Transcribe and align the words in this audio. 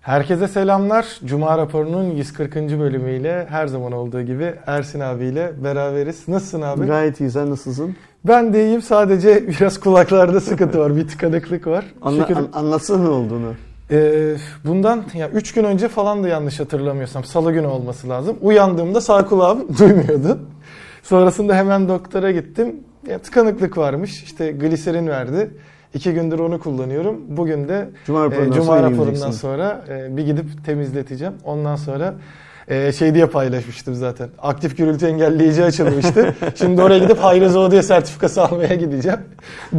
Herkese 0.00 0.48
selamlar. 0.48 1.06
Cuma 1.24 1.58
raporunun 1.58 2.10
140. 2.10 2.54
bölümüyle 2.56 3.46
her 3.50 3.66
zaman 3.66 3.92
olduğu 3.92 4.22
gibi 4.22 4.54
Ersin 4.66 5.00
abiyle 5.00 5.52
beraberiz. 5.64 6.28
Nasılsın 6.28 6.62
abi? 6.62 6.86
Gayet 6.86 7.20
iyi. 7.20 7.30
Sen 7.30 7.50
nasılsın? 7.50 7.96
Ben 8.24 8.52
de 8.52 8.64
iyiyim. 8.64 8.82
Sadece 8.82 9.48
biraz 9.60 9.80
kulaklarda 9.80 10.40
sıkıntı 10.40 10.78
var. 10.78 10.96
Bir 10.96 11.08
tıkanıklık 11.08 11.66
var. 11.66 11.84
Anla, 12.02 12.22
Şükür- 12.22 12.36
an- 12.36 12.48
anlatsana 12.52 13.02
ne 13.02 13.08
olduğunu. 13.08 13.54
Ee, 13.90 14.34
bundan 14.64 15.02
ya 15.14 15.28
3 15.28 15.52
gün 15.52 15.64
önce 15.64 15.88
falan 15.88 16.24
da 16.24 16.28
yanlış 16.28 16.60
hatırlamıyorsam 16.60 17.24
salı 17.24 17.52
günü 17.52 17.66
olması 17.66 18.08
lazım. 18.08 18.36
Uyandığımda 18.40 19.00
sağ 19.00 19.26
kulağım 19.26 19.66
duymuyordu. 19.78 20.38
Sonrasında 21.02 21.54
hemen 21.56 21.88
doktora 21.88 22.30
gittim. 22.30 22.76
Ya, 23.08 23.18
tıkanıklık 23.18 23.78
varmış. 23.78 24.22
İşte 24.22 24.52
gliserin 24.52 25.06
verdi. 25.08 25.50
İki 25.94 26.12
gündür 26.12 26.38
onu 26.38 26.58
kullanıyorum. 26.60 27.20
Bugün 27.28 27.68
de 27.68 27.90
Cuma 28.06 28.20
e, 28.20 28.24
raporundan 28.24 28.52
Cuma 28.52 28.66
sonra 28.66 28.90
raporundan 28.90 29.30
sonra 29.30 29.84
e, 29.88 30.16
bir 30.16 30.26
gidip 30.26 30.64
temizleteceğim. 30.66 31.34
Ondan 31.44 31.76
sonra 31.76 32.14
e, 32.68 32.92
şey 32.92 33.14
diye 33.14 33.26
paylaşmıştım 33.26 33.94
zaten. 33.94 34.28
Aktif 34.38 34.76
gürültü 34.76 35.06
engelleyici 35.06 35.64
açılmıştı. 35.64 36.34
Şimdi 36.54 36.82
oraya 36.82 36.98
gidip 36.98 37.18
Hayrezo 37.18 37.70
diye 37.70 37.82
sertifikası 37.82 38.42
almaya 38.42 38.74
gideceğim. 38.74 39.20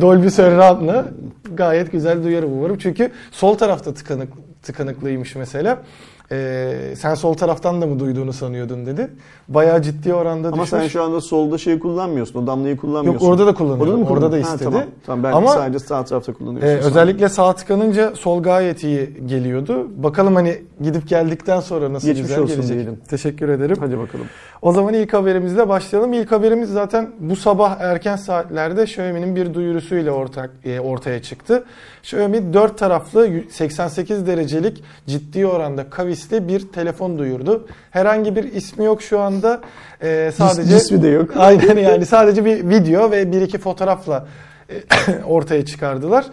Dolby 0.01 0.27
Surround'la 0.27 1.05
gayet 1.53 1.91
güzel 1.91 2.23
duyarım 2.23 2.53
umarım. 2.53 2.77
Çünkü 2.77 3.11
sol 3.31 3.57
tarafta 3.57 3.93
tıkanık, 3.93 4.33
tıkanıklıymış 4.61 5.35
mesela. 5.35 5.81
E, 6.31 6.73
sen 6.97 7.15
sol 7.15 7.33
taraftan 7.33 7.81
da 7.81 7.87
mı 7.87 7.99
duyduğunu 7.99 8.33
sanıyordun 8.33 8.85
dedi. 8.85 9.09
Bayağı 9.47 9.81
ciddi 9.81 10.13
oranda 10.13 10.47
Ama 10.47 10.63
düşmüş. 10.63 10.69
sen 10.81 10.87
şu 10.87 11.03
anda 11.03 11.21
solda 11.21 11.57
şey 11.57 11.79
kullanmıyorsun. 11.79 12.43
O 12.43 12.47
damlayı 12.47 12.77
kullanmıyorsun. 12.77 13.25
Yok 13.25 13.31
orada 13.33 13.47
da 13.47 13.53
kullanıyorum. 13.53 13.93
Orada, 13.93 13.97
mı 14.03 14.09
Orada 14.09 14.25
da 14.31 14.35
kullan- 14.35 14.41
Ha, 14.47 14.53
istedi. 14.53 14.63
tamam. 14.63 14.83
tamam 15.05 15.23
ben 15.23 15.31
Ama- 15.31 15.51
sadece 15.51 15.79
sağ 15.79 16.03
tarafta 16.05 16.33
kullanıyorsun. 16.33 16.67
Sen. 16.69 16.79
özellikle 16.89 17.29
sağ 17.29 17.53
tıkanınca 17.55 18.15
sol 18.15 18.43
gayet 18.43 18.83
iyi 18.83 19.13
geliyordu. 19.25 19.87
Bakalım 20.03 20.35
hani 20.35 20.61
gidip 20.81 21.07
geldikten 21.07 21.59
sonra 21.59 21.93
nasıl 21.93 22.07
Geçmiş 22.07 22.27
güzel 22.27 22.39
olsun 22.43 22.55
gelecek. 22.55 22.75
diyelim. 22.75 22.99
Teşekkür 23.09 23.49
ederim. 23.49 23.75
Hadi 23.79 23.99
bakalım. 23.99 24.25
O 24.61 24.71
zaman 24.73 24.93
ilk 24.93 25.13
haberimizle 25.13 25.69
başlayalım. 25.69 26.13
İlk 26.13 26.31
haberimiz 26.31 26.69
zaten 26.69 27.09
bu 27.19 27.35
sabah 27.35 27.79
erken 27.79 28.15
saatlerde 28.15 28.83
Xiaomi'nin 28.83 29.35
bir 29.35 29.53
duyurusuyla 29.53 30.11
ortak, 30.11 30.49
e, 30.65 30.79
ortaya 30.79 31.21
çıktı. 31.21 31.63
Xiaomi 32.03 32.53
4 32.53 32.77
taraflı 32.77 33.29
88 33.49 34.27
derecelik 34.27 34.83
ciddi 35.07 35.45
oranda 35.47 35.89
kavisli 36.21 36.47
bir 36.47 36.71
telefon 36.71 37.19
duyurdu. 37.19 37.67
Herhangi 37.91 38.35
bir 38.35 38.43
ismi 38.43 38.85
yok 38.85 39.01
şu 39.01 39.19
anda. 39.19 39.61
Ee, 40.03 40.31
sadece 40.35 40.69
cismi 40.69 41.03
de 41.03 41.07
yok. 41.07 41.29
Aynen 41.37 41.77
yani 41.77 42.05
sadece 42.05 42.45
bir 42.45 42.69
video 42.69 43.11
ve 43.11 43.31
bir 43.31 43.41
iki 43.41 43.57
fotoğrafla 43.57 44.27
e, 44.69 45.23
ortaya 45.25 45.65
çıkardılar. 45.65 46.25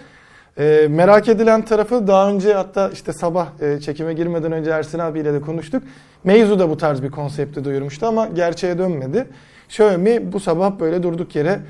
E, 0.59 0.87
merak 0.91 1.29
edilen 1.29 1.65
tarafı 1.65 2.07
daha 2.07 2.31
önce 2.31 2.55
hatta 2.55 2.91
işte 2.93 3.13
sabah 3.13 3.47
e, 3.61 3.81
çekime 3.81 4.15
girmeden 4.15 4.53
önce 4.53 4.71
Ersin 4.71 4.99
abiyle 4.99 5.33
de 5.33 5.41
konuştuk. 5.41 5.83
Meizu 6.25 6.59
da 6.59 6.71
bu 6.71 6.77
tarz 6.77 7.03
bir 7.03 7.11
konsepti 7.11 7.65
duyurmuştu 7.65 8.07
ama 8.07 8.27
gerçeğe 8.27 8.79
dönmedi. 8.79 9.27
Xiaomi 9.69 10.33
bu 10.33 10.41
sabah 10.41 10.81
böyle 10.81 11.03
durduk 11.03 11.37
yere 11.37 11.61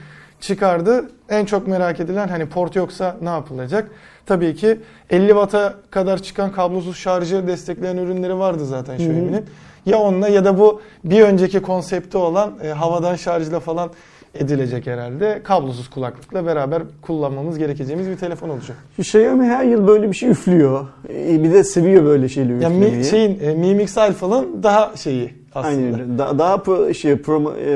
çıkardı. 0.41 1.11
En 1.29 1.45
çok 1.45 1.67
merak 1.67 2.01
edilen 2.01 2.29
hani 2.29 2.49
port 2.49 2.77
yoksa 2.77 3.17
ne 3.23 3.29
yapılacak? 3.29 3.91
Tabii 4.29 4.55
ki 4.55 4.79
50 5.11 5.29
Watt'a 5.29 5.75
kadar 5.91 6.19
çıkan 6.23 6.53
kablosuz 6.53 6.97
şarjı 6.97 7.47
destekleyen 7.47 7.97
ürünleri 7.97 8.39
vardı 8.39 8.67
zaten 8.67 8.95
Xiaomi'nin. 8.95 9.45
Ya 9.87 9.99
onunla 9.99 10.29
ya 10.29 10.45
da 10.45 10.59
bu 10.59 10.81
bir 11.05 11.23
önceki 11.23 11.61
konsepti 11.63 12.19
olan 12.19 12.53
e, 12.63 12.69
havadan 12.69 13.17
şarjla 13.17 13.61
falan 13.61 13.91
edilecek 14.35 14.87
herhalde. 14.87 15.41
Kablosuz 15.45 15.91
kulaklıkla 15.91 16.47
beraber 16.47 16.83
kullanmamız 17.03 17.59
gerekeceğimiz 17.59 18.09
bir 18.09 18.17
telefon 18.17 18.49
olacak. 18.49 18.77
Şu 18.97 19.03
Xiaomi 19.03 19.45
her 19.45 19.65
yıl 19.65 19.87
böyle 19.87 20.09
bir 20.11 20.17
şey 20.17 20.29
üflüyor. 20.31 20.87
Ee, 21.09 21.43
Bir 21.43 21.53
de 21.53 21.65
seviyor 21.65 22.05
böyle 22.05 22.29
şeyleri 22.29 22.63
Yani 22.63 22.75
üflemeyi. 22.77 22.97
mi, 22.97 23.05
şeyin 23.05 23.41
e, 23.41 23.55
Mi 23.55 23.75
Mix 23.75 23.99
Alpha'nın 23.99 24.63
daha 24.63 24.97
şeyi 24.97 25.35
aslında. 25.55 25.97
Aynen. 25.97 26.19
Da- 26.19 26.39
daha 26.39 26.57
pro, 26.59 26.95
şey, 26.95 27.17
pro, 27.17 27.55
e, 27.57 27.67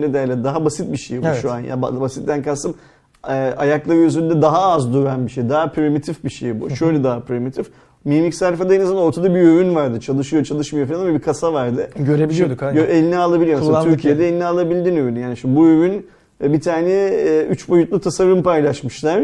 ne 0.00 0.14
derler 0.14 0.44
daha 0.44 0.64
basit 0.64 0.92
bir 0.92 0.96
şey 0.98 1.22
bu 1.22 1.26
Evet. 1.26 1.38
şu 1.42 1.52
an. 1.52 1.60
Ya 1.60 1.74
ba- 1.74 2.00
basitten 2.00 2.42
kastım 2.42 2.74
ayakları 3.22 3.96
yüzünde 3.96 4.42
daha 4.42 4.62
az 4.62 4.92
duran 4.94 5.26
bir 5.26 5.30
şey. 5.32 5.48
Daha 5.48 5.66
primitif 5.72 6.24
bir 6.24 6.30
şey 6.30 6.60
bu. 6.60 6.70
Şöyle 6.70 7.04
daha 7.04 7.20
primitif. 7.20 7.66
Mi 8.04 8.20
Mix 8.22 8.42
Alpha'da 8.42 8.74
en 8.74 8.80
azından 8.80 9.02
ortada 9.02 9.34
bir 9.34 9.40
ürün 9.40 9.74
vardı. 9.74 10.00
Çalışıyor 10.00 10.44
çalışmıyor 10.44 10.86
falan 10.88 11.00
ama 11.00 11.14
bir 11.14 11.18
kasa 11.18 11.52
vardı. 11.52 11.90
Görebiliyorduk 11.96 12.62
aynen. 12.62 12.82
gö- 12.82 12.86
Eline 12.86 13.18
alabiliyorsun. 13.18 13.82
Türkiye'de 13.84 14.22
yani. 14.24 14.32
eline 14.32 14.44
alabildiğin 14.44 14.96
ürün. 14.96 15.16
Yani 15.16 15.36
şu 15.36 15.56
bu 15.56 15.66
ürün 15.68 16.06
e, 16.44 16.52
bir 16.52 16.60
tane 16.60 16.90
e, 16.92 17.46
üç 17.46 17.68
boyutlu 17.68 18.00
tasarım 18.00 18.42
paylaşmışlar. 18.42 19.20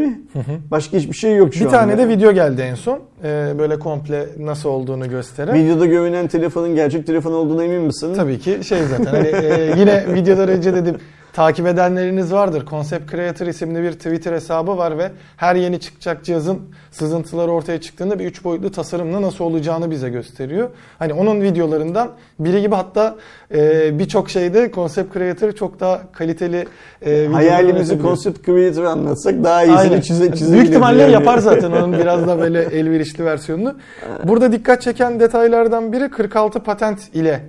Başka 0.71 0.97
hiçbir 0.97 1.13
şey 1.15 1.35
yok 1.35 1.53
şu 1.53 1.65
Bir 1.65 1.69
tane 1.69 1.91
anda. 1.93 2.03
de 2.03 2.07
video 2.09 2.31
geldi 2.31 2.61
en 2.61 2.75
son. 2.75 2.99
E, 3.23 3.53
böyle 3.59 3.79
komple 3.79 4.25
nasıl 4.39 4.69
olduğunu 4.69 5.09
gösteren. 5.09 5.55
Videoda 5.55 5.85
görünen 5.85 6.27
telefonun 6.27 6.75
gerçek 6.75 7.07
telefon 7.07 7.31
olduğuna 7.33 7.63
emin 7.63 7.81
misin? 7.81 8.13
Tabii 8.15 8.39
ki 8.39 8.59
şey 8.63 8.79
zaten 8.83 9.05
hani 9.05 9.27
e, 9.27 9.73
yine 9.79 10.13
videodan 10.13 10.47
önce 10.49 10.73
dedim 10.73 10.95
takip 11.33 11.67
edenleriniz 11.67 12.33
vardır. 12.33 12.65
Concept 12.69 13.11
Creator 13.11 13.47
isimli 13.47 13.83
bir 13.83 13.91
Twitter 13.91 14.33
hesabı 14.33 14.77
var 14.77 14.97
ve 14.97 15.11
her 15.37 15.55
yeni 15.55 15.79
çıkacak 15.79 16.23
cihazın 16.23 16.59
sızıntıları 16.91 17.51
ortaya 17.51 17.81
çıktığında 17.81 18.19
bir 18.19 18.25
üç 18.25 18.43
boyutlu 18.43 18.71
tasarımla 18.71 19.21
nasıl 19.21 19.45
olacağını 19.45 19.91
bize 19.91 20.09
gösteriyor. 20.09 20.69
Hani 20.99 21.13
onun 21.13 21.41
videolarından 21.41 22.11
biri 22.39 22.61
gibi 22.61 22.75
hatta 22.75 23.15
e, 23.53 23.99
birçok 23.99 24.29
şeyde 24.29 24.71
Concept 24.75 25.13
Creator 25.13 25.51
çok 25.51 25.79
daha 25.79 26.11
kaliteli 26.11 26.67
e, 27.05 27.27
Hayalimizi. 27.31 28.01
Concept 28.01 28.45
Creator 28.45 28.83
anlatsak 28.83 29.43
daha 29.43 29.55
Aynen. 29.55 29.73
iyisini 29.73 30.03
çize, 30.03 30.25
çizebiliriz. 30.25 30.53
Büyük 30.53 30.67
ihtimalle 30.67 31.01
yani. 31.01 31.11
yapar 31.13 31.37
zaten 31.37 31.71
onun 31.81 31.93
biraz 31.93 32.27
da 32.27 32.39
böyle 32.39 32.61
elverişli 32.61 33.25
versiyonunu. 33.25 33.75
Burada 34.23 34.51
dikkat 34.51 34.81
çeken 34.81 35.19
detaylardan 35.19 35.93
biri 35.93 36.09
46 36.09 36.59
patent 36.59 37.15
ile 37.15 37.41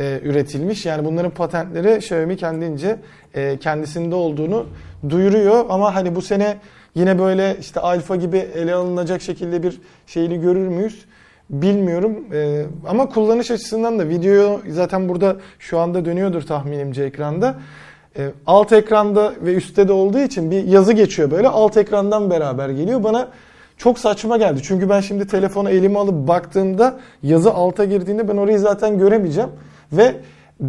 e, 0.00 0.20
üretilmiş. 0.24 0.86
Yani 0.86 1.04
bunların 1.04 1.30
patentleri 1.30 1.96
Xiaomi 1.96 2.36
kendince 2.36 2.96
e, 3.34 3.56
kendisinde 3.56 4.14
olduğunu 4.14 4.66
duyuruyor. 5.08 5.64
Ama 5.68 5.94
hani 5.94 6.14
bu 6.14 6.22
sene 6.22 6.56
yine 6.94 7.18
böyle 7.18 7.56
işte 7.60 7.80
alfa 7.80 8.16
gibi 8.16 8.36
ele 8.38 8.74
alınacak 8.74 9.22
şekilde 9.22 9.62
bir 9.62 9.80
şeyini 10.06 10.40
görür 10.40 10.68
müyüz? 10.68 11.04
Bilmiyorum 11.50 12.16
E, 12.32 12.66
ama 12.88 13.08
kullanış 13.08 13.50
açısından 13.50 13.98
da 13.98 14.08
video 14.08 14.60
zaten 14.68 15.08
burada 15.08 15.36
şu 15.58 15.78
anda 15.78 16.04
dönüyordur 16.04 16.42
tahminimce 16.42 17.02
ekranda. 17.02 17.54
E, 18.18 18.30
alt 18.46 18.72
ekranda 18.72 19.32
ve 19.42 19.54
üstte 19.54 19.88
de 19.88 19.92
olduğu 19.92 20.18
için 20.18 20.50
bir 20.50 20.64
yazı 20.64 20.92
geçiyor 20.92 21.30
böyle 21.30 21.48
alt 21.48 21.76
ekrandan 21.76 22.30
beraber 22.30 22.68
geliyor. 22.68 23.04
Bana 23.04 23.28
çok 23.76 23.98
saçma 23.98 24.36
geldi. 24.36 24.60
Çünkü 24.62 24.88
ben 24.88 25.00
şimdi 25.00 25.26
telefonu 25.26 25.70
elime 25.70 25.98
alıp 25.98 26.28
baktığımda 26.28 26.98
yazı 27.22 27.52
alta 27.52 27.84
girdiğinde 27.84 28.28
ben 28.28 28.36
orayı 28.36 28.58
zaten 28.58 28.98
göremeyeceğim. 28.98 29.50
Ve 29.92 30.14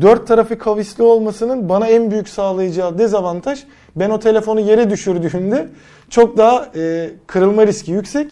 dört 0.01 0.27
tarafı 0.27 0.57
kavisli 0.57 1.03
olmasının 1.03 1.69
bana 1.69 1.87
en 1.87 2.11
büyük 2.11 2.29
sağlayacağı 2.29 2.97
dezavantaj 2.97 3.63
ben 3.95 4.09
o 4.09 4.19
telefonu 4.19 4.59
yere 4.59 4.89
düşürdüğümde 4.89 5.67
çok 6.09 6.37
daha 6.37 6.71
e, 6.75 7.09
kırılma 7.27 7.67
riski 7.67 7.91
yüksek 7.91 8.31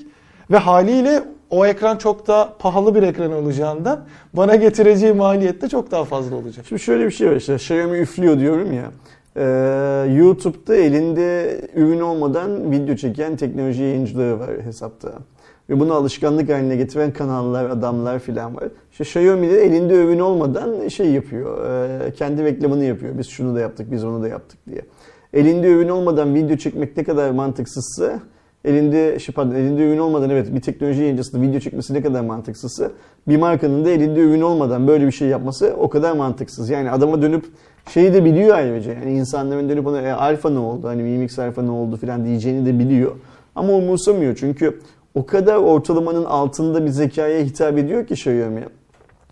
ve 0.52 0.58
haliyle 0.58 1.24
o 1.50 1.66
ekran 1.66 1.98
çok 1.98 2.28
daha 2.28 2.58
pahalı 2.60 2.96
bir 2.96 3.04
ekran 3.04 3.32
olacağından 3.32 4.06
bana 4.34 4.56
getireceği 4.56 5.14
maliyet 5.14 5.62
de 5.62 5.70
çok 5.70 5.92
daha 5.92 6.06
fazla 6.06 6.36
olacak. 6.36 6.66
Şimdi 6.70 6.82
şöyle 6.82 7.06
bir 7.06 7.12
şey 7.12 7.30
var 7.30 7.36
işte 7.36 7.56
Xiaomi 7.56 7.98
üflüyor 7.98 8.40
diyorum 8.40 8.74
ya. 8.74 8.92
Ee, 9.36 10.14
YouTube'da 10.18 10.76
elinde 10.76 11.62
ürün 11.76 12.00
olmadan 12.00 12.72
video 12.72 12.96
çeken 12.96 13.36
teknoloji 13.36 13.84
yayıncıları 13.84 14.40
var 14.40 14.50
hesapta. 14.64 15.10
Ve 15.70 15.80
bunu 15.80 15.94
alışkanlık 15.94 16.50
haline 16.50 16.76
getiren 16.76 17.14
kanallar, 17.14 17.70
adamlar 17.70 18.20
filan 18.20 18.56
var. 18.56 18.64
İşte 18.92 19.04
Xiaomi 19.04 19.50
de 19.50 19.66
elinde 19.66 19.94
ürün 19.94 20.20
olmadan 20.20 20.88
şey 20.88 21.12
yapıyor. 21.12 21.58
kendi 22.14 22.44
reklamını 22.44 22.84
yapıyor. 22.84 23.18
Biz 23.18 23.28
şunu 23.28 23.56
da 23.56 23.60
yaptık, 23.60 23.92
biz 23.92 24.04
onu 24.04 24.24
da 24.24 24.28
yaptık 24.28 24.60
diye. 24.70 24.82
Elinde 25.34 25.68
ürün 25.68 25.90
olmadan 25.90 26.36
video 26.36 26.58
çekmek 26.58 26.98
ne 26.98 27.04
kadar 27.04 27.32
mantıksızsa 27.32 28.20
elinde 28.66 29.20
şey 29.20 29.36
pardon 29.36 29.56
elinde 29.56 29.84
ürün 29.84 29.98
olmadan 29.98 30.30
evet 30.30 30.56
bir 30.56 30.62
teknoloji 30.62 31.02
yayıncısının 31.02 31.42
video 31.42 31.60
çekmesi 31.60 31.94
ne 31.94 32.02
kadar 32.02 32.22
mantıksızsa 32.22 32.92
bir 33.28 33.38
markanın 33.38 33.86
da 33.86 33.90
elinde 33.90 34.20
ürün 34.20 34.42
olmadan 34.42 34.88
böyle 34.88 35.08
bir 35.08 35.12
şey 35.12 35.28
yapması 35.28 35.76
o 35.80 35.90
kadar 35.90 36.12
mantıksız. 36.12 36.70
Yani 36.70 36.92
adama 36.92 37.22
dönüp 37.22 37.46
şeyi 37.90 38.14
de 38.14 38.26
biliyor 38.26 38.56
ayrıca. 38.56 38.94
Yani 38.94 39.14
insanların 39.14 39.70
dönüp 39.70 39.88
ona 39.88 40.02
e, 40.02 40.12
alfa 40.12 40.50
ne 40.50 40.60
oldu 40.60 40.88
hani 40.88 41.04
Mi 41.04 41.18
Mix 41.18 41.40
alfa 41.40 41.62
ne 41.62 41.72
oldu 41.72 41.98
filan 41.98 42.26
diyeceğini 42.26 42.66
de 42.66 42.80
biliyor. 42.80 43.12
Ama 43.56 43.74
umursamıyor 43.74 44.36
çünkü 44.36 44.80
o 45.16 45.26
kadar 45.26 45.56
ortalamanın 45.56 46.26
altında 46.26 46.86
bir 46.86 46.90
zekaya 46.90 47.44
hitap 47.46 47.78
ediyor 47.78 48.08
ki 48.08 48.14
Xiaomi. 48.14 48.66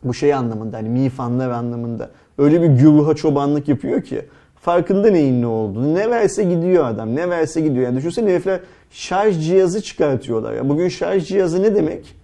Bu 0.03 0.13
şey 0.13 0.33
anlamında 0.33 0.77
hani 0.77 0.89
mi 0.89 1.09
fanlar 1.09 1.49
anlamında. 1.49 2.09
Öyle 2.37 2.61
bir 2.61 2.67
güruha 2.67 3.15
çobanlık 3.15 3.67
yapıyor 3.67 4.01
ki 4.01 4.25
farkında 4.55 5.09
neyin 5.09 5.41
ne 5.41 5.47
olduğunu. 5.47 5.95
Ne 5.95 6.09
verse 6.09 6.43
gidiyor 6.43 6.85
adam. 6.85 7.15
Ne 7.15 7.29
verse 7.29 7.61
gidiyor. 7.61 7.85
Yani 7.85 7.97
düşünsene 7.97 8.31
herifler 8.31 8.59
şarj 8.91 9.45
cihazı 9.45 9.81
çıkartıyorlar. 9.81 10.53
Ya 10.53 10.69
bugün 10.69 10.89
şarj 10.89 11.27
cihazı 11.27 11.63
ne 11.63 11.75
demek? 11.75 12.15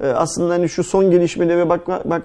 Ee, 0.00 0.06
aslında 0.06 0.54
hani 0.54 0.68
şu 0.68 0.84
son 0.84 1.10
gelişmelere 1.10 1.68
bak, 1.68 1.88
bak, 1.88 2.10
bak 2.10 2.22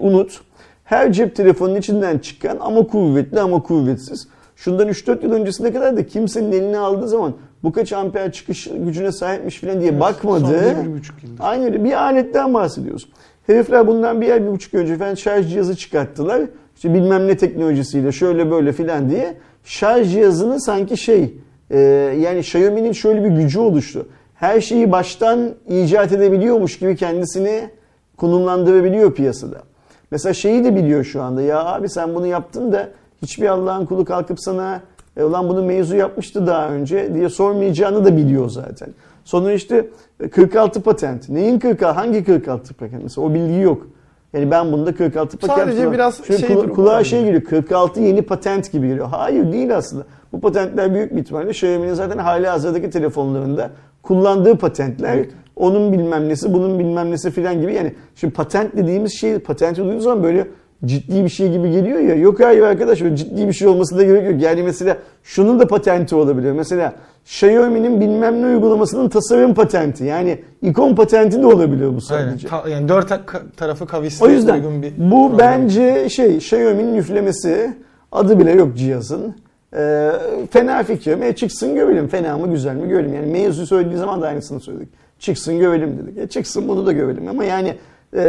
unut. 0.00 0.40
Her 0.84 1.12
cep 1.12 1.36
telefonunun 1.36 1.76
içinden 1.76 2.18
çıkan 2.18 2.56
ama 2.60 2.86
kuvvetli 2.86 3.40
ama 3.40 3.62
kuvvetsiz. 3.62 4.28
Şundan 4.56 4.88
3-4 4.88 5.24
yıl 5.24 5.32
öncesine 5.32 5.72
kadar 5.72 5.96
da 5.96 6.06
kimsenin 6.06 6.52
eline 6.52 6.78
aldığı 6.78 7.08
zaman 7.08 7.34
bu 7.62 7.72
kaç 7.72 7.92
amper 7.92 8.32
çıkış 8.32 8.68
gücüne 8.76 9.12
sahipmiş 9.12 9.60
falan 9.60 9.80
diye 9.80 10.00
bakmadı. 10.00 10.72
Son 10.74 10.84
bir, 10.84 10.90
bir 10.90 10.98
buçuk 10.98 11.22
yıldır. 11.22 11.44
Aynı 11.44 11.64
öyle 11.64 11.84
bir 11.84 11.92
aletten 11.92 12.54
bahsediyoruz. 12.54 13.08
Herifler 13.46 13.86
bundan 13.86 14.20
bir 14.20 14.30
ay 14.30 14.42
bir 14.42 14.50
buçuk 14.50 14.74
önce 14.74 14.96
falan 14.96 15.14
şarj 15.14 15.50
cihazı 15.50 15.76
çıkarttılar. 15.76 16.42
İşte 16.76 16.94
bilmem 16.94 17.28
ne 17.28 17.36
teknolojisiyle 17.36 18.12
şöyle 18.12 18.50
böyle 18.50 18.72
filan 18.72 19.10
diye 19.10 19.36
şarj 19.64 20.12
cihazını 20.12 20.60
sanki 20.60 20.96
şey 20.96 21.34
e, 21.70 21.78
yani 22.20 22.38
Xiaomi'nin 22.38 22.92
şöyle 22.92 23.24
bir 23.24 23.30
gücü 23.30 23.58
oluştu. 23.58 24.06
Her 24.34 24.60
şeyi 24.60 24.92
baştan 24.92 25.50
icat 25.68 26.12
edebiliyormuş 26.12 26.78
gibi 26.78 26.96
kendisini 26.96 27.70
konumlandırabiliyor 28.16 29.14
piyasada. 29.14 29.62
Mesela 30.10 30.34
şeyi 30.34 30.64
de 30.64 30.76
biliyor 30.76 31.04
şu 31.04 31.22
anda. 31.22 31.42
Ya 31.42 31.64
abi 31.64 31.88
sen 31.88 32.14
bunu 32.14 32.26
yaptın 32.26 32.72
da 32.72 32.88
hiçbir 33.22 33.48
Allah'ın 33.48 33.86
kulu 33.86 34.04
kalkıp 34.04 34.40
sana 34.40 34.80
e, 35.16 35.24
ulan 35.24 35.48
bunu 35.48 35.62
mevzu 35.62 35.96
yapmıştı 35.96 36.46
daha 36.46 36.68
önce 36.68 37.14
diye 37.14 37.28
sormayacağını 37.28 38.04
da 38.04 38.16
biliyor 38.16 38.48
zaten. 38.48 38.88
Sonra 39.24 39.52
işte 39.52 39.86
46 40.30 40.82
patent. 40.82 41.28
Neyin 41.28 41.58
46? 41.58 41.98
Hangi 42.00 42.24
46 42.24 42.74
patent? 42.74 43.02
Mesela 43.02 43.26
o 43.26 43.34
bilgi 43.34 43.60
yok. 43.60 43.86
Yani 44.32 44.50
ben 44.50 44.72
bunda 44.72 44.94
46 44.94 45.36
patent 45.38 45.58
Sadece 45.58 45.86
var. 45.86 45.92
biraz 45.92 46.24
Şöyle 46.24 46.46
şey 46.46 46.56
kula- 46.56 46.68
kulağa 46.72 47.04
şey 47.04 47.24
geliyor. 47.24 47.42
46 47.44 48.00
yeni 48.00 48.22
patent 48.22 48.72
gibi 48.72 48.88
geliyor. 48.88 49.08
Hayır 49.10 49.52
değil 49.52 49.76
aslında. 49.76 50.04
Bu 50.32 50.40
patentler 50.40 50.94
büyük 50.94 51.16
bir 51.16 51.20
ihtimalle 51.20 51.50
Xiaomi'nin 51.50 51.94
zaten 51.94 52.18
hali 52.18 52.46
hazırdaki 52.46 52.90
telefonlarında 52.90 53.70
kullandığı 54.02 54.56
patentler. 54.58 55.16
Evet. 55.16 55.30
Onun 55.56 55.92
bilmem 55.92 56.28
nesi, 56.28 56.52
bunun 56.54 56.78
bilmem 56.78 57.10
nesi 57.10 57.30
filan 57.30 57.60
gibi. 57.60 57.74
Yani 57.74 57.94
şimdi 58.14 58.34
patent 58.34 58.76
dediğimiz 58.76 59.12
şey, 59.12 59.38
patenti 59.38 59.82
duyduğunuz 59.82 60.04
zaman 60.04 60.22
böyle 60.22 60.46
ciddi 60.84 61.24
bir 61.24 61.28
şey 61.28 61.52
gibi 61.52 61.70
geliyor 61.70 61.98
ya. 61.98 62.14
Yok 62.14 62.40
hayır 62.40 62.62
arkadaş 62.62 63.02
öyle 63.02 63.16
ciddi 63.16 63.48
bir 63.48 63.52
şey 63.52 63.68
olması 63.68 63.98
da 63.98 64.02
gerek 64.04 64.30
yok. 64.32 64.42
Yani 64.42 64.62
mesela 64.62 64.96
şunun 65.22 65.60
da 65.60 65.66
patenti 65.66 66.14
olabilir. 66.14 66.52
Mesela 66.52 66.92
Xiaomi'nin 67.24 68.00
bilmem 68.00 68.42
ne 68.42 68.46
uygulamasının 68.46 69.08
tasarım 69.08 69.54
patenti. 69.54 70.04
Yani 70.04 70.38
ikon 70.62 70.94
patenti 70.94 71.42
de 71.42 71.46
olabilir 71.46 71.86
bu 71.86 71.88
Aynen. 71.88 71.98
sadece. 72.28 72.48
Ta- 72.48 72.68
yani 72.68 72.88
dört 72.88 73.08
ta- 73.08 73.20
tarafı 73.56 73.86
kavisli 73.86 74.24
O 74.24 74.28
yüzden 74.28 74.54
uygun 74.54 74.82
bir 74.82 74.92
bu 74.98 75.10
program. 75.10 75.38
bence 75.38 76.08
şey 76.08 76.36
Xiaomi'nin 76.36 76.94
üflemesi 76.94 77.74
adı 78.12 78.38
bile 78.38 78.52
yok 78.52 78.76
cihazın. 78.76 79.34
Ee, 79.76 80.10
fena 80.50 80.82
fikir. 80.82 81.20
E, 81.20 81.32
çıksın 81.36 81.74
görelim. 81.74 82.08
Fena 82.08 82.38
mı 82.38 82.50
güzel 82.50 82.74
mi 82.76 82.88
görelim. 82.88 83.14
Yani 83.14 83.26
mevzu 83.26 83.66
söylediği 83.66 83.98
zaman 83.98 84.22
da 84.22 84.26
aynısını 84.28 84.60
söyledik. 84.60 84.88
Çıksın 85.18 85.58
görelim 85.58 85.98
dedik. 85.98 86.18
E, 86.18 86.26
çıksın 86.28 86.68
bunu 86.68 86.86
da 86.86 86.92
görelim. 86.92 87.28
Ama 87.28 87.44
yani 87.44 87.74
e, 88.16 88.20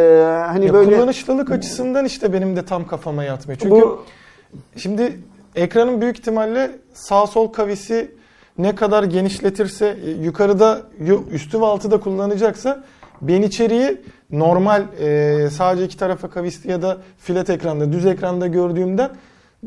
hani 0.47 0.65
Ya 0.65 0.74
böyle 0.74 0.95
kullanışlılık 0.95 1.51
açısından 1.51 2.06
işte 2.06 2.33
benim 2.33 2.56
de 2.56 2.65
tam 2.65 2.88
kafama 2.88 3.24
yatmıyor. 3.24 3.59
Çünkü 3.59 3.75
bu 3.75 4.03
şimdi 4.77 5.19
ekranın 5.56 6.01
büyük 6.01 6.19
ihtimalle 6.19 6.71
sağ 6.94 7.27
sol 7.27 7.47
kavisi 7.47 8.12
ne 8.57 8.75
kadar 8.75 9.03
genişletirse 9.03 9.97
e, 10.06 10.09
yukarıda 10.09 10.81
yu- 11.00 11.24
üstü 11.31 11.62
ve 11.62 11.65
altı 11.65 11.91
da 11.91 12.00
kullanacaksa 12.00 12.83
ben 13.21 13.41
içeriği 13.41 14.01
normal 14.31 14.83
e, 15.00 15.50
sadece 15.50 15.85
iki 15.85 15.97
tarafa 15.97 16.30
kavisli 16.30 16.71
ya 16.71 16.81
da 16.81 16.97
filet 17.18 17.50
ekranda 17.50 17.91
düz 17.94 18.06
ekranda 18.06 18.47
gördüğümden 18.47 19.09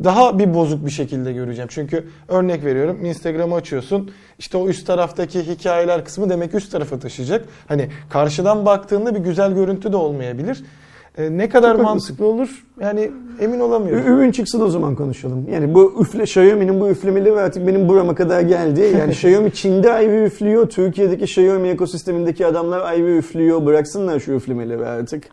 daha 0.05 0.39
bir 0.39 0.55
bozuk 0.55 0.87
bir 0.87 0.91
şekilde 0.91 1.33
göreceğim. 1.33 1.69
Çünkü 1.73 2.05
örnek 2.29 2.65
veriyorum 2.65 3.05
Instagram'ı 3.05 3.55
açıyorsun. 3.55 4.11
İşte 4.39 4.59
o 4.59 4.69
üst 4.69 4.87
taraftaki 4.87 5.43
hikayeler 5.43 6.05
kısmı 6.05 6.31
demek 6.31 6.55
üst 6.55 6.73
tarafa 6.73 6.99
taşıyacak. 6.99 7.45
Hani 7.69 7.89
karşıdan 8.11 8.67
baktığında 8.67 9.15
bir 9.15 9.21
güzel 9.21 9.55
görüntü 9.55 9.93
de 9.93 9.97
olmayabilir. 9.97 10.65
E, 11.19 11.39
ne 11.39 11.49
kadar 11.49 11.77
Çok 11.77 11.85
mantıklı 11.85 12.27
olur 12.27 12.65
yani 12.81 13.11
emin 13.41 13.61
olamıyorum. 13.61 14.07
Ürün 14.07 14.31
çıksın 14.31 14.61
o 14.61 14.69
zaman 14.69 14.95
konuşalım. 14.95 15.49
Yani 15.53 15.75
bu 15.75 15.95
üfle 16.01 16.23
Xiaomi'nin 16.23 16.81
bu 16.81 16.89
üflemeleri 16.89 17.41
artık 17.41 17.67
benim 17.67 17.89
burama 17.89 18.15
kadar 18.15 18.41
geldi. 18.41 18.93
Yani 18.99 19.11
Xiaomi 19.13 19.53
Çin'de 19.53 19.93
ayrı 19.93 20.25
üflüyor. 20.25 20.69
Türkiye'deki 20.69 21.25
Xiaomi 21.25 21.69
ekosistemindeki 21.69 22.47
adamlar 22.47 22.81
ayrı 22.81 23.17
üflüyor. 23.17 23.67
Bıraksınlar 23.67 24.21
şu 24.21 24.33
üflemeleri 24.33 24.87
artık. 24.87 25.25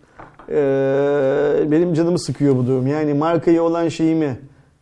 Ee, 0.49 1.71
benim 1.71 1.93
canımı 1.93 2.19
sıkıyor 2.19 2.55
bu 2.55 2.67
durum. 2.67 2.87
Yani 2.87 3.13
markaya 3.13 3.63
olan 3.63 3.87
şeyimi, 3.87 4.37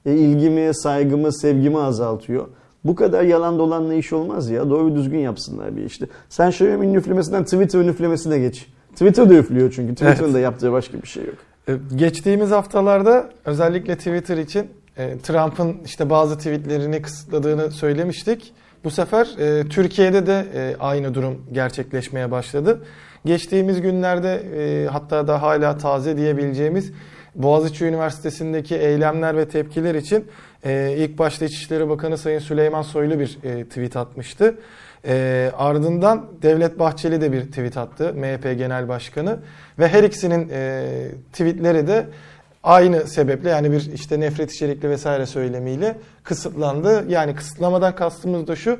e, 0.06 0.14
ilgimi, 0.16 0.74
saygımı, 0.74 1.34
sevgimi 1.34 1.80
azaltıyor. 1.80 2.48
Bu 2.84 2.96
kadar 2.96 3.24
yalan 3.24 3.60
dolanla 3.60 3.94
iş 3.94 4.14
olmaz 4.14 4.50
ya. 4.50 4.70
Doğru 4.70 4.96
düzgün 4.96 5.20
yapsınlar 5.20 5.78
bir 5.78 5.84
işte. 5.84 6.06
Sen 6.30 6.50
Xiaomi'nin 6.50 6.94
üflemesinden 6.94 7.44
Twitter'ın 7.44 7.88
üflemesine 7.88 8.40
geç. 8.40 8.68
Twitter 8.92 9.30
da 9.30 9.34
üflüyor 9.34 9.74
çünkü. 9.76 9.94
Twitter'ın 9.94 10.24
Evet. 10.24 10.34
da 10.34 10.40
yaptığı 10.40 10.72
başka 10.72 11.02
bir 11.02 11.08
şey 11.08 11.26
yok. 11.26 11.36
E, 11.68 11.74
Geçtiğimiz 11.96 12.52
haftalarda 12.52 13.30
özellikle 13.46 13.96
Twitter 13.96 14.38
için 14.38 14.68
e, 14.98 15.18
Trump'ın 15.18 15.78
işte 15.86 16.10
bazı 16.10 16.38
tweetlerini 16.38 17.02
kısıtladığını 17.02 17.72
söylemiştik. 17.72 18.54
Bu 18.84 18.92
sefer 18.92 19.28
e, 19.40 19.70
Türkiye'de 19.70 20.28
de 20.28 20.46
e, 20.56 20.76
aynı 20.80 21.14
durum 21.14 21.42
gerçekleşmeye 21.52 22.32
başladı. 22.32 22.82
Geçtiğimiz 23.26 23.82
günlerde 23.82 24.44
e, 24.56 24.88
hatta 24.88 25.28
da 25.28 25.42
hala 25.42 25.78
taze 25.78 26.18
diyebileceğimiz 26.18 26.92
Boğaziçi 27.36 27.86
Üniversitesi'ndeki 27.86 28.76
eylemler 28.76 29.38
ve 29.38 29.48
tepkiler 29.48 29.96
için 29.96 30.28
e, 30.66 30.96
ilk 30.98 31.18
başta 31.18 31.46
İçişleri 31.46 31.90
Bakanı 31.90 32.18
Sayın 32.18 32.40
Süleyman 32.40 32.82
Soylu 32.82 33.20
bir 33.20 33.38
e, 33.44 33.64
tweet 33.64 33.96
atmıştı. 33.96 34.56
E, 35.06 35.52
ardından 35.58 36.26
Devlet 36.42 36.80
Bahçeli 36.80 37.22
de 37.22 37.32
bir 37.32 37.42
tweet 37.42 37.78
attı. 37.78 38.14
MHP 38.14 38.44
Genel 38.58 38.88
Başkanı 38.88 39.40
ve 39.80 39.88
her 39.88 40.04
ikisinin 40.04 40.50
e, 40.52 40.86
tweetleri 41.34 41.88
de 41.88 42.08
aynı 42.64 43.08
sebeple 43.08 43.50
yani 43.50 43.72
bir 43.72 43.92
işte 43.94 44.20
nefret 44.20 44.52
içerikli 44.52 44.90
vesaire 44.90 45.26
söylemiyle 45.26 45.98
kısıtlandı. 46.24 47.06
Yani 47.10 47.36
kısıtlamadan 47.36 47.96
kastımız 47.96 48.48
da 48.48 48.56
şu. 48.56 48.80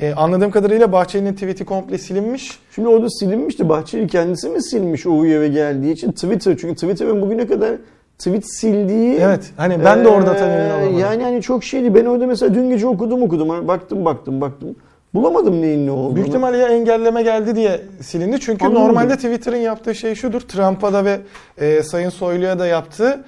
E, 0.00 0.14
anladığım 0.14 0.50
kadarıyla 0.50 0.92
Bahçeli'nin 0.92 1.32
tweet'i 1.32 1.64
komple 1.64 1.98
silinmiş. 1.98 2.58
Şimdi 2.74 2.88
orada 2.88 3.10
silinmişti. 3.10 3.68
Bahçeli 3.68 4.06
kendisi 4.06 4.48
mi 4.48 4.62
silmiş 4.62 5.06
o 5.06 5.18
uyarı 5.18 5.46
geldiği 5.46 5.92
için? 5.92 6.12
Twitter 6.12 6.56
çünkü 6.56 6.74
Twitter'ın 6.74 7.22
bugüne 7.22 7.46
kadar 7.46 7.70
tweet 8.18 8.52
sildiği... 8.52 9.18
Evet, 9.20 9.50
hani 9.56 9.84
ben 9.84 10.04
de 10.04 10.08
orada 10.08 10.36
tam 10.36 10.50
emin 10.50 10.70
olamadım. 10.70 10.98
Yani 10.98 11.22
hani 11.22 11.42
çok 11.42 11.64
şeydi. 11.64 11.94
Ben 11.94 12.04
orada 12.04 12.26
mesela 12.26 12.54
dün 12.54 12.70
gece 12.70 12.86
okudum 12.86 13.22
okudum. 13.22 13.48
Hani 13.48 13.68
Baktım 13.68 14.04
baktım 14.04 14.40
baktım. 14.40 14.76
Bulamadım 15.14 15.62
neyin 15.62 15.86
ne 15.86 15.90
olduğunu. 15.90 16.16
Büyük 16.16 16.28
ihtimalle 16.28 16.56
ya 16.56 16.68
engelleme 16.68 17.22
geldi 17.22 17.56
diye 17.56 17.80
silindi. 18.00 18.40
Çünkü 18.40 18.64
Anladım. 18.64 18.82
normalde 18.82 19.16
Twitter'ın 19.16 19.56
yaptığı 19.56 19.94
şey 19.94 20.14
şudur. 20.14 20.40
Trump'a 20.40 20.92
da 20.92 21.04
ve 21.04 21.20
e, 21.58 21.82
Sayın 21.82 22.10
Soylu'ya 22.10 22.58
da 22.58 22.66
yaptığı. 22.66 23.24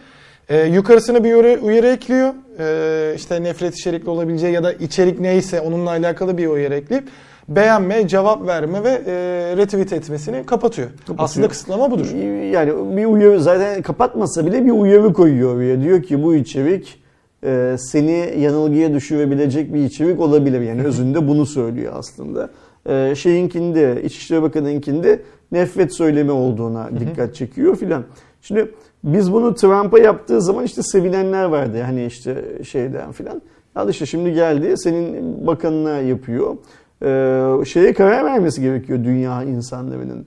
E, 0.49 0.67
yukarısına 0.67 1.25
bir 1.25 1.35
uyarı, 1.35 1.61
uyarı 1.63 1.87
ekliyor. 1.87 2.35
E, 2.59 3.13
işte 3.17 3.43
nefret 3.43 3.75
içerikli 3.75 4.11
olabileceği 4.11 4.53
ya 4.53 4.63
da 4.63 4.73
içerik 4.73 5.21
neyse 5.21 5.61
onunla 5.61 5.91
alakalı 5.91 6.39
bir 6.39 6.47
uyarı 6.47 6.75
ekleyip 6.75 7.09
beğenme, 7.49 8.09
cevap 8.09 8.47
verme 8.47 8.85
ve 8.85 9.03
e, 9.07 9.15
retweet 9.57 9.93
etmesini 9.93 10.47
kapatıyor. 10.47 10.89
Aslında 11.19 11.49
kısıtlama 11.49 11.91
budur. 11.91 12.07
Yani 12.53 12.97
bir 12.97 13.05
uyarı 13.05 13.41
zaten 13.41 13.83
kapatmasa 13.83 14.47
bile 14.47 14.65
bir 14.65 14.71
uyarı 14.71 15.13
koyuyor 15.13 15.57
oraya. 15.57 15.83
Diyor 15.83 16.03
ki 16.03 16.23
bu 16.23 16.35
içerik 16.35 17.03
e, 17.45 17.77
seni 17.79 18.35
yanılgıya 18.39 18.95
düşürebilecek 18.95 19.75
bir 19.75 19.85
içerik 19.85 20.21
olabilir. 20.21 20.61
Yani 20.61 20.85
özünde 20.85 21.29
bunu 21.29 21.47
söylüyor 21.47 21.93
aslında. 21.97 22.51
E, 22.87 23.15
şeyinkinde, 23.15 24.03
İçişleri 24.05 24.43
Bakanı'nkinde 24.43 25.23
nefret 25.53 25.97
söylemi 25.97 26.31
olduğuna 26.31 26.91
dikkat 27.01 27.35
çekiyor 27.35 27.77
filan. 27.77 28.05
Şimdi 28.43 28.71
biz 29.05 29.33
bunu 29.33 29.55
Trump'a 29.55 29.99
yaptığı 29.99 30.43
zaman 30.43 30.65
işte 30.65 30.83
sevinenler 30.83 31.45
vardı. 31.45 31.81
Hani 31.83 32.05
işte 32.05 32.45
şeyden 32.65 33.13
filan. 33.13 33.43
Al 33.75 33.89
işte 33.89 34.07
şimdi 34.07 34.33
geldi 34.33 34.75
senin 34.77 35.47
bakanına 35.47 35.99
yapıyor. 35.99 36.57
E, 37.03 37.65
şeye 37.65 37.93
karar 37.93 38.25
vermesi 38.25 38.61
gerekiyor 38.61 39.05
dünya 39.05 39.43
insanlarının. 39.43 40.27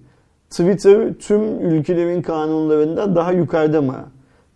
Twitter 0.49 1.13
tüm 1.13 1.41
ülkelerin 1.61 2.21
kanunlarında 2.21 3.15
daha 3.15 3.31
yukarıda 3.31 3.81
mı? 3.81 4.05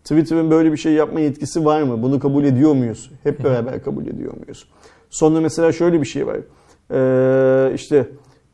Twitter'ın 0.03 0.51
böyle 0.51 0.71
bir 0.71 0.77
şey 0.77 0.93
yapma 0.93 1.19
yetkisi 1.19 1.65
var 1.65 1.81
mı? 1.81 2.03
Bunu 2.03 2.19
kabul 2.19 2.43
ediyor 2.43 2.73
muyuz? 2.73 3.11
Hep 3.23 3.43
beraber 3.43 3.83
kabul 3.83 4.07
ediyor 4.07 4.33
muyuz? 4.33 4.67
Sonra 5.09 5.41
mesela 5.41 5.71
şöyle 5.71 6.01
bir 6.01 6.05
şey 6.05 6.27
var. 6.27 6.37
Ee, 6.91 7.73
işte 7.75 8.05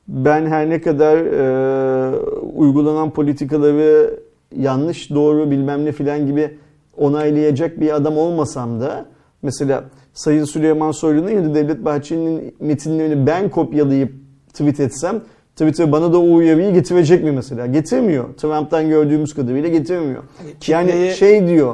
ben 0.08 0.46
her 0.46 0.70
ne 0.70 0.82
kadar 0.82 1.18
e, 1.18 2.20
uygulanan 2.56 3.12
politikaları 3.12 4.20
yanlış, 4.58 5.10
doğru 5.10 5.52
bilmem 5.52 5.86
ne 5.86 5.92
filan 5.92 6.28
gibi 6.28 6.58
onaylayacak 6.98 7.80
bir 7.80 7.96
adam 7.96 8.18
olmasam 8.18 8.82
da 8.82 9.06
mesela 9.42 9.84
Sayın 10.14 10.44
Süleyman 10.44 10.92
Soylu'nun 10.92 11.30
ya 11.32 11.44
da 11.46 11.56
Devlet 11.56 11.86
Bahçeli'nin 11.86 12.56
metinlerini 12.60 13.28
ben 13.28 13.50
kopyalayıp 13.50 14.12
tweet 14.54 14.80
etsem 14.80 15.22
Twitter 15.56 15.92
bana 15.92 16.14
da 16.14 16.20
o 16.20 16.34
uyarıyı 16.34 16.74
getirecek 16.74 17.24
mi 17.24 17.32
mesela? 17.32 17.66
Getirmiyor. 17.66 18.26
Trump'tan 18.38 18.90
gördüğümüz 18.90 19.34
kadarıyla 19.34 19.70
getirmiyor. 19.70 20.24
Yani 20.68 20.92
Kitleyi- 20.92 21.14
şey 21.14 21.48
diyor. 21.48 21.74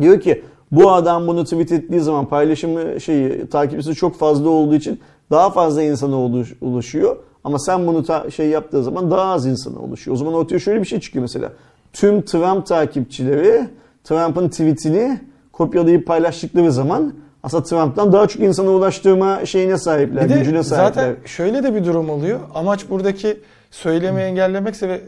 Diyor 0.00 0.20
ki 0.20 0.42
bu 0.72 0.92
adam 0.92 1.26
bunu 1.26 1.44
tweet 1.44 1.72
ettiği 1.72 2.00
zaman 2.00 2.28
paylaşımı 2.28 3.00
şeyi 3.00 3.46
takipçisi 3.46 3.94
çok 3.94 4.16
fazla 4.18 4.48
olduğu 4.48 4.74
için 4.74 5.00
daha 5.30 5.50
fazla 5.50 5.82
insana 5.82 6.16
ulaşıyor. 6.60 7.16
Ama 7.44 7.58
sen 7.58 7.86
bunu 7.86 8.04
ta- 8.04 8.30
şey 8.30 8.48
yaptığı 8.48 8.82
zaman 8.84 9.10
daha 9.10 9.22
az 9.32 9.46
insana 9.46 9.78
ulaşıyor. 9.78 10.14
O 10.14 10.18
zaman 10.18 10.34
ortaya 10.34 10.58
şöyle 10.58 10.80
bir 10.80 10.86
şey 10.86 11.00
çıkıyor 11.00 11.22
mesela. 11.22 11.52
Tüm 11.94 12.22
Trump 12.22 12.66
takipçileri 12.66 13.60
Trump'ın 14.04 14.48
tweetini 14.48 15.18
kopyalayıp 15.52 16.06
paylaştıkları 16.06 16.72
zaman 16.72 17.14
aslında 17.42 17.62
Trump'tan 17.64 18.12
daha 18.12 18.26
çok 18.26 18.42
insana 18.42 18.70
ulaştırma 18.70 19.46
şeyine 19.46 19.78
sahipler, 19.78 20.24
Bir 20.24 20.34
de 20.34 20.38
gücüne 20.38 20.62
sahipler. 20.62 21.02
zaten 21.02 21.16
şöyle 21.26 21.62
de 21.62 21.74
bir 21.74 21.84
durum 21.84 22.10
oluyor. 22.10 22.40
Amaç 22.54 22.90
buradaki 22.90 23.36
söylemi 23.70 24.20
engellemekse 24.22 24.88
ve 24.88 25.00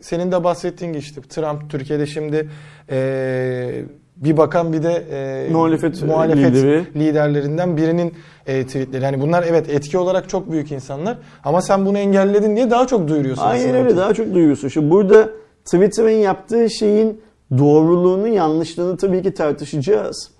senin 0.00 0.32
de 0.32 0.44
bahsettiğin 0.44 0.92
gibi 0.92 1.00
işte 1.02 1.20
Trump 1.20 1.70
Türkiye'de 1.70 2.06
şimdi 2.06 2.48
eee, 2.90 3.84
bir 4.16 4.36
bakan 4.36 4.72
bir 4.72 4.82
de 4.82 5.04
eee, 5.10 5.48
Muhalefet 5.52 6.02
muhalefet 6.02 6.52
lideri. 6.52 6.84
liderlerinden 6.96 7.76
birinin 7.76 8.14
eee, 8.48 8.66
tweetleri. 8.66 9.04
Yani 9.04 9.20
bunlar 9.20 9.44
evet 9.48 9.68
etki 9.68 9.98
olarak 9.98 10.28
çok 10.28 10.52
büyük 10.52 10.72
insanlar 10.72 11.18
ama 11.44 11.62
sen 11.62 11.86
bunu 11.86 11.98
engelledin 11.98 12.56
diye 12.56 12.70
daha 12.70 12.86
çok 12.86 13.08
duyuruyorsun. 13.08 13.42
Aynen 13.44 13.74
öyle 13.74 13.96
daha 13.96 14.14
çok 14.14 14.34
duyuyorsun. 14.34 14.68
Şimdi 14.68 14.90
burada 14.90 15.28
Twitter'ın 15.64 16.10
yaptığı 16.10 16.70
şeyin 16.70 17.20
doğruluğunu, 17.58 18.28
yanlışlığını 18.28 18.96
tabii 18.96 19.22
ki 19.22 19.34
tartışacağız. 19.34 20.30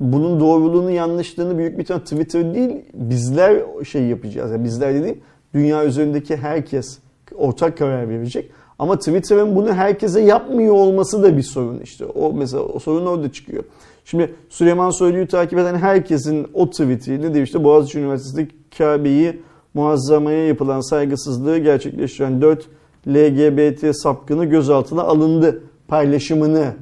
Bunun 0.00 0.40
doğruluğunu, 0.40 0.90
yanlışlığını 0.90 1.58
büyük 1.58 1.78
bir 1.78 1.84
tane 1.84 2.02
Twitter 2.02 2.54
değil, 2.54 2.70
bizler 2.94 3.62
şey 3.84 4.02
yapacağız. 4.02 4.50
Yani 4.50 4.64
bizler 4.64 4.94
dediğim 4.94 5.20
dünya 5.54 5.84
üzerindeki 5.84 6.36
herkes 6.36 6.98
ortak 7.34 7.78
karar 7.78 8.08
verecek. 8.08 8.50
Ama 8.78 8.98
Twitter'ın 8.98 9.56
bunu 9.56 9.74
herkese 9.74 10.20
yapmıyor 10.20 10.74
olması 10.74 11.22
da 11.22 11.36
bir 11.36 11.42
sorun 11.42 11.80
işte. 11.80 12.04
O 12.04 12.32
mesela 12.32 12.62
o 12.62 12.78
sorun 12.78 13.06
orada 13.06 13.32
çıkıyor. 13.32 13.64
Şimdi 14.04 14.34
Süleyman 14.48 14.90
Soylu'yu 14.90 15.28
takip 15.28 15.58
eden 15.58 15.74
herkesin 15.74 16.46
o 16.54 16.70
tweet'i 16.70 17.22
ne 17.22 17.34
diyor 17.34 17.46
işte 17.46 17.64
Boğaziçi 17.64 17.98
Üniversitesi 17.98 18.48
Kabe'yi 18.78 19.42
muazzamaya 19.74 20.46
yapılan 20.46 20.80
saygısızlığı 20.80 21.58
gerçekleştiren 21.58 22.42
4 22.42 22.66
LGBT 23.08 23.96
sapkını 23.96 24.44
gözaltına 24.44 25.02
alındı 25.02 25.62
paylaşımını 25.88 26.72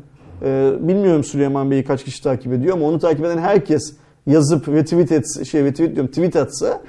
e, 0.43 0.73
bilmiyorum 0.81 1.25
Süleyman 1.25 1.71
Bey'i 1.71 1.85
kaç 1.85 2.05
kişi 2.05 2.23
takip 2.23 2.53
ediyor 2.53 2.77
ama 2.77 2.87
onu 2.87 2.99
takip 2.99 3.25
eden 3.25 3.39
herkes 3.39 3.97
yazıp 4.27 4.69
retweet 4.69 5.13
etse, 5.13 5.45
şey 5.45 5.65
retweet 5.65 5.95
diyorum 5.95 6.11
tweet 6.11 6.37
atsa 6.37 6.81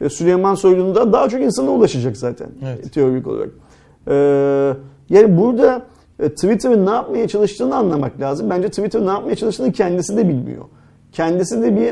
e, 0.00 0.08
Süleyman 0.08 0.54
Soylu'nun 0.54 0.94
da 0.94 1.12
daha 1.12 1.28
çok 1.28 1.40
insana 1.40 1.70
ulaşacak 1.70 2.16
zaten 2.16 2.48
Evet. 2.64 2.92
teorik 2.92 3.26
olarak. 3.26 3.50
E, 4.08 4.14
yani 5.10 5.38
burada 5.38 5.82
e, 6.18 6.28
Twitter'ın 6.28 6.86
ne 6.86 6.90
yapmaya 6.90 7.28
çalıştığını 7.28 7.76
anlamak 7.76 8.20
lazım. 8.20 8.50
Bence 8.50 8.68
Twitter 8.68 9.06
ne 9.06 9.10
yapmaya 9.10 9.36
çalıştığını 9.36 9.72
kendisi 9.72 10.16
de 10.16 10.28
bilmiyor. 10.28 10.64
Kendisi 11.12 11.62
de 11.62 11.76
bir 11.76 11.88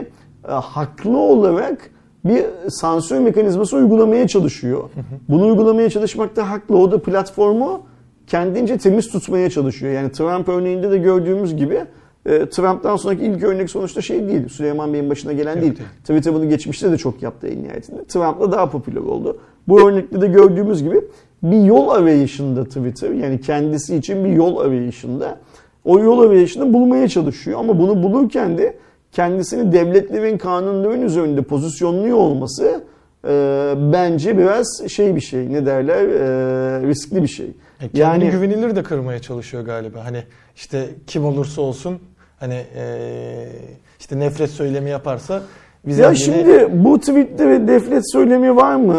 e, 0.49 0.53
haklı 0.53 1.19
olarak 1.19 1.91
bir 2.28 2.71
sansür 2.71 3.18
mekanizması 3.18 3.76
uygulamaya 3.76 4.28
çalışıyor. 4.28 4.90
Bunu 5.28 5.47
uygulamaya 5.47 5.90
çalışmakta 5.90 6.50
haklı. 6.50 6.78
O 6.78 6.90
da 6.90 7.02
platformu 7.02 7.83
kendince 8.26 8.78
temiz 8.78 9.09
tutmaya 9.09 9.50
çalışıyor. 9.50 9.92
Yani 9.92 10.12
Trump 10.12 10.49
örneğinde 10.49 10.90
de 10.90 10.99
gördüğümüz 10.99 11.56
gibi 11.56 11.85
e, 12.26 12.49
Trump'tan 12.49 12.97
sonraki 12.97 13.25
ilk 13.25 13.42
örnek 13.42 13.71
sonuçta 13.71 14.00
şey 14.00 14.28
değil. 14.28 14.49
Süleyman 14.49 14.92
Bey'in 14.92 15.11
başına 15.11 15.33
gelen 15.33 15.61
değil. 15.61 15.76
değil. 15.76 15.88
Twitter 16.00 16.35
bunu 16.35 16.49
geçmişte 16.49 16.92
de 16.92 16.97
çok 16.97 17.23
yaptı 17.23 17.47
en 17.47 17.62
nihayetinde. 17.62 18.04
Trump'la 18.04 18.52
daha 18.52 18.71
popüler 18.71 19.00
oldu. 19.00 19.38
Bu 19.68 19.88
örnekte 19.88 20.21
de 20.21 20.26
gördüğümüz 20.26 20.83
gibi 20.83 21.00
bir 21.42 21.64
yol 21.64 21.88
arayışında 21.88 22.64
Twitter. 22.64 23.11
Yani 23.11 23.40
kendisi 23.40 23.97
için 23.97 24.25
bir 24.25 24.30
yol 24.30 24.56
arayışında. 24.56 25.38
O 25.85 25.99
yol 25.99 26.21
arayışını 26.21 26.73
bulmaya 26.73 27.09
çalışıyor. 27.09 27.61
Ama 27.61 27.78
bunu 27.78 28.02
bulurken 28.02 28.59
de 28.59 28.76
kendisini 29.16 29.73
devletlerin, 29.73 30.38
kanunların 30.38 31.02
üzerinde 31.02 31.42
pozisyonluyor 31.42 32.16
olması 32.16 32.85
e, 33.28 33.75
bence 33.92 34.38
biraz 34.38 34.82
şey 34.88 35.16
bir 35.16 35.20
şey. 35.20 35.52
Ne 35.52 35.66
derler? 35.66 36.02
E, 36.02 36.88
riskli 36.88 37.23
bir 37.23 37.28
şey. 37.28 37.46
E, 37.80 37.88
kendini 37.88 38.30
güvenilir 38.30 38.76
de 38.76 38.82
kırmaya 38.82 39.18
çalışıyor 39.18 39.64
galiba. 39.64 40.04
Hani 40.04 40.23
işte 40.56 40.88
kim 41.06 41.25
olursa 41.25 41.62
olsun 41.62 41.99
hani 42.40 42.64
eee, 42.76 43.49
işte 44.00 44.18
nefret 44.18 44.50
söylemi 44.50 44.90
yaparsa 44.90 45.42
bize 45.87 46.02
Ya 46.02 46.14
şimdi 46.14 46.69
bu 46.73 46.99
tweette 47.00 47.49
ve 47.49 47.66
nefret 47.66 48.12
söylemi 48.12 48.57
var 48.57 48.76
mı 48.76 48.95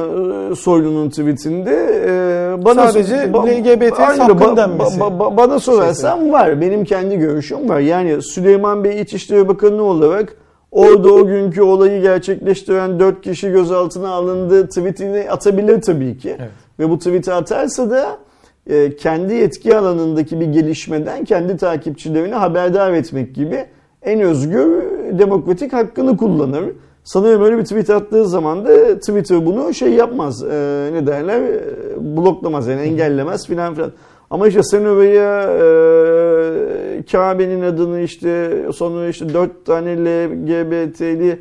e, 0.52 0.56
Soylu'nun 0.56 1.10
tweetinde? 1.10 1.72
E, 2.08 2.66
bana 2.66 2.88
Sadece 2.88 3.16
ba- 3.16 3.60
LGBT 3.60 3.96
sapkın 4.18 4.58
denmesi. 4.58 5.00
ba- 5.00 5.18
ba- 5.20 5.38
bana 5.38 5.60
sorarsan 5.60 6.32
var. 6.32 6.62
Benim 6.62 6.84
kendi 6.84 7.18
görüşüm 7.18 7.70
var. 7.70 7.80
Yani 7.80 8.22
Süleyman 8.22 8.84
Bey 8.84 9.02
İçişleri 9.02 9.48
Bakanı 9.48 9.84
olarak 9.84 10.34
orada 10.72 11.14
o 11.14 11.26
günkü 11.28 11.62
olayı 11.62 12.02
gerçekleştiren 12.02 13.00
4 13.00 13.22
kişi 13.22 13.52
gözaltına 13.52 14.10
alındı 14.10 14.68
tweetini 14.68 15.26
atabilir 15.32 15.82
tabii 15.82 16.18
ki. 16.18 16.36
Evet. 16.40 16.50
Ve 16.80 16.90
bu 16.90 16.98
tweet'i 16.98 17.34
atarsa 17.34 17.90
da 17.90 18.18
e, 18.70 18.96
kendi 18.96 19.34
yetki 19.34 19.78
alanındaki 19.78 20.40
bir 20.40 20.46
gelişmeden 20.46 21.26
kendi 21.26 21.58
takipçilerini 21.58 22.36
haberdar 22.36 22.92
etmek 22.94 23.36
gibi 23.36 23.66
en 24.08 24.22
özgür 24.22 24.84
demokratik 25.20 25.74
hakkını 25.74 26.18
kullanır. 26.18 26.64
Sanıyorum 27.04 27.44
öyle 27.44 27.58
bir 27.58 27.64
tweet 27.64 27.90
attığı 27.90 28.26
zaman 28.26 28.66
da 28.66 29.00
Twitter 29.00 29.46
bunu 29.46 29.74
şey 29.74 29.94
yapmaz. 29.94 30.44
e, 30.44 30.90
ne 30.94 31.08
derler? 31.08 31.42
e, 31.42 31.62
bloklamaz 32.18 32.68
yani 32.68 32.82
engellemez 32.82 33.48
filan 33.48 33.76
filan. 33.76 33.92
Ama 34.30 34.48
işte 34.48 34.64
sen 34.64 34.86
oraya 34.86 35.44
e, 35.44 37.04
Kabe'nin 37.12 37.62
adını 37.62 38.00
işte 38.02 38.62
sonra 38.74 39.10
işte 39.10 39.34
dört 39.34 39.66
tane 39.66 39.98
LGBT'li 39.98 41.40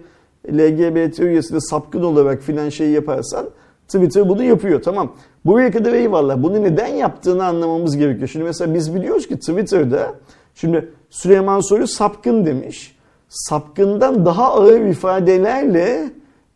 LGBT 0.53 1.21
üyesine 1.21 1.61
sapkın 1.61 2.03
olarak 2.03 2.43
filan 2.43 2.69
şey 2.69 2.91
yaparsan 2.91 3.47
Twitter 3.89 4.29
bunu 4.29 4.43
yapıyor 4.43 4.83
tamam. 4.83 5.13
Buraya 5.45 5.71
kadar 5.71 5.93
eyvallah. 5.93 6.43
Bunu 6.43 6.63
neden 6.63 6.87
yaptığını 6.87 7.45
anlamamız 7.45 7.97
gerekiyor. 7.97 8.29
Şimdi 8.29 8.45
mesela 8.45 8.75
biz 8.75 8.95
biliyoruz 8.95 9.29
ki 9.29 9.39
Twitter'da 9.39 10.15
şimdi 10.55 10.89
Süleyman 11.11 11.61
Soylu 11.61 11.87
sapkın 11.87 12.47
demiş. 12.47 12.97
Sapkından 13.29 14.27
daha 14.27 14.53
ağır 14.53 14.81
ifadelerle 14.81 16.11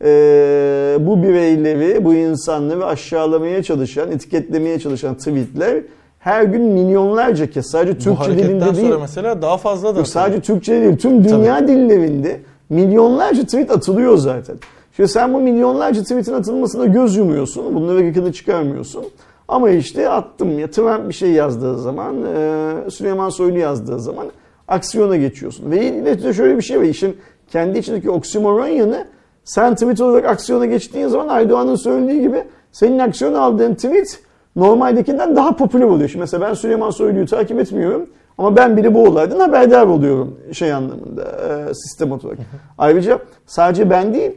e, 0.05 0.97
bu 1.01 1.23
bireyleri, 1.23 2.05
bu 2.05 2.15
insanları 2.15 2.87
aşağılamaya 2.87 3.63
çalışan, 3.63 4.13
etiketlemeye 4.13 4.79
çalışan 4.79 5.15
tweetler 5.15 5.83
her 6.19 6.43
gün 6.43 6.63
milyonlarca 6.63 7.51
kez 7.51 7.67
sadece 7.67 7.99
Türkçe 7.99 8.39
dilinde 8.39 8.77
değil. 8.77 8.89
sonra 8.89 8.99
mesela 8.99 9.43
daha 9.43 9.57
fazla 9.57 9.97
da 9.97 10.05
sadece 10.05 10.41
Türkçe 10.41 10.81
değil, 10.83 10.97
tüm 10.97 11.25
dünya 11.25 11.69
dillerinde 11.69 12.41
milyonlarca 12.69 13.45
tweet 13.45 13.71
atılıyor 13.71 14.17
zaten. 14.17 14.57
Şimdi 14.97 15.09
sen 15.09 15.35
bu 15.35 15.41
milyonlarca 15.41 16.03
tweetin 16.03 16.33
atılmasına 16.33 16.85
göz 16.85 17.17
yumuyorsun, 17.17 17.75
bunları 17.75 18.05
yakını 18.05 18.33
çıkarmıyorsun. 18.33 19.05
Ama 19.49 19.71
işte 19.71 20.09
attım 20.09 20.59
ya 20.59 20.71
Trump 20.71 21.09
bir 21.09 21.15
şey 21.15 21.31
yazdığı 21.31 21.79
zaman, 21.79 22.17
e, 22.37 22.91
Süleyman 22.91 23.29
Soylu 23.29 23.59
yazdığı 23.59 24.01
zaman 24.01 24.27
aksiyona 24.71 25.17
geçiyorsun. 25.17 25.71
Ve 25.71 25.85
yine 25.85 26.23
de 26.23 26.33
şöyle 26.33 26.57
bir 26.57 26.63
şey 26.63 26.79
var, 26.79 26.85
işin 26.85 27.17
kendi 27.49 27.79
içindeki 27.79 28.11
oksimoron 28.11 28.67
yanı 28.67 29.07
sen 29.45 29.75
tweet 29.75 30.01
olarak 30.01 30.25
aksiyona 30.25 30.67
geçtiğin 30.67 31.09
zaman 31.09 31.29
Aydoğan'ın 31.29 31.75
söylediği 31.75 32.21
gibi 32.21 32.45
senin 32.73 32.99
aksiyon 32.99 33.35
aldığın 33.35 33.75
tweet 33.75 34.21
normaldekinden 34.57 35.37
daha 35.37 35.57
popüler 35.57 35.85
oluyor. 35.85 36.09
Şimdi 36.09 36.21
mesela 36.21 36.49
ben 36.49 36.55
Süleyman 36.55 36.91
Soylu'yu 36.91 37.27
takip 37.27 37.61
etmiyorum. 37.61 38.07
Ama 38.39 38.57
ben 38.57 38.77
bile 38.77 38.95
bu 38.95 39.05
olaydan 39.05 39.41
haberdar 39.41 39.87
oluyorum 39.87 40.37
şey 40.53 40.73
anlamında 40.73 41.23
e, 41.23 41.75
sistem 41.75 42.13
olarak. 42.13 42.39
Ayrıca 42.79 43.19
sadece 43.47 43.91
ben 43.91 44.15
değil 44.15 44.33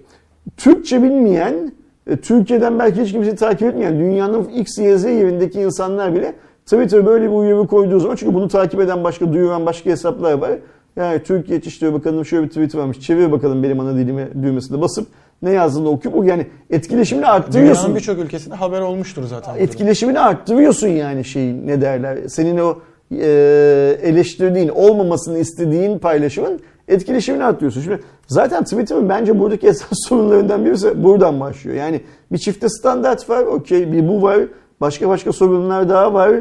Türkçe 0.57 1.03
bilmeyen, 1.03 1.71
e, 2.07 2.17
Türkiye'den 2.17 2.79
belki 2.79 3.01
hiç 3.01 3.11
kimseyi 3.11 3.35
takip 3.35 3.67
etmeyen 3.67 3.99
dünyanın 3.99 4.43
X, 4.43 4.77
Y, 4.77 4.97
Z 4.97 5.03
yerindeki 5.03 5.61
insanlar 5.61 6.15
bile 6.15 6.33
Twitter 6.65 7.05
böyle 7.05 7.25
bir 7.25 7.35
uyarı 7.35 7.67
koyduğu 7.67 7.99
zaman 7.99 8.15
çünkü 8.15 8.33
bunu 8.33 8.47
takip 8.47 8.79
eden 8.79 9.03
başka, 9.03 9.33
duyuran 9.33 9.65
başka 9.65 9.89
hesaplar 9.89 10.33
var. 10.33 10.51
Yani 10.95 11.23
Türkiye 11.23 11.59
İçişleri 11.59 11.93
Bakanı'nın 11.93 12.23
şöyle 12.23 12.43
bir 12.43 12.49
tweet 12.49 12.75
varmış. 12.75 12.99
Çevir 12.99 13.31
bakalım 13.31 13.63
benim 13.63 13.79
ana 13.79 13.95
dilime 13.95 14.27
düğmesine 14.43 14.81
basıp 14.81 15.07
ne 15.41 15.51
yazdığını 15.51 15.89
okuyup 15.89 16.17
o 16.17 16.23
yani 16.23 16.47
etkileşimini 16.69 17.25
arttırıyorsun. 17.25 17.83
Dünyanın 17.83 17.95
birçok 17.95 18.19
ülkesinde 18.19 18.55
haber 18.55 18.81
olmuştur 18.81 19.23
zaten. 19.23 19.55
Etkileşimini 19.57 20.19
arttırıyorsun 20.19 20.87
yani 20.87 21.25
şeyin 21.25 21.67
ne 21.67 21.81
derler. 21.81 22.17
Senin 22.27 22.57
o 22.57 22.79
e, 23.11 23.97
eleştirdiğin, 24.01 24.69
olmamasını 24.69 25.39
istediğin 25.39 25.99
paylaşımın 25.99 26.59
etkileşimini 26.87 27.43
arttırıyorsun. 27.43 27.81
Şimdi 27.81 27.99
zaten 28.27 28.63
Twitter'ın 28.63 29.09
bence 29.09 29.39
buradaki 29.39 29.67
esas 29.73 29.97
sorunlarından 30.07 30.65
birisi 30.65 31.03
buradan 31.03 31.39
başlıyor. 31.39 31.77
Yani 31.77 32.01
bir 32.31 32.37
çifte 32.37 32.69
standart 32.69 33.29
var, 33.29 33.43
okey 33.43 33.91
bir 33.91 34.07
bu 34.07 34.21
var, 34.21 34.39
başka 34.83 35.09
başka 35.09 35.33
sorunlar 35.33 35.89
daha 35.89 36.13
var. 36.13 36.31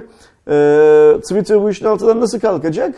E, 0.48 1.20
Twitter 1.20 1.62
bu 1.62 1.70
işin 1.70 1.86
altından 1.86 2.20
nasıl 2.20 2.40
kalkacak? 2.40 2.94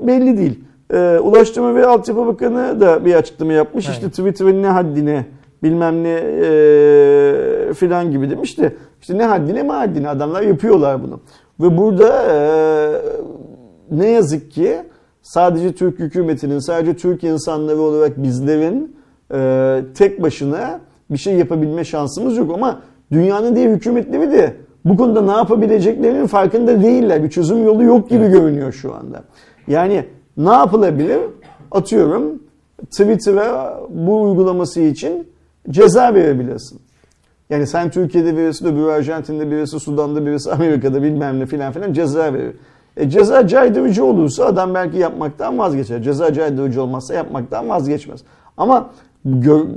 Belli 0.00 0.38
değil. 0.38 0.64
E, 0.92 1.18
Ulaştırma 1.18 1.74
ve 1.74 1.86
Altyapı 1.86 2.26
Bakanı 2.26 2.80
da 2.80 3.04
bir 3.04 3.14
açıklama 3.14 3.52
yapmış. 3.52 3.86
Aynen. 3.86 3.98
İşte 3.98 4.10
Twitter'ın 4.10 4.62
ne 4.62 4.66
haddine 4.66 5.26
bilmem 5.62 6.04
ne 6.04 6.14
e, 6.42 7.72
filan 7.74 8.10
gibi 8.10 8.30
demiş 8.30 8.58
de 8.58 8.74
işte 9.00 9.18
ne 9.18 9.24
haddine 9.24 9.62
mi 9.62 9.72
haddine 9.72 10.08
adamlar 10.08 10.42
yapıyorlar 10.42 11.02
bunu. 11.02 11.20
Ve 11.60 11.78
burada 11.78 12.22
e, 12.32 12.36
ne 13.90 14.10
yazık 14.10 14.50
ki 14.50 14.76
sadece 15.22 15.72
Türk 15.72 15.98
hükümetinin, 15.98 16.58
sadece 16.58 16.96
Türk 16.96 17.24
insanları 17.24 17.80
olarak 17.80 18.22
bizlerin 18.22 18.96
e, 19.34 19.80
tek 19.94 20.22
başına 20.22 20.80
bir 21.10 21.16
şey 21.16 21.34
yapabilme 21.34 21.84
şansımız 21.84 22.36
yok 22.36 22.50
ama 22.54 22.80
dünyanın 23.12 23.56
diğer 23.56 23.70
hükümetleri 23.70 24.32
de 24.32 24.65
bu 24.86 24.96
konuda 24.96 25.22
ne 25.22 25.32
yapabileceklerinin 25.32 26.26
farkında 26.26 26.82
değiller. 26.82 27.22
Bir 27.22 27.30
çözüm 27.30 27.64
yolu 27.64 27.82
yok 27.82 28.10
gibi 28.10 28.28
görünüyor 28.28 28.72
şu 28.72 28.94
anda. 28.94 29.24
Yani 29.68 30.04
ne 30.36 30.52
yapılabilir? 30.52 31.18
Atıyorum 31.70 32.42
Twitter'a 32.90 33.80
bu 33.88 34.22
uygulaması 34.22 34.80
için 34.80 35.28
ceza 35.70 36.14
verebilirsin. 36.14 36.80
Yani 37.50 37.66
sen 37.66 37.90
Türkiye'de 37.90 38.36
birisi, 38.36 38.66
öbürü 38.66 38.90
Arjantin'de 38.90 39.50
birisi, 39.50 39.80
Sudan'da 39.80 40.26
birisi, 40.26 40.52
Amerika'da 40.52 41.02
bilmem 41.02 41.40
ne 41.40 41.46
filan 41.46 41.72
filan 41.72 41.92
ceza 41.92 42.34
verir. 42.34 42.54
E, 42.96 43.10
ceza 43.10 43.46
caydırıcı 43.46 44.04
olursa 44.04 44.44
adam 44.44 44.74
belki 44.74 44.98
yapmaktan 44.98 45.58
vazgeçer. 45.58 46.02
Ceza 46.02 46.32
caydırıcı 46.32 46.82
olmazsa 46.82 47.14
yapmaktan 47.14 47.68
vazgeçmez. 47.68 48.20
Ama 48.56 48.90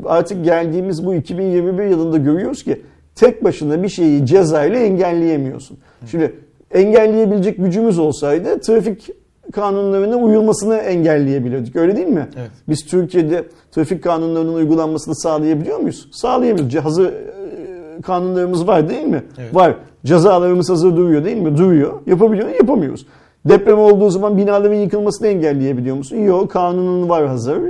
artık 0.06 0.46
geldiğimiz 0.46 1.06
bu 1.06 1.16
2021 1.16 1.84
yılında 1.84 2.18
görüyoruz 2.18 2.64
ki 2.64 2.82
tek 3.20 3.44
başına 3.44 3.84
bir 3.84 3.90
şeyi 3.90 4.26
cezayla 4.26 4.80
engelleyemiyorsun. 4.80 5.78
Şimdi 6.12 6.36
engelleyebilecek 6.72 7.58
gücümüz 7.58 8.00
olsaydı 8.00 8.60
trafik 8.60 9.10
kanunlarına 9.52 10.16
uyulmasını 10.16 10.76
engelleyebilirdik. 10.76 11.76
Öyle 11.76 11.96
değil 11.96 12.08
mi? 12.08 12.28
Evet. 12.38 12.52
Biz 12.70 12.86
Türkiye'de 12.86 13.44
trafik 13.72 14.04
kanunlarının 14.04 14.54
uygulanmasını 14.54 15.16
sağlayabiliyor 15.16 15.80
muyuz? 15.80 16.08
Sağlayamıyoruz. 16.12 16.76
Hazır 16.76 17.06
e, 17.06 18.02
kanunlarımız 18.02 18.68
var 18.68 18.90
değil 18.90 19.06
mi? 19.06 19.24
Evet. 19.38 19.56
Var. 19.56 19.76
Cezalarımız 20.06 20.70
hazır 20.70 20.98
duruyor 20.98 21.26
değil 21.26 21.38
mi? 21.38 21.58
Duruyor. 21.58 21.94
Yapabiliyor 22.06 22.46
muyuz? 22.46 22.60
Yapamıyoruz. 22.60 23.06
Deprem 23.46 23.80
olduğu 23.80 24.10
zaman 24.10 24.38
binaların 24.38 24.76
yıkılmasını 24.76 25.28
engelleyebiliyor 25.28 25.96
musun? 25.96 26.18
Yok. 26.18 26.52
Kanunun 26.52 27.10
var 27.10 27.28
hazır. 27.28 27.62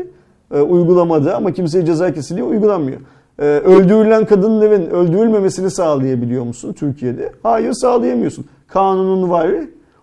E, 0.53 0.62
uygulamada 0.62 1.36
ama 1.36 1.51
kimseye 1.51 1.86
ceza 1.86 2.13
kesiliyor 2.13 2.48
uygulanmıyor. 2.48 3.00
E, 3.39 3.43
öldürülen 3.46 4.25
kadınların 4.25 4.89
öldürülmemesini 4.89 5.72
sağlayabiliyor 5.72 6.43
musun 6.43 6.74
Türkiye'de? 6.74 7.31
Hayır 7.43 7.74
sağlayamıyorsun. 7.74 8.46
Kanunun 8.67 9.29
var 9.29 9.50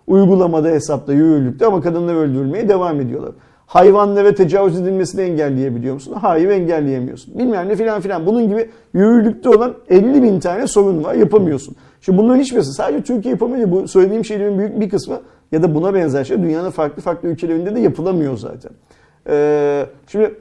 uygulamada 0.06 0.68
hesapta 0.68 1.12
yürürlükte 1.12 1.66
ama 1.66 1.80
kadınlar 1.80 2.14
öldürülmeye 2.14 2.68
devam 2.68 3.00
ediyorlar. 3.00 3.32
Hayvanlara 3.66 4.34
tecavüz 4.34 4.80
edilmesini 4.80 5.20
engelleyebiliyor 5.20 5.94
musun? 5.94 6.12
Hayır 6.20 6.48
engelleyemiyorsun. 6.48 7.38
Bilmem 7.38 7.68
ne 7.68 7.76
filan 7.76 8.00
filan. 8.00 8.26
Bunun 8.26 8.48
gibi 8.48 8.70
yürürlükte 8.94 9.48
olan 9.48 9.74
50 9.88 10.22
bin 10.22 10.40
tane 10.40 10.66
sorun 10.66 11.04
var 11.04 11.14
yapamıyorsun. 11.14 11.76
Şimdi 12.00 12.18
bunların 12.18 12.40
hiçbirisi 12.40 12.72
sadece 12.72 13.02
Türkiye 13.02 13.32
yapamıyor. 13.32 13.70
Bu 13.70 13.88
söylediğim 13.88 14.24
şeylerin 14.24 14.58
büyük 14.58 14.80
bir 14.80 14.90
kısmı 14.90 15.20
ya 15.52 15.62
da 15.62 15.74
buna 15.74 15.94
benzer 15.94 16.24
şey 16.24 16.42
dünyanın 16.42 16.70
farklı 16.70 17.02
farklı 17.02 17.28
ülkelerinde 17.28 17.74
de 17.74 17.80
yapılamıyor 17.80 18.36
zaten. 18.36 18.72
Ee, 19.28 19.86
şimdi 20.06 20.34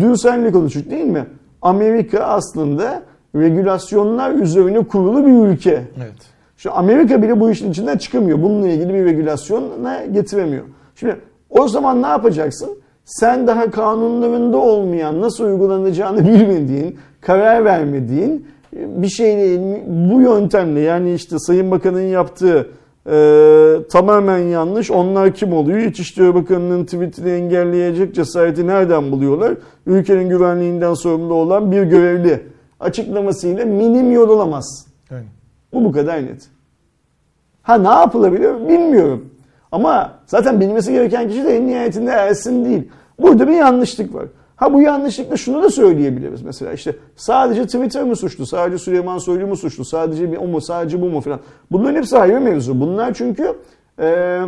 dün 0.00 0.14
seninle 0.14 0.52
konuştuk 0.52 0.90
değil 0.90 1.04
mi? 1.04 1.26
Amerika 1.62 2.18
aslında 2.18 3.02
regülasyonlar 3.34 4.30
üzerine 4.30 4.84
kurulu 4.84 5.26
bir 5.26 5.32
ülke. 5.32 5.82
Evet. 5.96 6.38
Şu 6.56 6.74
Amerika 6.74 7.22
bile 7.22 7.40
bu 7.40 7.50
işin 7.50 7.70
içinden 7.70 7.98
çıkamıyor. 7.98 8.42
Bununla 8.42 8.68
ilgili 8.68 8.94
bir 8.94 9.04
regülasyona 9.04 10.04
getiremiyor. 10.04 10.64
Şimdi 10.94 11.16
o 11.50 11.68
zaman 11.68 12.02
ne 12.02 12.06
yapacaksın? 12.06 12.78
Sen 13.04 13.46
daha 13.46 13.70
kanunlarında 13.70 14.56
olmayan, 14.56 15.20
nasıl 15.20 15.44
uygulanacağını 15.44 16.26
bilmediğin, 16.28 16.98
karar 17.20 17.64
vermediğin 17.64 18.46
bir 18.72 19.08
şeyle 19.08 19.82
bu 19.86 20.20
yöntemle 20.20 20.80
yani 20.80 21.14
işte 21.14 21.38
Sayın 21.38 21.70
Bakan'ın 21.70 22.00
yaptığı 22.00 22.68
e, 23.10 23.88
tamamen 23.90 24.38
yanlış. 24.38 24.90
Onlar 24.90 25.34
kim 25.34 25.52
oluyor? 25.52 25.78
İçişleri 25.78 26.34
Bakanı'nın 26.34 26.84
tweetini 26.84 27.30
engelleyecek 27.30 28.14
cesareti 28.14 28.66
nereden 28.66 29.12
buluyorlar? 29.12 29.54
Ülkenin 29.86 30.28
güvenliğinden 30.28 30.94
sorumlu 30.94 31.34
olan 31.34 31.72
bir 31.72 31.82
görevli 31.82 32.42
açıklamasıyla 32.80 33.64
minim 33.64 34.12
yol 34.12 34.28
olamaz. 34.28 34.86
Yani. 35.10 35.26
Bu 35.72 35.84
bu 35.84 35.92
kadar 35.92 36.22
net. 36.22 36.48
Ha 37.62 37.78
ne 37.78 37.88
yapılabilir 37.88 38.68
bilmiyorum. 38.68 39.30
Ama 39.72 40.12
zaten 40.26 40.60
bilmesi 40.60 40.92
gereken 40.92 41.28
kişi 41.28 41.44
de 41.44 41.56
en 41.56 41.66
nihayetinde 41.66 42.10
Ersin 42.10 42.64
değil. 42.64 42.88
Burada 43.18 43.48
bir 43.48 43.52
yanlışlık 43.52 44.14
var. 44.14 44.26
Ha 44.58 44.72
bu 44.72 44.82
yanlışlıkla 44.82 45.36
şunu 45.36 45.62
da 45.62 45.70
söyleyebiliriz 45.70 46.42
mesela 46.42 46.72
işte 46.72 46.96
sadece 47.16 47.66
Twitter 47.66 48.04
mı 48.04 48.16
suçlu, 48.16 48.46
sadece 48.46 48.78
Süleyman 48.78 49.18
Soylu 49.18 49.46
mu 49.46 49.56
suçlu, 49.56 49.84
sadece 49.84 50.32
bir 50.32 50.36
o 50.36 50.46
mu, 50.46 50.60
sadece 50.60 51.00
bu 51.00 51.08
mu 51.08 51.20
falan. 51.20 51.40
Bunların 51.70 51.96
hepsi 51.96 52.18
ayrı 52.18 52.40
mevzu. 52.40 52.80
Bunlar 52.80 53.14
çünkü 53.14 53.54
e, 54.00 54.40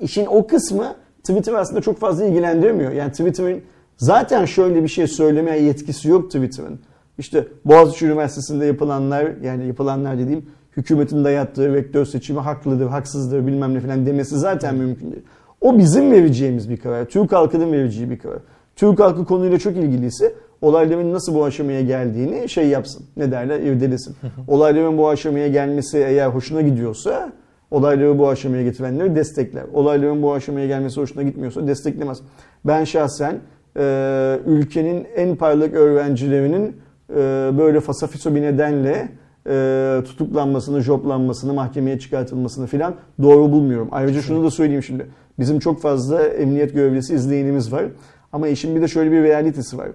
işin 0.00 0.26
o 0.26 0.46
kısmı 0.46 0.94
Twitter 1.18 1.52
aslında 1.52 1.80
çok 1.80 1.98
fazla 1.98 2.24
ilgilendirmiyor. 2.24 2.92
Yani 2.92 3.10
Twitter'ın 3.10 3.60
zaten 3.96 4.44
şöyle 4.44 4.82
bir 4.82 4.88
şey 4.88 5.06
söylemeye 5.06 5.62
yetkisi 5.62 6.08
yok 6.08 6.30
Twitter'ın. 6.30 6.80
İşte 7.18 7.48
Boğaziçi 7.64 8.06
Üniversitesi'nde 8.06 8.66
yapılanlar 8.66 9.30
yani 9.42 9.66
yapılanlar 9.66 10.18
dediğim 10.18 10.46
hükümetin 10.76 11.24
dayattığı 11.24 11.74
vektör 11.74 12.04
seçimi 12.04 12.40
haklıdır, 12.40 12.86
haksızdır 12.86 13.46
bilmem 13.46 13.74
ne 13.74 13.80
falan 13.80 14.06
demesi 14.06 14.38
zaten 14.38 14.74
mümkün 14.74 15.12
değil. 15.12 15.22
O 15.60 15.78
bizim 15.78 16.12
vereceğimiz 16.12 16.70
bir 16.70 16.76
karar. 16.76 17.04
Türk 17.04 17.32
halkının 17.32 17.72
vereceği 17.72 18.10
bir 18.10 18.18
karar. 18.18 18.38
Türk 18.76 19.00
halkı 19.00 19.24
konuyla 19.24 19.58
çok 19.58 19.76
ilgiliyse 19.76 20.34
olayların 20.60 21.12
nasıl 21.12 21.34
bu 21.34 21.44
aşamaya 21.44 21.82
geldiğini 21.82 22.48
şey 22.48 22.68
yapsın. 22.68 23.06
Ne 23.16 23.32
derler? 23.32 23.60
irdelesin. 23.60 24.16
olayların 24.48 24.98
bu 24.98 25.08
aşamaya 25.08 25.48
gelmesi 25.48 25.98
eğer 25.98 26.28
hoşuna 26.28 26.62
gidiyorsa 26.62 27.32
olayları 27.70 28.18
bu 28.18 28.28
aşamaya 28.28 28.62
getirenleri 28.62 29.16
destekler. 29.16 29.64
Olayların 29.72 30.22
bu 30.22 30.32
aşamaya 30.32 30.66
gelmesi 30.66 31.00
hoşuna 31.00 31.22
gitmiyorsa 31.22 31.66
desteklemez. 31.66 32.18
Ben 32.64 32.84
şahsen 32.84 33.40
e, 33.76 34.38
ülkenin 34.46 35.06
en 35.16 35.36
parlak 35.36 35.74
öğrencilerinin 35.74 36.76
e, 37.10 37.16
böyle 37.58 37.80
fasafiso 37.80 38.34
bir 38.34 38.42
nedenle 38.42 39.08
e, 39.48 40.00
tutuklanmasını, 40.04 40.80
joplanmasını, 40.80 41.52
mahkemeye 41.52 41.98
çıkartılmasını 41.98 42.66
filan 42.66 42.94
doğru 43.22 43.52
bulmuyorum. 43.52 43.88
Ayrıca 43.92 44.22
şunu 44.22 44.44
da 44.44 44.50
söyleyeyim 44.50 44.82
şimdi. 44.82 45.06
Bizim 45.38 45.58
çok 45.58 45.80
fazla 45.82 46.22
emniyet 46.22 46.74
görevlisi 46.74 47.14
izleyenimiz 47.14 47.72
var. 47.72 47.84
Ama 48.32 48.48
işin 48.48 48.76
bir 48.76 48.82
de 48.82 48.88
şöyle 48.88 49.12
bir 49.12 49.22
realitesi 49.22 49.78
var. 49.78 49.88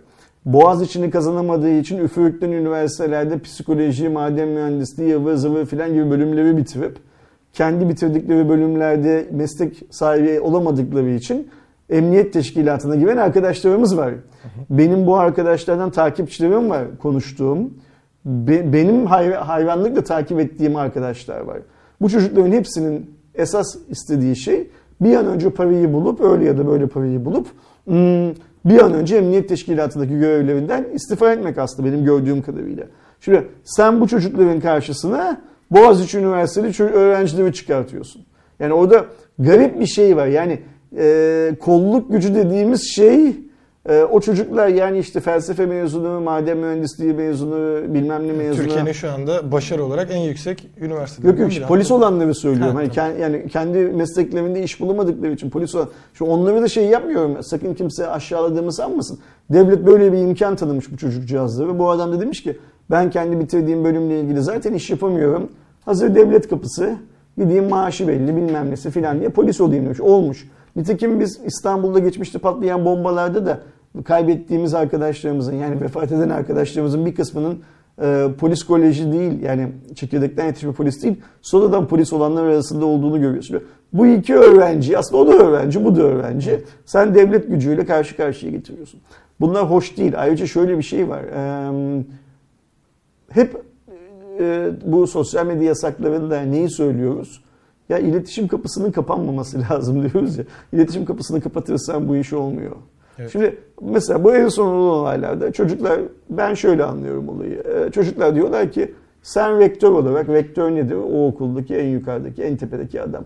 Boğaz 0.45 0.82
içini 0.82 1.10
kazanamadığı 1.10 1.69
için 1.69 1.97
üfürükten 1.97 2.52
üniversitelerde 2.52 3.39
psikoloji, 3.39 4.10
maden 4.10 4.47
mühendisliği, 4.47 5.15
ıvır 5.15 5.36
zıvır 5.36 5.65
filan 5.65 5.93
gibi 5.93 6.10
bölümleri 6.10 6.58
bitirip 6.58 6.97
kendi 7.54 7.89
bitirdikleri 7.89 8.50
bölümlerde 8.50 9.28
meslek 9.32 9.84
sahibi 9.89 10.39
olamadıkları 10.39 11.10
için 11.10 11.47
emniyet 11.89 12.34
teşkilatına 12.34 12.95
giren 12.95 13.17
arkadaşlarımız 13.17 13.97
var. 13.97 14.13
Benim 14.69 15.08
bu 15.08 15.17
arkadaşlardan 15.17 15.91
takipçilerim 15.91 16.69
var 16.69 16.86
konuştuğum. 17.02 17.73
Be, 18.26 18.73
benim 18.73 19.06
hayvanlıkla 19.36 20.04
takip 20.04 20.39
ettiğim 20.39 20.76
arkadaşlar 20.76 21.39
var. 21.39 21.58
Bu 22.02 22.10
çocukların 22.10 22.52
hepsinin 22.52 23.12
esas 23.36 23.76
istediği 23.89 24.36
şey 24.36 24.69
bir 25.02 25.15
an 25.15 25.26
önce 25.26 25.50
parayı 25.50 25.93
bulup 25.93 26.21
öyle 26.21 26.45
ya 26.45 26.58
da 26.58 26.67
böyle 26.67 26.88
parayı 26.88 27.26
bulup 27.26 27.47
bir 28.65 28.80
an 28.84 28.93
önce 28.93 29.17
emniyet 29.17 29.50
teşkilatındaki 29.50 30.19
görevlerinden 30.19 30.88
istifa 30.93 31.34
etmek 31.34 31.58
aslında 31.58 31.89
benim 31.89 32.06
gördüğüm 32.06 32.41
kadarıyla. 32.41 32.84
Şimdi 33.21 33.47
sen 33.63 34.02
bu 34.02 34.08
çocukların 34.08 34.60
karşısına 34.60 35.41
Boğaziçi 35.71 36.17
Üniversiteli 36.17 36.84
öğrencileri 36.84 37.54
çıkartıyorsun. 37.54 38.26
Yani 38.60 38.73
orada 38.73 39.06
garip 39.39 39.80
bir 39.80 39.86
şey 39.86 40.17
var. 40.17 40.28
Yani 40.28 40.60
e, 40.97 41.52
kolluk 41.60 42.12
gücü 42.12 42.36
dediğimiz 42.36 42.95
şey 42.95 43.36
e, 43.88 44.04
o 44.04 44.19
çocuklar 44.19 44.67
yani 44.67 45.00
işte 45.00 45.19
felsefe 45.19 45.65
mezunu, 45.65 46.21
maden 46.21 46.58
mühendisliği 46.58 47.13
mezunu, 47.13 47.93
bilmem 47.93 48.28
ne 48.28 48.32
mezunu. 48.32 48.63
Türkiye'nin 48.63 48.91
şu 48.91 49.12
anda 49.12 49.52
başarı 49.52 49.84
olarak 49.84 50.12
en 50.12 50.17
yüksek 50.17 50.69
üniversite. 50.82 51.28
Yok 51.28 51.39
yok 51.39 51.52
polis 51.67 51.91
olanları 51.91 52.36
söylüyorum. 52.36 52.76
Ha, 52.76 52.82
hani 52.82 52.91
tamam. 52.91 53.19
yani 53.19 53.47
kendi 53.47 53.78
mesleklerinde 53.78 54.63
iş 54.63 54.80
bulamadıkları 54.80 55.32
için 55.32 55.50
polis 55.50 55.76
olan. 55.76 55.89
Şu 56.13 56.26
onları 56.26 56.62
da 56.62 56.67
şey 56.67 56.86
yapmıyorum. 56.86 57.43
Sakın 57.43 57.73
kimse 57.73 58.08
aşağıladığımı 58.08 58.73
sanmasın. 58.73 59.19
Devlet 59.50 59.86
böyle 59.86 60.13
bir 60.13 60.17
imkan 60.17 60.56
tanımış 60.56 60.91
bu 60.91 60.97
çocukcağızlara 60.97 61.67
ve 61.67 61.80
bu 61.80 61.89
adam 61.89 62.12
da 62.12 62.21
demiş 62.21 62.43
ki 62.43 62.58
ben 62.91 63.10
kendi 63.10 63.39
bitirdiğim 63.39 63.84
bölümle 63.84 64.19
ilgili 64.19 64.41
zaten 64.41 64.73
iş 64.73 64.89
yapamıyorum. 64.89 65.50
Hazır 65.86 66.15
devlet 66.15 66.50
kapısı 66.50 66.95
gideyim 67.38 67.69
maaşı 67.69 68.08
belli 68.08 68.36
bilmem 68.36 68.71
nesi 68.71 68.91
filan 68.91 69.19
diye 69.19 69.30
polis 69.30 69.62
olayım 69.62 69.86
demiş. 69.86 70.02
Olmuş. 70.02 70.47
Nitekim 70.76 71.19
biz 71.19 71.39
İstanbul'da 71.45 72.00
geçmişte 72.00 72.39
patlayan 72.39 72.86
bombalarda 72.86 73.45
da 73.45 73.60
kaybettiğimiz 74.03 74.73
arkadaşlarımızın 74.73 75.55
yani 75.55 75.81
vefat 75.81 76.12
eden 76.12 76.29
arkadaşlarımızın 76.29 77.05
bir 77.05 77.15
kısmının 77.15 77.60
e, 78.01 78.27
polis 78.39 78.63
koleji 78.63 79.12
değil 79.12 79.41
yani 79.41 79.71
çekirdekten 79.95 80.45
yetişmiş 80.45 80.75
polis 80.75 81.03
değil 81.03 81.15
sonradan 81.41 81.88
polis 81.88 82.13
olanlar 82.13 82.43
arasında 82.43 82.86
olduğunu 82.86 83.21
görüyorsun. 83.21 83.63
Bu 83.93 84.07
iki 84.07 84.36
öğrenci 84.36 84.97
aslında 84.97 85.21
o 85.21 85.27
da 85.27 85.33
öğrenci 85.33 85.86
bu 85.86 85.95
da 85.95 86.01
öğrenci. 86.01 86.63
Sen 86.86 87.15
devlet 87.15 87.47
gücüyle 87.47 87.86
karşı 87.86 88.17
karşıya 88.17 88.51
getiriyorsun. 88.51 88.99
Bunlar 89.39 89.69
hoş 89.69 89.97
değil. 89.97 90.13
Ayrıca 90.17 90.45
şöyle 90.45 90.77
bir 90.77 90.83
şey 90.83 91.10
var. 91.10 91.23
E, 91.23 92.03
hep 93.29 93.62
e, 94.39 94.71
bu 94.86 95.07
sosyal 95.07 95.45
medya 95.45 95.67
yasaklarında 95.67 96.41
neyi 96.41 96.69
söylüyoruz? 96.69 97.41
Ya 97.89 97.99
iletişim 97.99 98.47
kapısının 98.47 98.91
kapanmaması 98.91 99.62
lazım 99.71 100.10
diyoruz 100.10 100.38
ya. 100.38 100.45
İletişim 100.73 101.05
kapısını 101.05 101.41
kapatırsan 101.41 102.07
bu 102.07 102.15
iş 102.15 102.33
olmuyor. 102.33 102.75
Evet. 103.19 103.32
Şimdi 103.32 103.58
mesela 103.82 104.23
bu 104.23 104.36
en 104.36 104.47
son 104.47 104.67
olan 104.67 104.99
olaylarda 104.99 105.51
çocuklar 105.51 105.99
ben 106.30 106.53
şöyle 106.53 106.84
anlıyorum 106.84 107.30
olayı. 107.30 107.63
Ee, 107.63 107.91
çocuklar 107.91 108.36
diyorlar 108.36 108.71
ki 108.71 108.93
sen 109.21 109.60
rektör 109.60 109.91
olarak 109.91 110.30
rektör 110.30 110.71
nedir? 110.71 110.95
O 110.95 111.27
okuldaki 111.27 111.75
en 111.75 111.88
yukarıdaki 111.88 112.43
en 112.43 112.58
tepedeki 112.58 113.01
adam. 113.01 113.23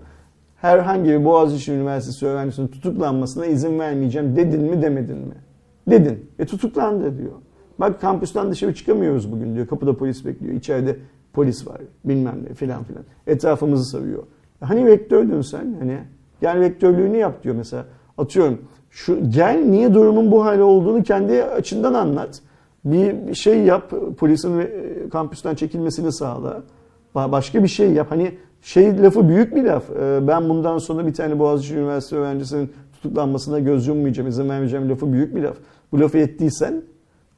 Herhangi 0.58 1.10
bir 1.10 1.25
Boğaziçi 1.25 1.71
Üniversitesi 1.71 2.25
öğrencisinin 2.25 2.67
tutuklanmasına 2.67 3.45
izin 3.45 3.80
vermeyeceğim 3.80 4.36
dedin 4.36 4.62
mi 4.62 4.82
demedin 4.82 5.17
mi? 5.17 5.36
dedin. 5.88 6.32
E 6.39 6.45
tutuklandı 6.45 7.17
diyor. 7.17 7.32
Bak 7.80 8.01
kampüsten 8.01 8.51
dışarı 8.51 8.75
çıkamıyoruz 8.75 9.32
bugün 9.32 9.56
diyor. 9.56 9.67
Kapıda 9.67 9.97
polis 9.97 10.25
bekliyor. 10.25 10.54
İçeride 10.54 10.95
polis 11.34 11.67
var. 11.67 11.82
Bilmem 12.06 12.43
ne 12.49 12.54
filan 12.54 12.84
filan. 12.84 13.04
Etrafımızı 13.27 13.86
sarıyor. 13.86 14.23
Hani 14.60 14.86
rektördün 14.86 15.41
sen? 15.41 15.75
Hani 15.80 15.97
gel 16.41 16.60
rektörlüğünü 16.60 17.17
yap 17.17 17.43
diyor 17.43 17.56
mesela. 17.56 17.86
Atıyorum 18.17 18.62
şu 18.91 19.30
gel 19.30 19.63
niye 19.65 19.93
durumun 19.93 20.32
bu 20.32 20.45
hale 20.45 20.63
olduğunu 20.63 21.04
kendi 21.04 21.43
açından 21.43 21.93
anlat. 21.93 22.41
Bir 22.86 23.34
şey 23.34 23.60
yap. 23.60 23.93
Polisin 24.17 24.60
e, 24.60 24.69
kampüsten 25.12 25.56
çekilmesini 25.56 26.12
sağla. 26.12 26.63
Başka 27.15 27.63
bir 27.63 27.67
şey 27.67 27.91
yap. 27.91 28.08
Hani 28.10 28.32
şey 28.62 29.01
lafı 29.01 29.30
büyük 29.30 29.56
bir 29.56 29.63
laf. 29.63 29.89
E, 29.89 30.27
ben 30.27 30.49
bundan 30.49 30.77
sonra 30.77 31.08
bir 31.08 31.13
tane 31.13 31.39
Boğaziçi 31.39 31.75
Üniversitesi 31.75 32.15
öğrencisinin 32.15 32.71
tutuklanmasına 32.93 33.60
göz 33.60 33.88
yummayacağım, 33.88 34.30
izin 34.30 34.49
vermeyeceğim 34.49 34.89
lafı 34.89 35.13
büyük 35.13 35.36
bir 35.36 35.43
laf. 35.43 35.56
Bu 35.91 35.99
lafı 35.99 36.17
ettiysen 36.17 36.82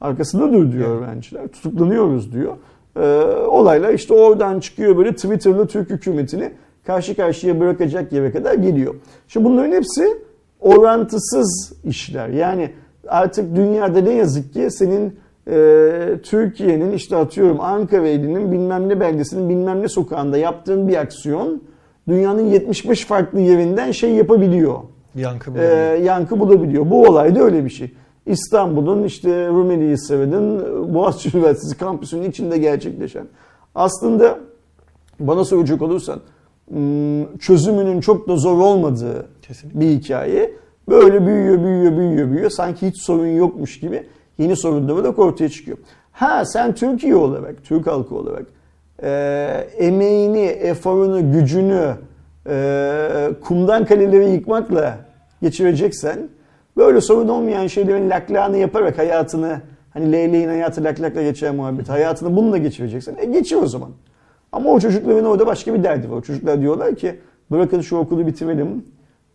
arkasında 0.00 0.52
dur 0.52 0.72
diyor 0.72 1.02
öğrenciler. 1.02 1.48
Tutuklanıyoruz 1.48 2.32
diyor. 2.32 2.56
Ee, 2.96 3.22
olaylar 3.48 3.92
işte 3.92 4.14
oradan 4.14 4.60
çıkıyor 4.60 4.96
böyle 4.96 5.14
Twitter'lı 5.14 5.66
Türk 5.66 5.90
hükümetini 5.90 6.52
karşı 6.86 7.16
karşıya 7.16 7.60
bırakacak 7.60 8.12
yere 8.12 8.32
kadar 8.32 8.54
geliyor. 8.54 8.94
Şimdi 9.28 9.46
bunların 9.46 9.72
hepsi 9.72 10.18
orantısız 10.64 11.72
işler. 11.84 12.28
Yani 12.28 12.70
artık 13.08 13.56
dünyada 13.56 14.00
ne 14.00 14.12
yazık 14.12 14.52
ki 14.52 14.70
senin 14.70 15.16
e, 15.50 16.18
Türkiye'nin 16.22 16.92
işte 16.92 17.16
atıyorum 17.16 17.60
Ankara 17.60 18.08
ilinin 18.08 18.52
bilmem 18.52 18.88
ne 18.88 19.00
belgesinin 19.00 19.48
bilmem 19.48 19.82
ne 19.82 19.88
sokağında 19.88 20.38
yaptığın 20.38 20.88
bir 20.88 20.96
aksiyon 20.96 21.62
dünyanın 22.08 22.42
75 22.42 23.06
farklı 23.06 23.40
yerinden 23.40 23.90
şey 23.90 24.10
yapabiliyor. 24.10 24.78
Yankı 25.14 25.50
bulabiliyor. 25.50 25.92
E, 25.92 26.04
yankı 26.04 26.40
bulabiliyor. 26.40 26.90
Bu 26.90 27.06
olay 27.06 27.34
da 27.34 27.40
öyle 27.40 27.64
bir 27.64 27.70
şey. 27.70 27.92
İstanbul'un 28.26 29.04
işte 29.04 29.48
Rumeli 29.48 29.90
Hisarı'nın 29.90 30.94
Boğaziçi 30.94 31.38
Üniversitesi 31.38 31.78
kampüsünün 31.78 32.30
içinde 32.30 32.58
gerçekleşen. 32.58 33.26
Aslında 33.74 34.38
bana 35.20 35.44
soracak 35.44 35.82
olursan 35.82 36.20
hmm, 36.68 37.36
çözümünün 37.38 38.00
çok 38.00 38.28
da 38.28 38.36
zor 38.36 38.58
olmadığı 38.58 39.26
Kesinlikle. 39.46 39.80
bir 39.80 39.86
hikaye. 39.86 40.52
Böyle 40.88 41.26
büyüyor, 41.26 41.64
büyüyor, 41.64 41.96
büyüyor, 41.96 42.30
büyüyor. 42.30 42.50
Sanki 42.50 42.86
hiç 42.86 43.02
sorun 43.02 43.26
yokmuş 43.26 43.80
gibi 43.80 44.06
yeni 44.38 44.56
sorunları 44.56 45.04
da 45.04 45.10
ortaya 45.10 45.48
çıkıyor. 45.48 45.78
Ha 46.12 46.44
sen 46.44 46.74
Türkiye 46.74 47.16
olarak, 47.16 47.64
Türk 47.64 47.86
halkı 47.86 48.14
olarak 48.14 48.46
e, 49.02 49.10
emeğini, 49.78 50.44
eforunu, 50.44 51.32
gücünü 51.32 51.94
e, 52.48 53.30
kumdan 53.44 53.84
kaleleri 53.84 54.30
yıkmakla 54.30 54.98
geçireceksen 55.42 56.28
Böyle 56.76 57.00
sorun 57.00 57.28
olmayan 57.28 57.66
şeylerin 57.66 58.10
laklağını 58.10 58.56
yaparak 58.56 58.98
hayatını 58.98 59.60
hani 59.90 60.12
leyleğin 60.12 60.48
hayatı 60.48 60.84
laklakla 60.84 61.22
geçer 61.22 61.54
muhabbet 61.54 61.88
hayatını 61.88 62.36
bununla 62.36 62.58
geçireceksin. 62.58 63.16
E 63.18 63.24
geçir 63.24 63.56
o 63.56 63.66
zaman. 63.66 63.90
Ama 64.52 64.70
o 64.70 64.80
çocukların 64.80 65.24
orada 65.24 65.46
başka 65.46 65.74
bir 65.74 65.84
derdi 65.84 66.10
var. 66.10 66.16
O 66.16 66.20
çocuklar 66.20 66.60
diyorlar 66.60 66.94
ki 66.94 67.20
bırakın 67.50 67.80
şu 67.80 67.96
okulu 67.96 68.26
bitirelim. 68.26 68.84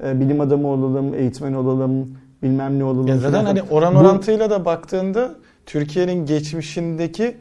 E, 0.03 0.19
bilim 0.19 0.41
adamı 0.41 0.67
olalım, 0.67 1.13
eğitmen 1.13 1.53
olalım, 1.53 2.17
bilmem 2.43 2.79
ne 2.79 2.83
olalım. 2.83 3.07
Ya 3.07 3.17
zaten 3.17 3.45
hani 3.45 3.61
oran 3.71 3.95
orantıyla 3.95 4.49
da 4.49 4.65
baktığında 4.65 5.35
Türkiye'nin 5.65 6.25
geçmişindeki 6.25 7.35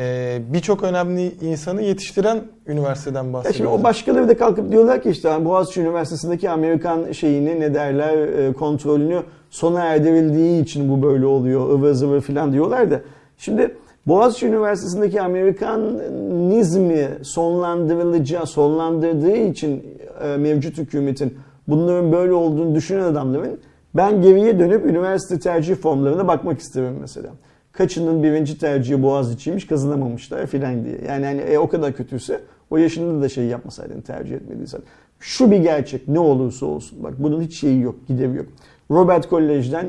e, 0.00 0.38
birçok 0.52 0.82
önemli 0.82 1.32
insanı 1.40 1.82
yetiştiren 1.82 2.38
üniversiteden 2.66 3.32
bahsediyoruz. 3.32 3.56
şimdi 3.56 3.68
o 3.68 3.82
başkaları 3.82 4.28
da 4.28 4.36
kalkıp 4.36 4.72
diyorlar 4.72 5.02
ki 5.02 5.10
işte 5.10 5.44
Boğaziçi 5.44 5.80
Üniversitesi'ndeki 5.80 6.50
Amerikan 6.50 7.12
şeyini 7.12 7.60
ne 7.60 7.74
derler 7.74 8.18
e, 8.18 8.52
kontrolünü 8.52 9.22
sona 9.50 9.84
erdirildiği 9.84 10.62
için 10.62 10.88
bu 10.88 11.02
böyle 11.02 11.26
oluyor 11.26 11.70
ıvır 11.70 11.92
zıvır 11.92 12.20
filan 12.20 12.52
diyorlar 12.52 12.90
da. 12.90 13.00
Şimdi 13.38 13.74
Boğaziçi 14.06 14.46
Üniversitesi'ndeki 14.46 15.20
Amerikanizmi 15.20 17.08
sonlandırılacağı, 17.22 18.46
sonlandırdığı 18.46 19.36
için 19.36 19.84
e, 20.24 20.36
mevcut 20.36 20.78
hükümetin 20.78 21.34
bunların 21.68 22.12
böyle 22.12 22.32
olduğunu 22.32 22.74
düşünen 22.74 23.02
adamların 23.02 23.60
ben 23.94 24.22
geriye 24.22 24.58
dönüp 24.58 24.86
üniversite 24.86 25.38
tercih 25.38 25.76
formlarına 25.76 26.28
bakmak 26.28 26.60
isterim 26.60 26.96
mesela. 27.00 27.28
Kaçının 27.72 28.22
birinci 28.22 28.58
tercihi 28.58 29.02
Boğaziçi'ymiş 29.02 29.66
kazanamamışlar 29.66 30.46
filan 30.46 30.84
diye. 30.84 30.98
Yani 31.08 31.26
hani, 31.26 31.40
e, 31.40 31.58
o 31.58 31.68
kadar 31.68 31.92
kötüyse 31.92 32.40
o 32.70 32.76
yaşında 32.76 33.22
da 33.22 33.28
şey 33.28 33.44
yapmasaydın 33.44 34.00
tercih 34.00 34.36
etmediysen. 34.36 34.80
Şu 35.20 35.50
bir 35.50 35.56
gerçek 35.56 36.08
ne 36.08 36.18
olursa 36.18 36.66
olsun. 36.66 37.02
Bak 37.02 37.14
bunun 37.18 37.40
hiç 37.40 37.60
şeyi 37.60 37.80
yok 37.80 37.94
gideri 38.08 38.36
yok. 38.36 38.46
Robert 38.90 39.28
Kolej'den 39.28 39.86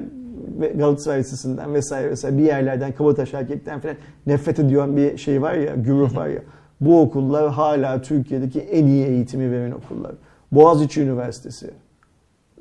ve 0.59 0.67
Galatasaray 0.67 1.19
Lisesi'nden 1.19 1.73
vesaire 1.73 2.09
vesaire 2.09 2.38
bir 2.38 2.43
yerlerden 2.43 2.91
Kabataş 2.91 3.33
Erkek'ten 3.33 3.79
falan 3.79 3.95
nefret 4.27 4.59
ediyor 4.59 4.95
bir 4.95 5.17
şey 5.17 5.41
var 5.41 5.53
ya, 5.53 5.75
güruh 5.75 6.15
var 6.15 6.27
ya. 6.27 6.41
Bu 6.81 7.01
okullar 7.01 7.51
hala 7.51 8.01
Türkiye'deki 8.01 8.59
en 8.59 8.85
iyi 8.85 9.05
eğitimi 9.05 9.51
veren 9.51 9.71
okullar. 9.71 10.11
Boğaziçi 10.51 11.01
Üniversitesi 11.01 11.69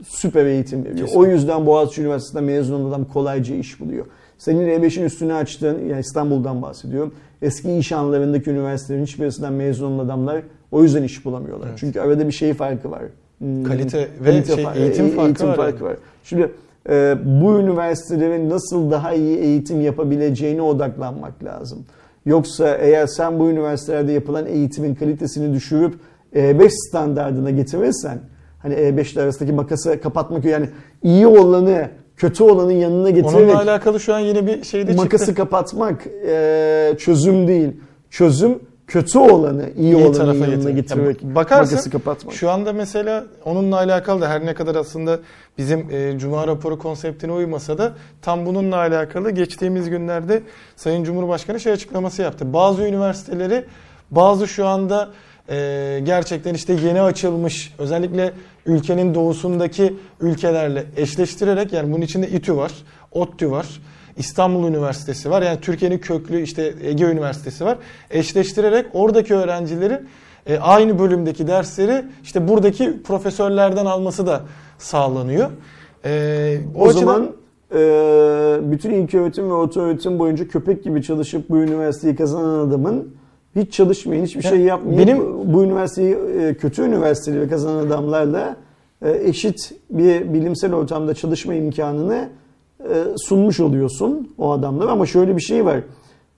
süper 0.02 0.46
eğitim 0.46 0.78
veriyor. 0.84 0.98
Kesinlikle. 0.98 1.18
O 1.18 1.26
yüzden 1.26 1.66
Boğaziçi 1.66 2.00
Üniversitesi'nde 2.02 2.40
mezun 2.40 2.80
olan 2.80 2.88
adam 2.88 3.04
kolayca 3.04 3.54
iş 3.54 3.80
buluyor. 3.80 4.06
Senin 4.38 4.68
E5'in 4.68 5.04
üstüne 5.04 5.34
açtığın, 5.34 5.88
yani 5.88 6.00
İstanbul'dan 6.00 6.62
bahsediyorum. 6.62 7.14
Eski 7.42 7.76
iş 7.76 7.92
anlarındaki 7.92 8.50
üniversitelerin 8.50 9.04
hiçbirisinden 9.04 9.52
mezun 9.52 9.92
olan 9.92 10.04
adamlar 10.04 10.42
o 10.72 10.82
yüzden 10.82 11.02
iş 11.02 11.24
bulamıyorlar. 11.24 11.66
Evet. 11.68 11.78
Çünkü 11.78 12.00
arada 12.00 12.26
bir 12.26 12.32
şey 12.32 12.54
farkı 12.54 12.90
var. 12.90 13.02
Hmm, 13.38 13.64
kalite 13.64 14.08
ve 14.20 14.24
kalite 14.24 14.54
şey, 14.54 14.64
eğitim, 14.76 15.08
farkı, 15.08 15.28
eğitim 15.28 15.48
var. 15.48 15.56
farkı 15.56 15.84
var. 15.84 15.96
Şimdi 16.24 16.52
e, 16.88 17.16
bu 17.24 17.60
üniversitelerin 17.60 18.50
nasıl 18.50 18.90
daha 18.90 19.12
iyi 19.12 19.38
eğitim 19.38 19.80
yapabileceğine 19.80 20.62
odaklanmak 20.62 21.44
lazım. 21.44 21.84
Yoksa 22.26 22.76
eğer 22.76 23.06
sen 23.06 23.38
bu 23.38 23.50
üniversitelerde 23.50 24.12
yapılan 24.12 24.46
eğitimin 24.46 24.94
kalitesini 24.94 25.54
düşürüp 25.54 25.94
E5 26.34 26.68
standartına 26.70 27.50
getirirsen 27.50 28.18
hani 28.58 28.74
E5'ler 28.74 29.22
arasındaki 29.22 29.52
makası 29.52 30.00
kapatmak 30.00 30.44
yani 30.44 30.68
iyi 31.02 31.26
olanı 31.26 31.90
kötü 32.16 32.44
olanın 32.44 32.72
yanına 32.72 33.10
getirerek 33.10 33.48
Onunla 33.48 33.62
alakalı 33.62 34.00
şu 34.00 34.14
an 34.14 34.18
yine 34.18 34.46
bir 34.46 34.64
şey 34.64 34.80
de 34.80 34.86
çıktı. 34.86 35.02
Makası 35.02 35.34
kapatmak 35.34 36.06
e, 36.26 36.94
çözüm 36.98 37.48
değil. 37.48 37.72
Çözüm 38.10 38.58
kötü 38.86 39.18
olanı 39.18 39.70
iyi, 39.76 39.94
iyi 39.94 39.96
olanın 39.96 40.50
yanına 40.50 40.70
getirmek. 40.70 41.22
Yani 41.22 41.34
bakarsın, 41.34 41.74
makası 41.74 41.90
kapatmak. 41.90 42.34
Şu 42.34 42.50
anda 42.50 42.72
mesela 42.72 43.24
onunla 43.44 43.76
alakalı 43.76 44.20
da 44.20 44.28
her 44.28 44.46
ne 44.46 44.54
kadar 44.54 44.74
aslında 44.74 45.18
bizim 45.58 45.90
e, 45.90 46.18
Cuma 46.18 46.46
raporu 46.46 46.78
konseptine 46.78 47.32
uymasa 47.32 47.78
da 47.78 47.92
tam 48.22 48.46
bununla 48.46 48.76
alakalı 48.76 49.30
geçtiğimiz 49.30 49.90
günlerde 49.90 50.42
Sayın 50.76 51.04
Cumhurbaşkanı 51.04 51.60
şey 51.60 51.72
açıklaması 51.72 52.22
yaptı. 52.22 52.52
Bazı 52.52 52.82
üniversiteleri 52.82 53.64
bazı 54.10 54.48
şu 54.48 54.66
anda 54.66 55.10
e, 55.48 56.00
gerçekten 56.04 56.54
işte 56.54 56.72
yeni 56.72 57.02
açılmış 57.02 57.74
özellikle 57.78 58.32
ülkenin 58.66 59.14
doğusundaki 59.14 59.94
ülkelerle 60.20 60.84
eşleştirerek 60.96 61.72
yani 61.72 61.92
bunun 61.92 62.02
içinde 62.02 62.28
İTÜ 62.28 62.56
var, 62.56 62.72
ODTÜ 63.12 63.50
var, 63.50 63.66
İstanbul 64.16 64.68
Üniversitesi 64.68 65.30
var. 65.30 65.42
Yani 65.42 65.60
Türkiye'nin 65.60 65.98
köklü 65.98 66.42
işte 66.42 66.74
Ege 66.82 67.04
Üniversitesi 67.04 67.64
var. 67.64 67.78
Eşleştirerek 68.10 68.86
oradaki 68.92 69.34
öğrencilerin 69.34 70.08
e, 70.46 70.58
aynı 70.58 70.98
bölümdeki 70.98 71.46
dersleri 71.46 72.04
işte 72.22 72.48
buradaki 72.48 73.02
profesörlerden 73.02 73.86
alması 73.86 74.26
da 74.26 74.40
sağlanıyor. 74.78 75.50
E, 76.04 76.58
o, 76.74 76.84
o 76.84 76.88
açıdan, 76.88 77.00
zaman 77.00 77.32
e, 77.74 77.80
bütün 78.72 78.90
ilk 78.90 79.14
öğretim 79.14 79.48
ve 79.48 79.52
orta 79.52 79.80
öğretim 79.80 80.18
boyunca 80.18 80.48
köpek 80.48 80.84
gibi 80.84 81.02
çalışıp 81.02 81.50
bu 81.50 81.56
üniversiteyi 81.56 82.16
kazanan 82.16 82.68
adamın 82.68 83.14
hiç 83.56 83.72
çalışmayın, 83.72 84.24
hiçbir 84.24 84.42
şey 84.42 84.60
yapmayın. 84.60 84.98
Benim 84.98 85.52
bu 85.54 85.64
üniversiteyi 85.64 86.16
e, 86.40 86.54
kötü 86.54 86.82
üniversiteleri 86.82 87.48
kazanan 87.48 87.86
adamlarla 87.86 88.56
e, 89.02 89.10
eşit 89.10 89.72
bir 89.90 90.34
bilimsel 90.34 90.74
ortamda 90.74 91.14
çalışma 91.14 91.54
imkanını 91.54 92.28
e, 92.80 92.94
sunmuş 93.16 93.60
oluyorsun 93.60 94.34
o 94.38 94.50
adamlar 94.50 94.88
ama 94.88 95.06
şöyle 95.06 95.36
bir 95.36 95.42
şey 95.42 95.64
var. 95.64 95.80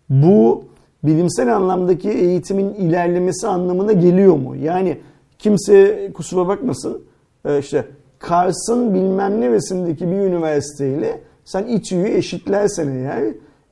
Bu 0.08 0.64
bilimsel 1.04 1.56
anlamdaki 1.56 2.10
eğitimin 2.10 2.74
ilerlemesi 2.74 3.46
anlamına 3.46 3.92
geliyor 3.92 4.36
mu? 4.36 4.56
Yani 4.56 4.98
kimse 5.38 6.10
kusura 6.14 6.48
bakmasın 6.48 7.02
işte 7.58 7.84
Kars'ın 8.18 8.94
bilmem 8.94 9.40
nevesindeki 9.40 10.10
bir 10.10 10.16
üniversiteyle 10.16 11.20
sen 11.44 11.64
İTÜ'yü 11.66 12.08
eşitlersen 12.08 12.88
eğer 12.88 13.24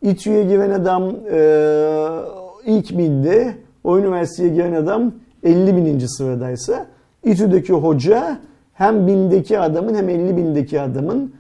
İTÜ'ye 0.03 0.45
giren 0.45 0.71
adam 0.71 1.13
ilk 2.67 2.99
binde 2.99 3.55
o 3.85 3.99
üniversiteye 3.99 4.49
giren 4.49 4.73
adam 4.73 5.13
50 5.43 5.77
bininci 5.77 6.09
sıradaysa 6.09 6.87
İTÜ'deki 7.25 7.73
hoca 7.73 8.39
hem 8.73 9.07
bindeki 9.07 9.59
adamın 9.59 9.95
hem 9.95 10.09
50 10.09 10.37
bindeki 10.37 10.81
adamın 10.81 11.35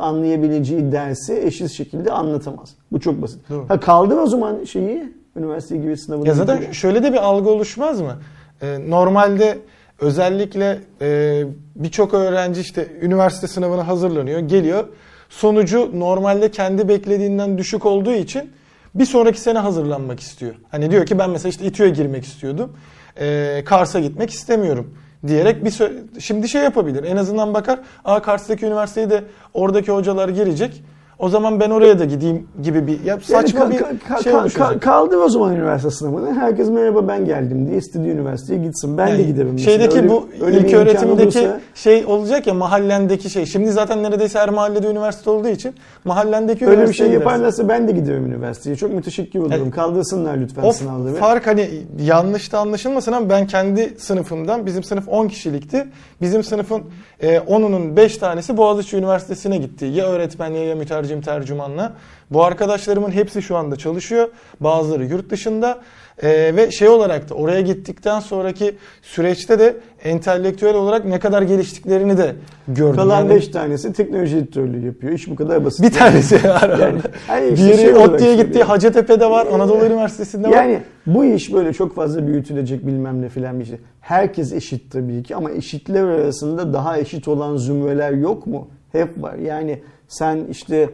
anlayabileceği 0.00 0.92
dersi 0.92 1.34
eşit 1.44 1.70
şekilde 1.70 2.12
anlatamaz. 2.12 2.74
Bu 2.92 3.00
çok 3.00 3.22
basit. 3.22 3.50
Doğru. 3.50 3.64
Ha 3.68 3.80
kaldı 3.80 4.20
o 4.20 4.26
zaman 4.26 4.64
şeyi 4.64 5.12
üniversite 5.36 5.76
gibi 5.76 5.96
sınavını. 5.96 6.28
Ya 6.28 6.34
zaten 6.34 6.72
şöyle 6.72 7.02
de 7.02 7.12
bir 7.12 7.24
algı 7.24 7.50
oluşmaz 7.50 8.00
mı? 8.00 8.16
Ee, 8.62 8.90
normalde 8.90 9.58
özellikle 10.00 10.80
e, 11.00 11.42
birçok 11.76 12.14
öğrenci 12.14 12.60
işte 12.60 12.88
üniversite 13.02 13.46
sınavına 13.46 13.88
hazırlanıyor, 13.88 14.40
geliyor. 14.40 14.84
sonucu 15.28 15.90
normalde 15.94 16.50
kendi 16.50 16.88
beklediğinden 16.88 17.58
düşük 17.58 17.86
olduğu 17.86 18.12
için 18.12 18.50
bir 18.94 19.04
sonraki 19.04 19.40
sene 19.40 19.58
hazırlanmak 19.58 20.20
istiyor. 20.20 20.54
Hani 20.70 20.90
diyor 20.90 21.06
ki 21.06 21.18
ben 21.18 21.30
mesela 21.30 21.50
işte 21.50 21.64
İTÜ'ye 21.64 21.90
girmek 21.90 22.24
istiyordum. 22.24 22.76
Ee, 23.20 23.62
Kars'a 23.66 24.00
gitmek 24.00 24.30
istemiyorum 24.30 24.94
diyerek 25.26 25.64
bir 25.64 25.72
şimdi 26.20 26.48
şey 26.48 26.62
yapabilir. 26.62 27.04
En 27.04 27.16
azından 27.16 27.54
bakar, 27.54 27.80
aa 28.04 28.22
Kars'taki 28.22 28.66
üniversiteyi 28.66 29.10
de 29.10 29.24
oradaki 29.54 29.92
hocalar 29.92 30.28
girecek. 30.28 30.82
O 31.18 31.28
zaman 31.28 31.60
ben 31.60 31.70
oraya 31.70 31.98
da 31.98 32.04
gideyim 32.04 32.46
gibi 32.62 32.86
bir 32.86 33.00
ya 33.04 33.18
saçma 33.22 33.60
Yani 33.60 33.74
bir 33.74 33.78
ka- 33.78 33.98
ka- 34.08 34.22
şey 34.22 34.32
ka- 34.32 34.48
ka- 34.48 34.80
kaldır 34.80 35.16
o 35.16 35.28
zaman 35.28 35.56
üniversite 35.56 35.90
sınavını. 35.90 36.34
Herkes 36.34 36.68
merhaba 36.68 37.08
ben 37.08 37.24
geldim 37.24 37.66
diye 37.68 37.78
istediği 37.78 38.10
üniversiteye 38.12 38.60
gitsin. 38.62 38.98
Ben 38.98 39.06
de 39.06 39.10
Yani 39.12 39.26
giderim. 39.26 39.48
mesela. 39.52 39.70
Şeydeki 39.70 39.96
Öyle- 39.98 40.08
bu 40.08 40.28
öyle 40.40 40.58
bir 40.58 40.64
ilk 40.68 40.74
öğretimdeki 40.74 41.38
olursa- 41.38 41.60
şey 41.74 42.04
olacak 42.06 42.46
ya 42.46 42.54
mahallendeki 42.54 43.30
şey. 43.30 43.46
Şimdi 43.46 43.72
zaten 43.72 44.02
neredeyse 44.02 44.38
her 44.38 44.50
mahallede 44.50 44.86
üniversite 44.86 45.30
olduğu 45.30 45.48
için 45.48 45.74
mahallendeki 46.04 46.66
Öyle 46.66 46.88
bir 46.88 46.92
şey 46.94 47.10
yaparlarsa 47.10 47.68
ben 47.68 47.88
de 47.88 47.92
giderim 47.92 48.26
üniversiteye. 48.26 48.76
Çok 48.76 48.92
müteşekkir 48.92 49.38
olurum. 49.38 49.52
Evet. 49.62 49.74
Kaldırsınlar 49.74 50.36
lütfen 50.36 50.62
O 50.62 50.72
sınavları. 50.72 51.14
fark 51.14 51.46
hani 51.46 51.68
yanlış 52.02 52.52
da 52.52 52.58
anlaşılmasın 52.58 53.12
ama 53.12 53.30
ben 53.30 53.46
kendi 53.46 53.94
sınıfımdan 53.98 54.66
bizim 54.66 54.84
sınıf 54.84 55.08
10 55.08 55.28
kişilikti. 55.28 55.86
Bizim 56.20 56.42
sınıfın 56.44 56.82
e, 57.20 57.36
10'unun 57.38 57.96
5 57.96 58.18
tanesi 58.18 58.56
Boğaziçi 58.56 58.96
Üniversitesi'ne 58.96 59.58
gitti. 59.58 59.84
Ya 59.84 60.06
öğretmenliğe 60.06 60.64
ya 60.64 60.74
mütercim 60.76 61.03
tercümanla. 61.20 61.92
Bu 62.30 62.44
arkadaşlarımın 62.44 63.10
hepsi 63.10 63.42
şu 63.42 63.56
anda 63.56 63.76
çalışıyor. 63.76 64.28
Bazıları 64.60 65.04
yurt 65.04 65.30
dışında. 65.30 65.80
E, 66.22 66.56
ve 66.56 66.70
şey 66.70 66.88
olarak 66.88 67.30
da 67.30 67.34
oraya 67.34 67.60
gittikten 67.60 68.20
sonraki 68.20 68.76
süreçte 69.02 69.58
de 69.58 69.76
entelektüel 70.04 70.74
olarak 70.74 71.04
ne 71.04 71.18
kadar 71.18 71.42
geliştiklerini 71.42 72.18
de 72.18 72.34
gördüm. 72.68 72.96
Kalan 72.96 73.16
Yani 73.16 73.30
5 73.30 73.48
tanesi 73.48 73.92
teknoloji 73.92 74.36
editörlüğü 74.36 74.86
yapıyor. 74.86 75.12
İş 75.12 75.30
bu 75.30 75.36
kadar 75.36 75.64
basit. 75.64 75.86
bir 75.86 75.92
tanesi 75.92 76.34
var. 76.48 76.78
Yani, 76.80 77.00
hayır 77.26 77.52
işte 77.52 77.66
Diğeri 77.66 77.80
şey 77.80 77.94
ODTÜ'ye 77.94 78.36
söylüyorum. 78.36 78.60
Hacettepe'de 78.60 79.30
var, 79.30 79.46
Anadolu 79.46 79.84
Üniversitesi'nde 79.84 80.48
var. 80.48 80.52
Yani 80.52 80.80
bu 81.06 81.24
iş 81.24 81.52
böyle 81.52 81.72
çok 81.72 81.94
fazla 81.94 82.26
büyütülecek 82.26 82.86
bilmem 82.86 83.22
ne 83.22 83.28
filan 83.28 83.60
bir 83.60 83.64
şey. 83.64 83.76
Herkes 84.00 84.52
eşit 84.52 84.92
tabii 84.92 85.22
ki 85.22 85.36
ama 85.36 85.50
eşitler 85.50 86.04
arasında 86.04 86.72
daha 86.72 86.98
eşit 86.98 87.28
olan 87.28 87.56
zümreler 87.56 88.12
yok 88.12 88.46
mu? 88.46 88.68
Hep 88.92 89.22
var. 89.22 89.34
Yani 89.34 89.82
sen 90.08 90.44
işte 90.50 90.90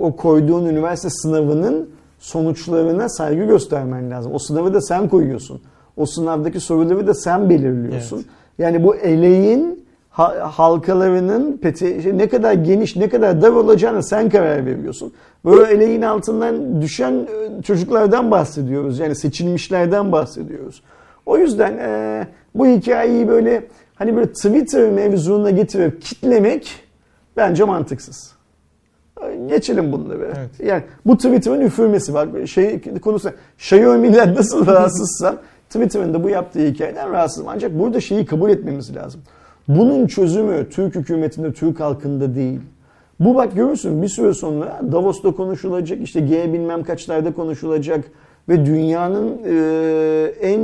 o 0.00 0.16
koyduğun 0.16 0.66
üniversite 0.66 1.10
sınavının 1.10 1.90
sonuçlarına 2.18 3.08
saygı 3.08 3.44
göstermen 3.44 4.10
lazım. 4.10 4.34
O 4.34 4.38
sınavı 4.38 4.74
da 4.74 4.80
sen 4.80 5.08
koyuyorsun. 5.08 5.60
O 5.96 6.06
sınavdaki 6.06 6.60
soruları 6.60 7.06
da 7.06 7.14
sen 7.14 7.50
belirliyorsun. 7.50 8.16
Evet. 8.16 8.26
Yani 8.58 8.84
bu 8.84 8.96
eleğin 8.96 9.84
ha- 10.10 10.50
halkalarının 10.58 11.56
pete, 11.56 12.18
ne 12.18 12.28
kadar 12.28 12.52
geniş, 12.52 12.96
ne 12.96 13.08
kadar 13.08 13.42
dar 13.42 13.50
olacağını 13.52 14.02
sen 14.02 14.28
karar 14.30 14.66
veriyorsun. 14.66 15.12
Böyle 15.44 15.74
eleğin 15.74 16.02
altından 16.02 16.82
düşen 16.82 17.12
e, 17.58 17.62
çocuklardan 17.62 18.30
bahsediyoruz. 18.30 18.98
Yani 18.98 19.16
seçilmişlerden 19.16 20.12
bahsediyoruz. 20.12 20.82
O 21.26 21.38
yüzden 21.38 21.78
e, 21.78 22.26
bu 22.54 22.66
hikayeyi 22.66 23.28
böyle 23.28 23.66
hani 23.94 24.16
böyle 24.16 24.32
Twitter 24.32 24.90
mevzuna 24.90 25.50
getirip 25.50 26.02
kitlemek 26.02 26.80
bence 27.36 27.64
mantıksız. 27.64 28.33
Geçelim 29.48 29.92
bunları. 29.92 30.32
Evet. 30.38 30.68
Yani 30.68 30.82
bu 31.06 31.16
Twitter'ın 31.16 31.60
üfürmesi 31.60 32.14
var. 32.14 32.28
Şey 32.46 32.80
konusunda 32.80 33.34
Xiaomi'ler 33.58 34.34
nasıl 34.34 34.66
rahatsızsa 34.74 35.36
Twitter'ın 35.70 36.14
da 36.14 36.24
bu 36.24 36.28
yaptığı 36.28 36.66
hikayeden 36.66 37.12
rahatsızım. 37.12 37.48
Ancak 37.48 37.78
burada 37.78 38.00
şeyi 38.00 38.26
kabul 38.26 38.50
etmemiz 38.50 38.96
lazım. 38.96 39.20
Bunun 39.68 40.06
çözümü 40.06 40.68
Türk 40.70 40.94
hükümetinde, 40.94 41.52
Türk 41.52 41.80
halkında 41.80 42.34
değil. 42.34 42.60
Bu 43.20 43.34
bak 43.34 43.54
görürsün 43.54 44.02
bir 44.02 44.08
süre 44.08 44.34
sonra 44.34 44.80
Davos'ta 44.92 45.32
konuşulacak, 45.32 46.02
işte 46.02 46.20
G 46.20 46.52
bilmem 46.52 46.82
kaçlarda 46.82 47.32
konuşulacak 47.32 48.04
ve 48.48 48.66
dünyanın 48.66 49.38
e, 49.44 49.54
en 50.40 50.60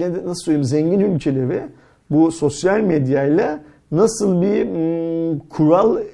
e, 0.00 0.24
nasıl 0.24 0.44
söyleyeyim 0.44 0.64
zengin 0.64 1.00
ülkeleri 1.00 1.62
bu 2.10 2.32
sosyal 2.32 2.80
medyayla 2.80 3.60
nasıl 3.92 4.42
bir 4.42 4.64
mm, 4.64 5.38
kural 5.38 5.96
e, 5.96 6.04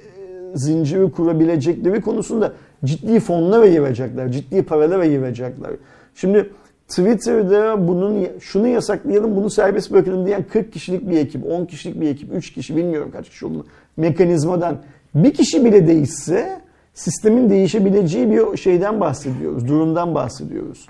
zinciri 0.55 1.12
kurabilecekleri 1.12 2.01
konusunda 2.01 2.53
ciddi 2.85 3.21
fonlar 3.21 3.62
ayıracaklar, 3.62 4.29
ciddi 4.29 4.62
paralar 4.62 4.99
ayıracaklar. 4.99 5.71
Şimdi 6.14 6.51
Twitter'da 6.88 7.88
bunun 7.88 8.27
şunu 8.40 8.69
yasaklayalım, 8.69 9.37
bunu 9.37 9.51
serbest 9.51 9.93
bırakalım 9.93 10.27
diyen 10.27 10.43
40 10.43 10.73
kişilik 10.73 11.11
bir 11.11 11.19
ekip, 11.19 11.47
10 11.47 11.64
kişilik 11.64 12.01
bir 12.01 12.09
ekip, 12.09 12.35
3 12.35 12.53
kişi 12.53 12.77
bilmiyorum 12.77 13.11
kaç 13.12 13.29
kişi 13.29 13.47
olduğunu 13.47 13.67
mekanizmadan 13.97 14.83
bir 15.14 15.35
kişi 15.35 15.64
bile 15.64 15.87
değişse 15.87 16.61
sistemin 16.95 17.51
değişebileceği 17.51 18.31
bir 18.31 18.57
şeyden 18.57 19.01
bahsediyoruz, 19.01 19.69
durumdan 19.69 20.14
bahsediyoruz. 20.14 20.87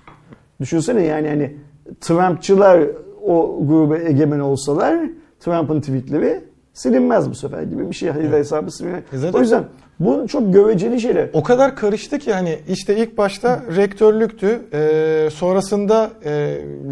Düşünsene 0.60 1.02
yani 1.02 1.28
hani 1.28 1.56
Trumpçılar 2.00 2.86
o 3.22 3.58
gruba 3.66 3.98
egemen 3.98 4.38
olsalar 4.38 5.00
Trump'ın 5.40 5.80
tweetleri 5.80 6.40
silinmez 6.74 7.30
bu 7.30 7.34
sefer 7.34 7.62
gibi 7.62 7.90
bir 7.90 7.94
şey. 7.94 8.08
Hayır 8.10 8.32
hesabı 8.32 8.70
silinmez. 8.70 9.02
E 9.24 9.30
O 9.36 9.40
yüzden 9.40 9.64
bu 10.00 10.28
çok 10.28 10.52
göreceli 10.52 11.00
şeyler. 11.00 11.28
O 11.32 11.42
kadar 11.42 11.76
karıştı 11.76 12.18
ki 12.18 12.32
hani 12.32 12.58
işte 12.68 12.96
ilk 12.96 13.18
başta 13.18 13.62
rektörlüktü. 13.76 14.60
Ee, 14.72 15.28
sonrasında 15.32 16.10
e, 16.24 16.30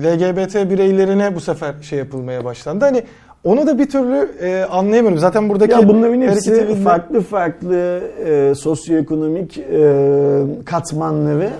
LGBT 0.04 0.70
bireylerine 0.70 1.34
bu 1.34 1.40
sefer 1.40 1.74
şey 1.82 1.98
yapılmaya 1.98 2.44
başlandı. 2.44 2.84
Hani 2.84 3.02
onu 3.44 3.66
da 3.66 3.78
bir 3.78 3.88
türlü 3.88 4.28
e, 4.42 4.64
anlayamıyorum. 4.64 5.18
Zaten 5.18 5.48
buradaki 5.48 5.72
Ya 5.72 5.88
bunların 5.88 6.20
hepsi 6.20 6.50
tweet'in- 6.50 6.82
farklı 6.84 7.20
farklı 7.20 8.00
e, 8.26 8.54
sosyoekonomik 8.54 9.58
e, 9.58 10.42
katmanları 10.64 11.50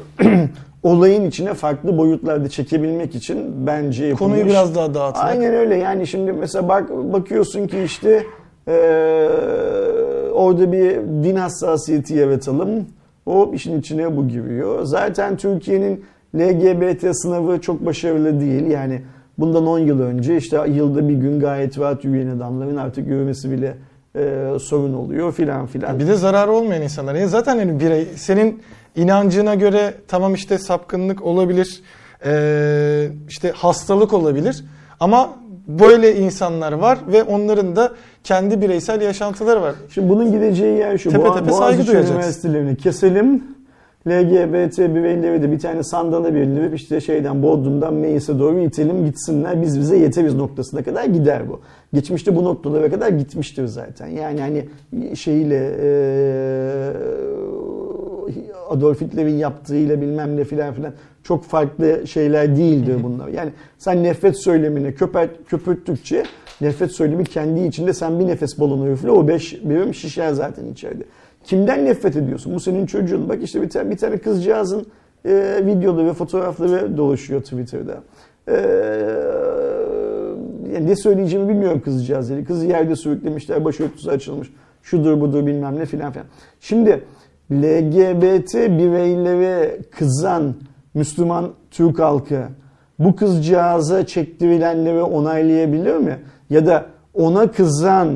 olayın 0.83 1.27
içine 1.27 1.55
farklı 1.55 1.99
boyutlarda 1.99 2.49
çekebilmek 2.49 3.15
için 3.15 3.67
bence 3.67 4.05
yapılmış. 4.05 4.33
konuyu 4.33 4.47
biraz 4.51 4.75
daha 4.75 4.95
dağıtmak. 4.95 5.25
Aynen 5.25 5.55
öyle 5.55 5.77
yani 5.77 6.07
şimdi 6.07 6.33
mesela 6.33 6.69
bak 6.69 6.91
bakıyorsun 6.91 7.67
ki 7.67 7.83
işte 7.83 8.27
e, 8.69 8.73
orada 10.33 10.73
bir 10.73 10.97
din 11.25 11.37
hassasiyeti 11.37 12.15
yaratalım. 12.15 12.87
O 13.27 13.51
işin 13.55 13.81
içine 13.81 14.17
bu 14.17 14.29
giriyor. 14.29 14.85
Zaten 14.85 15.37
Türkiye'nin 15.37 16.05
LGBT 16.37 17.17
sınavı 17.17 17.61
çok 17.61 17.87
başarılı 17.87 18.41
değil. 18.41 18.67
Yani 18.67 19.03
bundan 19.39 19.67
10 19.67 19.79
yıl 19.79 20.01
önce 20.01 20.37
işte 20.37 20.65
yılda 20.69 21.09
bir 21.09 21.15
gün 21.15 21.41
gayet 21.41 21.79
rahat 21.79 22.05
yürüyen 22.05 22.29
adamların 22.29 22.77
artık 22.77 23.07
yürümesi 23.07 23.51
bile 23.51 23.75
e, 24.17 24.47
sorun 24.61 24.95
oluyor 24.95 25.33
filan 25.33 25.67
filan. 25.67 25.99
Bir 25.99 26.07
de 26.07 26.15
zararı 26.15 26.53
olmayan 26.53 26.83
insanlar. 26.83 27.15
Yani 27.15 27.29
zaten 27.29 27.59
hani 27.59 27.81
birey 27.81 28.07
senin 28.17 28.63
inancına 28.97 29.55
göre 29.55 29.95
tamam 30.09 30.35
işte 30.35 30.59
sapkınlık 30.59 31.23
olabilir, 31.23 31.83
ee, 32.25 33.09
işte 33.29 33.51
hastalık 33.51 34.13
olabilir 34.13 34.65
ama 35.01 35.31
böyle 35.67 36.17
insanlar 36.17 36.73
var 36.73 36.99
ve 37.13 37.23
onların 37.23 37.77
da 37.77 37.93
kendi 38.25 38.61
bireysel 38.61 39.01
yaşantıları 39.01 39.63
var. 39.63 39.75
Şimdi 39.95 40.09
bunun 40.09 40.33
gideceği 40.33 40.79
yer 40.79 40.99
şu. 40.99 41.11
Tepe 41.11 41.35
tepe 41.35 41.53
saygı 41.53 41.87
duyacağız. 41.87 42.11
Üniversitelerini 42.11 42.77
keselim. 42.77 43.43
LGBT 44.09 44.79
bireyleri 44.79 45.43
de 45.43 45.53
bir 45.53 45.59
tane 45.59 45.83
sandala 45.83 46.35
belirleyip 46.35 46.75
işte 46.75 47.01
şeyden 47.01 47.43
Bodrum'dan 47.43 47.95
Meis'e 47.95 48.39
doğru 48.39 48.59
itelim 48.61 49.05
gitsinler 49.05 49.63
biz 49.63 49.81
bize 49.81 49.97
yeteriz 49.99 50.35
noktasına 50.35 50.83
kadar 50.83 51.05
gider 51.05 51.49
bu. 51.49 51.61
Geçmişte 51.95 52.37
bu 52.37 52.45
noktalara 52.45 52.91
kadar 52.91 53.09
gitmiştir 53.09 53.67
zaten. 53.67 54.07
Yani 54.07 54.41
hani 54.41 54.69
şeyle 55.17 55.77
eee 55.83 56.93
Adolf 58.73 59.01
Hitler'in 59.01 59.35
yaptığıyla 59.35 60.01
bilmem 60.01 60.37
ne 60.37 60.45
filan 60.45 60.75
filan 60.75 60.93
çok 61.23 61.45
farklı 61.45 62.07
şeyler 62.07 62.57
değildir 62.57 62.97
bunlar. 63.03 63.29
Yani 63.29 63.51
sen 63.79 64.03
nefret 64.03 64.37
söylemini 64.37 64.95
köpert, 64.95 65.31
köpürttükçe 65.47 66.25
nefret 66.61 66.93
söylemi 66.93 67.25
kendi 67.25 67.61
içinde 67.61 67.93
sen 67.93 68.21
bir 68.21 68.27
nefes 68.27 68.61
balonu 68.61 68.91
üfle 68.91 69.11
o 69.11 69.29
beş 69.29 69.65
birim 69.65 69.95
şişer 69.95 70.33
zaten 70.33 70.67
içeride. 70.67 71.05
Kimden 71.45 71.85
nefret 71.85 72.17
ediyorsun? 72.17 72.55
Bu 72.55 72.61
senin 72.61 72.87
çocuğun. 72.87 73.29
Bak 73.29 73.39
işte 73.43 73.63
bir 73.63 73.71
tane, 73.71 73.91
bir 73.91 73.97
tane 73.97 74.19
kızcağızın 74.19 74.87
e, 75.25 75.61
videoları 75.67 76.07
ve 76.07 76.13
fotoğrafları 76.13 76.97
dolaşıyor 76.97 77.43
Twitter'da. 77.43 78.03
E, 78.49 78.55
yani 80.75 80.87
ne 80.87 80.97
söyleyeceğimi 80.97 81.49
bilmiyorum 81.49 81.83
kızcağız. 81.85 82.31
Yani 82.31 82.45
kızı 82.45 82.67
yerde 82.67 82.97
sürüklemişler, 82.97 83.65
başörtüsü 83.65 84.11
açılmış. 84.11 84.49
Şudur 84.83 85.21
budur 85.21 85.47
bilmem 85.47 85.79
ne 85.79 85.87
filan 85.87 86.13
filan. 86.13 86.27
Şimdi 86.61 87.05
LGBT 87.53 88.55
bireylere 88.55 89.79
kızan 89.91 90.55
Müslüman 90.95 91.51
Türk 91.71 91.99
halkı 91.99 92.43
bu 92.99 93.17
kızcağıza 93.17 94.07
çektirilenleri 94.07 95.03
onaylayabilir 95.03 95.97
mi? 95.97 96.19
Ya 96.51 96.67
da 96.67 96.87
ona 97.15 97.51
kızan, 97.51 98.09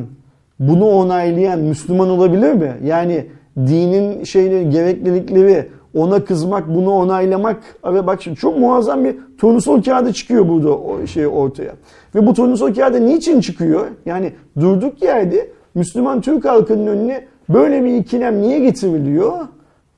bunu 0.58 0.86
onaylayan 0.86 1.60
Müslüman 1.60 2.10
olabilir 2.10 2.52
mi? 2.52 2.76
Yani 2.84 3.26
dinin 3.56 4.24
şeyleri, 4.24 4.70
gereklilikleri 4.70 5.68
ona 5.94 6.24
kızmak, 6.24 6.68
bunu 6.68 6.90
onaylamak. 6.90 7.62
Abi 7.82 8.06
bak 8.06 8.22
şimdi 8.22 8.36
çok 8.36 8.58
muazzam 8.58 9.04
bir 9.04 9.16
turnusol 9.38 9.82
kağıdı 9.82 10.12
çıkıyor 10.12 10.48
burada 10.48 10.78
o 10.78 11.06
şey 11.06 11.26
ortaya. 11.26 11.72
Ve 12.14 12.26
bu 12.26 12.34
turnusol 12.34 12.74
kağıdı 12.74 13.06
niçin 13.06 13.40
çıkıyor? 13.40 13.86
Yani 14.06 14.32
durduk 14.60 15.02
yerde 15.02 15.50
Müslüman 15.74 16.20
Türk 16.20 16.44
halkının 16.44 16.86
önüne 16.86 17.24
Böyle 17.48 17.84
bir 17.84 17.94
ikilem 17.96 18.42
niye 18.42 18.58
getiriliyor? 18.58 19.38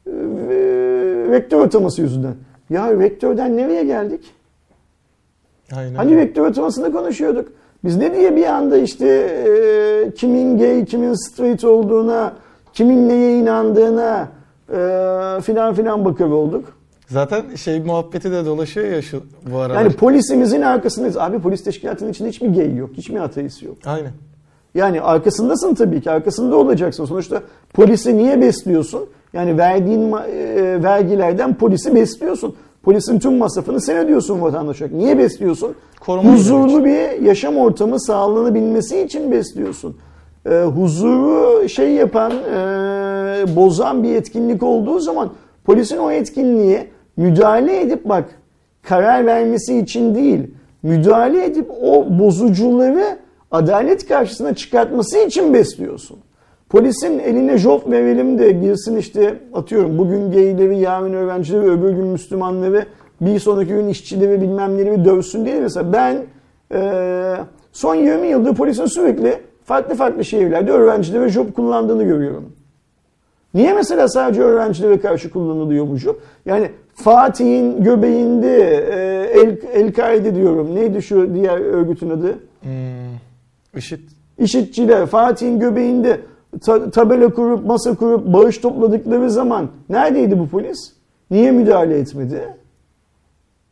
Ee, 0.06 0.10
vektör 1.30 1.60
ataması 1.60 2.02
yüzünden. 2.02 2.34
Ya 2.70 2.98
vektörden 2.98 3.56
nereye 3.56 3.84
geldik? 3.84 4.34
Aynen. 5.76 5.94
Hani 5.94 6.16
vektör 6.16 6.46
atamasını 6.46 6.92
konuşuyorduk. 6.92 7.48
Biz 7.84 7.96
ne 7.96 8.14
diye 8.16 8.36
bir 8.36 8.46
anda 8.46 8.76
işte 8.78 9.06
e, 9.08 10.10
kimin 10.14 10.58
gay, 10.58 10.84
kimin 10.84 11.14
straight 11.14 11.64
olduğuna, 11.64 12.32
kimin 12.72 13.08
neye 13.08 13.38
inandığına 13.38 14.28
e, 14.68 15.40
filan 15.40 15.74
filan 15.74 16.04
bakıyor 16.04 16.30
olduk. 16.30 16.78
Zaten 17.08 17.54
şey 17.54 17.80
muhabbeti 17.80 18.32
de 18.32 18.46
dolaşıyor 18.46 18.86
ya 18.86 19.02
şu 19.02 19.22
bu 19.52 19.58
aralar. 19.58 19.82
Yani 19.82 19.92
polisimizin 19.92 20.62
arkasındayız. 20.62 21.16
Abi 21.16 21.38
polis 21.38 21.64
teşkilatının 21.64 22.10
içinde 22.10 22.28
hiç 22.28 22.40
mi 22.40 22.52
gay 22.52 22.76
yok, 22.76 22.90
hiç 22.94 23.10
mi 23.10 23.20
ateist 23.20 23.62
yok? 23.62 23.76
Aynen. 23.86 24.12
Yani 24.74 25.00
arkasındasın 25.00 25.74
tabii 25.74 26.00
ki, 26.00 26.10
arkasında 26.10 26.56
olacaksın. 26.56 27.04
Sonuçta 27.04 27.42
polisi 27.74 28.16
niye 28.16 28.40
besliyorsun? 28.40 29.06
Yani 29.32 29.58
verdiğin 29.58 30.12
e, 30.12 30.82
vergilerden 30.82 31.54
polisi 31.54 31.94
besliyorsun. 31.94 32.54
Polisin 32.82 33.18
tüm 33.18 33.34
masrafını 33.36 33.80
sen 33.80 33.96
ödüyorsun 33.96 34.42
vatandaş 34.42 34.82
olarak. 34.82 34.94
Niye 34.94 35.18
besliyorsun? 35.18 35.74
Koruma 36.00 36.32
Huzurlu 36.32 36.84
bir 36.84 37.22
yaşam 37.22 37.56
ortamı 37.56 38.00
sağlanabilmesi 38.00 39.00
için 39.00 39.32
besliyorsun. 39.32 39.96
E, 40.50 40.62
huzuru 40.62 41.68
şey 41.68 41.92
yapan, 41.92 42.32
e, 42.32 43.56
bozan 43.56 44.02
bir 44.02 44.14
etkinlik 44.14 44.62
olduğu 44.62 44.98
zaman 44.98 45.30
polisin 45.64 45.98
o 45.98 46.10
etkinliğe 46.10 46.86
müdahale 47.16 47.80
edip 47.80 48.08
bak 48.08 48.24
karar 48.82 49.26
vermesi 49.26 49.78
için 49.78 50.14
değil, 50.14 50.50
müdahale 50.82 51.44
edip 51.44 51.70
o 51.82 52.18
bozucuları 52.18 53.18
adalet 53.50 54.08
karşısına 54.08 54.54
çıkartması 54.54 55.18
için 55.18 55.54
besliyorsun. 55.54 56.18
Polisin 56.68 57.18
eline 57.18 57.58
job 57.58 57.90
verelim 57.90 58.38
de 58.38 58.52
girsin 58.52 58.96
işte 58.96 59.34
atıyorum 59.54 59.98
bugün 59.98 60.32
gayleri, 60.32 60.78
yarın 60.78 61.12
öğrencileri, 61.12 61.70
öbür 61.70 61.90
gün 61.90 62.06
Müslümanları, 62.06 62.86
bir 63.20 63.38
sonraki 63.38 63.68
gün 63.68 63.88
işçileri 63.88 64.40
bilmem 64.40 64.78
neleri 64.78 65.04
dövsün 65.04 65.44
diye 65.44 65.60
mesela 65.60 65.92
ben 65.92 66.24
e, 66.72 67.36
son 67.72 67.94
20 67.94 68.26
yıldır 68.26 68.54
polisin 68.54 68.86
sürekli 68.86 69.38
farklı 69.64 69.94
farklı 69.94 70.24
şehirlerde 70.24 70.72
öğrencileri 70.72 71.28
job 71.28 71.52
kullandığını 71.52 72.04
görüyorum. 72.04 72.52
Niye 73.54 73.72
mesela 73.72 74.08
sadece 74.08 74.42
öğrencilere 74.42 75.00
karşı 75.00 75.30
kullanılıyor 75.30 75.88
bu 75.88 75.96
job? 75.96 76.16
Yani 76.46 76.70
Fatih'in 76.94 77.84
göbeğinde 77.84 78.56
e, 78.90 79.40
El, 79.40 79.56
El-Kaide 79.72 80.34
diyorum. 80.34 80.74
Neydi 80.74 81.02
şu 81.02 81.34
diğer 81.34 81.60
örgütün 81.60 82.10
adı? 82.10 82.34
Hmm. 82.62 83.27
IŞİD. 83.78 84.00
İşitçiler 84.38 85.06
Fatih'in 85.06 85.60
göbeğinde 85.60 86.20
ta- 86.64 86.90
tabela 86.90 87.28
kurup 87.34 87.66
masa 87.66 87.94
kurup 87.94 88.32
bağış 88.32 88.58
topladıkları 88.58 89.30
zaman 89.30 89.68
neredeydi 89.88 90.38
bu 90.38 90.48
polis? 90.48 90.92
Niye 91.30 91.50
müdahale 91.50 91.98
etmedi? 91.98 92.42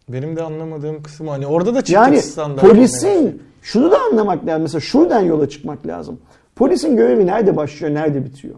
Benim 0.09 0.37
de 0.37 0.43
anlamadığım 0.43 1.03
kısım 1.03 1.29
hani 1.29 1.47
orada 1.47 1.75
da 1.75 1.83
çıktık 1.83 1.95
Yani 1.97 2.57
polisin 2.57 3.43
şunu 3.63 3.91
da 3.91 3.97
anlamak 4.13 4.47
lazım. 4.47 4.63
Mesela 4.63 4.81
şuradan 4.81 5.21
yola 5.21 5.49
çıkmak 5.49 5.87
lazım. 5.87 6.19
Polisin 6.57 6.97
görevi 6.97 7.27
nerede 7.27 7.57
başlıyor, 7.57 7.95
nerede 7.95 8.25
bitiyor? 8.25 8.55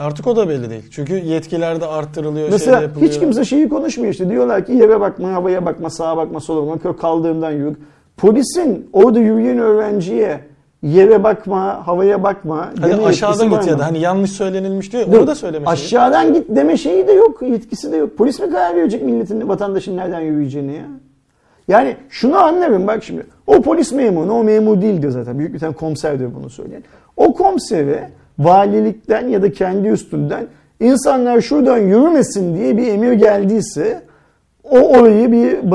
Artık 0.00 0.26
o 0.26 0.36
da 0.36 0.48
belli 0.48 0.70
değil. 0.70 0.82
Çünkü 0.90 1.14
yetkiler 1.14 1.80
de 1.80 1.86
arttırılıyor, 1.86 2.48
Mesela 2.50 2.72
şey 2.76 2.80
de 2.80 2.84
yapılıyor. 2.84 3.12
hiç 3.12 3.20
kimse 3.20 3.44
şeyi 3.44 3.68
konuşmuyor 3.68 4.12
işte. 4.12 4.30
Diyorlar 4.30 4.66
ki 4.66 4.72
yere 4.72 5.00
bakma, 5.00 5.32
havaya 5.32 5.66
bakma, 5.66 5.90
sağa 5.90 6.16
bakma, 6.16 6.40
sola 6.40 6.70
bakma, 6.70 6.96
kaldırımdan 6.96 7.50
yürü. 7.50 7.76
Polisin 8.18 8.90
orada 8.92 9.18
yürüyen 9.18 9.58
öğrenciye 9.58 10.40
yere 10.82 11.24
bakma, 11.24 11.86
havaya 11.86 12.22
bakma 12.22 12.70
Hani 12.80 13.06
aşağıdan 13.06 13.50
git 13.50 13.66
ya 13.66 13.78
da 13.78 13.86
hani 13.86 13.98
yanlış 13.98 14.30
söylenilmiş 14.30 14.92
diyor. 14.92 15.06
Onu 15.06 15.26
da 15.26 15.34
söyleme 15.34 15.64
şeyi. 15.64 15.72
Aşağıdan 15.72 16.34
git 16.34 16.44
deme 16.48 16.76
şeyi 16.76 17.08
de 17.08 17.12
yok, 17.12 17.42
yetkisi 17.42 17.92
de 17.92 17.96
yok. 17.96 18.16
Polis 18.16 18.40
mi 18.40 18.50
karar 18.50 18.76
verecek 18.76 19.02
milletin, 19.02 19.48
vatandaşın 19.48 19.96
nereden 19.96 20.20
yürüyeceğini 20.20 20.74
ya? 20.74 20.86
Yani 21.68 21.96
şunu 22.08 22.38
anlarım 22.38 22.86
bak 22.86 23.04
şimdi. 23.04 23.26
O 23.46 23.62
polis 23.62 23.92
memuru, 23.92 24.32
o 24.32 24.44
memur 24.44 24.82
değildir 24.82 25.10
zaten. 25.10 25.38
Büyük 25.38 25.54
bir 25.54 25.58
tane 25.58 25.74
komiserdir 25.74 26.34
bunu 26.34 26.50
söyleyen. 26.50 26.82
O 27.16 27.34
komisere 27.34 28.10
valilikten 28.38 29.28
ya 29.28 29.42
da 29.42 29.52
kendi 29.52 29.88
üstünden 29.88 30.46
insanlar 30.80 31.40
şuradan 31.40 31.78
yürümesin 31.78 32.56
diye 32.56 32.76
bir 32.76 32.88
emir 32.88 33.12
geldiyse 33.12 34.02
o 34.64 34.78
orayı 34.78 35.32
bir 35.32 35.70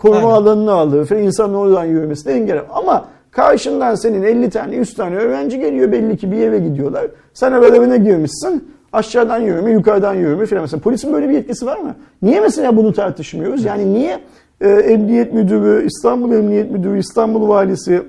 koruma 0.00 0.18
Aynen. 0.18 0.42
alanına 0.42 0.72
alır 0.72 1.06
falan 1.06 1.22
insanın 1.22 1.54
oradan 1.54 1.84
yürümesine 1.84 2.32
engeller. 2.32 2.64
Ama 2.72 3.04
karşından 3.30 3.94
senin 3.94 4.22
50 4.22 4.50
tane 4.50 4.76
100 4.76 4.94
tane 4.94 5.16
öğrenci 5.16 5.58
geliyor 5.58 5.92
belli 5.92 6.16
ki 6.16 6.32
bir 6.32 6.36
yere 6.36 6.58
gidiyorlar. 6.58 7.06
Sen 7.34 7.52
aralarına 7.52 7.96
girmişsin. 7.96 8.74
Aşağıdan 8.92 9.38
yürüme, 9.38 9.70
yukarıdan 9.70 10.14
yürüme 10.14 10.46
filan. 10.46 10.62
Mesela 10.62 10.80
polisin 10.80 11.12
böyle 11.12 11.28
bir 11.28 11.34
yetkisi 11.34 11.66
var 11.66 11.78
mı? 11.78 11.94
Niye 12.22 12.40
mesela 12.40 12.76
bunu 12.76 12.92
tartışmıyoruz? 12.92 13.64
Yani 13.64 13.94
niye 13.94 14.20
e, 14.60 14.68
Emniyet 14.68 15.32
Müdürü, 15.32 15.86
İstanbul 15.86 16.32
Emniyet 16.32 16.70
Müdürü, 16.70 16.98
İstanbul 16.98 17.48
Valisi, 17.48 18.02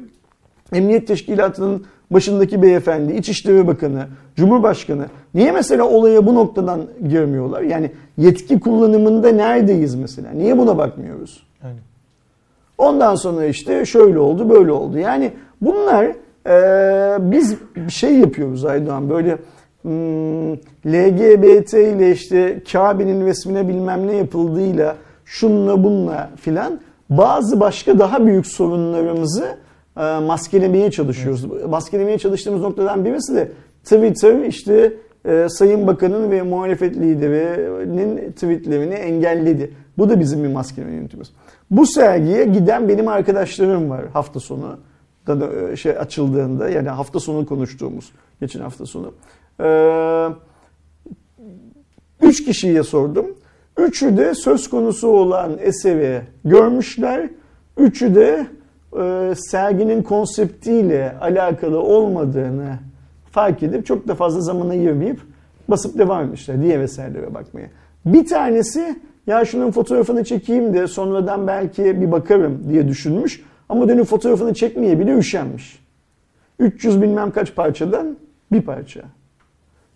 Emniyet 0.73 1.07
Teşkilatı'nın 1.07 1.85
başındaki 2.11 2.61
beyefendi, 2.61 3.13
İçişleri 3.13 3.67
Bakanı, 3.67 4.05
Cumhurbaşkanı 4.35 5.05
niye 5.33 5.51
mesela 5.51 5.83
olaya 5.83 6.25
bu 6.25 6.35
noktadan 6.35 6.81
girmiyorlar? 7.09 7.61
Yani 7.61 7.91
yetki 8.17 8.59
kullanımında 8.59 9.31
neredeyiz 9.31 9.95
mesela? 9.95 10.31
Niye 10.31 10.57
buna 10.57 10.77
bakmıyoruz? 10.77 11.43
Aynen. 11.63 11.79
Ondan 12.77 13.15
sonra 13.15 13.45
işte 13.45 13.85
şöyle 13.85 14.19
oldu, 14.19 14.49
böyle 14.49 14.71
oldu. 14.71 14.97
Yani 14.97 15.31
bunlar 15.61 16.05
e, 16.47 17.31
biz 17.31 17.55
bir 17.75 17.91
şey 17.91 18.17
yapıyoruz 18.17 18.65
Aydoğan 18.65 19.09
böyle 19.09 19.37
hmm, 19.81 20.53
LGBT 20.85 21.73
ile 21.73 22.11
işte 22.11 22.63
Kabe'nin 22.71 23.25
resmine 23.25 23.67
bilmem 23.67 24.07
ne 24.07 24.15
yapıldığıyla 24.15 24.95
şunla 25.25 25.83
bununla 25.83 26.29
filan 26.35 26.79
bazı 27.09 27.59
başka 27.59 27.99
daha 27.99 28.25
büyük 28.25 28.47
sorunlarımızı 28.47 29.57
e, 29.97 30.19
maskelemeye 30.19 30.91
çalışıyoruz. 30.91 31.45
Maskelemeye 31.69 32.17
çalıştığımız 32.17 32.61
noktadan 32.61 33.05
birisi 33.05 33.35
de 33.35 33.51
Twitter 33.83 34.39
işte 34.39 34.93
e, 35.25 35.47
Sayın 35.49 35.87
Bakan'ın 35.87 36.31
ve 36.31 36.41
muhalefet 36.41 36.95
liderinin 36.95 38.31
tweetlerini 38.31 38.93
engelledi. 38.93 39.71
Bu 39.97 40.09
da 40.09 40.19
bizim 40.19 40.43
bir 40.43 40.47
maskeleme 40.47 40.93
yöntemimiz. 40.93 41.31
Bu 41.71 41.85
sergiye 41.85 42.45
giden 42.45 42.89
benim 42.89 43.07
arkadaşlarım 43.07 43.89
var 43.89 44.05
hafta 44.13 44.39
sonu 44.39 44.77
da 45.27 45.71
e, 45.71 45.75
şey 45.75 45.91
açıldığında 45.91 46.69
yani 46.69 46.89
hafta 46.89 47.19
sonu 47.19 47.45
konuştuğumuz 47.45 48.11
geçen 48.39 48.59
hafta 48.59 48.85
sonu. 48.85 49.13
Ee, 49.59 50.27
üç 52.21 52.45
kişiye 52.45 52.83
sordum. 52.83 53.25
Üçü 53.77 54.17
de 54.17 54.35
söz 54.35 54.69
konusu 54.69 55.07
olan 55.07 55.57
eseri 55.59 56.21
görmüşler. 56.45 57.29
Üçü 57.77 58.15
de 58.15 58.47
e, 58.99 59.33
serginin 59.35 60.03
konseptiyle 60.03 61.15
alakalı 61.21 61.79
olmadığını 61.79 62.79
fark 63.31 63.63
edip 63.63 63.85
çok 63.85 64.07
da 64.07 64.15
fazla 64.15 64.41
zaman 64.41 64.69
ayırmayıp 64.69 65.19
basıp 65.67 65.97
devam 65.97 66.25
etmişler 66.25 66.61
diğer 66.61 66.79
eserlere 66.79 67.33
bakmaya. 67.33 67.67
Bir 68.05 68.27
tanesi 68.27 68.99
ya 69.27 69.45
şunun 69.45 69.71
fotoğrafını 69.71 70.23
çekeyim 70.23 70.73
de 70.73 70.87
sonradan 70.87 71.47
belki 71.47 72.01
bir 72.01 72.11
bakarım 72.11 72.59
diye 72.69 72.87
düşünmüş 72.87 73.43
ama 73.69 73.87
dönüp 73.89 74.05
fotoğrafını 74.05 74.53
çekmeye 74.53 74.99
bile 74.99 75.17
üşenmiş. 75.17 75.79
300 76.59 77.01
bilmem 77.01 77.31
kaç 77.31 77.55
parçadan 77.55 78.17
bir 78.51 78.61
parça. 78.61 79.01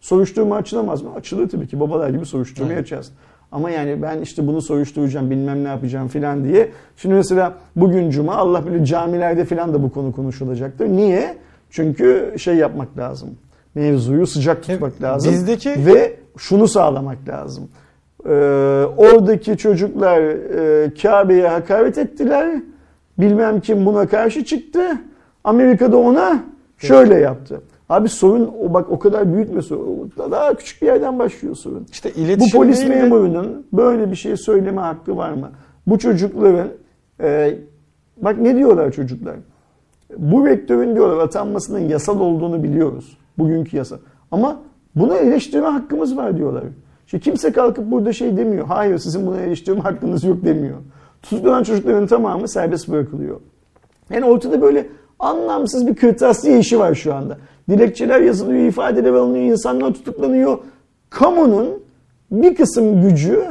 Soruşturma 0.02 0.56
açılamaz 0.56 1.02
mı? 1.02 1.10
Açılır 1.16 1.50
tabii 1.50 1.68
ki. 1.68 1.80
Babalar 1.80 2.10
gibi 2.10 2.26
soruşturmayı 2.26 2.74
Evet. 2.74 2.82
açacağız. 2.84 3.12
Ama 3.52 3.70
yani 3.70 4.02
ben 4.02 4.22
işte 4.22 4.48
bunu 4.48 4.62
soruşturacağım 4.62 5.30
bilmem 5.32 5.64
ne 5.64 5.68
yapacağım 5.68 6.08
filan 6.08 6.44
diye. 6.44 6.72
Şimdi 6.98 7.16
mesela 7.16 7.54
bugün 7.76 8.10
cuma 8.10 8.36
Allah 8.36 8.66
bilir 8.66 8.86
camilerde 8.86 9.46
filan 9.46 9.74
da 9.74 9.84
bu 9.84 9.92
konu 9.92 10.12
konuşulacaktır. 10.12 10.88
Niye? 10.88 11.38
Çünkü 11.70 12.34
şey 12.38 12.56
yapmak 12.56 12.98
lazım. 12.98 13.30
Mevzuyu 13.76 14.28
sıcak 14.28 14.64
tutmak 14.64 15.02
lazım. 15.02 15.32
bizdeki- 15.34 15.86
Ve 15.86 16.16
şunu 16.38 16.68
sağlamak 16.68 17.18
lazım. 17.28 17.68
Ee, 18.26 18.30
oradaki 18.98 19.58
çocuklar 19.58 20.22
e, 20.22 20.94
Kabe'ye 21.02 21.48
hakaret 21.48 21.98
ettiler. 21.98 22.62
Bilmem 23.20 23.60
kim 23.60 23.86
buna 23.86 24.08
karşı 24.08 24.46
çıktı. 24.46 24.82
Amerika'da 25.44 25.98
ona 25.98 26.44
şöyle 26.78 27.16
yaptı. 27.16 27.62
Abi 27.90 28.10
sorun 28.10 28.52
o 28.64 28.74
bak 28.74 28.92
o 28.92 29.00
kadar 29.00 29.34
büyütme 29.34 29.62
sorun. 29.62 30.12
Daha 30.32 30.54
küçük 30.54 30.82
bir 30.82 30.88
yerden 30.88 31.20
başlıyor 31.20 31.56
sorun. 31.56 31.86
İşte 31.92 32.12
Bu 32.16 32.20
iletişim 32.20 32.60
polis 32.60 32.80
değil 32.80 32.92
de- 32.92 33.02
memurunun 33.02 33.66
böyle 33.74 34.12
bir 34.12 34.16
şey 34.16 34.38
söyleme 34.38 34.82
hakkı 34.82 35.18
var 35.18 35.32
mı? 35.32 35.50
Bu 35.88 35.98
çocukların 36.00 36.68
e, 37.22 37.58
bak 38.18 38.38
ne 38.38 38.56
diyorlar 38.56 38.92
çocuklar? 38.92 39.36
Bu 40.18 40.46
rektörün 40.48 40.96
diyorlar 40.96 41.24
atanmasının 41.24 41.80
yasal 41.80 42.20
olduğunu 42.20 42.64
biliyoruz. 42.64 43.18
Bugünkü 43.38 43.78
yasa. 43.78 44.00
Ama 44.32 44.60
bunu 44.96 45.16
eleştirme 45.16 45.68
hakkımız 45.68 46.18
var 46.18 46.38
diyorlar. 46.38 46.64
Şimdi 47.08 47.24
kimse 47.24 47.52
kalkıp 47.52 47.92
burada 47.92 48.14
şey 48.14 48.38
demiyor. 48.38 48.68
Hayır 48.68 48.98
sizin 48.98 49.28
bunu 49.28 49.40
eleştirme 49.40 49.82
hakkınız 49.82 50.24
yok 50.24 50.46
demiyor. 50.46 50.78
Tutuklanan 51.22 51.64
çocukların 51.64 52.08
tamamı 52.08 52.48
serbest 52.48 52.88
bırakılıyor. 52.88 53.40
Yani 54.10 54.26
ortada 54.26 54.62
böyle 54.62 54.88
Anlamsız 55.20 55.88
bir 55.88 55.96
kırtasiye 55.96 56.60
işi 56.60 56.80
var 56.80 56.96
şu 56.96 57.14
anda. 57.14 57.38
Dilekçeler 57.70 58.22
yazılıyor, 58.22 58.68
ifadeler 58.68 59.14
alınıyor, 59.14 59.46
insanlar 59.46 59.94
tutuklanıyor. 59.94 60.58
Kamunun 61.10 61.84
bir 62.32 62.56
kısım 62.56 63.02
gücü, 63.02 63.46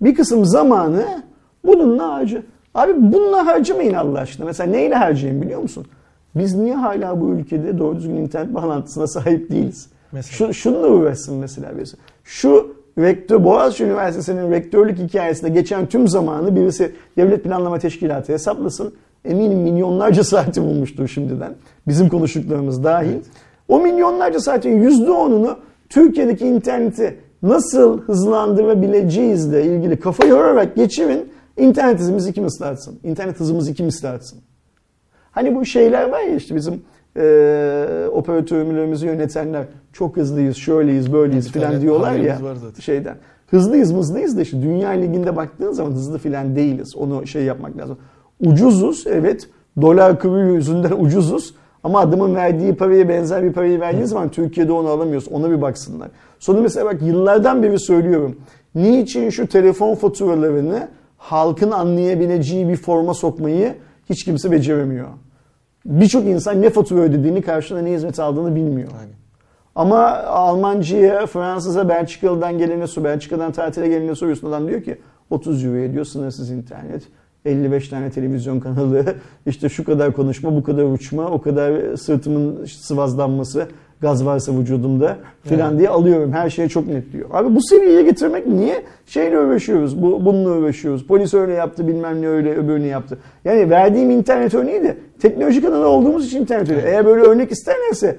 bir 0.00 0.14
kısım 0.14 0.44
zamanı 0.44 1.22
bununla 1.64 2.08
harcı. 2.08 2.42
Abi 2.74 2.92
bununla 2.96 3.46
harcamayın 3.46 3.94
Allah 3.94 4.18
aşkına. 4.18 4.46
Mesela 4.46 4.70
neyle 4.70 4.94
harcayın 4.94 5.42
biliyor 5.42 5.60
musun? 5.62 5.86
Biz 6.34 6.54
niye 6.54 6.74
hala 6.74 7.20
bu 7.20 7.28
ülkede 7.28 7.78
doğru 7.78 7.96
düzgün 7.96 8.16
internet 8.16 8.54
bağlantısına 8.54 9.06
sahip 9.06 9.50
değiliz? 9.50 9.88
Mesela? 10.12 10.52
Şu, 10.52 10.54
şununla 10.54 10.88
uğraşsın 10.88 11.36
mesela 11.36 11.76
birisi. 11.76 11.96
Şu 12.24 12.76
rektör, 12.98 13.44
Boğaziçi 13.44 13.84
Üniversitesi'nin 13.84 14.50
rektörlük 14.50 14.98
hikayesinde 14.98 15.50
geçen 15.50 15.86
tüm 15.86 16.08
zamanı 16.08 16.56
birisi 16.56 16.92
Devlet 17.16 17.44
Planlama 17.44 17.78
Teşkilatı 17.78 18.32
hesaplasın. 18.32 18.94
Eminim 19.24 19.58
milyonlarca 19.58 20.24
saati 20.24 20.62
bulmuştur 20.62 21.08
şimdiden. 21.08 21.54
Bizim 21.88 22.08
konuştuklarımız 22.08 22.84
dahil. 22.84 23.16
O 23.68 23.80
milyonlarca 23.80 24.40
saatin 24.40 24.82
%10'unu 24.82 25.56
Türkiye'deki 25.88 26.46
interneti 26.46 27.18
nasıl 27.42 28.00
hızlandırabileceğizle 28.00 29.64
ilgili 29.64 30.00
kafa 30.00 30.26
yorarak 30.26 30.76
geçirin. 30.76 31.32
İnternet 31.56 31.98
hızımızı 31.98 32.32
kim 32.32 32.46
ıslatsın? 32.46 32.98
İnternet 33.04 33.40
hızımızı 33.40 33.74
kim 33.74 33.88
ıslatsın? 33.88 34.38
Hani 35.30 35.54
bu 35.54 35.64
şeyler 35.64 36.10
var 36.10 36.20
ya 36.20 36.34
işte 36.34 36.54
bizim 36.54 36.82
e, 37.16 38.06
operatörlerimizi 38.12 39.06
yönetenler 39.06 39.64
çok 39.92 40.16
hızlıyız, 40.16 40.56
şöyleyiz, 40.56 41.12
böyleyiz 41.12 41.44
Evet, 41.44 41.52
filan 41.54 41.80
diyorlar 41.80 42.12
ya 42.12 42.38
şeyden. 42.80 43.16
Hızlıyız, 43.50 43.94
hızlıyız 43.94 44.36
da 44.36 44.42
işte 44.42 44.62
dünya 44.62 44.90
liginde 44.90 45.36
baktığın 45.36 45.72
zaman 45.72 45.90
hızlı 45.90 46.18
filan 46.18 46.56
değiliz. 46.56 46.96
Onu 46.96 47.26
şey 47.26 47.44
yapmak 47.44 47.76
lazım. 47.78 47.98
Ucuzuz 48.40 49.04
evet. 49.06 49.48
Dolar 49.80 50.20
kuru 50.20 50.54
yüzünden 50.54 50.92
ucuzuz. 50.98 51.54
Ama 51.84 52.00
adamın 52.00 52.34
verdiği 52.34 52.74
paraya 52.74 53.08
benzer 53.08 53.44
bir 53.44 53.52
parayı 53.52 53.80
verdiğin 53.80 54.04
zaman 54.04 54.28
Türkiye'de 54.28 54.72
onu 54.72 54.88
alamıyoruz. 54.88 55.28
Ona 55.28 55.50
bir 55.50 55.62
baksınlar. 55.62 56.08
Sonra 56.38 56.60
mesela 56.60 56.86
bak 56.86 57.02
yıllardan 57.02 57.62
beri 57.62 57.80
söylüyorum. 57.80 58.36
Niçin 58.74 59.30
şu 59.30 59.46
telefon 59.46 59.94
faturalarını 59.94 60.88
halkın 61.16 61.70
anlayabileceği 61.70 62.68
bir 62.68 62.76
forma 62.76 63.14
sokmayı 63.14 63.74
hiç 64.10 64.24
kimse 64.24 64.50
beceremiyor. 64.50 65.08
Birçok 65.86 66.24
insan 66.24 66.62
ne 66.62 66.70
fatura 66.70 67.00
ödediğini 67.00 67.42
karşılığında 67.42 67.82
ne 67.82 67.92
hizmet 67.92 68.20
aldığını 68.20 68.54
bilmiyor. 68.54 68.88
Aynen. 69.00 69.21
Ama 69.74 70.08
Almancıya, 70.18 71.26
Fransız'a, 71.26 71.88
Belçikalı'dan 71.88 72.58
gelene 72.58 72.86
sor, 72.86 73.04
Belçika'dan 73.04 73.52
tatile 73.52 73.88
gelene 73.88 74.14
soruyorsun. 74.14 74.48
Adam 74.48 74.68
diyor 74.68 74.82
ki 74.82 74.98
30 75.30 75.64
euro 75.64 75.92
diyor 75.92 76.04
sınırsız 76.04 76.50
internet. 76.50 77.02
55 77.44 77.88
tane 77.88 78.10
televizyon 78.10 78.60
kanalı, 78.60 79.04
işte 79.46 79.68
şu 79.68 79.84
kadar 79.84 80.12
konuşma, 80.12 80.56
bu 80.56 80.62
kadar 80.62 80.82
uçma, 80.84 81.26
o 81.26 81.40
kadar 81.40 81.96
sırtımın 81.96 82.64
sıvazlanması, 82.64 83.68
gaz 84.00 84.26
varsa 84.26 84.52
vücudumda 84.58 85.16
filan 85.42 85.70
Evet. 85.70 85.78
diye 85.78 85.88
alıyorum. 85.88 86.32
Her 86.32 86.50
şey 86.50 86.68
çok 86.68 86.86
net 86.86 87.12
diyor. 87.12 87.28
Abi 87.32 87.54
bu 87.54 87.62
seviyeye 87.62 88.02
getirmek 88.02 88.46
niye? 88.46 88.82
Şeyle 89.06 89.38
uğraşıyoruz, 89.38 90.02
bu, 90.02 90.24
bununla 90.24 90.50
uğraşıyoruz. 90.50 91.06
Polis 91.06 91.34
öyle 91.34 91.52
yaptı, 91.52 91.88
bilmem 91.88 92.22
ne 92.22 92.28
öyle, 92.28 92.54
öbürünü 92.54 92.86
yaptı. 92.86 93.18
Yani 93.44 93.70
verdiğim 93.70 94.10
internet 94.10 94.54
örneği 94.54 94.82
de 94.82 94.96
teknoloji 95.20 95.62
kanalı 95.62 95.88
olduğumuz 95.88 96.26
için 96.26 96.40
internet 96.40 96.70
örneği. 96.70 96.86
Eğer 96.86 97.06
böyle 97.06 97.22
örnek 97.22 97.52
isterlerse 97.52 98.16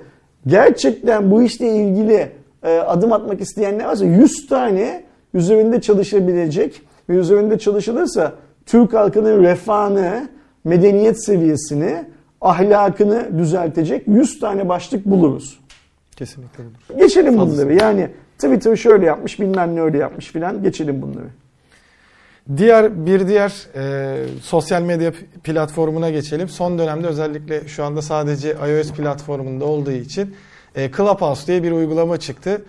gerçekten 0.47 1.31
bu 1.31 1.43
işle 1.43 1.75
ilgili 1.75 2.31
e, 2.63 2.77
adım 2.77 3.13
atmak 3.13 3.41
isteyenler 3.41 3.85
varsa 3.85 4.05
100 4.05 4.47
tane 4.47 5.03
üzerinde 5.33 5.81
çalışabilecek 5.81 6.81
ve 7.09 7.15
üzerinde 7.15 7.59
çalışılırsa 7.59 8.33
Türk 8.65 8.93
halkının 8.93 9.43
refahını, 9.43 10.29
medeniyet 10.63 11.25
seviyesini, 11.25 12.05
ahlakını 12.41 13.37
düzeltecek 13.37 14.07
100 14.07 14.39
tane 14.39 14.69
başlık 14.69 15.05
buluruz. 15.05 15.59
Kesinlikle 16.15 16.63
budur. 16.63 16.99
Geçelim 16.99 17.37
Fazlası. 17.37 17.57
bunları. 17.57 17.73
Yani 17.73 18.09
Twitter 18.37 18.75
şöyle 18.75 19.05
yapmış, 19.05 19.39
bilmem 19.39 19.75
ne 19.75 19.81
öyle 19.81 19.97
yapmış 19.97 20.31
filan. 20.31 20.63
Geçelim 20.63 21.01
bunları. 21.01 21.27
Diğer 22.57 23.05
bir 23.05 23.27
diğer 23.27 23.67
e, 23.75 24.15
sosyal 24.41 24.81
medya 24.81 25.13
platformuna 25.43 26.09
geçelim. 26.09 26.49
Son 26.49 26.79
dönemde 26.79 27.07
özellikle 27.07 27.67
şu 27.67 27.83
anda 27.83 28.01
sadece 28.01 28.51
iOS 28.51 28.91
platformunda 28.91 29.65
olduğu 29.65 29.91
için 29.91 30.35
e, 30.75 30.91
Clubhouse 30.91 31.47
diye 31.47 31.63
bir 31.63 31.71
uygulama 31.71 32.17
çıktı. 32.17 32.65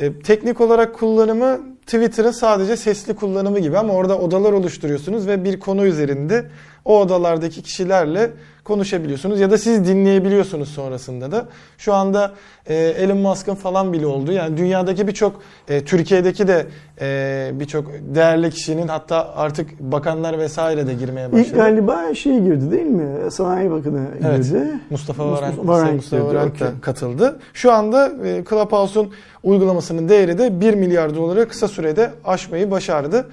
E, 0.00 0.12
teknik 0.12 0.60
olarak 0.60 0.94
kullanımı 0.94 1.60
Twitter'ın 1.86 2.30
sadece 2.30 2.76
sesli 2.76 3.14
kullanımı 3.14 3.58
gibi 3.58 3.78
ama 3.78 3.92
orada 3.92 4.18
odalar 4.18 4.52
oluşturuyorsunuz 4.52 5.26
ve 5.26 5.44
bir 5.44 5.60
konu 5.60 5.86
üzerinde 5.86 6.46
o 6.84 7.00
odalardaki 7.00 7.62
kişilerle 7.62 8.30
konuşabiliyorsunuz 8.64 9.40
ya 9.40 9.50
da 9.50 9.58
siz 9.58 9.86
dinleyebiliyorsunuz 9.86 10.68
sonrasında 10.68 11.32
da. 11.32 11.46
Şu 11.78 11.94
anda 11.94 12.32
e, 12.66 12.74
Elon 12.74 13.16
Musk'ın 13.18 13.54
falan 13.54 13.92
bile 13.92 14.06
olduğu 14.06 14.32
yani 14.32 14.56
dünyadaki 14.56 15.08
birçok 15.08 15.42
e, 15.68 15.84
Türkiye'deki 15.84 16.48
de 16.48 16.66
e, 17.00 17.50
birçok 17.54 17.86
değerli 18.14 18.50
kişinin 18.50 18.88
hatta 18.88 19.34
artık 19.36 19.80
bakanlar 19.80 20.38
vesaire 20.38 20.86
de 20.86 20.94
girmeye 20.94 21.26
İlk 21.26 21.32
başladı. 21.32 21.56
galiba 21.56 22.14
şey 22.14 22.40
girdi 22.40 22.70
değil 22.70 22.86
mi? 22.86 23.30
Sanayi 23.30 23.70
Bakanı 23.70 24.06
Evet. 24.26 24.44
girdi. 24.44 24.64
Mustafa 24.90 25.24
Mustafa 25.24 25.30
Varank, 25.46 25.68
Varank 25.68 25.94
Mustafa 25.94 26.26
Varank 26.26 26.60
da 26.60 26.64
okey. 26.64 26.80
katıldı. 26.80 27.38
Şu 27.54 27.72
anda 27.72 28.12
e, 28.24 28.44
Clubhouse'un 28.50 29.10
uygulamasının 29.42 30.08
değeri 30.08 30.38
de 30.38 30.60
1 30.60 30.74
milyar 30.74 31.14
doları 31.14 31.48
kısa 31.48 31.68
sürede 31.68 32.10
aşmayı 32.24 32.70
başardı. 32.70 33.26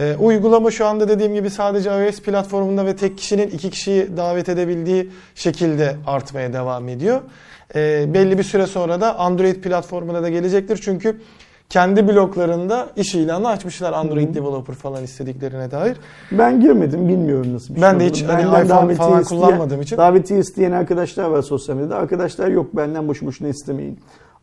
E, 0.00 0.16
uygulama 0.16 0.70
şu 0.70 0.86
anda 0.86 1.08
dediğim 1.08 1.34
gibi 1.34 1.50
sadece 1.50 2.06
iOS 2.06 2.20
platformunda 2.20 2.86
ve 2.86 2.96
tek 2.96 3.18
kişinin 3.18 3.48
iki 3.48 3.70
kişiyi 3.70 4.16
davet 4.16 4.48
edebildiği 4.48 5.10
şekilde 5.34 5.96
artmaya 6.06 6.52
devam 6.52 6.88
ediyor. 6.88 7.20
E, 7.74 8.14
belli 8.14 8.38
bir 8.38 8.42
süre 8.42 8.66
sonra 8.66 9.00
da 9.00 9.18
Android 9.18 9.56
platformuna 9.56 10.22
da 10.22 10.28
gelecektir. 10.28 10.76
Çünkü 10.82 11.20
kendi 11.68 12.08
bloklarında 12.08 12.88
iş 12.96 13.14
ilanı 13.14 13.48
açmışlar 13.48 13.92
Android 13.92 14.34
developer 14.34 14.74
falan 14.74 15.04
istediklerine 15.04 15.70
dair. 15.70 15.96
Ben 16.32 16.60
girmedim 16.60 17.08
bilmiyorum 17.08 17.54
nasıl 17.54 17.76
bir 17.76 17.82
Ben 17.82 17.90
şey 17.90 18.00
de 18.00 18.04
olduğunu. 18.04 18.16
hiç 18.16 18.24
hani 18.24 18.42
iPhone 18.42 18.68
davetiye 18.68 18.96
falan 18.96 19.20
isteyen- 19.22 19.40
kullanmadığım 19.40 19.80
için. 19.82 19.96
Davetiye 19.96 20.40
isteyen 20.40 20.72
arkadaşlar 20.72 21.24
var 21.24 21.42
sosyal 21.42 21.76
medyada. 21.76 21.96
Arkadaşlar 21.96 22.48
yok 22.48 22.76
benden 22.76 23.08
boşu 23.08 23.26
boşuna 23.26 23.48
istemeyin. 23.48 23.98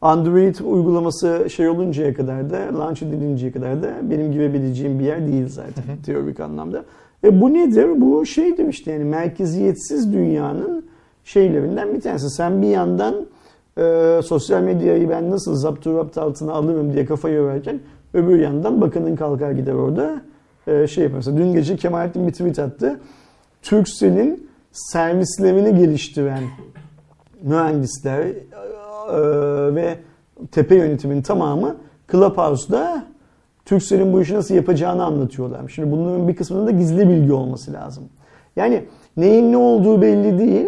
Android 0.06 0.56
uygulaması 0.64 1.48
şey 1.50 1.70
oluncaya 1.70 2.14
kadar 2.14 2.50
da, 2.50 2.80
launch 2.80 3.04
edilinceye 3.04 3.52
kadar 3.52 3.84
da 3.84 3.94
benim 4.04 4.32
girebileceğim 4.32 5.00
bir 5.00 5.06
yer 5.06 5.28
değil 5.28 5.48
zaten 5.48 5.84
teorik 6.06 6.40
anlamda. 6.40 6.86
E 7.24 7.42
bu 7.42 7.54
nedir? 7.54 8.02
Bu 8.02 8.26
şeydir 8.26 8.68
işte 8.68 8.92
yani 8.92 9.04
merkeziyetsiz 9.04 10.14
dünyanın 10.14 10.86
şeylerinden 11.24 11.94
bir 11.94 12.02
tanesi. 12.02 12.30
Sen 12.30 12.62
bir 12.62 12.68
yandan 12.68 13.16
e, 13.78 14.20
sosyal 14.24 14.62
medyayı 14.62 15.10
ben 15.10 15.32
nasıl 15.32 15.56
zapturapt 15.56 16.18
altına 16.18 16.54
alırım 16.54 16.94
diye 16.94 17.06
kafa 17.06 17.30
yorarken 17.30 17.80
öbür 18.14 18.40
yandan 18.40 18.82
bakanın 18.82 19.16
kalkar 19.16 19.52
gider 19.52 19.74
orada 19.74 20.22
e, 20.68 20.88
şey 20.88 21.04
yapar. 21.04 21.18
Mesela 21.18 21.38
dün 21.38 21.54
gece 21.54 21.76
Kemalettin 21.76 22.28
bir 22.28 22.32
tweet 22.32 22.60
attı. 22.60 23.00
Turkcell'in 23.62 24.48
servislerini 24.72 25.80
geliştiren 25.80 26.44
mühendisler 27.42 28.28
e, 29.12 29.76
ve 29.76 29.98
tepe 30.52 30.76
yönetimin 30.76 31.22
tamamı 31.22 31.76
Clubhouse'da 32.12 33.06
Turkcell'in 33.66 34.14
bu 34.14 34.22
işi 34.22 34.34
nasıl 34.34 34.56
yapacağını 34.56 35.06
anlatıyorlar. 35.06 35.70
Şimdi 35.70 35.92
bunların 35.92 36.28
bir 36.28 36.36
kısmında 36.36 36.68
da 36.68 36.72
gizli 36.72 37.10
bilgi 37.10 37.34
olması 37.34 37.74
lazım. 37.74 38.04
Yani 38.56 38.84
neyin 39.18 39.52
ne 39.52 39.58
olduğu 39.58 40.02
belli 40.02 40.40
değil. 40.40 40.68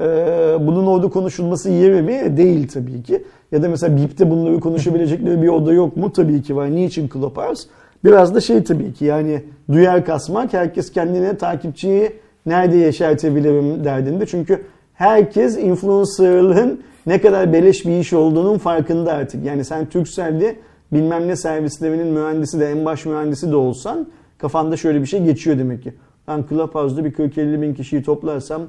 Ee, 0.00 0.56
bunun 0.60 0.86
orada 0.86 1.08
konuşulması 1.08 1.70
yeri 1.70 2.02
mi? 2.02 2.36
Değil 2.36 2.68
tabii 2.68 3.02
ki. 3.02 3.24
Ya 3.52 3.62
da 3.62 3.68
mesela 3.68 3.96
BIP'te 3.96 4.30
bunları 4.30 4.60
konuşabilecekleri 4.60 5.42
bir 5.42 5.48
oda 5.48 5.72
yok 5.72 5.96
mu? 5.96 6.12
Tabii 6.12 6.42
ki 6.42 6.56
var. 6.56 6.70
Niçin 6.70 7.08
Clubhouse? 7.08 7.68
Biraz 8.04 8.34
da 8.34 8.40
şey 8.40 8.64
tabii 8.64 8.92
ki 8.92 9.04
yani 9.04 9.42
duyar 9.72 10.04
kasmak. 10.04 10.52
Herkes 10.52 10.92
kendine 10.92 11.36
takipçiyi 11.36 12.12
nerede 12.46 12.76
yaşartabilirim 12.76 13.84
derdinde. 13.84 14.26
Çünkü 14.26 14.64
herkes 14.94 15.58
influencerlığın 15.58 16.80
ne 17.08 17.20
kadar 17.20 17.52
beleş 17.52 17.86
bir 17.86 17.98
iş 17.98 18.12
olduğunun 18.12 18.58
farkında 18.58 19.12
artık. 19.12 19.44
Yani 19.44 19.64
sen 19.64 19.86
Turkcell'de 19.86 20.56
bilmem 20.92 21.28
ne 21.28 21.36
servislerinin 21.36 22.06
mühendisi 22.06 22.60
de 22.60 22.70
en 22.70 22.84
baş 22.84 23.06
mühendisi 23.06 23.50
de 23.50 23.56
olsan 23.56 24.06
kafanda 24.38 24.76
şöyle 24.76 25.00
bir 25.00 25.06
şey 25.06 25.24
geçiyor 25.24 25.58
demek 25.58 25.82
ki. 25.82 25.94
Ben 26.28 26.44
Clubhouse'da 26.48 27.04
bir 27.04 27.12
40-50 27.12 27.62
bin 27.62 27.74
kişiyi 27.74 28.02
toplarsam 28.02 28.62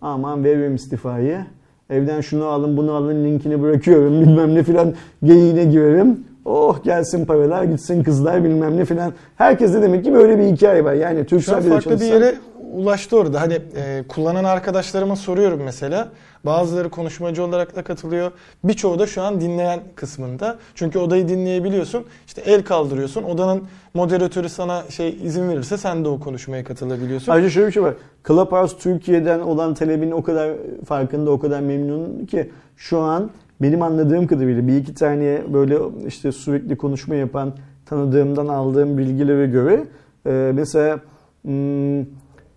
aman 0.00 0.44
veririm 0.44 0.74
istifayı. 0.74 1.46
Evden 1.90 2.20
şunu 2.20 2.44
alın 2.44 2.76
bunu 2.76 2.92
alın 2.92 3.24
linkini 3.24 3.62
bırakıyorum 3.62 4.20
bilmem 4.20 4.54
ne 4.54 4.62
filan 4.62 4.94
geyiğine 5.24 5.64
girerim. 5.64 6.24
Oh 6.44 6.84
gelsin 6.84 7.24
paralar 7.24 7.64
gitsin 7.64 8.02
kızlar 8.02 8.44
bilmem 8.44 8.76
ne 8.76 8.84
filan. 8.84 9.12
Herkeste 9.36 9.82
demek 9.82 10.04
ki 10.04 10.12
böyle 10.12 10.38
bir 10.38 10.44
hikaye 10.44 10.84
var. 10.84 10.92
Yani 10.92 11.14
Şu 11.14 11.20
an 11.20 11.26
Türksel 11.26 11.62
farklı 11.62 12.00
bir 12.00 12.06
yere 12.06 12.34
ulaştı 12.72 13.16
orada. 13.16 13.40
Hani 13.40 13.54
e, 13.54 14.04
kullanan 14.08 14.44
arkadaşlarıma 14.44 15.16
soruyorum 15.16 15.62
mesela. 15.62 16.08
Bazıları 16.44 16.90
konuşmacı 16.90 17.44
olarak 17.44 17.76
da 17.76 17.82
katılıyor. 17.82 18.32
Birçoğu 18.64 18.98
da 18.98 19.06
şu 19.06 19.22
an 19.22 19.40
dinleyen 19.40 19.80
kısmında. 19.94 20.58
Çünkü 20.74 20.98
odayı 20.98 21.28
dinleyebiliyorsun. 21.28 22.04
İşte 22.26 22.40
el 22.40 22.64
kaldırıyorsun. 22.64 23.22
Odanın 23.22 23.62
moderatörü 23.94 24.48
sana 24.48 24.82
şey 24.90 25.18
izin 25.22 25.48
verirse 25.48 25.78
sen 25.78 26.04
de 26.04 26.08
o 26.08 26.20
konuşmaya 26.20 26.64
katılabiliyorsun. 26.64 27.32
Ayrıca 27.32 27.50
şöyle 27.50 27.66
bir 27.66 27.72
şey 27.72 27.82
var. 27.82 27.94
Clubhouse 28.28 28.78
Türkiye'den 28.78 29.40
olan 29.40 29.74
talebin 29.74 30.10
o 30.10 30.22
kadar 30.22 30.52
farkında, 30.86 31.30
o 31.30 31.38
kadar 31.38 31.60
memnun 31.60 32.26
ki 32.26 32.50
şu 32.76 32.98
an 32.98 33.30
benim 33.62 33.82
anladığım 33.82 34.26
kadarıyla 34.26 34.66
bir 34.66 34.76
iki 34.76 34.94
tane 34.94 35.42
böyle 35.52 35.78
işte 36.06 36.32
sürekli 36.32 36.76
konuşma 36.76 37.14
yapan 37.14 37.52
tanıdığımdan 37.86 38.48
aldığım 38.48 38.98
bilgilere 38.98 39.46
göre 39.46 39.84
e, 40.26 40.50
mesela 40.54 41.00
hmm, 41.42 42.00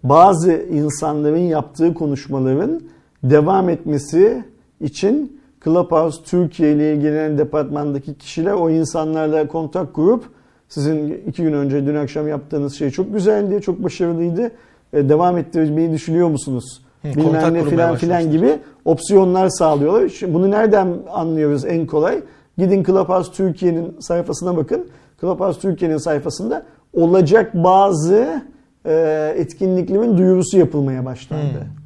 bazı 0.10 0.54
insanların 0.54 1.38
yaptığı 1.38 1.94
konuşmaların 1.94 2.82
devam 3.24 3.70
etmesi 3.70 4.44
için 4.82 5.42
Clubhouse 5.64 6.24
Türkiye 6.24 6.74
ile 6.74 6.94
ilgilenen 6.94 7.38
departmandaki 7.38 8.14
kişiler 8.14 8.52
o 8.52 8.70
insanlarla 8.70 9.48
kontak 9.48 9.94
kurup 9.94 10.24
sizin 10.70 11.24
iki 11.28 11.44
gün 11.44 11.54
önce 11.54 11.86
dün 11.86 11.96
akşam 11.96 12.28
yaptığınız 12.28 12.76
şey 12.76 12.90
çok 12.90 13.14
güzeldi, 13.14 13.62
çok 13.62 13.84
başarılıydı. 13.84 14.52
E, 14.94 15.10
devam 15.10 15.38
ettirmeyi 15.38 15.92
düşünüyor 15.92 16.28
musunuz? 16.28 16.82
Hı, 17.02 17.14
kontak 17.14 17.48
Bilmem 17.48 17.54
ne 17.54 17.70
filan 17.70 17.96
filan 17.96 18.32
gibi 18.32 18.60
opsiyonlar 18.86 19.50
sağlıyorlar. 19.50 20.10
Şimdi 20.10 20.34
bunu 20.34 20.52
nereden 20.52 20.94
anlıyoruz 21.12 21.66
en 21.66 21.86
kolay? 21.86 22.22
Gidin 22.58 22.84
Clubhouse 22.84 23.32
Türkiye'nin 23.32 23.96
sayfasına 24.00 24.58
bakın. 24.58 24.88
Clubhouse 25.22 25.60
Türkiye'nin 25.60 25.98
sayfasında 25.98 26.66
olacak 26.94 27.54
bazı 27.54 28.42
e, 28.86 29.34
etkinliklerin 29.38 30.18
duyurusu 30.18 30.58
yapılmaya 30.58 31.06
başlandı. 31.06 31.42
Hmm. 31.60 31.86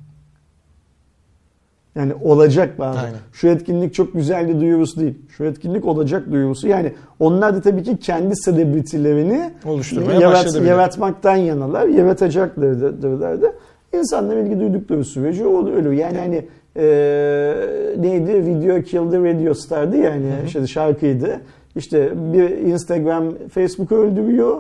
Yani 1.96 2.14
olacak 2.24 2.80
bazı. 2.80 3.00
Aynen. 3.00 3.18
Şu 3.34 3.48
etkinlik 3.48 3.94
çok 3.94 4.14
güzeldi 4.14 4.60
duyurusu 4.60 5.00
değil. 5.00 5.18
Şu 5.30 5.44
etkinlik 5.44 5.86
olacak 5.86 6.32
duyurusu. 6.32 6.68
Yani 6.68 6.94
onlar 7.20 7.56
da 7.56 7.62
tabii 7.62 7.84
ki 7.84 7.98
kendi 7.98 8.36
celebrity'lerini 8.46 9.52
Oluşturmaya 9.66 10.20
yarat- 10.20 10.66
yaratmaktan 10.68 11.36
yanalar. 11.36 11.88
Yaratacaklardır 11.88 13.22
da. 13.42 13.54
İnsanlar 13.94 14.38
ilgi 14.38 14.60
duydukları 14.60 15.06
sürece 15.06 15.48
o 15.48 15.68
ölür. 15.68 15.92
Yani 15.92 16.18
hani 16.18 16.46
e, 16.76 16.86
neydi? 17.98 18.46
Video 18.46 18.82
Kill 18.82 19.12
the 19.12 19.18
Radio 19.18 19.54
Star'dı 19.54 19.98
yani 19.98 20.26
işte 20.46 20.68
şarkıydı. 20.68 21.42
İşte 21.76 22.12
bir 22.34 22.50
Instagram, 22.50 23.34
Facebook 23.54 23.92
öldürüyor. 23.92 24.58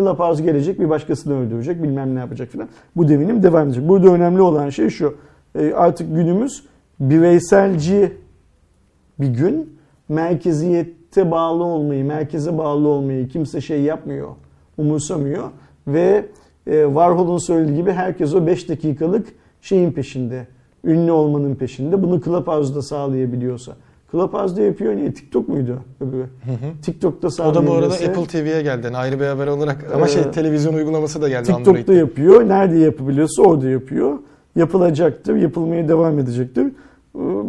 Clubhouse 0.00 0.42
gelecek 0.42 0.80
bir 0.80 0.88
başkasını 0.88 1.40
öldürecek 1.40 1.82
bilmem 1.82 2.14
ne 2.14 2.18
yapacak 2.18 2.48
filan. 2.48 2.68
Bu 2.96 3.08
devinim 3.08 3.42
devam 3.42 3.66
edecek. 3.66 3.88
Burada 3.88 4.08
önemli 4.08 4.42
olan 4.42 4.70
şey 4.70 4.88
şu. 4.88 5.16
E, 5.58 5.72
artık 5.72 6.14
günümüz 6.14 6.64
bireyselci 7.00 8.12
bir 9.20 9.28
gün 9.28 9.76
merkeziyette 10.08 11.30
bağlı 11.30 11.64
olmayı, 11.64 12.04
merkeze 12.04 12.58
bağlı 12.58 12.88
olmayı 12.88 13.28
kimse 13.28 13.60
şey 13.60 13.82
yapmıyor, 13.82 14.28
umursamıyor 14.78 15.50
ve 15.86 16.26
e, 16.66 16.84
Warhol'un 16.84 17.38
söylediği 17.38 17.76
gibi 17.76 17.92
herkes 17.92 18.34
o 18.34 18.46
5 18.46 18.68
dakikalık 18.68 19.28
şeyin 19.60 19.92
peşinde, 19.92 20.46
ünlü 20.84 21.12
olmanın 21.12 21.54
peşinde. 21.54 22.02
Bunu 22.02 22.20
Clubhouse'da 22.20 22.82
sağlayabiliyorsa. 22.82 23.76
Clubhouse'da 24.12 24.62
yapıyor 24.62 24.96
niye? 24.96 25.14
TikTok 25.14 25.48
muydu 25.48 25.78
öbürü? 26.00 26.26
TikTok'ta 26.82 27.44
O 27.44 27.54
da 27.54 27.66
bu 27.66 27.72
arada. 27.72 27.94
Apple 27.94 28.26
TV'ye 28.26 28.62
geldi. 28.62 28.86
Yani 28.86 28.96
ayrı 28.96 29.20
bir 29.20 29.24
haber 29.26 29.46
olarak 29.46 29.86
ama 29.94 30.08
şey 30.08 30.22
Ee, 30.22 30.30
televizyon 30.30 30.74
uygulaması 30.74 31.22
da 31.22 31.28
geldi 31.28 31.44
TikTok'ta 31.46 31.70
Android'de. 31.70 31.94
yapıyor. 31.94 32.48
Nerede 32.48 32.78
yapabiliyorsa 32.78 33.42
orada 33.42 33.68
yapıyor. 33.68 34.18
Yapılacaktır, 34.56 35.36
yapılmaya 35.36 35.88
devam 35.88 36.18
edecektir. 36.18 36.62
Ee, 36.66 36.72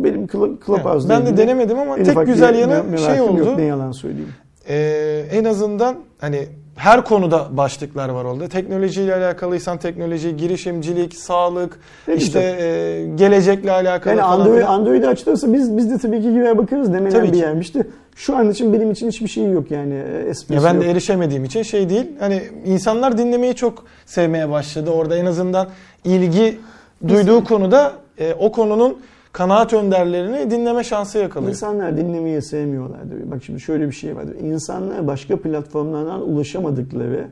Benim 0.03 0.25
Cl- 0.25 0.65
Clubhouse'da 0.65 1.13
Ben 1.13 1.25
de 1.25 1.37
denemedim 1.37 1.79
ama 1.79 1.97
en 1.97 2.03
tek 2.03 2.25
güzel 2.25 2.55
yanı 2.59 2.97
şey 2.99 3.21
oldu. 3.21 3.37
Yok, 3.39 3.57
ne 3.57 3.63
yalan 3.63 3.91
söyleyeyim. 3.91 4.29
Ee, 4.69 5.25
en 5.31 5.43
azından 5.43 5.95
hani 6.19 6.47
her 6.75 7.03
konuda 7.05 7.57
başlıklar 7.57 8.09
var 8.09 8.25
orada. 8.25 8.47
Teknolojiyle 8.47 9.15
alakalıysan 9.15 9.77
teknoloji, 9.77 10.37
girişimcilik, 10.37 11.15
sağlık, 11.15 11.79
Ne 12.07 12.15
işte 12.15 12.39
e, 12.39 13.05
gelecekle 13.15 13.71
alakalı 13.71 14.13
Yani 14.13 14.21
falan 14.21 14.39
Android, 14.39 14.57
filan. 14.59 14.73
Android'i 14.79 15.07
açılırsa 15.07 15.53
biz 15.53 15.77
biz 15.77 15.91
de 15.91 15.97
tabii 15.97 16.21
ki 16.21 16.31
girer 16.33 16.57
bakarız 16.57 16.93
demenen 16.93 17.09
Tabii 17.11 17.27
bir 17.27 17.33
ki. 17.33 17.37
yermiş 17.39 17.75
de 17.75 17.87
şu 18.15 18.37
an 18.37 18.49
için 18.51 18.73
benim 18.73 18.91
için 18.91 19.07
hiçbir 19.07 19.27
şey 19.27 19.51
yok 19.51 19.71
yani 19.71 19.93
e, 19.93 20.29
esprisi 20.29 20.53
Ya 20.53 20.63
ben 20.69 20.73
yok. 20.73 20.83
de 20.83 20.91
erişemediğim 20.91 21.45
için 21.45 21.63
şey 21.63 21.89
değil. 21.89 22.05
Hani 22.19 22.41
insanlar 22.65 23.17
dinlemeyi 23.17 23.55
çok 23.55 23.85
sevmeye 24.05 24.49
başladı. 24.49 24.89
Orada 24.91 25.17
en 25.17 25.25
azından 25.25 25.67
ilgi 26.05 26.59
duyduğu 27.07 27.43
konuda 27.43 27.93
e, 28.19 28.33
o 28.33 28.51
konunun 28.51 28.97
kanaat 29.31 29.73
önderlerini 29.73 30.51
dinleme 30.51 30.83
şansı 30.83 31.17
yakalıyor. 31.17 31.51
İnsanlar 31.51 31.97
dinlemeyi 31.97 32.41
sevmiyorlardır. 32.41 33.31
Bak 33.31 33.43
şimdi 33.43 33.59
şöyle 33.59 33.87
bir 33.87 33.91
şey 33.91 34.15
vardır. 34.15 34.35
İnsanlar 34.41 35.07
başka 35.07 35.41
platformlardan 35.41 36.29
ulaşamadıkları, 36.29 37.27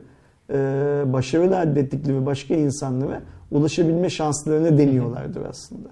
e, 0.50 0.54
başarılı 1.06 1.54
elde 1.54 1.80
ettikleri 1.80 2.26
başka 2.26 2.54
insanlara 2.54 3.20
ulaşabilme 3.50 4.10
şanslarını 4.10 4.78
deniyorlardır 4.78 5.42
aslında. 5.50 5.88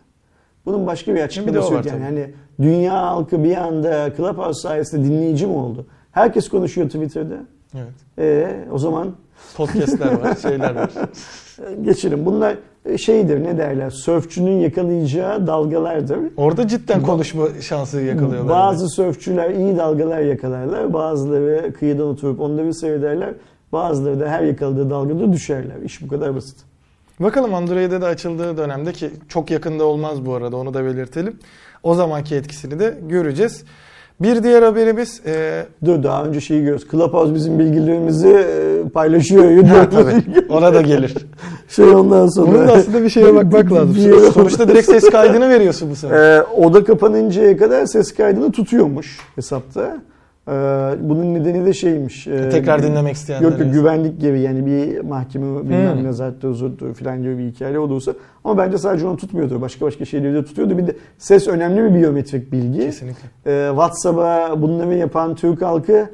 Bunun 0.67 0.87
başka 0.87 1.15
bir 1.15 1.21
açıklaması 1.21 1.71
var 1.71 1.77
yok 1.77 1.87
yani. 1.87 2.03
Hani 2.03 2.35
dünya 2.61 3.07
halkı 3.07 3.45
bir 3.45 3.57
anda 3.57 4.17
Clubhouse 4.17 4.61
sayesinde 4.61 5.05
dinleyici 5.05 5.47
mi 5.47 5.53
oldu? 5.53 5.87
Herkes 6.13 6.49
konuşuyor 6.49 6.89
Twitter'da. 6.89 7.37
Evet. 7.75 7.93
E, 8.19 8.57
o 8.73 8.79
zaman 8.79 9.15
Podcast'ler 9.57 10.21
var, 10.21 10.35
şeyler 10.43 10.75
var. 10.75 10.91
geçelim. 11.83 12.27
Bunlar 12.27 12.57
şeydir 12.97 13.45
ne 13.45 13.59
derler? 13.59 13.91
Sörfçünün 13.91 14.61
yakalayacağı 14.61 15.47
dalgalardır. 15.47 16.19
Orada 16.37 16.69
cidden 16.69 17.03
konuşma 17.03 17.47
şansı 17.61 18.01
yakalıyorlar. 18.01 18.49
Bazı 18.49 18.89
sörfçüler 18.89 19.51
iyi 19.51 19.77
dalgalar 19.77 20.21
yakalarlar. 20.21 20.93
Bazıları 20.93 21.73
kıyıdan 21.73 22.07
oturup 22.07 22.41
onları 22.41 22.75
seyrederler. 22.75 23.35
Bazıları 23.73 24.21
da 24.21 24.29
her 24.29 24.43
yakaladığı 24.43 24.91
dalgada 24.91 25.33
düşerler. 25.33 25.77
İş 25.85 26.03
bu 26.03 26.09
kadar 26.09 26.35
basit. 26.35 26.57
Bakalım 27.21 27.55
Android'e 27.55 28.01
de 28.01 28.07
açıldığı 28.07 28.57
dönemde 28.57 28.93
ki 28.93 29.11
çok 29.29 29.51
yakında 29.51 29.85
olmaz 29.85 30.27
bu 30.27 30.35
arada 30.35 30.57
onu 30.57 30.75
da 30.75 30.85
belirtelim. 30.85 31.39
O 31.83 31.95
zamanki 31.95 32.35
etkisini 32.35 32.79
de 32.79 32.99
göreceğiz. 33.09 33.65
Bir 34.21 34.43
diğer 34.43 34.63
haberimiz 34.63 35.21
e, 35.27 35.67
Dur 35.85 36.03
daha 36.03 36.25
önce 36.25 36.41
şeyi 36.41 36.61
görüyoruz. 36.61 36.87
Clubhouse 36.91 37.35
bizim 37.35 37.59
bilgilerimizi 37.59 38.29
e, 38.29 38.89
paylaşıyor. 38.89 39.63
ha, 39.63 39.89
tabii, 39.91 40.23
ona 40.49 40.75
da 40.75 40.83
gelir. 40.83 41.15
şey 41.69 41.85
ondan 41.85 42.27
sonra. 42.27 42.53
Bunun 42.53 42.69
da 42.69 42.73
aslında 42.73 43.03
bir 43.03 43.09
şeye 43.09 43.35
bakmak 43.35 43.73
lazım. 43.73 43.97
Sonuçta 44.35 44.69
direkt 44.69 44.91
ses 44.91 45.11
kaydını 45.11 45.49
veriyorsun 45.49 45.91
bu 45.91 45.97
sefer. 45.97 46.37
Ee, 46.37 46.43
oda 46.43 46.85
kapanıncaya 46.85 47.57
kadar 47.57 47.87
ses 47.87 48.15
kaydını 48.15 48.53
tutuyormuş 48.53 49.19
hesapta. 49.35 49.97
Ee, 50.49 50.51
bunun 51.01 51.35
nedeni 51.35 51.67
de 51.67 51.73
şeymiş. 51.73 52.27
e, 52.27 52.49
Tekrar 52.51 52.83
dinlemek 52.83 53.15
isteyenler. 53.15 53.51
Yok 53.51 53.61
yok 53.61 53.73
güvenlik 53.73 54.21
gibi 54.21 54.41
yani 54.41 54.67
bir 54.67 55.01
mahkeme 55.01 55.63
bilmem 55.65 55.97
Hmm. 55.97 56.05
ne 56.05 56.13
zaten 56.13 56.49
huzurdu 56.49 56.93
falan 56.95 57.23
gibi 57.23 57.39
bir 57.39 57.45
hikaye 57.45 57.79
olursa. 57.79 58.13
Ama 58.45 58.59
bence 58.59 58.79
sadece 58.79 59.07
onu 59.07 59.17
tutmuyordu. 59.17 59.61
Başka 59.61 59.87
başka 59.87 60.05
şeyleri 60.05 60.35
de 60.35 60.45
tutuyordu. 60.45 60.79
Bir 60.79 60.87
de 60.87 60.97
ses 61.19 61.49
önemli 61.49 61.85
bir 61.91 61.95
biyometrik 61.95 62.53
bilgi. 62.53 62.79
Kesinlikle. 62.81 63.29
Ee, 63.47 63.67
WhatsApp'a 63.71 64.63
bunları 64.63 64.95
yapan 64.95 65.35
Türk 65.35 65.63
halkı 65.63 66.07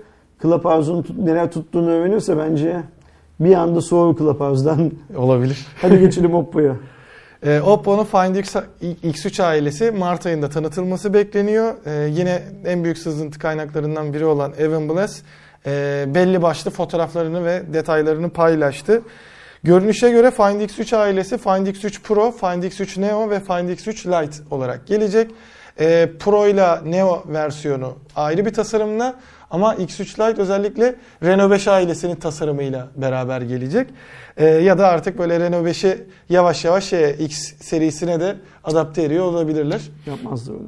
Clubhouse'un 0.43 1.05
neler 1.22 1.51
tuttuğunu 1.51 1.91
öğrenirse 1.91 2.39
bence 2.39 2.76
bir 3.41 3.55
anda 3.55 3.80
soğur 3.80 4.16
Clubhouse'dan. 4.16 4.91
Olabilir. 5.16 5.66
Hadi 5.82 5.99
geçelim 6.01 6.35
Oppo'ya. 6.35 6.76
E, 7.45 7.61
Oppo'nun 7.61 8.05
Find 8.05 8.36
X, 8.36 8.57
X3 8.82 9.42
ailesi 9.42 9.90
Mart 9.90 10.26
ayında 10.26 10.49
tanıtılması 10.49 11.14
bekleniyor. 11.14 11.74
E, 11.86 12.09
yine 12.09 12.42
en 12.64 12.84
büyük 12.84 12.99
sızıntı 12.99 13.38
kaynaklarından 13.38 14.14
biri 14.14 14.24
olan 14.24 14.53
Evan 14.59 14.88
Blass 14.88 15.22
e, 15.66 16.05
belli 16.09 16.42
başlı 16.42 16.70
fotoğraflarını 16.70 17.45
ve 17.45 17.62
detaylarını 17.72 18.30
paylaştı. 18.30 19.03
Görünüşe 19.62 20.11
göre 20.11 20.30
Find 20.30 20.61
X3 20.61 20.97
ailesi 20.97 21.38
Find 21.38 21.66
X3 21.66 22.03
Pro, 22.03 22.30
Find 22.30 22.62
X3 22.62 23.01
Neo 23.01 23.30
ve 23.30 23.40
Find 23.40 23.68
X3 23.68 24.22
Lite 24.22 24.36
olarak 24.51 24.86
gelecek. 24.86 25.30
E, 25.80 26.11
Pro 26.20 26.47
ile 26.47 26.66
Neo 26.84 27.24
versiyonu 27.26 27.99
ayrı 28.16 28.47
bir 28.47 28.55
tasarımla 28.55 29.14
ama 29.55 29.74
X3 29.74 30.30
Lite 30.30 30.42
özellikle 30.42 30.94
Renault 31.22 31.50
5 31.50 31.68
ailesinin 31.68 32.16
tasarımıyla 32.16 32.88
beraber 32.96 33.40
gelecek. 33.40 33.88
E, 34.36 34.46
ya 34.46 34.78
da 34.78 34.88
artık 34.88 35.18
böyle 35.18 35.40
Renault 35.40 35.66
5'i 35.66 36.07
yavaş 36.28 36.64
yavaş 36.64 36.84
şeye, 36.84 37.14
X 37.14 37.52
serisine 37.61 38.20
de 38.20 38.36
adapte 38.64 39.02
ediyor 39.02 39.24
olabilirler. 39.24 39.80
Yapmazdı 40.07 40.52
öyle. 40.52 40.64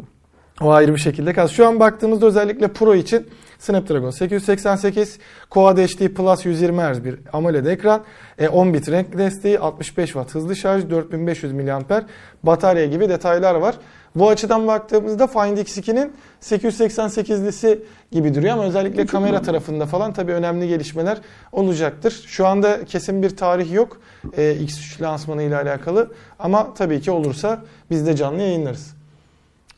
O 0.60 0.70
ayrı 0.70 0.94
bir 0.94 1.00
şekilde 1.00 1.32
kalsın. 1.32 1.54
Şu 1.54 1.66
an 1.66 1.80
baktığımızda 1.80 2.26
özellikle 2.26 2.68
Pro 2.68 2.94
için 2.94 3.26
Snapdragon 3.58 4.10
888, 4.10 5.18
Quad 5.50 5.78
HD 5.78 6.08
Plus 6.08 6.46
120 6.46 6.82
Hz 6.82 7.04
bir 7.04 7.18
AMOLED 7.32 7.66
ekran, 7.66 8.04
e, 8.38 8.48
10 8.48 8.74
bit 8.74 8.88
renk 8.88 9.18
desteği, 9.18 9.58
65 9.58 10.06
Watt 10.06 10.34
hızlı 10.34 10.56
şarj, 10.56 10.90
4500 10.90 11.52
mAh 11.52 12.02
batarya 12.42 12.86
gibi 12.86 13.08
detaylar 13.08 13.54
var. 13.54 13.74
Bu 14.16 14.28
açıdan 14.28 14.66
baktığımızda 14.66 15.26
Find 15.26 15.58
X2'nin 15.58 16.12
888'lisi 16.42 17.78
gibi 18.12 18.34
duruyor 18.34 18.52
ama 18.52 18.64
özellikle 18.64 19.06
kamera 19.06 19.42
tarafında 19.42 19.86
falan 19.86 20.12
tabii 20.12 20.32
önemli 20.32 20.68
gelişmeler 20.68 21.18
olacaktır. 21.52 22.24
Şu 22.26 22.46
anda 22.46 22.84
kesin 22.84 23.22
bir 23.22 23.36
tarih 23.36 23.72
yok 23.72 24.00
e, 24.36 24.42
X3 24.42 25.02
lansmanı 25.02 25.42
ile 25.42 25.56
alakalı 25.56 26.10
ama 26.38 26.74
tabii 26.74 27.00
ki 27.00 27.10
olursa 27.10 27.62
biz 27.90 28.06
de 28.06 28.16
canlı 28.16 28.40
yayınlarız. 28.40 28.94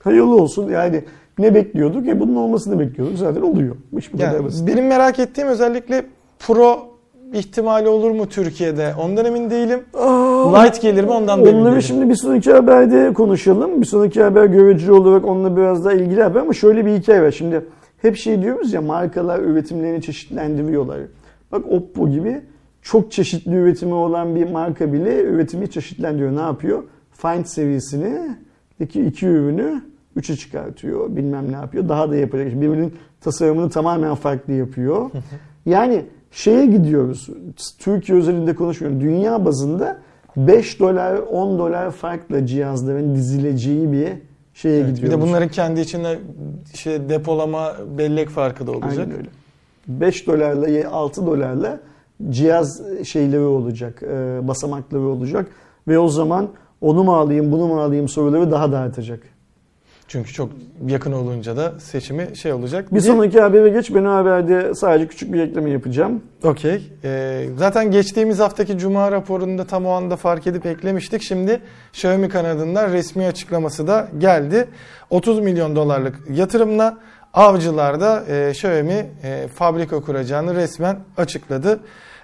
Hayırlı 0.05 0.34
olsun 0.34 0.70
yani 0.70 1.05
ne 1.39 1.55
bekliyorduk? 1.55 2.09
E 2.09 2.20
bunun 2.20 2.36
olmasını 2.36 2.78
bekliyorduk. 2.80 3.18
Zaten 3.18 3.41
oluyor. 3.43 3.76
İş 3.99 4.12
bu 4.12 4.16
kadar 4.16 4.32
Yani 4.32 4.45
basit. 4.45 4.66
benim 4.68 4.86
merak 4.86 5.18
ettiğim 5.18 5.49
özellikle 5.49 6.07
Pro 6.39 6.97
ihtimali 7.33 7.89
olur 7.89 8.11
mu 8.11 8.29
Türkiye'de? 8.29 8.95
Ondan 9.01 9.24
emin 9.24 9.51
değilim. 9.51 9.81
Aa, 9.95 10.62
Light 10.62 10.81
gelir 10.83 11.05
mi 11.05 11.11
ondan 11.11 11.45
da 11.45 11.49
emin 11.51 11.64
değilim. 11.64 11.83
şimdi 11.83 12.09
bir 12.09 12.14
sonraki 12.14 12.53
haberde 12.53 13.12
konuşalım. 13.12 13.81
Bir 13.81 13.87
sonraki 13.87 14.22
haber 14.22 14.45
görücü 14.45 14.93
olarak 14.93 15.24
onunla 15.24 15.57
biraz 15.57 15.85
daha 15.85 15.93
ilgili 15.93 16.22
haber 16.22 16.41
ama 16.41 16.53
şöyle 16.53 16.87
bir 16.87 16.95
hikaye 16.95 17.22
var. 17.22 17.31
Şimdi 17.31 17.64
hep 18.03 18.16
şey 18.16 18.43
diyoruz 18.43 18.72
ya 18.72 18.81
markalar 18.83 19.39
üretimlerini 19.39 20.03
çeşitlendiriyorlar. 20.03 20.99
Bak 21.53 21.62
Oppo 21.70 22.09
gibi 22.11 22.41
çok 22.83 23.12
çeşitli 23.12 23.55
üretimi 23.55 23.95
olan 23.95 24.37
bir 24.37 24.51
marka 24.51 24.93
bile 24.93 25.22
üretimi 25.22 25.70
çeşitlendiriyor. 25.70 26.37
Ne 26.37 26.41
yapıyor? 26.41 26.83
Find 27.12 27.45
seviyesini 27.45 28.37
iki, 28.81 29.05
iki 29.05 29.26
ürünü 29.26 29.83
3'e 30.16 30.37
çıkartıyor. 30.37 31.16
Bilmem 31.16 31.53
ne 31.53 31.57
yapıyor. 31.57 31.89
Daha 31.89 32.11
da 32.11 32.16
yapacak. 32.16 32.47
Birbirinin 32.47 32.95
tasarımını 33.20 33.70
tamamen 33.70 34.14
farklı 34.14 34.53
yapıyor. 34.53 35.11
Yani 35.66 36.05
şeye 36.31 36.66
gidiyoruz. 36.66 37.29
Türkiye 37.79 38.18
özelinde 38.18 38.55
konuşmuyorum. 38.55 39.01
Dünya 39.01 39.45
bazında 39.45 39.99
5 40.37 40.81
dolar 40.81 41.16
10 41.18 41.59
dolar 41.59 41.91
farkla 41.91 42.47
cihazların 42.47 43.14
dizileceği 43.14 43.93
bir 43.93 44.09
şeye 44.55 44.79
Evet, 44.79 44.89
bir 44.89 44.95
gidiyoruz. 44.95 45.20
de 45.20 45.29
bunların 45.29 45.49
kendi 45.49 45.81
içinde 45.81 46.18
şey 46.74 47.09
depolama 47.09 47.76
bellek 47.99 48.29
farkı 48.29 48.66
da 48.66 48.70
olacak. 48.70 48.99
Aynen 48.99 49.16
öyle. 49.16 49.29
5 49.89 50.26
dolarla 50.26 50.91
6 50.91 51.26
dolarla 51.26 51.81
cihaz 52.31 52.83
şeyleri 53.05 53.41
olacak, 53.41 54.03
e, 54.03 54.49
basamakları 54.49 55.03
olacak 55.03 55.47
ve 55.89 55.99
o 55.99 56.09
zaman 56.09 56.49
onu 56.81 57.05
mu 57.05 57.16
alayım, 57.16 57.53
bunu 57.53 57.66
mu 57.66 57.81
alayım 57.81 58.09
soruları 58.09 58.51
daha 58.51 58.72
da 58.72 58.79
artacak. 58.79 59.20
Çünkü 60.09 60.32
çok 60.32 60.50
yakın 60.86 61.12
olunca 61.12 61.56
da 61.56 61.80
seçimi 61.80 62.36
şey 62.36 62.52
olacak. 62.52 62.94
Bir 62.94 63.00
sonraki 63.00 63.40
habere 63.40 63.68
geç. 63.68 63.94
Ben 63.94 64.04
o 64.04 64.11
haberde 64.11 64.74
sadece 64.74 65.09
küçük 65.09 65.32
bir 65.32 65.40
ekleme 65.40 65.70
yapacağım. 65.70 66.22
Okey. 66.42 66.82
Ee, 67.04 67.46
zaten 67.56 67.90
geçtiğimiz 67.90 68.38
haftaki 68.38 68.78
Cuma 68.78 69.12
raporunda 69.12 69.64
tam 69.64 69.86
o 69.86 69.90
anda 69.90 70.16
fark 70.16 70.46
edip 70.46 70.66
eklemiştik. 70.66 71.22
Şimdi 71.22 71.61
Xiaomi 71.92 72.28
kanadından 72.28 72.92
resmi 72.92 73.26
açıklaması 73.26 73.86
da 73.86 74.09
geldi. 74.18 74.68
30 75.11 75.40
milyon 75.40 75.76
dolarlık 75.76 76.18
yatırımla 76.30 76.98
Avcılar'da 77.34 78.24
e, 78.28 78.50
Xiaomi 78.50 79.06
e, 79.22 79.48
fabrika 79.54 80.00
kuracağını 80.00 80.54
resmen 80.54 80.98
açıkladı. 81.16 81.80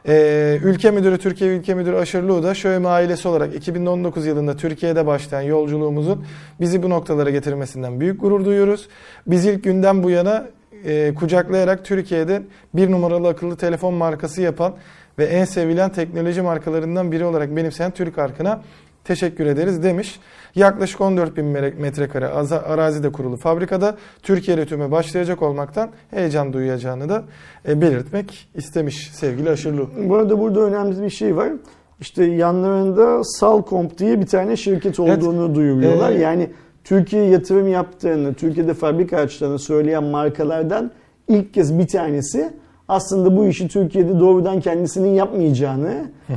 E, 0.09 0.59
ülke 0.63 0.91
müdürü, 0.91 1.19
Türkiye 1.19 1.51
Ülke 1.51 1.75
Müdürü 1.75 1.97
Aşırılığı 1.97 2.43
da 2.43 2.53
Xiaomi 2.53 2.89
ailesi 2.89 3.29
olarak 3.29 3.55
2019 3.55 4.27
yılında 4.27 4.57
Türkiye'de 4.57 5.07
başlayan 5.07 5.43
yolculuğumuzun 5.43 6.25
bizi 6.61 6.83
bu 6.83 6.91
noktalara 6.91 7.31
getirmesinden 7.31 8.01
büyük 8.01 8.21
gurur 8.21 8.45
duyuyoruz. 8.45 8.89
Biz 9.27 9.47
ilk 9.47 9.65
günden 9.65 10.03
bu 10.03 10.11
yana 10.11 10.47
e, 10.85 11.15
kucaklayarak 11.15 11.85
Türkiye'de 11.85 12.43
bir 12.75 12.91
numaralı 12.91 13.29
akıllı 13.29 13.57
telefon 13.57 13.95
markası 13.95 14.43
yapan 14.43 14.75
ve 15.19 15.25
en 15.25 15.45
sevilen 15.45 15.93
teknoloji 15.93 16.43
markalarından 16.43 17.13
biri 17.13 17.25
olarak 17.25 17.57
benimseyen 17.57 17.91
Türk 17.91 18.19
halkına 18.19 18.63
teşekkür 19.05 19.47
ederiz 19.47 19.83
demiş. 19.83 20.21
Yaklaşık 20.55 21.01
14 21.01 21.37
bin 21.37 21.45
metrekare 21.81 22.27
arazide 22.59 23.13
kurulu 23.13 23.37
fabrikada 23.37 23.97
Türkiye 24.23 24.57
üretime 24.57 24.91
başlayacak 24.91 25.43
olmaktan 25.43 25.91
heyecan 26.11 26.53
duyacağını 26.53 27.09
da 27.09 27.25
e, 27.69 27.81
belirtmek 27.81 28.49
istemiş 28.55 29.11
sevgili 29.13 29.51
Aşırlı. 29.51 29.89
Bu 30.09 30.15
arada 30.15 30.41
burada 30.41 30.61
önemli 30.61 31.03
bir 31.03 31.11
şey 31.11 31.37
var. 31.37 31.53
İşte 32.01 32.25
yanlarında 32.25 33.25
Salcomp 33.25 33.99
diye 33.99 34.21
bir 34.21 34.27
tane 34.27 34.57
şirket 34.57 35.01
Evet. 35.01 35.19
olduğunu 35.23 35.55
duyuruyorlar. 35.55 36.13
Ee, 36.13 36.19
yani 36.19 36.51
Türkiye 36.85 37.25
yatırım 37.25 37.69
yaptığını, 37.69 38.35
Türkiye'de 38.35 38.75
fabrika 38.75 39.17
açtığını 39.17 39.59
söyleyen 39.59 40.05
markalardan 40.05 40.91
ilk 41.29 41.55
kez 41.55 41.79
bir 41.79 41.87
tanesi 41.87 42.53
aslında 42.89 43.37
bu 43.37 43.47
işi 43.47 43.69
Türkiye'de 43.69 44.21
doğrudan 44.21 44.61
kendisinin 44.61 45.09
yapmayacağını, 45.09 45.95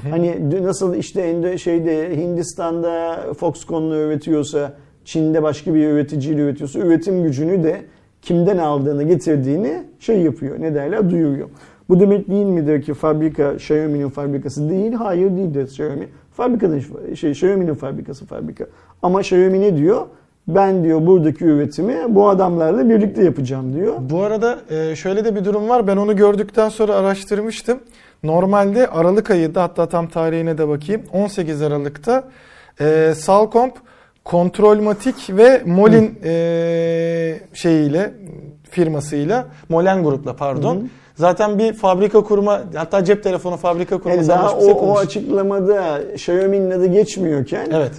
hani 0.09 0.49
nasıl 0.63 0.95
işte 0.95 1.21
Endo- 1.21 1.57
şeyde 1.57 2.17
Hindistan'da 2.17 3.17
Foxconn'la 3.33 3.97
üretiyorsa, 3.97 4.73
Çin'de 5.05 5.43
başka 5.43 5.73
bir 5.73 5.87
üreticiyle 5.87 6.41
üretiyorsa 6.41 6.79
üretim 6.79 7.23
gücünü 7.23 7.63
de 7.63 7.81
kimden 8.21 8.57
aldığını 8.57 9.03
getirdiğini 9.03 9.83
şey 9.99 10.21
yapıyor. 10.21 10.61
Ne 10.61 10.75
derler? 10.75 11.09
Duyuruyor. 11.09 11.49
Bu 11.89 11.99
demek 11.99 12.29
değil 12.29 12.45
midir 12.45 12.81
ki 12.81 12.93
fabrika 12.93 13.53
Xiaomi'nin 13.53 14.09
fabrikası 14.09 14.69
değil? 14.69 14.93
Hayır 14.93 15.31
değildir 15.31 15.63
Xiaomi. 15.63 16.07
Fabrikanın 16.33 16.83
şey 17.15 17.31
Xiaomi'nin 17.31 17.73
fabrikası 17.73 18.25
fabrika. 18.25 18.65
Ama 19.01 19.19
Xiaomi 19.21 19.61
ne 19.61 19.77
diyor? 19.77 20.01
Ben 20.47 20.83
diyor 20.83 21.05
buradaki 21.05 21.45
üretimi 21.45 22.15
bu 22.15 22.29
adamlarla 22.29 22.89
birlikte 22.89 23.23
yapacağım 23.23 23.73
diyor. 23.73 23.93
Bu 23.99 24.21
arada 24.23 24.59
e, 24.69 24.95
şöyle 24.95 25.25
de 25.25 25.35
bir 25.35 25.45
durum 25.45 25.69
var. 25.69 25.87
Ben 25.87 25.97
onu 25.97 26.15
gördükten 26.15 26.69
sonra 26.69 26.95
araştırmıştım. 26.95 27.79
Normalde 28.23 28.87
Aralık 28.87 29.31
ayında 29.31 29.63
hatta 29.63 29.89
tam 29.89 30.07
tarihine 30.07 30.57
de 30.57 30.67
bakayım. 30.67 31.01
18 31.13 31.61
Aralık'ta 31.61 32.23
e, 32.79 33.13
Salcomp, 33.15 33.73
Kontrolmatik 34.23 35.29
ve 35.29 35.61
Molin 35.65 36.19
e, 36.23 37.39
şeyiyle 37.53 38.13
firmasıyla 38.69 39.47
Molen 39.69 40.03
grupla 40.03 40.35
pardon. 40.35 40.75
Hı 40.75 40.79
hı. 40.79 40.85
Zaten 41.17 41.59
bir 41.59 41.73
fabrika 41.73 42.23
kurma 42.23 42.61
hatta 42.75 43.03
cep 43.03 43.23
telefonu 43.23 43.57
fabrika 43.57 43.97
kurma 43.97 44.15
Yani 44.15 44.27
daha 44.27 44.51
o, 44.51 44.71
o 44.71 44.97
açıklamada 44.97 45.99
Xiaomi'nin 46.13 46.71
adı 46.71 46.85
geçmiyorken 46.85 47.67
Evet. 47.71 47.91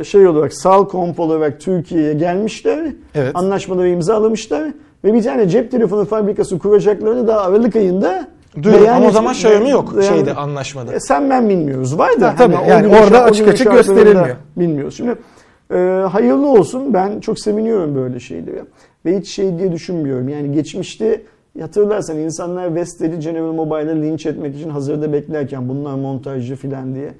e, 0.00 0.04
şey 0.04 0.26
olarak 0.26 0.54
Salcomp 0.54 1.20
olarak 1.20 1.60
Türkiye'ye 1.60 2.12
gelmişler. 2.14 2.86
Evet. 3.14 3.30
Anlaşmaları 3.34 3.88
imzalamışlar. 3.88 4.72
Ve 5.04 5.14
bir 5.14 5.22
tane 5.22 5.48
cep 5.48 5.70
telefonu 5.70 6.04
fabrikası 6.04 6.58
kuracaklarını 6.58 7.28
daha 7.28 7.40
Aralık 7.40 7.76
ayında 7.76 8.28
Duyuyorum 8.62 8.88
ama 8.88 9.06
o 9.06 9.10
zaman 9.10 9.32
Xiaomi 9.32 9.70
yok 9.70 9.96
beyan- 9.96 10.14
şeyde 10.14 10.34
anlaşmada. 10.34 10.94
E, 10.94 11.00
sen 11.00 11.30
ben 11.30 11.48
bilmiyoruz. 11.48 11.98
Var 11.98 12.20
da. 12.20 12.28
Ha, 12.28 12.34
tabii. 12.38 12.54
hani 12.54 12.68
Yani 12.70 12.96
orada 12.98 13.22
açık 13.22 13.48
açık 13.48 13.72
gösterilmiyor. 13.72 14.36
Bilmiyoruz. 14.56 14.96
Şimdi 14.96 15.14
e, 15.74 15.76
hayırlı 16.12 16.46
olsun. 16.48 16.94
Ben 16.94 17.20
çok 17.20 17.40
seviniyorum 17.40 17.94
böyle 17.94 18.20
şeyleri. 18.20 18.62
Ve 19.04 19.18
hiç 19.18 19.28
şey 19.28 19.58
diye 19.58 19.72
düşünmüyorum. 19.72 20.28
Yani 20.28 20.52
geçmişte 20.52 21.20
hatırlarsan 21.60 22.18
insanlar 22.18 22.74
Vestel'i 22.74 23.18
General 23.18 23.52
Mobile'ı 23.52 24.02
linç 24.02 24.26
etmek 24.26 24.56
için 24.56 24.70
hazırda 24.70 25.12
beklerken 25.12 25.68
bunlar 25.68 25.94
montajcı 25.94 26.56
filan 26.56 26.94
diye 26.94 27.14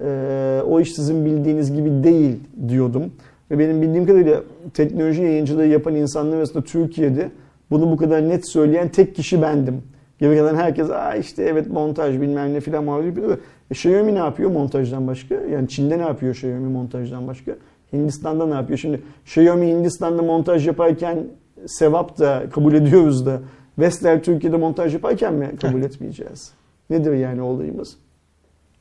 e, 0.00 0.60
o 0.68 0.80
iş 0.80 0.92
sizin 0.92 1.24
bildiğiniz 1.24 1.72
gibi 1.72 2.04
değil 2.04 2.40
diyordum. 2.68 3.12
Ve 3.50 3.58
benim 3.58 3.82
bildiğim 3.82 4.06
kadarıyla 4.06 4.42
teknoloji 4.74 5.22
yayıncılığı 5.22 5.66
yapan 5.66 5.94
insanlar 5.94 6.36
arasında 6.36 6.64
Türkiye'de 6.64 7.30
bunu 7.70 7.90
bu 7.90 7.96
kadar 7.96 8.28
net 8.28 8.48
söyleyen 8.48 8.88
tek 8.88 9.16
kişi 9.16 9.42
bendim. 9.42 9.82
Geri 10.18 10.36
kalan 10.36 10.54
herkes 10.54 10.90
Aa 10.90 11.14
işte 11.14 11.42
evet 11.42 11.70
montaj 11.70 12.20
bilmem 12.20 12.54
ne 12.54 12.60
filan 12.60 12.84
muhabbet 12.84 13.06
yapıyor. 13.06 13.38
E 13.70 13.74
Xiaomi 13.74 14.14
ne 14.14 14.18
yapıyor 14.18 14.50
montajdan 14.50 15.06
başka? 15.06 15.34
Yani 15.34 15.68
Çin'de 15.68 15.98
ne 15.98 16.02
yapıyor 16.02 16.34
Xiaomi 16.34 16.68
montajdan 16.68 17.26
başka? 17.26 17.52
Hindistan'da 17.92 18.46
ne 18.46 18.54
yapıyor? 18.54 18.78
Şimdi 18.78 19.00
Xiaomi 19.24 19.66
Hindistan'da 19.66 20.22
montaj 20.22 20.66
yaparken 20.66 21.18
sevap 21.66 22.18
da 22.18 22.42
kabul 22.52 22.74
ediyoruz 22.74 23.26
da 23.26 23.40
Vestel 23.78 24.22
Türkiye'de 24.22 24.56
montaj 24.56 24.94
yaparken 24.94 25.34
mi 25.34 25.50
kabul 25.60 25.82
etmeyeceğiz? 25.82 26.52
Nedir 26.90 27.12
yani 27.12 27.42
olayımız? 27.42 27.96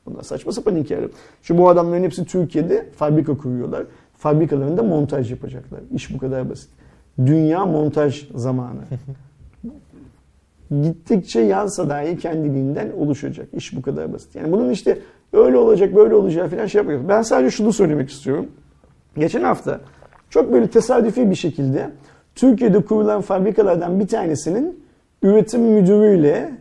Bunlar 0.05 0.23
saçma 0.23 0.51
sapan 0.51 0.75
hikayeler. 0.75 1.09
Şu 1.41 1.57
bu 1.57 1.69
adamların 1.69 2.03
hepsi 2.03 2.25
Türkiye'de 2.25 2.85
fabrika 2.95 3.37
kuruyorlar. 3.37 3.83
Fabrikalarında 4.17 4.83
montaj 4.83 5.31
yapacaklar. 5.31 5.79
İş 5.93 6.13
bu 6.13 6.17
kadar 6.17 6.49
basit. 6.49 6.69
Dünya 7.25 7.65
montaj 7.65 8.29
zamanı. 8.35 8.81
Gittikçe 10.83 11.39
yansa 11.39 11.89
dahi 11.89 12.17
kendiliğinden 12.17 12.91
oluşacak. 12.91 13.47
İş 13.53 13.75
bu 13.75 13.81
kadar 13.81 14.13
basit. 14.13 14.35
Yani 14.35 14.51
bunun 14.51 14.69
işte 14.69 14.99
öyle 15.33 15.57
olacak 15.57 15.95
böyle 15.95 16.15
olacağı 16.15 16.47
falan 16.47 16.65
şey 16.65 16.79
yapıyoruz. 16.79 17.09
Ben 17.09 17.21
sadece 17.21 17.51
şunu 17.51 17.73
söylemek 17.73 18.09
istiyorum. 18.09 18.47
Geçen 19.17 19.43
hafta 19.43 19.81
çok 20.29 20.53
böyle 20.53 20.67
tesadüfi 20.67 21.29
bir 21.29 21.35
şekilde 21.35 21.89
Türkiye'de 22.35 22.85
kurulan 22.85 23.21
fabrikalardan 23.21 23.99
bir 23.99 24.07
tanesinin 24.07 24.80
üretim 25.21 25.61
müdürüyle 25.61 26.51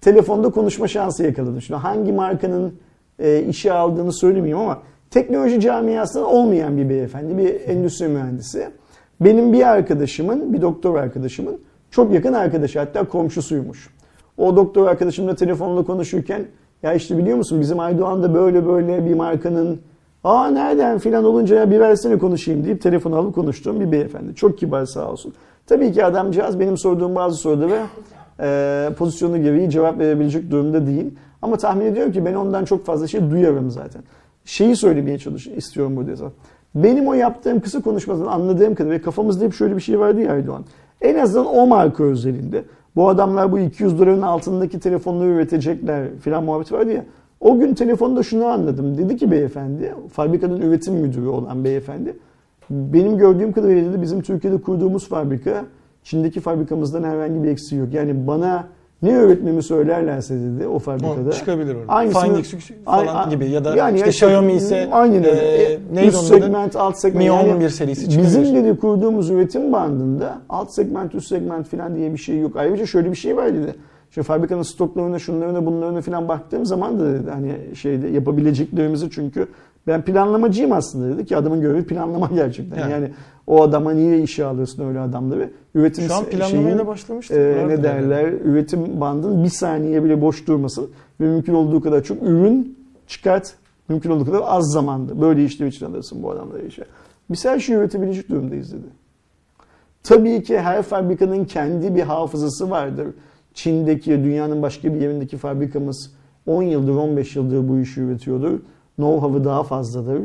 telefonda 0.00 0.50
konuşma 0.50 0.88
şansı 0.88 1.24
yakaladım. 1.24 1.62
Şimdi 1.62 1.80
hangi 1.80 2.12
markanın 2.12 2.74
e, 3.18 3.42
işe 3.42 3.72
aldığını 3.72 4.12
söylemeyeyim 4.12 4.58
ama 4.58 4.78
teknoloji 5.10 5.60
camiasında 5.60 6.26
olmayan 6.26 6.76
bir 6.76 6.88
beyefendi, 6.88 7.38
bir 7.38 7.68
endüstri 7.68 8.08
mühendisi. 8.08 8.68
Benim 9.20 9.52
bir 9.52 9.68
arkadaşımın, 9.68 10.52
bir 10.52 10.62
doktor 10.62 10.96
arkadaşımın 10.96 11.60
Çok 11.90 12.12
yakın 12.12 12.32
arkadaşı 12.32 12.78
hatta 12.78 13.08
komşusuymuş. 13.08 13.90
O 14.38 14.56
doktor 14.56 14.86
arkadaşımla 14.86 15.34
telefonla 15.34 15.84
konuşurken 15.84 16.46
ya 16.82 16.94
işte 16.94 17.18
biliyor 17.18 17.36
musun 17.36 17.60
bizim 17.60 17.80
Aydoğan'da 17.80 18.34
böyle 18.34 18.66
böyle 18.66 19.06
bir 19.06 19.14
markanın 19.14 19.80
aa 20.24 20.50
nereden 20.50 20.98
filan 20.98 21.24
olunca 21.24 21.56
ya 21.56 21.70
bir 21.70 21.80
versene 21.80 22.18
konuşayım 22.18 22.64
deyip 22.64 22.82
telefonu 22.82 23.16
alıp 23.16 23.34
konuştuğum 23.34 23.80
bir 23.80 23.92
beyefendi. 23.92 24.34
Çok 24.34 24.58
kibar 24.58 24.84
sağ 24.84 25.10
olsun. 25.10 25.34
Tabii 25.70 25.92
ki 25.92 26.04
adamcağız 26.04 26.60
benim 26.60 26.76
sorduğum 26.76 27.14
bazı 27.14 27.36
sorulara 27.36 27.86
e, 28.40 28.90
pozisyonu 28.98 29.42
gereği 29.42 29.70
cevap 29.70 29.98
verebilecek 29.98 30.50
durumda 30.50 30.86
değil. 30.86 31.10
Ama 31.42 31.56
tahmin 31.56 31.86
ediyorum 31.86 32.12
ki 32.12 32.24
ben 32.24 32.34
ondan 32.34 32.64
çok 32.64 32.86
fazla 32.86 33.06
şey 33.06 33.30
duyarım 33.30 33.70
zaten. 33.70 34.02
Şeyi 34.44 34.76
söylemeye 34.76 35.18
çalış 35.18 35.46
istiyorum 35.46 35.96
burada 35.96 36.16
zaten. 36.16 36.36
Benim 36.74 37.08
o 37.08 37.14
yaptığım 37.14 37.60
kısa 37.60 37.82
konuşmadan 37.82 38.26
anladığım 38.26 38.74
kadarıyla 38.74 39.02
kafamızda 39.02 39.44
hep 39.44 39.54
şöyle 39.54 39.76
bir 39.76 39.80
şey 39.80 40.00
vardı 40.00 40.20
ya 40.20 40.32
Aydoğan. 40.32 40.64
En 41.00 41.18
azından 41.18 41.46
o 41.46 41.66
marka 41.66 42.04
özelinde 42.04 42.64
bu 42.96 43.08
adamlar 43.08 43.52
bu 43.52 43.58
200 43.58 43.98
doların 43.98 44.22
altındaki 44.22 44.80
telefonları 44.80 45.28
üretecekler 45.28 46.06
filan 46.20 46.44
muhabbeti 46.44 46.74
vardı 46.74 46.92
ya. 46.92 47.04
O 47.40 47.58
gün 47.58 47.74
telefonda 47.74 48.22
şunu 48.22 48.44
anladım. 48.44 48.98
Dedi 48.98 49.16
ki 49.16 49.30
beyefendi, 49.30 49.94
fabrikanın 50.12 50.60
üretim 50.60 50.94
müdürü 50.94 51.26
olan 51.26 51.64
beyefendi. 51.64 52.16
Benim 52.70 53.18
gördüğüm 53.18 53.52
kadarıyla 53.52 53.92
dedi 53.92 54.02
bizim 54.02 54.20
Türkiye'de 54.22 54.58
kurduğumuz 54.60 55.08
fabrika 55.08 55.64
Çin'deki 56.04 56.40
fabrikamızdan 56.40 57.02
herhangi 57.04 57.42
bir 57.42 57.48
eksiği 57.48 57.80
yok. 57.80 57.94
Yani 57.94 58.26
bana 58.26 58.66
ne 59.02 59.16
öğretmemi 59.18 59.62
söylerlerse 59.62 60.34
dedi 60.34 60.66
o 60.66 60.78
fabrikada. 60.78 61.28
O 61.28 61.32
çıkabilir 61.32 61.74
orada. 61.74 61.92
Aynısını- 61.92 62.20
falan 62.84 63.06
ay- 63.06 63.30
gibi 63.30 63.50
ya 63.50 63.64
da 63.64 63.76
yani 63.76 63.96
işte 63.96 64.10
işte- 64.10 64.26
Xiaomi 64.26 64.52
ise 64.52 64.88
aynen 64.92 65.16
öyle. 65.24 65.30
e, 65.30 65.62
E, 65.72 65.78
neydi 65.94 66.08
üst 66.08 66.18
adı? 66.18 66.26
segment, 66.26 66.76
alt 66.76 66.96
segment. 66.98 67.18
Mi 67.18 67.24
Yani 67.24 67.52
11 67.54 67.68
serisi 67.68 68.10
çıkabilir. 68.10 68.42
Bizim 68.42 68.54
dedi 68.64 68.78
kurduğumuz 68.78 69.30
üretim 69.30 69.72
bandında 69.72 70.38
alt 70.48 70.70
segment, 70.72 71.14
üst 71.14 71.28
segment 71.28 71.66
falan 71.68 71.96
diye 71.96 72.12
bir 72.12 72.18
şey 72.18 72.38
yok. 72.38 72.56
Ayrıca 72.56 72.86
şöyle 72.86 73.10
bir 73.10 73.16
şey 73.16 73.36
var 73.36 73.54
dedi. 73.54 73.74
Şu 74.10 74.22
fabrikanın 74.22 74.62
stoklarına, 74.62 75.18
şunlarına, 75.18 75.66
bunlarına 75.66 76.00
falan 76.00 76.28
baktığım 76.28 76.66
zaman 76.66 77.00
da 77.00 77.12
dedi 77.12 77.30
hani 77.30 77.52
şeyde 77.76 78.08
yapabileceklerimizi 78.08 79.10
çünkü 79.10 79.46
ben 79.86 80.02
planlamacıyım 80.02 80.72
aslında 80.72 81.14
dedi 81.16 81.26
ki 81.26 81.36
adamın 81.36 81.60
görevi 81.60 81.84
planlama 81.84 82.30
gerçekten. 82.34 82.78
Yani. 82.78 82.92
Yani, 82.92 83.10
o 83.46 83.62
adama 83.62 83.92
niye 83.92 84.22
işe 84.22 84.44
alırsın 84.44 84.88
öyle 84.88 85.00
adamları? 85.00 85.50
Üretim 85.74 86.04
Şu 86.04 86.14
an 86.14 86.24
planlamayla 86.24 86.86
başlamıştır. 86.86 87.36
e, 87.36 87.68
ne 87.68 87.72
yani. 87.72 87.82
derler 87.82 88.32
üretim 88.44 89.00
bandın 89.00 89.44
bir 89.44 89.48
saniye 89.48 90.04
bile 90.04 90.20
boş 90.20 90.46
durmasın 90.46 90.90
ve 91.20 91.24
mümkün 91.24 91.54
olduğu 91.54 91.80
kadar 91.80 92.02
çok 92.02 92.22
ürün 92.22 92.78
çıkart 93.06 93.54
mümkün 93.88 94.10
olduğu 94.10 94.24
kadar 94.24 94.42
az 94.44 94.72
zamanda 94.72 95.20
böyle 95.20 95.44
işler 95.44 95.66
için 95.66 95.86
alırsın 95.86 96.22
bu 96.22 96.30
adamları 96.30 96.66
işe. 96.66 96.84
Biz 97.30 97.44
her 97.44 97.58
şeyi 97.58 97.78
üretebilecek 97.78 98.28
durumdayız 98.28 98.72
dedi. 98.72 98.86
Tabii 100.02 100.42
ki 100.42 100.58
her 100.58 100.82
fabrikanın 100.82 101.44
kendi 101.44 101.94
bir 101.94 102.02
hafızası 102.02 102.70
vardır. 102.70 103.06
Çin'deki, 103.54 104.10
dünyanın 104.10 104.62
başka 104.62 104.94
bir 104.94 105.00
yerindeki 105.00 105.36
fabrikamız 105.36 106.10
10 106.46 106.62
yıldır, 106.62 106.92
15 106.92 107.36
yıldır 107.36 107.68
bu 107.68 107.78
işi 107.78 108.00
üretiyordur. 108.00 108.58
Know-how'ı 108.98 109.44
daha 109.44 109.62
fazladır. 109.62 110.22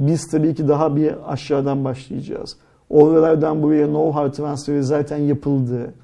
Biz 0.00 0.26
tabii 0.30 0.54
ki 0.54 0.68
daha 0.68 0.96
bir 0.96 1.32
aşağıdan 1.32 1.84
başlayacağız. 1.84 2.56
Oralardan 2.90 3.62
buraya 3.62 3.86
know-how 3.86 4.32
transferi 4.32 4.82
zaten 4.84 5.16
yapıldı. 5.16 5.94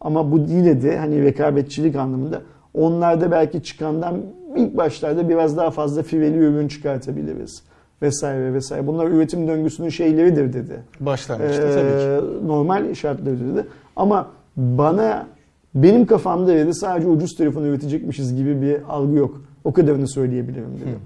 Ama 0.00 0.32
bu 0.32 0.38
yine 0.38 0.82
de 0.82 0.98
hani 0.98 1.22
rekabetçilik 1.22 1.96
anlamında 1.96 2.42
onlarda 2.74 3.30
belki 3.30 3.62
çıkandan 3.62 4.16
ilk 4.56 4.76
başlarda 4.76 5.28
biraz 5.28 5.56
daha 5.56 5.70
fazla 5.70 6.02
fireli 6.02 6.36
ürün 6.38 6.68
çıkartabiliriz 6.68 7.62
vesaire 8.02 8.54
vesaire. 8.54 8.86
Bunlar 8.86 9.06
üretim 9.06 9.48
döngüsünün 9.48 9.88
şeyleridir 9.88 10.52
dedi. 10.52 10.82
Başlangıçta 11.00 11.62
Ee, 11.62 11.74
tabii 11.74 12.20
ki. 12.30 12.46
normal 12.48 12.94
şartları 12.94 13.40
dedi. 13.40 13.66
Ama 13.96 14.26
bana 14.56 15.26
benim 15.74 16.06
kafamda 16.06 16.54
dedi 16.54 16.74
sadece 16.74 17.08
ucuz 17.08 17.36
telefon 17.36 17.62
üretecekmişiz 17.64 18.36
gibi 18.36 18.62
bir 18.62 18.76
algı 18.88 19.16
yok. 19.16 19.40
O 19.64 19.72
kadarını 19.72 20.08
söyleyebilirim 20.08 20.70
dedi. 20.80 20.98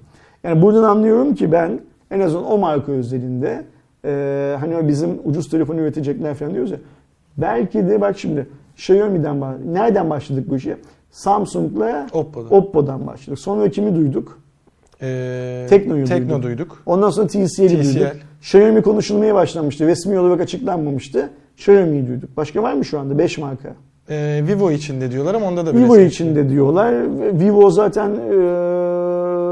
Yani 0.43 0.61
buradan 0.61 0.83
anlıyorum 0.83 1.35
ki 1.35 1.51
ben 1.51 1.79
en 2.11 2.19
azından 2.19 2.51
o 2.51 2.57
marka 2.57 2.91
özelinde 2.91 3.63
e, 4.05 4.55
hani 4.59 4.75
o 4.77 4.87
bizim 4.87 5.09
ucuz 5.23 5.49
telefon 5.49 5.77
üretecekler 5.77 6.35
falan 6.35 6.53
diyoruz 6.53 6.71
ya. 6.71 6.77
Belki 7.37 7.89
de 7.89 8.01
bak 8.01 8.19
şimdi 8.19 8.47
Xiaomi'den 8.75 9.41
nereden 9.73 10.09
başladık 10.09 10.45
bu 10.49 10.55
işe? 10.55 10.77
Samsung'la 11.11 12.07
Oppo'da. 12.13 12.55
Oppo'dan 12.55 13.07
başladık. 13.07 13.39
Sonra 13.39 13.69
kimi 13.69 13.95
duyduk? 13.95 14.39
Ee, 15.01 15.65
Tekno'yu 15.69 16.05
Tekno 16.05 16.29
duyduk. 16.29 16.43
duyduk. 16.43 16.83
Ondan 16.85 17.09
sonra 17.09 17.27
TCL'i 17.27 17.47
TCL. 17.67 17.95
duyduk. 17.95 18.11
Xiaomi 18.41 18.81
konuşulmaya 18.81 19.35
başlamıştı. 19.35 19.87
Resmi 19.87 20.19
olarak 20.19 20.41
açıklanmamıştı. 20.41 21.29
Xiaomi'yi 21.57 22.07
duyduk. 22.07 22.37
Başka 22.37 22.63
var 22.63 22.73
mı 22.73 22.85
şu 22.85 22.99
anda? 22.99 23.17
5 23.17 23.37
marka. 23.37 23.69
Ee, 24.09 24.41
Vivo 24.47 24.71
için 24.71 25.01
de 25.01 25.11
diyorlar 25.11 25.35
ama 25.35 25.47
onda 25.47 25.65
da 25.65 25.73
Vivo 25.73 25.95
resmi 25.95 26.05
için 26.07 26.35
de 26.35 26.49
diyorlar. 26.49 26.93
Vivo 27.39 27.69
zaten 27.69 28.09
eee, 28.09 28.78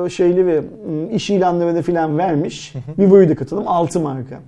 şeyli 0.10 0.46
ve 0.48 0.60
m, 0.62 1.10
iş 1.12 1.30
ilanlarını 1.30 1.82
falan 1.82 2.18
vermiş. 2.18 2.74
Vivo'yu 3.00 3.30
da 3.30 3.36
katalım 3.36 3.64
6 3.68 4.00
marka. 4.00 4.40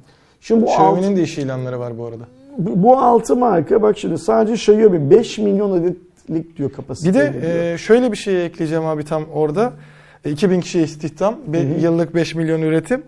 Şimdi 0.41 0.62
bu 0.62 0.66
Xiaomi'nin 0.70 1.12
alt, 1.12 1.18
de 1.18 1.22
iş 1.24 1.38
ilanları 1.38 1.80
var 1.80 1.97
bu 1.97 2.05
arada. 2.05 2.24
bu 2.57 2.84
bu 2.84 2.97
6 2.99 3.36
marka 3.36 3.82
bak 3.82 3.97
şimdi 3.97 4.18
sadece 4.18 4.53
Xiaomi 4.53 5.10
5 5.10 5.38
milyon 5.38 5.72
adetlik 5.72 6.57
diyor 6.57 6.70
Bir 6.70 6.76
kapasite. 6.76 7.14
de 7.14 7.34
e, 7.74 7.78
şöyle 7.78 8.12
bir 8.12 8.18
şey 8.18 8.45
ekleyeceğim 8.45 8.86
abi 8.86 9.03
tam 9.05 9.24
orada. 9.34 9.74
E, 10.26 10.32
2000 10.32 10.62
kişi 10.62 10.82
istihdam, 10.82 11.36
be- 11.47 11.60
yıllık 11.82 12.16
5 12.16 12.36
milyon 12.36 12.62
üretim. 12.62 13.03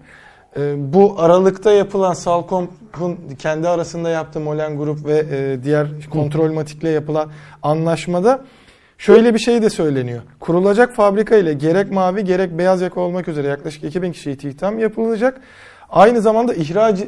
E, 0.58 0.93
bu 0.93 1.16
aralıkta 1.18 1.72
yapılan 1.72 2.14
Salcom'un 2.14 3.18
kendi 3.39 3.68
arasında 3.68 4.10
yaptığı 4.10 4.39
Molen 4.39 4.78
Grup 4.78 5.06
ve 5.06 5.26
e, 5.32 5.64
diğer 5.64 5.88
Kontrolmatik'le 6.10 6.84
yapılan 6.84 7.30
anlaşmada 7.64 8.41
şöyle 9.02 9.34
bir 9.34 9.39
şey 9.39 9.62
de 9.62 9.70
söyleniyor. 9.70 10.22
Kurulacak 10.39 10.93
fabrika 10.95 11.36
ile 11.36 11.54
gerek 11.54 11.91
mavi 11.91 12.24
gerek 12.24 12.58
beyaz 12.58 12.82
yaka 12.82 13.02
olmak 13.02 13.28
üzere 13.28 13.47
yaklaşık 13.47 13.84
2000 13.84 14.12
kişi 14.12 14.32
istihdam 14.32 14.80
yapılacak. 14.80 15.41
Aynı 15.89 16.22
zamanda 16.22 16.54
ihraç 16.54 16.99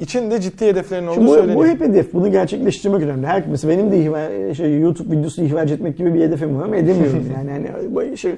için 0.00 0.30
de 0.30 0.40
ciddi 0.40 0.66
hedeflerin 0.66 1.06
olduğu 1.06 1.14
Şimdi 1.14 1.26
bu, 1.26 1.34
söyleniyor. 1.34 1.58
bu 1.58 1.66
hep 1.66 1.80
hedef. 1.80 2.12
Bunu 2.14 2.30
gerçekleştirmek 2.30 3.02
önemli. 3.02 3.26
Her 3.26 3.44
mesela 3.46 3.72
benim 3.74 3.92
de 3.92 3.96
ihva- 3.96 4.54
şey, 4.54 4.80
YouTube 4.80 5.16
videosu 5.16 5.42
ihraç 5.42 5.70
etmek 5.70 5.98
gibi 5.98 6.14
bir 6.14 6.20
hedefim 6.20 6.58
var 6.58 6.64
ama 6.64 6.76
edemiyorum 6.76 7.24
yani. 7.36 7.50
yani 7.50 7.70
bu 7.94 8.16
şey, 8.16 8.32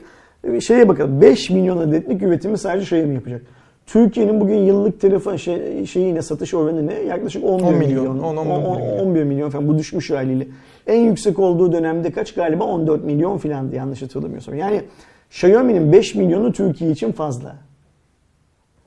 şeye 0.60 0.88
bakalım. 0.88 1.20
5 1.20 1.50
milyon 1.50 1.78
adetlik 1.78 2.22
üretimi 2.22 2.58
sadece 2.58 2.86
şey 2.86 3.06
mi 3.06 3.14
yapacak? 3.14 3.42
Türkiye'nin 3.86 4.40
bugün 4.40 4.54
yıllık 4.56 5.00
telefon 5.00 5.36
şey, 5.36 5.86
şeyine 5.86 6.22
satış 6.22 6.54
oranı 6.54 6.86
ne? 6.86 6.94
Yaklaşık 6.94 7.44
11 7.44 7.62
10 7.64 7.74
milyon. 7.74 8.02
milyon, 8.02 8.18
10, 8.18 8.36
11 8.36 8.50
On- 8.52 8.80
milyon. 8.80 8.98
11 9.06 9.24
milyon 9.24 9.50
falan. 9.50 9.68
Bu 9.68 9.78
düşmüş 9.78 10.10
haliyle. 10.10 10.46
En 10.86 11.00
yüksek 11.00 11.38
olduğu 11.38 11.72
dönemde 11.72 12.12
kaç 12.12 12.34
galiba 12.34 12.64
14 12.64 13.04
milyon 13.04 13.38
filandı 13.38 13.76
yanlış 13.76 14.02
hatırlamıyorsam. 14.02 14.54
Yani 14.54 14.82
Xiaomi'nin 15.30 15.92
5 15.92 16.14
milyonu 16.14 16.52
Türkiye 16.52 16.90
için 16.90 17.12
fazla. 17.12 17.56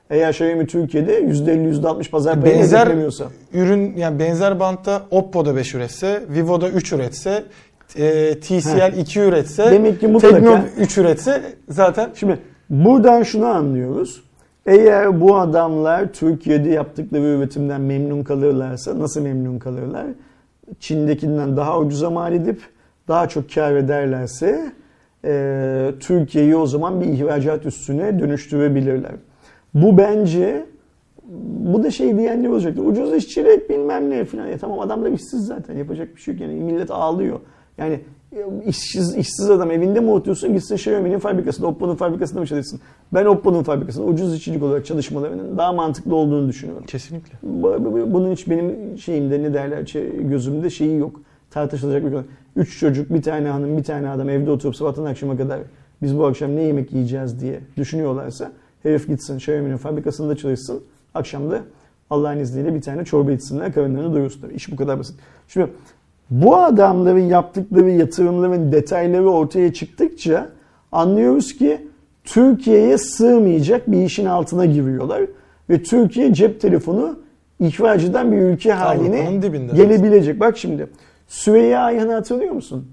Eğer 0.09 0.29
Xiaomi 0.29 0.67
Türkiye'de 0.67 1.19
%50 1.19 1.67
%60 1.67 2.09
pazar 2.11 2.41
payı 2.41 2.55
benzer 2.55 2.87
ürün 3.53 3.95
yani 3.97 4.19
benzer 4.19 4.59
bantta 4.59 5.01
Oppo'da 5.11 5.55
5 5.55 5.75
üretse, 5.75 6.21
Vivo'da 6.29 6.69
3 6.69 6.93
üretse, 6.93 7.43
e, 7.97 8.39
TCL 8.39 8.97
2 8.97 9.19
üretse, 9.19 9.71
Demek 9.71 9.99
ki 9.99 10.07
mutlaka- 10.07 10.35
Tekno 10.35 10.57
3 10.77 10.97
üretse 10.97 11.41
zaten 11.69 12.09
Şimdi 12.15 12.39
buradan 12.69 13.23
şunu 13.23 13.45
anlıyoruz. 13.45 14.26
Eğer 14.68 15.22
bu 15.22 15.36
adamlar 15.36 16.13
Türkiye'de 16.13 16.70
yaptıkları 16.70 17.24
üretimden 17.24 17.82
memnun 17.82 18.24
kalırlarsa 18.24 18.99
nasıl 18.99 19.22
memnun 19.22 19.59
kalırlar? 19.59 20.05
Çin'dekinden 20.80 21.57
daha 21.57 21.80
ucuza 21.80 22.09
mal 22.09 22.34
edip 22.34 22.61
daha 23.07 23.30
çok 23.30 23.53
kar 23.53 23.76
ederlerse 23.76 24.72
e, 25.26 25.91
Türkiye'yi 25.99 26.55
o 26.55 26.65
zaman 26.65 27.01
bir 27.01 27.05
ihracat 27.05 27.65
üstüne 27.65 28.20
dönüştürebilirler. 28.20 29.11
Bu 29.74 29.97
bence 29.97 30.65
bu 31.59 31.84
da 31.84 31.91
şey 31.91 32.18
diyenler 32.18 32.49
olacaktır. 32.49 32.86
Ucuz 32.86 33.13
işçilik 33.13 33.70
bilmem 33.70 34.09
ne 34.09 34.26
falan. 34.26 34.47
Ya 34.47 34.57
tamam 34.57 34.80
adamlar 34.80 35.11
işsiz 35.11 35.45
zaten 35.45 35.78
yapacak 35.78 36.15
bir 36.15 36.22
şey 36.22 36.34
yok. 36.34 36.41
Yani 36.41 36.53
millet 36.53 36.91
ağlıyor. 36.91 37.39
Yani 37.78 37.99
işsiz, 38.65 39.15
işsiz 39.15 39.49
adam 39.49 39.71
evinde 39.71 39.99
mi 39.99 40.11
oturuyorsun 40.11 40.53
gitsin 40.53 40.75
Xiaomi'nin 40.75 41.19
fabrikasında, 41.19 41.67
Oppo'nun 41.67 41.95
fabrikasında 41.95 42.39
mı 42.39 42.47
çalışsın? 42.47 42.80
Ben 43.13 43.25
Oppo'nun 43.25 43.63
fabrikasında 43.63 44.05
ucuz 44.05 44.36
işçilik 44.36 44.63
olarak 44.63 44.86
çalışmalarının 44.86 45.57
daha 45.57 45.73
mantıklı 45.73 46.15
olduğunu 46.15 46.49
düşünüyorum. 46.49 46.84
kesinlikle. 46.88 47.38
Bu- 47.43 47.86
bu- 47.86 48.13
Bunun 48.13 48.32
hiç 48.32 48.49
benim 48.49 48.97
şeyimde 48.97 49.43
ne 49.43 49.53
derler 49.53 49.86
şey- 49.86 50.28
gözümde 50.28 50.69
şeyi 50.69 50.97
yok. 50.97 51.21
Tartışılacak 51.51 52.05
bir 52.05 52.11
konu. 52.11 52.23
Üç 52.55 52.80
çocuk, 52.80 53.13
bir 53.13 53.21
tane 53.21 53.47
hanım, 53.49 53.78
bir 53.78 53.84
tane 53.84 54.09
adam 54.09 54.30
evde 54.30 54.51
oturup 54.51 54.75
sabahtan 54.75 55.05
akşama 55.05 55.38
kadar 55.38 55.59
biz 56.01 56.17
bu 56.17 56.25
akşam 56.25 56.55
ne 56.55 56.61
yemek 56.63 56.93
yiyeceğiz 56.93 57.39
diye 57.39 57.59
düşünüyorlarsa 57.78 58.51
herif 58.84 59.07
gitsin 59.07 59.36
Xiaomi'nin 59.38 59.78
fabrikasında 59.78 60.36
çalışsın. 60.36 60.84
Akşam 61.13 61.51
da 61.51 61.61
Allah'ın 62.09 62.38
izniyle 62.39 62.75
bir 62.75 62.82
tane 62.82 63.05
çorba 63.05 63.32
içsinler, 63.32 63.73
karınlarını 63.73 64.13
doyursunlar. 64.13 64.49
İş 64.49 64.71
bu 64.71 64.75
kadar 64.75 64.99
basit. 64.99 65.15
Şimdi 65.47 65.67
bu 66.30 66.57
adamların 66.57 67.19
yaptıkları 67.19 67.89
yatırımların 67.89 68.71
detayları 68.71 69.30
ortaya 69.30 69.73
çıktıkça 69.73 70.49
anlıyoruz 70.91 71.57
ki 71.57 71.88
Türkiye'ye 72.23 72.97
sığmayacak 72.97 73.91
bir 73.91 74.01
işin 74.05 74.25
altına 74.25 74.65
giriyorlar. 74.65 75.21
Ve 75.69 75.84
Türkiye 75.84 76.34
cep 76.34 76.61
telefonu 76.61 77.19
ihraç 77.59 78.03
eden 78.03 78.32
bir 78.32 78.38
ülke 78.38 78.71
haline 78.73 79.41
dibinde. 79.41 79.73
gelebilecek. 79.73 80.39
Bak 80.39 80.57
şimdi 80.57 80.88
Süreyya 81.28 81.80
Ayhan'ı 81.82 82.13
hatırlıyor 82.13 82.51
musun? 82.53 82.88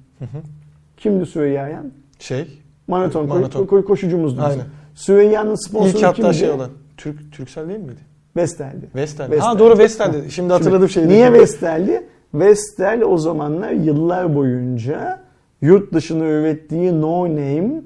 Kimdi 0.97 1.27
Süreyya 1.27 1.63
Ayhan? 1.65 1.93
Şey. 2.19 2.61
Maraton, 2.89 3.29
Maraton. 3.29 3.67
Ko- 3.67 3.85
koşucumuzdu 3.85 4.37
bizim. 4.37 4.51
Aynen. 4.51 4.65
Süreyya'nın 4.95 5.69
sponsoru 5.69 5.99
İlk 5.99 6.05
hatta 6.05 6.13
kimdi? 6.23 6.35
şey 6.35 6.51
olan. 6.51 6.71
Türk 6.97 7.33
Türksel 7.33 7.69
değil 7.69 7.79
miydi? 7.81 8.01
Vestel'di. 8.37 8.87
Vestel. 8.95 9.31
Vestel. 9.31 9.47
Ha 9.49 9.59
doğru 9.59 9.79
Vestel'di. 9.79 10.31
Şimdi 10.31 10.53
hatırladım 10.53 10.89
şeyi. 10.89 11.09
Niye 11.09 11.33
Vestel'di? 11.33 12.07
Vestel 12.35 13.03
o 13.05 13.19
zamanlar 13.19 13.71
yıllar 13.71 14.35
boyunca 14.35 15.21
yurt 15.63 15.93
dışına 15.95 16.25
ürettiği 16.25 17.01
no 17.01 17.29
name 17.29 17.83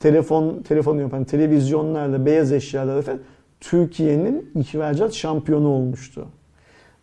telefon 0.00 0.62
telefon 0.62 0.98
yapan 0.98 1.24
televizyonlarla 1.24 2.26
beyaz 2.26 2.52
eşyalarla 2.52 3.02
falan 3.02 3.20
Türkiye'nin 3.60 4.50
ihracat 4.54 5.12
şampiyonu 5.12 5.68
olmuştu. 5.68 6.26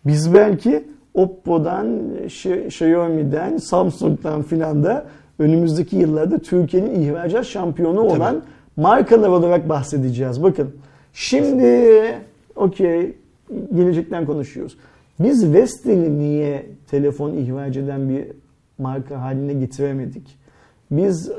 Biz 0.05 0.33
belki 0.33 0.87
Oppo'dan, 1.13 1.87
Xi- 2.25 2.65
Xiaomi'den, 2.67 3.57
Samsung'dan 3.57 4.41
filan 4.41 4.83
da 4.83 5.05
önümüzdeki 5.39 5.95
yıllarda 5.95 6.39
Türkiye'nin 6.39 7.01
ihracat 7.01 7.45
şampiyonu 7.45 8.01
olan 8.01 8.43
markalar 8.75 9.29
olarak 9.29 9.69
bahsedeceğiz. 9.69 10.43
Bakın 10.43 10.75
şimdi 11.13 12.15
okey 12.55 13.15
gelecekten 13.75 14.25
konuşuyoruz. 14.25 14.77
Biz 15.19 15.53
Vestel'i 15.53 16.19
niye 16.19 16.65
telefon 16.87 17.33
ihraç 17.33 17.77
eden 17.77 18.09
bir 18.09 18.25
marka 18.77 19.21
haline 19.21 19.53
getiremedik? 19.53 20.37
Biz 20.91 21.31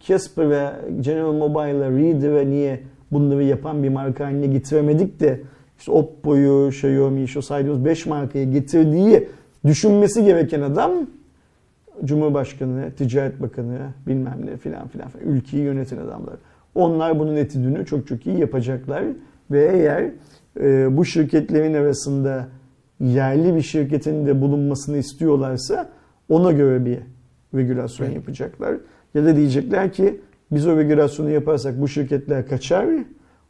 Casper 0.00 0.50
ve 0.50 0.70
General 1.00 1.32
Mobile'la 1.32 1.90
Reader'e 1.90 2.50
niye 2.50 2.80
bunları 3.12 3.44
yapan 3.44 3.82
bir 3.82 3.88
marka 3.88 4.26
haline 4.26 4.46
getiremedik 4.46 5.20
de 5.20 5.40
işte 5.78 5.92
Oppo'yu, 5.92 6.68
Xiaomi'yi, 6.68 7.28
şu 7.28 7.42
saydığımız 7.42 7.84
5 7.84 8.06
markayı 8.06 8.50
getirdiği 8.50 9.28
düşünmesi 9.66 10.24
gereken 10.24 10.60
adam 10.60 10.92
Cumhurbaşkanı, 12.04 12.90
Ticaret 12.98 13.42
Bakanı 13.42 13.78
bilmem 14.06 14.38
ne 14.44 14.56
filan 14.56 14.88
filan 14.88 15.08
ülkeyi 15.24 15.62
yöneten 15.62 15.96
adamlar. 15.96 16.34
Onlar 16.74 17.18
bunun 17.18 17.36
etüdünü 17.36 17.86
çok 17.86 18.06
çok 18.06 18.26
iyi 18.26 18.38
yapacaklar 18.38 19.04
ve 19.50 19.70
eğer 19.72 20.10
e, 20.60 20.96
bu 20.96 21.04
şirketlerin 21.04 21.74
arasında 21.74 22.48
yerli 23.02 23.54
bir 23.54 23.62
şirketin 23.62 24.26
de 24.26 24.40
bulunmasını 24.40 24.96
istiyorlarsa 24.96 25.88
ona 26.28 26.52
göre 26.52 26.84
bir 26.84 26.98
regülasyon 27.54 28.06
Evet. 28.06 28.16
yapacaklar. 28.16 28.76
Ya 29.14 29.24
da 29.24 29.36
diyecekler 29.36 29.92
ki 29.92 30.20
biz 30.52 30.66
o 30.66 30.76
regülasyonu 30.76 31.30
yaparsak 31.30 31.80
bu 31.80 31.88
şirketler 31.88 32.48
kaçar. 32.48 32.86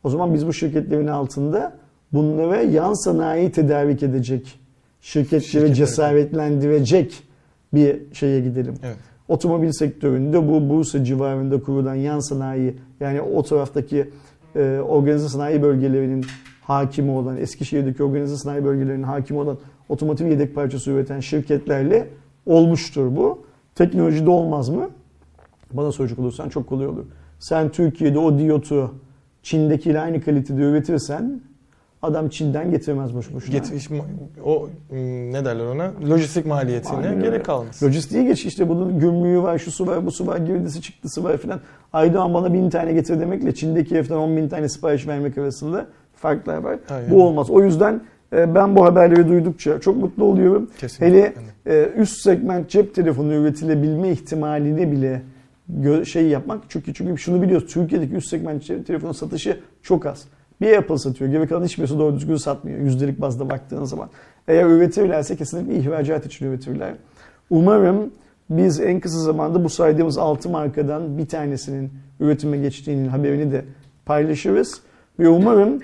O 0.05 0.11
zaman 0.11 0.35
biz 0.35 0.47
bu 0.47 0.53
şirketlerin 0.53 1.07
altında 1.07 1.73
bunlara 2.13 2.61
yan 2.61 3.05
sanayi 3.05 3.53
tedarik 3.53 4.03
edecek 4.03 4.59
şirketleri 5.01 5.43
Şirketleri. 5.43 5.75
cesaretlendirecek 5.75 7.23
bir 7.75 7.97
şeye 8.13 8.41
gidelim. 8.41 8.75
Evet. 8.83 8.97
Otomobil 9.29 9.73
sektöründe 9.73 10.49
bu 10.49 10.71
Bursa 10.71 11.05
civarında 11.05 11.61
kurulan 11.63 11.95
yan 11.95 12.21
sanayi 12.21 12.75
yani 13.01 13.21
o 13.21 13.43
taraftaki 13.43 14.11
e, 14.57 14.79
organize 14.89 15.29
sanayi 15.29 15.63
bölgelerinin 15.63 16.25
hakimi 16.63 17.11
olan, 17.11 17.37
Eskişehir'deki 17.37 18.03
organize 18.03 18.37
sanayi 18.37 18.65
bölgelerinin 18.65 19.03
hakimi 19.03 19.39
olan 19.41 19.59
otomotiv 19.89 20.27
yedek 20.27 20.55
parçası 20.55 20.91
üreten 20.91 21.21
şirketlerle 21.21 22.09
olmuştur 22.47 23.17
bu. 23.17 23.43
Teknolojide 23.75 24.31
olmaz 24.31 24.69
mı? 24.69 24.91
Bana 25.73 25.93
soracak 25.93 26.19
olursan 26.19 26.49
çok 26.49 26.67
kolay 26.67 26.87
olur. 26.87 27.05
Sen 27.39 27.69
Türkiye'de 27.69 28.19
o 28.19 28.39
diyotu 28.39 28.95
Çin'dekiyle 29.43 30.01
aynı 30.01 30.21
kalitede 30.21 30.63
üretirsen 30.63 31.41
adam 32.03 32.29
Çin'den 32.29 32.71
getirmez 32.71 33.15
boş 33.15 33.35
boşuna. 33.35 33.53
Get, 33.57 33.73
iş- 33.73 33.89
o 34.45 34.69
ım, 34.93 35.33
ne 35.33 35.45
derler 35.45 35.65
ona? 35.65 35.93
Lojistik 36.11 36.47
maliyetine 36.47 36.97
Aynen 36.97 37.15
öyle. 37.15 37.27
gerek 37.27 37.45
kalmaz. 37.45 37.83
Lojistiği 37.83 38.27
geç 38.27 38.45
işte 38.45 38.69
bunun 38.69 38.99
gümrüğü 38.99 39.43
var, 39.43 39.59
şusu 39.59 39.87
var, 39.87 40.07
busu 40.07 40.27
var, 40.27 40.37
girdisi 40.37 40.83
çıktısı 40.83 41.25
var 41.25 41.37
filan. 41.37 41.61
Aydoğan 41.93 42.35
bana 42.35 42.53
bin 42.53 42.71
tane 42.71 42.93
getir 42.93 43.21
demekle 43.21 43.55
Çin'deki 43.55 43.95
heriften 43.95 44.17
on 44.17 44.37
bin 44.37 44.49
tane 44.49 44.69
sipariş 44.69 45.07
vermek 45.07 45.39
arasında 45.39 45.87
farklar 46.23 46.57
var. 46.57 46.79
Aynen. 46.91 47.11
Bu 47.11 47.25
olmaz. 47.27 47.51
O 47.51 47.63
yüzden 47.63 48.01
e, 48.33 48.55
ben 48.55 48.77
bu 48.77 48.85
haberleri 48.85 49.29
duydukça 49.29 49.81
çok 49.81 49.97
mutlu 49.97 50.25
oluyorum. 50.25 50.71
Kesinlikle. 50.79 51.19
Hele 51.19 51.35
e, 51.67 51.89
üst 51.97 52.23
segment 52.23 52.71
cep 52.71 52.95
telefonu 52.95 53.35
üretilebilme 53.35 54.11
ihtimalini 54.11 54.93
bile 54.93 55.23
şey 56.05 56.29
yapmak 56.29 56.63
çünkü 56.69 56.95
çünkü 56.95 57.19
şunu 57.19 57.43
biliyoruz 57.43 57.73
Türkiye'deki 57.73 58.15
üst 58.15 58.29
segment 58.29 58.63
cep 58.63 58.87
telefonu 58.87 59.15
satışı 59.15 59.61
çok 59.83 60.07
az. 60.07 60.25
Bir 60.61 60.77
Apple 60.77 60.99
satıyor. 60.99 61.31
Geri 61.31 61.47
kalan 61.47 61.65
hiçbirisi 61.65 61.99
doğru 61.99 62.17
düzgün 62.17 62.37
satmıyor. 62.37 62.79
Yüzdelik 62.79 63.21
bazda 63.21 63.51
baktığın 63.51 63.85
zaman. 63.85 64.09
Eğer 64.49 64.65
üretirlerse 64.65 65.37
kesinlikle 65.37 65.77
ihracat 65.77 66.27
için 66.27 66.47
üretirler. 66.47 66.95
Umarım 67.51 68.11
biz 68.51 68.81
en 68.81 69.01
kısa 69.01 69.19
zamanda 69.19 69.65
bu 69.65 69.69
saydığımız 69.69 70.19
6 70.19 70.49
markadan 70.49 71.19
bir 71.19 71.27
tanesinin 71.27 71.93
üretime 72.21 72.59
geçtiğinin 72.59 73.09
haberini 73.09 73.53
de 73.53 73.65
paylaşırız. 74.07 74.81
Ve 75.19 75.29
umarım 75.29 75.81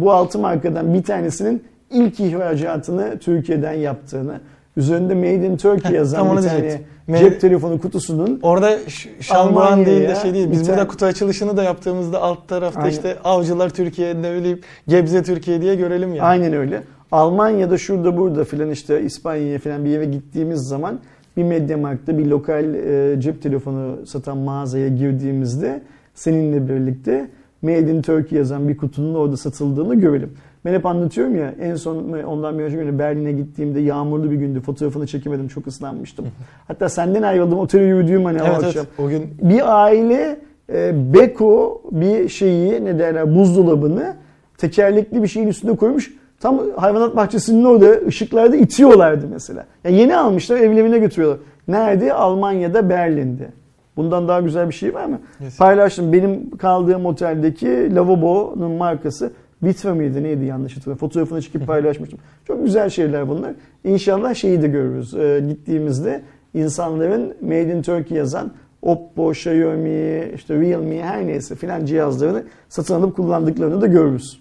bu 0.00 0.12
6 0.12 0.38
markadan 0.38 0.94
bir 0.94 1.02
tanesinin 1.02 1.62
ilk 1.90 2.20
ihracatını 2.20 3.18
Türkiye'den 3.18 3.72
yaptığını, 3.72 4.40
üzerinde 4.76 5.14
Made 5.14 5.46
in 5.46 5.56
Turkey 5.56 5.92
yazan 5.92 6.26
tam 6.26 6.36
bir 6.36 6.42
tane 6.42 6.60
diyecektim. 6.62 6.86
cep 7.18 7.40
telefonu 7.40 7.80
kutusunun 7.80 8.38
Orada 8.42 8.78
Ş- 8.88 9.10
şampuan 9.20 9.66
Almanya'ya 9.66 9.86
değil 9.86 10.08
de 10.08 10.14
şey 10.14 10.34
değil. 10.34 10.50
Biz 10.50 10.60
burada 10.60 10.74
tane- 10.76 10.88
kutu 10.88 11.06
açılışını 11.06 11.56
da 11.56 11.62
yaptığımızda 11.62 12.22
alt 12.22 12.48
tarafta 12.48 12.80
Aynen. 12.80 12.90
işte 12.90 13.16
Avcılar 13.24 13.70
Türkiye 13.70 14.22
ne 14.22 14.32
bileyim 14.34 14.60
Gebze 14.88 15.22
Türkiye 15.22 15.60
diye 15.60 15.74
görelim 15.74 16.08
yani. 16.08 16.22
Aynen 16.22 16.52
öyle. 16.52 16.82
Almanya'da 17.12 17.78
şurada 17.78 18.16
burada 18.16 18.44
filan 18.44 18.70
işte 18.70 19.02
İspanya'ya 19.02 19.58
filan 19.58 19.84
bir 19.84 19.90
yere 19.90 20.04
gittiğimiz 20.04 20.60
zaman 20.60 20.98
bir 21.36 21.42
Mediamarkt'ta 21.42 22.18
bir 22.18 22.26
lokal 22.26 22.74
e, 22.74 23.20
cep 23.20 23.42
telefonu 23.42 24.06
satan 24.06 24.38
mağazaya 24.38 24.88
girdiğimizde 24.88 25.82
seninle 26.14 26.68
birlikte 26.68 27.28
Made 27.62 27.90
in 27.92 28.02
Turkey 28.02 28.38
yazan 28.38 28.68
bir 28.68 28.76
kutunun 28.76 29.14
orada 29.14 29.36
satıldığını 29.36 29.94
görelim. 29.94 30.30
Ben 30.64 30.74
hep 30.74 30.86
anlatıyorum 30.86 31.36
ya 31.36 31.54
en 31.60 31.74
son 31.76 32.12
ondan 32.12 32.58
bir 32.58 32.68
gün 32.68 32.98
Berlin'e 32.98 33.32
gittiğimde 33.32 33.80
yağmurlu 33.80 34.30
bir 34.30 34.36
gündü 34.36 34.60
fotoğrafını 34.60 35.06
çekemedim 35.06 35.48
çok 35.48 35.66
ıslanmıştım. 35.66 36.26
Hatta 36.68 36.88
senden 36.88 37.22
ayrıldım 37.22 37.58
otele 37.58 37.84
yürüdüğüm 37.84 38.24
hani 38.24 38.42
o 38.42 38.46
Evet, 38.46 38.56
akşam. 38.64 38.72
evet. 38.76 38.86
O 38.98 39.08
gün 39.08 39.22
Bir 39.42 39.82
aile 39.84 40.40
e, 40.72 40.92
Beko 41.14 41.82
bir 41.90 42.28
şeyi 42.28 42.84
ne 42.84 42.98
derler 42.98 43.34
buzdolabını 43.34 44.14
tekerlekli 44.58 45.22
bir 45.22 45.28
şeyin 45.28 45.48
üstüne 45.48 45.76
koymuş. 45.76 46.14
Tam 46.40 46.60
hayvanat 46.76 47.16
bahçesinin 47.16 47.64
orada 47.64 47.90
ışıklarda 48.06 48.56
itiyorlardı 48.56 49.26
mesela. 49.32 49.66
Yani 49.84 49.96
yeni 49.96 50.16
almışlar 50.16 50.56
evlerine 50.56 50.98
götürüyorlar. 50.98 51.40
Nerede? 51.68 52.12
Almanya'da 52.12 52.88
Berlin'de. 52.90 53.48
Bundan 53.96 54.28
daha 54.28 54.40
güzel 54.40 54.68
bir 54.68 54.74
şey 54.74 54.94
var 54.94 55.04
mı? 55.04 55.20
Yes. 55.40 55.56
Paylaştım. 55.56 56.12
Benim 56.12 56.56
kaldığım 56.56 57.06
oteldeki 57.06 57.94
lavabonun 57.94 58.72
markası 58.72 59.32
Vitra 59.62 59.94
mıydı 59.94 60.22
neydi 60.22 60.44
yanlış 60.44 60.76
hatırlamıyorum. 60.76 61.08
Fotoğrafını 61.08 61.42
çekip 61.42 61.66
paylaşmıştım. 61.66 62.18
Çok 62.46 62.64
güzel 62.64 62.90
şeyler 62.90 63.28
bunlar. 63.28 63.52
İnşallah 63.84 64.34
şeyi 64.34 64.62
de 64.62 64.68
görürüz. 64.68 65.14
Ee, 65.14 65.44
gittiğimizde 65.48 66.22
insanların 66.54 67.34
Made 67.40 67.72
in 67.72 67.82
Turkey 67.82 68.18
yazan 68.18 68.52
Oppo, 68.82 69.30
Xiaomi, 69.32 70.32
işte 70.34 70.60
Realme 70.60 71.02
her 71.02 71.26
neyse 71.26 71.54
filan 71.54 71.84
cihazlarını 71.84 72.44
satın 72.68 72.94
alıp 72.94 73.16
kullandıklarını 73.16 73.80
da 73.80 73.86
görürüz. 73.86 74.40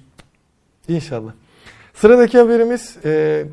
İnşallah. 0.88 1.32
Sıradaki 1.94 2.38
haberimiz 2.38 2.98
e, 3.06 3.44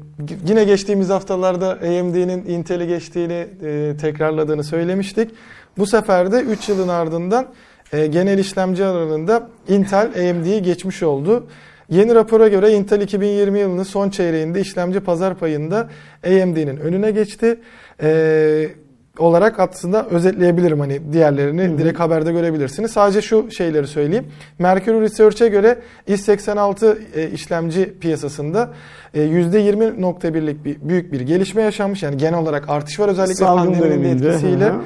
yine 0.48 0.64
geçtiğimiz 0.64 1.08
haftalarda 1.08 1.70
AMD'nin 1.70 2.44
Intel'i 2.46 2.86
geçtiğini 2.86 3.46
e, 3.62 3.96
tekrarladığını 4.00 4.64
söylemiştik. 4.64 5.30
Bu 5.78 5.86
sefer 5.86 6.32
de 6.32 6.40
3 6.40 6.68
yılın 6.68 6.88
ardından 6.88 7.46
e, 7.92 8.06
genel 8.06 8.38
işlemci 8.38 8.84
alanında 8.84 9.48
Intel 9.68 10.06
AMD'yi 10.06 10.62
geçmiş 10.62 11.02
oldu. 11.02 11.46
Yeni 11.90 12.14
rapora 12.14 12.48
göre 12.48 12.72
Intel 12.72 13.00
2020 13.00 13.58
yılının 13.58 13.82
son 13.82 14.10
çeyreğinde 14.10 14.60
işlemci 14.60 15.00
pazar 15.00 15.34
payında 15.34 15.88
AMD'nin 16.26 16.76
önüne 16.76 17.10
geçti. 17.10 17.60
E, 18.02 18.68
olarak 19.18 19.60
aslında 19.60 20.06
özetleyebilirim 20.06 20.80
hani 20.80 21.12
diğerlerini 21.12 21.62
Hı 21.62 21.72
hı. 21.72 21.78
direkt 21.78 22.00
haberde 22.00 22.32
görebilirsiniz. 22.32 22.90
Sadece 22.90 23.22
şu 23.22 23.50
şeyleri 23.50 23.86
söyleyeyim. 23.86 24.26
Mercury 24.58 25.00
Research'e 25.00 25.48
göre 25.48 25.78
x86 26.08 26.96
e, 27.14 27.30
işlemci 27.30 27.98
piyasasında 28.00 28.70
e, 29.14 29.20
%20.1'lik 29.20 30.64
bir 30.64 30.76
büyük 30.80 31.12
bir 31.12 31.20
gelişme 31.20 31.62
yaşanmış. 31.62 32.02
Yani 32.02 32.16
genel 32.16 32.38
olarak 32.38 32.68
artış 32.68 33.00
var 33.00 33.08
özellikle 33.08 33.34
Salgın 33.34 33.72
pandeminin 33.72 34.26
etkisiyle. 34.26 34.64
hı 34.64 34.70
hı. 34.72 34.80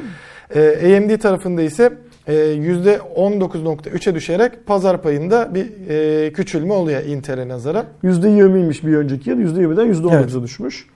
E, 0.54 0.96
AMD 0.96 1.18
tarafında 1.18 1.62
ise 1.62 1.92
e, 2.26 2.34
%19.3'e 2.34 4.14
düşerek 4.14 4.66
pazar 4.66 5.02
payında 5.02 5.54
bir 5.54 5.66
e, 5.88 6.32
küçülme 6.32 6.72
oluyor 6.74 7.04
Intel'e 7.04 7.48
nazara. 7.48 7.84
%20'ymiş 8.04 8.86
bir 8.86 8.96
önceki 8.96 9.30
yıl. 9.30 9.38
%20'den 9.38 9.92
%19'a 9.92 10.18
Evet. 10.20 10.42
düşmüş. 10.42 10.86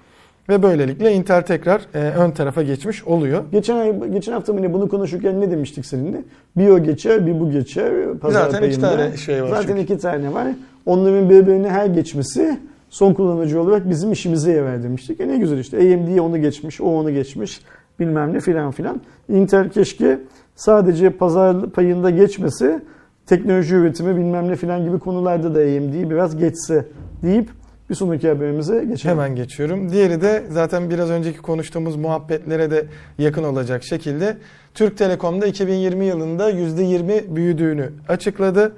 Ve 0.49 0.63
böylelikle 0.63 1.13
Intel 1.13 1.43
tekrar 1.43 1.81
e, 1.95 1.99
ön 1.99 2.31
tarafa 2.31 2.63
geçmiş 2.63 3.05
oluyor. 3.05 3.45
Geçen 3.53 3.77
ay, 3.77 4.11
geçen 4.13 4.33
hafta 4.33 4.53
mı 4.53 4.63
ne 4.63 4.73
bunu 4.73 4.89
konuşurken 4.89 5.41
ne 5.41 5.51
demiştik 5.51 5.87
seninle? 5.87 6.23
Bir 6.57 6.69
o 6.69 6.83
geçer, 6.83 7.27
bir 7.27 7.41
bu 7.41 7.51
geçer. 7.51 7.93
Pazar 8.21 8.45
Zaten 8.51 8.69
iki 8.69 8.81
payında. 8.81 9.03
tane 9.03 9.17
şey 9.17 9.43
var 9.43 9.49
Zaten 9.49 9.67
çünkü. 9.67 9.81
iki 9.81 9.99
tane 9.99 10.33
var. 10.35 10.47
Onların 10.87 11.31
birbirine 11.31 11.69
her 11.69 11.87
geçmesi 11.87 12.59
son 12.91 13.15
kullanıcı 13.15 13.61
olarak 13.61 13.91
bizim 13.91 14.13
işimize 14.13 14.53
yarar 14.53 14.83
demiştik. 14.83 15.21
E 15.21 15.29
ne 15.29 15.37
güzel 15.39 15.59
işte 15.59 15.77
AMD 15.77 16.19
onu 16.19 16.41
geçmiş, 16.41 16.81
o 16.81 16.85
onu 16.85 17.11
geçmiş 17.11 17.61
bilmem 18.01 18.35
ne 18.35 18.41
filan 18.41 18.71
filan. 18.71 19.01
Intel 19.29 19.71
keşke 19.71 20.21
sadece 20.55 21.11
pazar 21.11 21.71
payında 21.71 22.11
geçmesi 22.11 22.81
teknoloji 23.27 23.75
üretimi 23.75 24.17
bilmem 24.17 24.49
ne 24.49 24.57
filan 24.57 24.85
gibi 24.85 24.99
konularda 24.99 25.55
da 25.55 25.59
AMD'yi 25.59 26.11
biraz 26.11 26.37
geçse 26.37 26.87
deyip 27.23 27.51
bir 27.91 27.95
sonraki 27.95 28.29
haberimize 28.29 28.85
geçelim. 28.85 29.17
Hemen 29.17 29.37
geçiyorum. 29.37 29.93
Diğeri 29.93 30.21
de 30.21 30.43
zaten 30.51 30.91
biraz 30.91 31.11
önceki 31.11 31.39
konuştuğumuz 31.39 31.97
muhabbetlere 31.97 32.71
de 32.71 32.87
yakın 33.19 33.45
olacak 33.45 33.85
şekilde 33.85 34.37
Türk 34.75 34.99
Telekom'da 34.99 35.47
2020 35.47 36.05
yılında 36.05 36.51
%20 36.51 37.37
büyüdüğünü 37.37 37.91
açıkladı. 38.09 38.73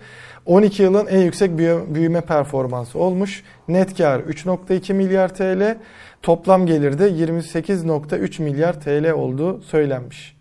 12 0.46 0.82
yılın 0.82 1.06
en 1.06 1.20
yüksek 1.20 1.58
büyüme 1.94 2.20
performansı 2.20 2.98
olmuş. 2.98 3.42
Net 3.68 3.96
kar 3.96 4.20
3.2 4.20 4.92
milyar 4.92 5.34
TL, 5.34 5.76
toplam 6.22 6.66
gelir 6.66 6.98
de 6.98 7.10
28.3 7.10 8.42
milyar 8.42 8.80
TL 8.80 9.12
olduğu 9.12 9.60
söylenmiş. 9.60 10.38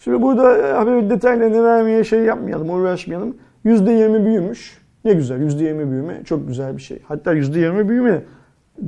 Şimdi 0.00 0.22
burada 0.22 0.58
e, 0.58 0.72
haber 0.72 1.10
detaylarını 1.10 1.64
vermeye 1.64 2.04
şey 2.04 2.20
yapmayalım, 2.20 2.70
uğraşmayalım. 2.70 3.36
%20 3.64 4.24
büyümüş. 4.24 4.78
Ne 5.04 5.12
güzel 5.12 5.40
%20 5.40 5.90
büyüme 5.90 6.22
çok 6.24 6.48
güzel 6.48 6.76
bir 6.76 6.82
şey. 6.82 6.98
Hatta 7.08 7.34
%20 7.34 7.88
büyüme 7.88 8.22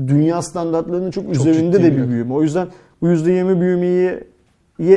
dünya 0.06 0.42
standartlarının 0.42 1.10
çok, 1.10 1.24
çok 1.24 1.34
üzerinde 1.34 1.82
de 1.82 1.96
bir 1.96 2.08
büyüme. 2.08 2.34
O 2.34 2.42
yüzden 2.42 2.68
bu 3.02 3.08
%20 3.08 3.60
büyümeyi 3.60 4.20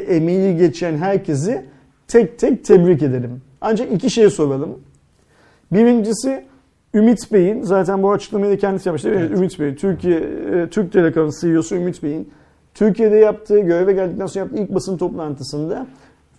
emeği 0.08 0.58
geçen 0.58 0.98
herkesi 0.98 1.66
tek 2.08 2.40
tek 2.40 2.66
tebrik 2.66 3.04
edelim. 3.04 3.42
Ancak 3.62 3.92
iki 3.92 4.10
şey 4.10 4.30
soralım. 4.30 4.80
Birincisi 5.72 6.46
Ümit 6.94 7.34
Bey'in 7.34 7.62
zaten 7.62 8.04
bu 8.04 8.12
açıklamayı 8.12 8.52
da 8.52 8.58
kendisi 8.58 8.90
yapmıştı. 8.90 9.10
Evet. 9.10 9.32
Ümit 9.32 9.60
Bey, 9.60 9.76
Türkiye 9.76 10.20
e, 10.20 10.68
Türk 10.70 10.94
Telekom 10.94 11.30
CEO'su 11.42 11.76
Ümit 11.76 12.04
Bey'in 12.04 12.30
Türkiye'de 12.74 13.16
yaptığı, 13.16 13.60
göreve 13.60 13.94
geldikten 13.94 14.26
sonra 14.26 14.46
yaptığı 14.46 14.62
ilk 14.62 14.76
basın 14.76 14.98
toplantısında 14.98 15.88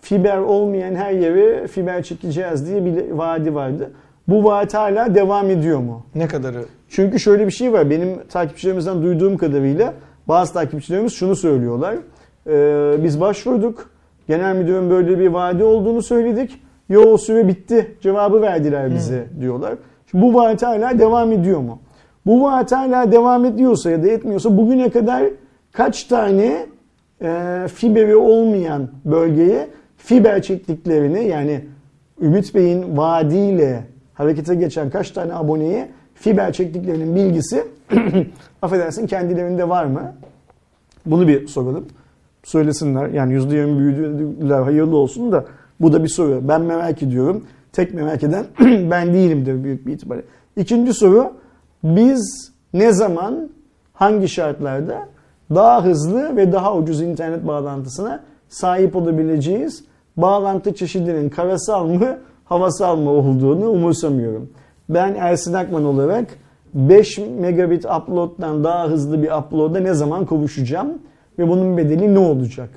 fiber 0.01 0.37
olmayan 0.37 0.95
her 0.95 1.11
yere 1.11 1.67
fiber 1.67 2.03
çekeceğiz 2.03 2.67
diye 2.67 2.85
bir 2.85 3.11
vaadi 3.11 3.55
vardı. 3.55 3.91
Bu 4.27 4.43
vaat 4.43 4.73
hala 4.73 5.15
devam 5.15 5.49
ediyor 5.49 5.79
mu? 5.79 6.05
Ne 6.15 6.27
kadarı? 6.27 6.65
Çünkü 6.89 7.19
şöyle 7.19 7.47
bir 7.47 7.51
şey 7.51 7.73
var. 7.73 7.89
Benim 7.89 8.19
takipçilerimizden 8.29 9.03
duyduğum 9.03 9.37
kadarıyla 9.37 9.93
bazı 10.27 10.53
takipçilerimiz 10.53 11.13
şunu 11.13 11.35
söylüyorlar. 11.35 11.95
Ee, 12.47 13.03
biz 13.03 13.21
başvurduk. 13.21 13.89
Genel 14.27 14.55
müdürün 14.55 14.89
böyle 14.89 15.19
bir 15.19 15.27
vaadi 15.27 15.63
olduğunu 15.63 16.03
söyledik. 16.03 16.59
Yo 16.89 17.01
o 17.01 17.17
süre 17.17 17.47
bitti 17.47 17.95
cevabı 18.01 18.41
verdiler 18.41 18.95
bize 18.95 19.27
hmm. 19.33 19.41
diyorlar. 19.41 19.73
Şimdi 20.13 20.23
bu 20.23 20.33
vaat 20.33 20.63
hala 20.63 20.99
devam 20.99 21.31
ediyor 21.31 21.59
mu? 21.59 21.79
Bu 22.25 22.43
vaat 22.43 22.71
hala 22.71 23.11
devam 23.11 23.45
ediyorsa 23.45 23.91
ya 23.91 24.03
da 24.03 24.07
etmiyorsa 24.07 24.57
bugüne 24.57 24.89
kadar 24.89 25.23
kaç 25.71 26.03
tane 26.03 26.65
e, 27.21 27.65
fiberi 27.75 28.15
olmayan 28.15 28.89
bölgeye 29.05 29.67
fiber 29.97 30.41
çektiklerini 30.41 31.27
yani 31.27 31.65
Ümit 32.21 32.55
Bey'in 32.55 32.97
vaadiyle 32.97 33.83
harekete 34.13 34.55
geçen 34.55 34.89
kaç 34.89 35.11
tane 35.11 35.33
aboneye 35.33 35.89
fiber 36.15 36.53
çektiklerinin 36.53 37.15
bilgisi 37.15 37.63
affedersin 38.61 39.07
kendilerinde 39.07 39.69
var 39.69 39.85
mı? 39.85 40.13
Bunu 41.05 41.27
bir 41.27 41.47
soralım. 41.47 41.85
Söylesinler. 42.43 43.07
Yani 43.07 43.33
%20 43.33 43.77
büyüdüler 43.77 44.61
hayırlı 44.61 44.97
olsun 44.97 45.31
da 45.31 45.45
bu 45.79 45.93
da 45.93 46.03
bir 46.03 46.09
soru. 46.09 46.39
Ben 46.47 46.61
merak 46.61 47.03
ediyorum. 47.03 47.43
Tek 47.73 47.93
merak 47.93 48.23
eden 48.23 48.45
ben 48.91 49.13
değilimdir 49.13 49.63
büyük 49.63 49.87
bir 49.87 49.93
ihtimalle. 49.93 50.21
İkinci 50.57 50.93
soru 50.93 51.33
biz 51.83 52.51
ne 52.73 52.93
zaman 52.93 53.49
hangi 53.93 54.29
şartlarda 54.29 55.07
daha 55.55 55.85
hızlı 55.85 56.37
ve 56.37 56.51
daha 56.51 56.75
ucuz 56.75 57.01
internet 57.01 57.47
bağlantısına 57.47 58.23
sahip 58.49 58.95
olabileceğiz? 58.95 59.83
Bağlantı 60.17 60.73
çeşidinin 60.73 61.29
karasal 61.29 61.87
mı 61.87 62.17
havasal 62.45 62.97
mı 62.97 63.09
olduğunu 63.09 63.69
umursamıyorum. 63.69 64.49
Ben 64.89 65.15
Ersin 65.15 65.53
Akman 65.53 65.85
olarak 65.85 66.27
5 66.73 67.17
megabit 67.17 67.85
upload'dan 67.85 68.63
daha 68.63 68.87
hızlı 68.87 69.23
bir 69.23 69.31
upload'a 69.31 69.79
ne 69.79 69.93
zaman 69.93 70.25
kavuşacağım 70.25 70.99
ve 71.39 71.49
bunun 71.49 71.77
bedeli 71.77 72.13
ne 72.13 72.19
olacak? 72.19 72.69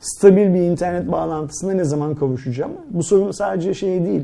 Stabil 0.00 0.54
bir 0.54 0.60
internet 0.60 1.12
bağlantısına 1.12 1.72
ne 1.72 1.84
zaman 1.84 2.14
kavuşacağım? 2.14 2.72
Bu 2.90 3.02
sorun 3.02 3.30
sadece 3.30 3.74
şey 3.74 4.04
değil, 4.04 4.22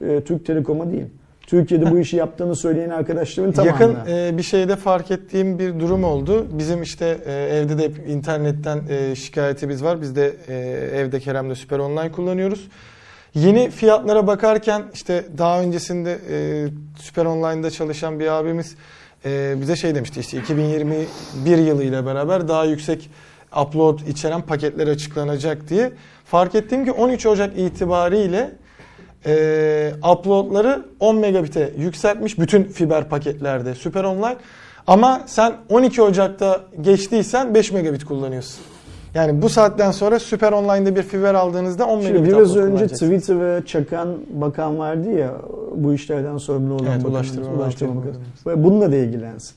e, 0.00 0.20
Türk 0.20 0.46
Telekom'a 0.46 0.90
değil. 0.90 1.06
Türkiye'de 1.46 1.90
bu 1.90 1.98
işi 2.00 2.16
yaptığını 2.16 2.56
söyleyen 2.56 2.90
arkadaşların 2.90 3.52
tamamına. 3.52 3.88
Yakın 3.88 4.12
e, 4.12 4.38
bir 4.38 4.42
şeyde 4.42 4.76
fark 4.76 5.10
ettiğim 5.10 5.58
bir 5.58 5.80
durum 5.80 6.04
oldu. 6.04 6.46
Bizim 6.52 6.82
işte 6.82 7.18
e, 7.26 7.32
evde 7.32 7.78
de 7.78 8.12
internetten 8.12 8.80
e, 8.88 9.14
şikayetimiz 9.14 9.84
var. 9.84 10.00
Biz 10.00 10.16
de 10.16 10.36
e, 10.48 10.54
evde 10.98 11.20
Kerem'de 11.20 11.54
Süper 11.54 11.78
Online 11.78 12.12
kullanıyoruz. 12.12 12.68
Yeni 13.34 13.70
fiyatlara 13.70 14.26
bakarken 14.26 14.82
işte 14.94 15.24
daha 15.38 15.62
öncesinde 15.62 16.18
e, 16.30 16.68
Süper 16.98 17.24
Online'da 17.24 17.70
çalışan 17.70 18.20
bir 18.20 18.26
abimiz 18.26 18.74
e, 19.24 19.54
bize 19.60 19.76
şey 19.76 19.94
demişti 19.94 20.20
işte 20.20 20.38
2021 20.38 21.58
yılı 21.58 21.84
ile 21.84 22.06
beraber 22.06 22.48
daha 22.48 22.64
yüksek 22.64 23.10
upload 23.62 23.98
içeren 24.08 24.42
paketler 24.42 24.88
açıklanacak 24.88 25.68
diye. 25.68 25.92
Fark 26.24 26.54
ettim 26.54 26.84
ki 26.84 26.92
13 26.92 27.26
Ocak 27.26 27.58
itibariyle 27.58 28.50
e, 29.26 29.92
uploadları 30.12 30.84
10 31.00 31.16
megabit'e 31.16 31.72
yükseltmiş 31.78 32.38
bütün 32.38 32.64
fiber 32.64 33.08
paketlerde 33.08 33.74
Süper 33.74 34.04
Online. 34.04 34.36
Ama 34.86 35.22
sen 35.26 35.52
12 35.68 36.02
Ocak'ta 36.02 36.60
geçtiysen 36.80 37.54
5 37.54 37.72
megabit 37.72 38.04
kullanıyorsun. 38.04 38.64
Yani 39.14 39.42
bu 39.42 39.48
saatten 39.48 39.90
sonra 39.90 40.18
Süper 40.18 40.52
Online'da 40.52 40.96
bir 40.96 41.02
fiber 41.02 41.34
aldığınızda 41.34 41.86
10 41.86 42.00
Şimdi 42.00 42.24
biraz 42.24 42.56
önce 42.56 42.86
Twitter'a 42.86 43.66
çakan 43.66 44.08
bakan 44.32 44.78
vardı 44.78 45.10
ya 45.10 45.32
bu 45.74 45.94
işlerden 45.94 46.36
sorumlu 46.36 46.74
olan 46.74 46.86
evet, 46.86 47.04
ulaştırma, 47.04 47.50
ulaştırma 47.50 47.96
bakanı. 47.96 48.64
Bununla 48.64 48.92
da 48.92 48.96
ilgilensin. 48.96 49.54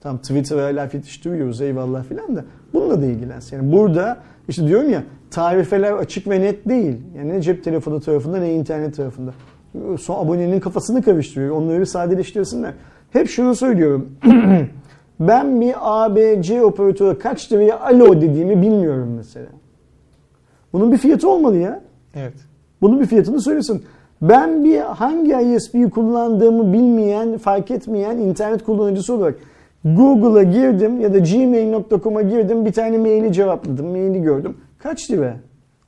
Tam 0.00 0.18
Twitter'a 0.18 0.76
laf 0.76 0.94
yetiştiriyoruz 0.94 1.60
eyvallah 1.60 2.04
filan 2.04 2.36
da 2.36 2.44
bununla 2.74 3.02
da 3.02 3.06
ilgilensin. 3.06 3.56
Yani 3.56 3.72
burada 3.72 4.18
işte 4.48 4.66
diyorum 4.66 4.90
ya 4.90 5.02
tarifeler 5.30 5.92
açık 5.92 6.28
ve 6.28 6.40
net 6.40 6.68
değil. 6.68 6.96
Yani 7.16 7.28
ne 7.28 7.42
cep 7.42 7.64
telefonu 7.64 8.00
tarafında 8.00 8.38
ne 8.38 8.54
internet 8.54 8.96
tarafında. 8.96 9.32
Son 10.00 10.24
abonenin 10.24 10.60
kafasını 10.60 11.02
karıştırıyor. 11.02 11.56
Onları 11.56 11.80
bir 11.80 11.84
sadeleştirsinler. 11.84 12.72
Hep 13.12 13.28
şunu 13.28 13.54
söylüyorum. 13.54 14.10
Ben 15.20 15.60
bir 15.60 15.74
ABC 15.80 16.62
operatörü 16.62 17.18
kaç 17.18 17.52
liraya 17.52 17.80
alo 17.80 18.20
dediğimi 18.20 18.62
bilmiyorum 18.62 19.14
mesela. 19.16 19.46
Bunun 20.72 20.92
bir 20.92 20.98
fiyatı 20.98 21.28
olmalı 21.28 21.56
ya. 21.56 21.80
Evet. 22.14 22.34
Bunun 22.80 23.00
bir 23.00 23.06
fiyatını 23.06 23.42
söylesin. 23.42 23.82
Ben 24.22 24.64
bir 24.64 24.80
hangi 24.80 25.54
ISP'yi 25.56 25.90
kullandığımı 25.90 26.72
bilmeyen, 26.72 27.38
fark 27.38 27.70
etmeyen 27.70 28.18
internet 28.18 28.64
kullanıcısı 28.64 29.14
olarak 29.14 29.34
Google'a 29.84 30.42
girdim 30.42 31.00
ya 31.00 31.14
da 31.14 31.18
gmail.com'a 31.18 32.22
girdim 32.22 32.64
bir 32.64 32.72
tane 32.72 32.98
maili 32.98 33.32
cevapladım, 33.32 33.86
maili 33.86 34.22
gördüm. 34.22 34.56
Kaç 34.78 35.10
lira 35.10 35.36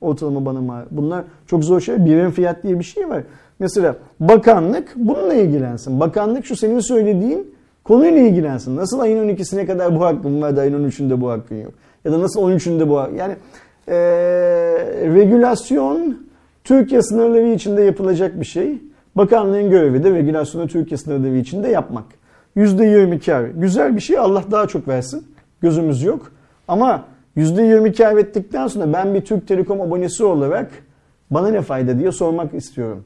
ortalama 0.01 0.45
bana 0.45 0.61
mal? 0.61 0.85
Bunlar 0.91 1.23
çok 1.47 1.63
zor 1.63 1.81
şey. 1.81 2.05
Birim 2.05 2.31
fiyat 2.31 2.63
diye 2.63 2.79
bir 2.79 2.83
şey 2.83 3.09
var. 3.09 3.23
Mesela 3.59 3.95
bakanlık 4.19 4.93
bununla 4.95 5.33
ilgilensin. 5.33 5.99
Bakanlık 5.99 6.45
şu 6.45 6.55
senin 6.55 6.79
söylediğin 6.79 7.55
Konuyla 7.85 8.21
ilgilensin. 8.21 8.75
Nasıl 8.75 8.99
ayın 8.99 9.29
12'sine 9.29 9.65
kadar 9.65 9.95
bu 9.95 10.05
hakkım 10.05 10.41
var 10.41 10.55
da 10.55 10.61
ayın 10.61 10.89
13'ünde 10.89 11.21
bu 11.21 11.29
hakkın 11.29 11.55
yok? 11.55 11.73
Ya 12.05 12.11
da 12.11 12.21
nasıl 12.21 12.41
13'ünde 12.41 12.89
bu 12.89 12.99
hakkın? 12.99 13.15
Yani 13.15 13.35
ee, 13.87 13.93
regülasyon 15.13 16.27
Türkiye 16.63 17.01
sınırları 17.01 17.47
içinde 17.47 17.81
yapılacak 17.81 18.39
bir 18.39 18.45
şey. 18.45 18.81
Bakanlığın 19.15 19.69
görevi 19.69 20.03
de 20.03 20.11
regülasyonu 20.11 20.67
Türkiye 20.67 20.97
sınırları 20.97 21.37
içinde 21.37 21.67
yapmak. 21.67 22.05
%20 22.57 23.25
kar. 23.25 23.43
Güzel 23.43 23.95
bir 23.95 24.01
şey. 24.01 24.17
Allah 24.17 24.43
daha 24.51 24.67
çok 24.67 24.87
versin. 24.87 25.27
Gözümüz 25.61 26.03
yok. 26.03 26.31
Ama 26.67 27.05
%20 27.37 27.93
kar 27.97 28.17
ettikten 28.17 28.67
sonra 28.67 28.93
ben 28.93 29.13
bir 29.13 29.21
Türk 29.21 29.47
Telekom 29.47 29.81
abonesi 29.81 30.23
olarak 30.23 30.71
bana 31.31 31.47
ne 31.47 31.61
fayda 31.61 31.99
diye 31.99 32.11
sormak 32.11 32.53
istiyorum. 32.53 33.03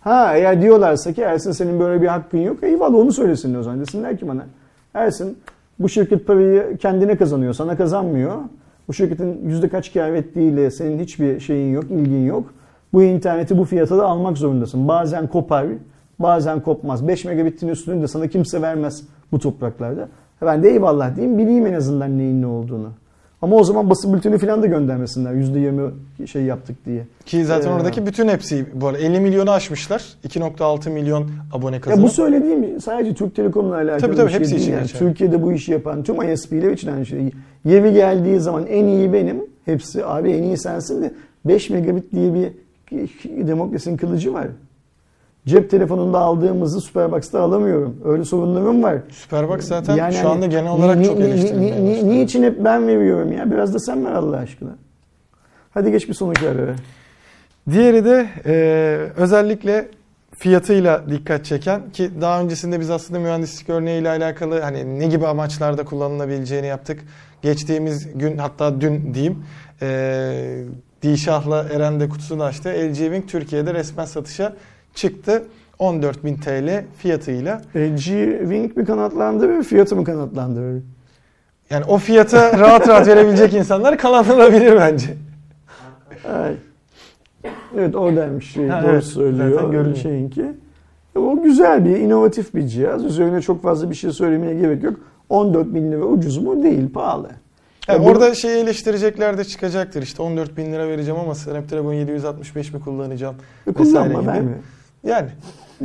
Ha 0.00 0.36
eğer 0.36 0.62
diyorlarsa 0.62 1.12
ki 1.12 1.22
Ersin 1.22 1.52
senin 1.52 1.80
böyle 1.80 2.02
bir 2.02 2.06
hakkın 2.06 2.38
yok. 2.38 2.62
Eyvallah 2.62 2.94
onu 2.94 3.12
söylesin 3.12 3.54
o 3.54 3.62
zaman. 3.62 3.80
Desinler 3.80 4.18
ki 4.18 4.28
bana. 4.28 4.46
Ersin 4.94 5.38
bu 5.78 5.88
şirket 5.88 6.26
parayı 6.26 6.76
kendine 6.76 7.16
kazanıyor. 7.16 7.52
Sana 7.52 7.76
kazanmıyor. 7.76 8.36
Bu 8.88 8.94
şirketin 8.94 9.48
yüzde 9.48 9.68
kaç 9.68 9.92
kar 9.92 10.12
ettiğiyle 10.12 10.70
senin 10.70 10.98
hiçbir 10.98 11.40
şeyin 11.40 11.72
yok, 11.72 11.84
ilgin 11.84 12.26
yok. 12.26 12.54
Bu 12.92 13.02
interneti 13.02 13.58
bu 13.58 13.64
fiyata 13.64 13.98
da 13.98 14.06
almak 14.06 14.38
zorundasın. 14.38 14.88
Bazen 14.88 15.26
kopar, 15.26 15.66
bazen 16.20 16.60
kopmaz. 16.60 17.08
5 17.08 17.24
megabitin 17.24 17.68
üstünü 17.68 18.02
de 18.02 18.08
sana 18.08 18.26
kimse 18.26 18.62
vermez 18.62 19.02
bu 19.32 19.38
topraklarda. 19.38 20.08
Ben 20.42 20.62
de 20.62 20.70
eyvallah 20.70 21.16
diyeyim, 21.16 21.38
bileyim 21.38 21.66
en 21.66 21.72
azından 21.74 22.18
neyin 22.18 22.42
ne 22.42 22.46
olduğunu. 22.46 22.88
Ama 23.42 23.56
o 23.56 23.64
zaman 23.64 23.90
basın 23.90 24.12
bülteni 24.14 24.38
falan 24.38 24.62
da 24.62 24.66
göndermesinler. 24.66 25.32
%20 25.32 26.26
şey 26.26 26.42
yaptık 26.42 26.76
diye. 26.86 27.06
Ki 27.26 27.44
zaten 27.44 27.70
Ee, 27.70 27.72
oradaki 27.72 28.06
bütün 28.06 28.28
hepsi 28.28 28.66
bu 28.74 28.86
arada 28.88 28.98
50 28.98 29.20
milyonu 29.20 29.50
aşmışlar. 29.50 30.04
2.6 30.28 30.90
milyon 30.90 31.30
abone 31.52 31.74
Ya 31.74 31.80
kazanıp. 31.80 32.04
bu 32.04 32.08
söylediğim 32.10 32.80
sadece 32.80 33.14
Türk 33.14 33.36
Telekom'la 33.36 33.74
alakalı 33.74 33.98
Tabii, 34.00 34.16
tabii, 34.16 34.26
bir 34.26 34.30
şey 34.30 34.38
hepsi 34.40 34.50
değil. 34.50 34.62
için 34.62 34.72
yani. 34.72 34.82
geçerli. 34.82 34.98
Türkiye'de 34.98 35.42
bu 35.42 35.52
işi 35.52 35.72
yapan 35.72 36.02
tüm 36.02 36.32
ISP'ler 36.32 36.70
için 36.72 36.92
aynı 36.92 37.06
şey. 37.06 37.30
Yeri 37.64 37.92
geldiği 37.92 38.40
zaman 38.40 38.66
en 38.66 38.84
iyi 38.86 39.12
benim. 39.12 39.42
Hepsi 39.64 40.04
abi 40.06 40.30
en 40.30 40.42
iyi 40.42 40.58
sensin 40.58 41.02
de 41.02 41.12
5 41.44 41.70
megabit 41.70 42.12
diye 42.12 42.34
bir 42.34 42.52
demokrasinin 43.46 43.96
kılıcı 43.96 44.32
var. 44.34 44.46
Cep 45.50 45.70
telefonunda 45.70 46.18
aldığımızı 46.18 46.80
Superbox'ta 46.80 47.40
alamıyorum. 47.40 47.96
Öyle 48.04 48.24
sorunlarım 48.24 48.82
var. 48.82 48.96
Superbox 49.10 49.64
zaten 49.64 49.96
Yani 49.96 50.14
şu 50.14 50.28
anda 50.28 50.46
genel 50.46 50.70
olarak 50.70 50.96
ni- 50.98 51.04
çok 51.04 51.18
ni- 51.18 51.24
eleştirilmeye 51.24 51.84
ni- 51.84 52.08
ni-. 52.08 52.20
Niçin 52.20 52.42
hep 52.42 52.64
ben 52.64 52.88
veriyorum 52.88 53.32
ya? 53.32 53.50
Biraz 53.50 53.74
da 53.74 53.78
sen 53.78 54.04
ver 54.06 54.12
Allah 54.12 54.36
aşkına. 54.36 54.70
Hadi 55.74 55.90
geç 55.90 56.08
bir 56.08 56.14
sonuç 56.14 56.42
ver. 56.42 56.56
Diğeri 57.70 58.04
de 58.04 58.26
e, 58.46 58.52
özellikle 59.16 59.88
fiyatıyla 60.38 61.10
dikkat 61.10 61.44
çeken 61.44 61.90
ki 61.90 62.10
daha 62.20 62.40
öncesinde 62.42 62.80
biz 62.80 62.90
aslında 62.90 63.20
mühendislik 63.20 63.68
örneğiyle 63.70 64.08
alakalı 64.08 64.60
hani 64.60 64.98
ne 65.00 65.06
gibi 65.06 65.26
amaçlarda 65.26 65.84
kullanılabileceğini 65.84 66.66
yaptık. 66.66 67.00
Geçtiğimiz 67.42 68.18
gün 68.18 68.38
hatta 68.38 68.80
dün 68.80 69.14
diyeyim 69.14 69.44
e, 69.82 70.64
Dişah'la 71.02 71.66
Eren 71.74 72.00
de 72.00 72.08
kutusunu 72.08 72.42
açtı. 72.42 72.68
LG 72.68 72.96
Wing 72.96 73.28
Türkiye'de 73.28 73.74
resmen 73.74 74.04
satışa 74.04 74.52
çıktı. 74.94 75.42
14.000 75.78 76.40
TL 76.40 76.84
fiyatıyla. 76.98 77.62
LG 77.76 78.04
Wing 78.40 78.76
mi 78.76 78.84
kanatlandırır, 78.84 79.62
fiyatı 79.62 79.96
mı 79.96 80.04
kanatlandırır? 80.04 80.82
Yani 81.70 81.84
o 81.84 81.98
fiyata 81.98 82.58
rahat 82.58 82.88
rahat 82.88 83.06
verebilecek 83.06 83.54
insanlar 83.54 83.98
kanatlanabilir 83.98 84.76
bence. 84.76 85.06
Ay. 86.32 86.54
Evet 87.78 87.96
oradaymış 87.96 88.52
şey, 88.52 88.68
Ha, 88.68 88.82
doğru 88.82 88.90
evet, 88.92 89.04
söylüyor 89.04 89.60
zaten 89.72 89.94
şeyinki. 89.94 90.44
O 91.16 91.42
güzel 91.42 91.84
bir, 91.84 91.96
inovatif 91.96 92.54
bir 92.54 92.66
cihaz. 92.66 93.04
Üzerine 93.04 93.40
çok 93.40 93.62
fazla 93.62 93.90
bir 93.90 93.94
şey 93.94 94.10
söylemeye 94.12 94.54
gerek 94.54 94.82
yok. 94.82 94.94
14 95.28 95.74
bin 95.74 95.92
lira 95.92 96.04
ucuz 96.04 96.38
mu? 96.38 96.62
Değil, 96.62 96.92
pahalı. 96.92 97.30
Yani 97.88 97.98
Ya 97.98 98.04
bu- 98.06 98.10
orada 98.10 98.34
şeyi 98.34 98.56
eleştirecekler 98.62 99.38
de 99.38 99.44
çıkacaktır 99.44 100.02
işte 100.02 100.22
14 100.22 100.56
bin 100.56 100.72
lira 100.72 100.88
vereceğim 100.88 101.20
ama 101.20 101.34
Snapdragon 101.34 101.92
765 101.92 102.72
mi 102.72 102.80
kullanacağım 102.80 103.34
E, 103.66 103.72
kullanma, 103.72 104.20
gibi. 104.20 104.26
verme. 104.30 104.52
Yani. 105.04 105.28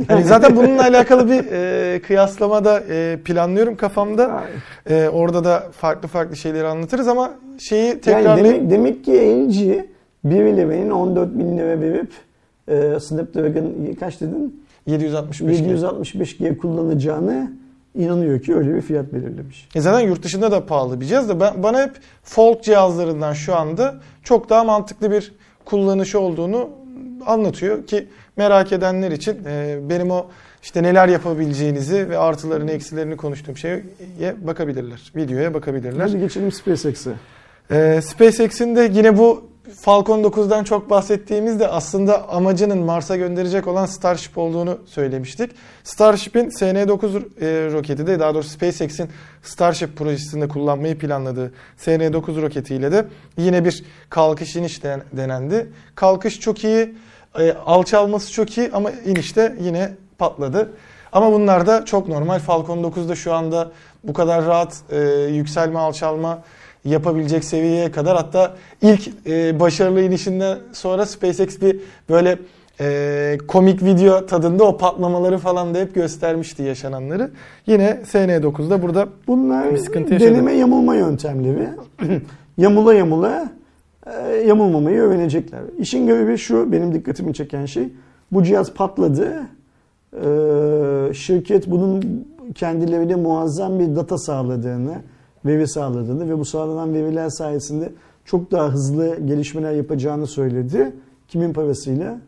Hani 0.08 0.24
zaten 0.24 0.56
bununla 0.56 0.82
alakalı 0.82 1.30
bir 1.30 1.44
e, 1.52 2.02
kıyaslama 2.02 2.64
da 2.64 2.80
e, 2.80 3.18
planlıyorum 3.24 3.76
kafamda. 3.76 4.44
E, 4.90 5.08
orada 5.08 5.44
da 5.44 5.66
farklı 5.72 6.08
farklı 6.08 6.36
şeyleri 6.36 6.66
anlatırız 6.66 7.08
ama 7.08 7.30
şeyi 7.58 7.86
Yani 7.86 8.00
tekrarlayıp 8.00 8.44
demek, 8.44 8.70
demek 8.70 9.04
ki 9.04 9.12
LG 9.12 9.84
bir 10.24 10.56
lirayın 10.56 10.90
14 10.90 11.38
bin 11.38 11.58
lira 11.58 11.80
verip 11.80 12.12
e, 12.68 13.00
Snapdragon 13.00 13.94
kaç 14.00 14.20
dedin? 14.20 14.66
765 14.86 15.58
gibi. 15.58 15.68
765G 15.68 16.56
kullanacağını 16.56 17.52
inanıyor 17.94 18.40
ki 18.40 18.56
öyle 18.56 18.74
bir 18.74 18.80
fiyat 18.80 19.12
belirlemiş. 19.12 19.68
E 19.74 19.80
zaten 19.80 20.00
yurt 20.00 20.22
dışında 20.22 20.50
da 20.50 20.66
pahalı 20.66 21.00
bir 21.00 21.06
cihaz 21.06 21.28
da 21.28 21.40
ben, 21.40 21.62
bana 21.62 21.82
hep 21.82 21.92
Fold 22.22 22.60
cihazlarından 22.60 23.32
şu 23.32 23.56
anda 23.56 23.94
çok 24.22 24.50
daha 24.50 24.64
mantıklı 24.64 25.10
bir 25.10 25.32
kullanışı 25.64 26.20
olduğunu 26.20 26.68
anlatıyor 27.26 27.86
ki 27.86 28.06
merak 28.36 28.72
edenler 28.72 29.10
için 29.10 29.44
e, 29.46 29.78
benim 29.82 30.10
o 30.10 30.26
işte 30.62 30.82
neler 30.82 31.08
yapabileceğinizi 31.08 32.10
ve 32.10 32.18
artılarını 32.18 32.70
eksilerini 32.70 33.16
konuştuğum 33.16 33.56
şeye 33.56 33.82
bakabilirler. 34.38 35.12
Videoya 35.16 35.54
bakabilirler. 35.54 36.00
Hadi 36.00 36.18
geçelim 36.18 36.52
SpaceX'e. 36.52 37.12
Ee, 37.70 38.00
SpaceX'in 38.02 38.76
de 38.76 38.90
yine 38.92 39.18
bu 39.18 39.44
Falcon 39.80 40.22
9'dan 40.22 40.64
çok 40.64 40.90
bahsettiğimizde 40.90 41.68
aslında 41.68 42.28
amacının 42.28 42.78
Mars'a 42.78 43.16
gönderecek 43.16 43.66
olan 43.68 43.86
Starship 43.86 44.38
olduğunu 44.38 44.78
söylemiştik. 44.86 45.50
Starship'in 45.84 46.50
SN9 46.50 47.16
e, 47.40 47.72
roketi 47.72 48.06
de 48.06 48.20
daha 48.20 48.34
doğrusu 48.34 48.48
SpaceX'in 48.48 49.08
Starship 49.42 49.96
projesinde 49.96 50.48
kullanmayı 50.48 50.98
planladığı 50.98 51.52
SN9 51.78 52.42
roketiyle 52.42 52.92
de 52.92 53.04
yine 53.38 53.64
bir 53.64 53.84
kalkış 54.10 54.56
iniş 54.56 54.82
den- 54.82 55.02
denendi. 55.12 55.66
Kalkış 55.94 56.40
çok 56.40 56.64
iyi, 56.64 56.94
e, 57.38 57.52
alçalması 57.66 58.32
çok 58.32 58.58
iyi 58.58 58.70
ama 58.72 58.90
inişte 58.90 59.56
yine 59.60 59.90
patladı. 60.18 60.70
Ama 61.12 61.32
bunlar 61.32 61.66
da 61.66 61.84
çok 61.84 62.08
normal. 62.08 62.38
Falcon 62.38 62.78
9'da 62.78 63.14
şu 63.14 63.34
anda 63.34 63.70
bu 64.04 64.12
kadar 64.12 64.46
rahat 64.46 64.76
e, 64.90 64.98
yükselme 65.30 65.78
alçalma 65.78 66.42
yapabilecek 66.84 67.44
seviyeye 67.44 67.90
kadar 67.90 68.16
hatta 68.16 68.54
ilk 68.82 69.08
e, 69.26 69.60
başarılı 69.60 70.02
inişinden 70.02 70.58
sonra 70.72 71.06
SpaceX 71.06 71.60
bir 71.60 71.80
böyle 72.08 72.38
e, 72.80 73.38
komik 73.48 73.82
video 73.84 74.26
tadında 74.26 74.64
o 74.64 74.76
patlamaları 74.76 75.38
falan 75.38 75.74
da 75.74 75.78
hep 75.78 75.94
göstermişti 75.94 76.62
yaşananları. 76.62 77.30
Yine 77.66 78.00
SN9'da 78.12 78.82
burada 78.82 79.08
Bunlar 79.26 79.72
Bir 79.72 79.78
sıkıntı 79.78 80.12
yaşadı. 80.12 80.30
deneme 80.30 80.52
yamulma 80.52 80.94
yöntemleri. 80.94 81.68
yamula 82.58 82.94
yamula 82.94 83.50
yamulmamayı 84.46 85.00
öğrenecekler. 85.00 85.60
İşin 85.78 86.06
görevi 86.06 86.38
şu, 86.38 86.72
benim 86.72 86.94
dikkatimi 86.94 87.34
çeken 87.34 87.66
şey. 87.66 87.92
Bu 88.32 88.42
cihaz 88.42 88.74
patladı. 88.74 89.42
Ee, 90.24 91.14
şirket 91.14 91.70
bunun 91.70 92.26
kendilerine 92.54 93.14
muazzam 93.14 93.78
bir 93.78 93.96
data 93.96 94.18
sağladığını, 94.18 94.94
veri 95.44 95.68
sağladığını 95.68 96.28
ve 96.30 96.38
bu 96.38 96.44
sağlanan 96.44 96.94
veriler 96.94 97.28
sayesinde 97.28 97.92
çok 98.24 98.50
daha 98.50 98.68
hızlı 98.68 99.20
gelişmeler 99.26 99.72
yapacağını 99.72 100.26
söyledi. 100.26 100.92
Kimin 101.28 101.52
parasıyla? 101.52 102.18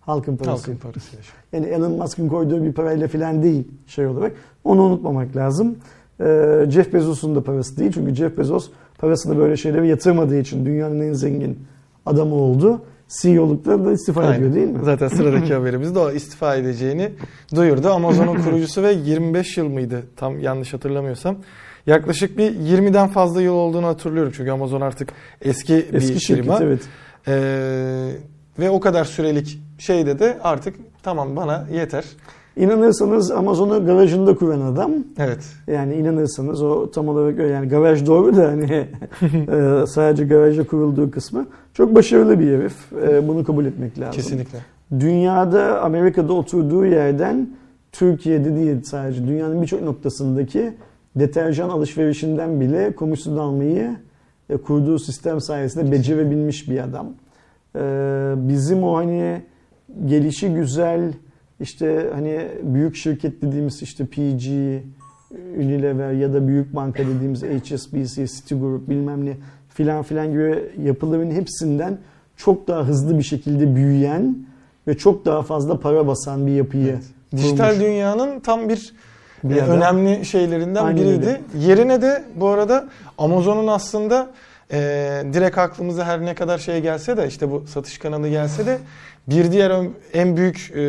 Halkın 0.00 0.36
parasıyla. 0.36 0.74
halkın 0.74 0.88
an. 0.88 1.58
Yani 1.58 1.66
Elon 1.66 1.92
Musk'ın 1.92 2.28
koyduğu 2.28 2.62
bir 2.62 2.72
parayla 2.72 3.08
falan 3.08 3.42
değil 3.42 3.68
şey 3.86 4.06
olarak. 4.06 4.32
Onu 4.64 4.82
unutmamak 4.82 5.36
lazım. 5.36 5.76
Ee, 6.20 6.66
Jeff 6.68 6.92
Bezos'un 6.92 7.34
da 7.34 7.44
parası 7.44 7.76
değil. 7.76 7.92
Çünkü 7.94 8.14
Jeff 8.14 8.38
Bezos 8.38 8.70
parasını 9.02 9.38
böyle 9.38 9.56
şeylere 9.56 9.86
yatırmadığı 9.86 10.38
için 10.40 10.66
dünyanın 10.66 11.00
en 11.00 11.12
zengin 11.12 11.58
adamı 12.06 12.34
oldu. 12.34 12.82
CEO'lukta 13.22 13.84
da 13.84 13.92
istifa 13.92 14.20
Aynen. 14.20 14.34
ediyor 14.34 14.54
değil 14.54 14.68
mi? 14.68 14.78
Zaten 14.84 15.08
sıradaki 15.08 15.54
haberimiz 15.58 15.94
de 15.94 15.98
o 15.98 16.10
istifa 16.10 16.56
edeceğini 16.56 17.12
duyurdu. 17.54 17.88
Amazon'un 17.90 18.42
kurucusu 18.44 18.82
ve 18.82 18.92
25 18.92 19.56
yıl 19.56 19.68
mıydı 19.68 20.02
tam 20.16 20.40
yanlış 20.40 20.74
hatırlamıyorsam. 20.74 21.36
Yaklaşık 21.86 22.38
bir 22.38 22.52
20'den 22.52 23.08
fazla 23.08 23.42
yıl 23.42 23.52
olduğunu 23.54 23.86
hatırlıyorum. 23.86 24.32
Çünkü 24.36 24.50
Amazon 24.50 24.80
artık 24.80 25.08
eski, 25.42 25.74
bir 25.74 25.94
Eski 25.94 26.20
şirket 26.20 26.44
firma. 26.44 26.58
evet. 26.62 26.80
Ee, 27.28 28.08
ve 28.58 28.70
o 28.70 28.80
kadar 28.80 29.04
sürelik 29.04 29.58
şeyde 29.78 30.18
de 30.18 30.38
artık 30.42 30.76
tamam 31.02 31.36
bana 31.36 31.66
yeter. 31.72 32.04
İnanırsanız 32.56 33.30
Amazon'u 33.30 33.86
garajında 33.86 34.34
kuran 34.34 34.60
adam. 34.60 34.92
Evet. 35.18 35.44
Yani 35.66 35.94
inanırsanız 35.94 36.62
o 36.62 36.90
tam 36.90 37.08
olarak 37.08 37.38
öyle. 37.38 37.52
yani 37.52 37.68
garaj 37.68 38.06
doğru 38.06 38.36
da 38.36 38.48
hani 38.48 38.64
e, 39.82 39.86
sadece 39.86 40.24
garajda 40.24 40.66
kurulduğu 40.66 41.10
kısmı 41.10 41.46
çok 41.74 41.94
başarılı 41.94 42.40
bir 42.40 42.58
herif. 42.58 42.92
E, 42.92 43.28
Bunu 43.28 43.44
kabul 43.44 43.64
etmek 43.64 43.98
lazım. 43.98 44.12
Kesinlikle. 44.12 44.58
Dünyada 45.00 45.80
Amerika'da 45.82 46.32
oturduğu 46.32 46.86
yerden 46.86 47.48
Türkiye'de 47.92 48.56
değil 48.56 48.82
sadece 48.84 49.26
dünyanın 49.26 49.62
birçok 49.62 49.82
noktasındaki 49.82 50.72
deterjan 51.16 51.68
alışverişinden 51.68 52.60
bile 52.60 52.92
komisyon 52.94 53.36
almayı 53.36 53.96
e, 54.50 54.56
kurduğu 54.56 54.98
sistem 54.98 55.40
sayesinde 55.40 55.92
becerebilmiş 55.92 56.70
bir 56.70 56.78
adam. 56.78 57.06
E, 57.76 57.80
bizim 58.36 58.82
o 58.84 58.96
hani 58.96 59.42
gelişi 60.06 60.54
güzel 60.54 61.12
işte 61.62 62.10
hani 62.14 62.48
büyük 62.62 62.96
şirket 62.96 63.42
dediğimiz 63.42 63.82
işte 63.82 64.06
PG, 64.06 64.46
Unilever 65.56 66.12
ya 66.12 66.32
da 66.34 66.48
büyük 66.48 66.74
banka 66.74 67.02
dediğimiz 67.06 67.42
HSBC, 67.42 68.26
Citigroup 68.26 68.88
bilmem 68.88 69.26
ne 69.26 69.36
filan 69.68 70.02
filan 70.02 70.30
gibi 70.32 70.70
yapıların 70.82 71.30
hepsinden 71.30 71.98
çok 72.36 72.68
daha 72.68 72.82
hızlı 72.88 73.18
bir 73.18 73.22
şekilde 73.22 73.74
büyüyen 73.74 74.36
ve 74.88 74.96
çok 74.98 75.24
daha 75.24 75.42
fazla 75.42 75.80
para 75.80 76.06
basan 76.06 76.46
bir 76.46 76.52
yapıyı 76.52 76.88
Evet. 76.88 77.02
Dijital 77.36 77.70
kurmuş. 77.70 77.86
dünyanın 77.86 78.40
tam 78.40 78.68
bir, 78.68 78.94
Bir 79.44 79.56
e, 79.56 79.62
adam. 79.62 79.76
önemli 79.76 80.24
şeylerinden 80.24 80.84
Aynen 80.84 80.96
biriydi. 81.04 81.26
öyle. 81.26 81.66
Yerine 81.66 82.02
de 82.02 82.24
bu 82.36 82.46
arada 82.48 82.88
Amazon'un 83.18 83.66
aslında 83.66 84.30
e, 84.72 84.78
direkt 85.32 85.58
aklımıza 85.58 86.04
her 86.04 86.20
ne 86.24 86.34
kadar 86.34 86.58
şey 86.58 86.80
gelse 86.80 87.16
de 87.16 87.28
işte 87.28 87.50
bu 87.50 87.64
satış 87.66 87.98
kanalı 87.98 88.28
gelse 88.28 88.66
de 88.66 88.78
bir 89.28 89.52
diğer 89.52 89.72
en 90.12 90.36
büyük 90.36 90.72
e, 90.74 90.82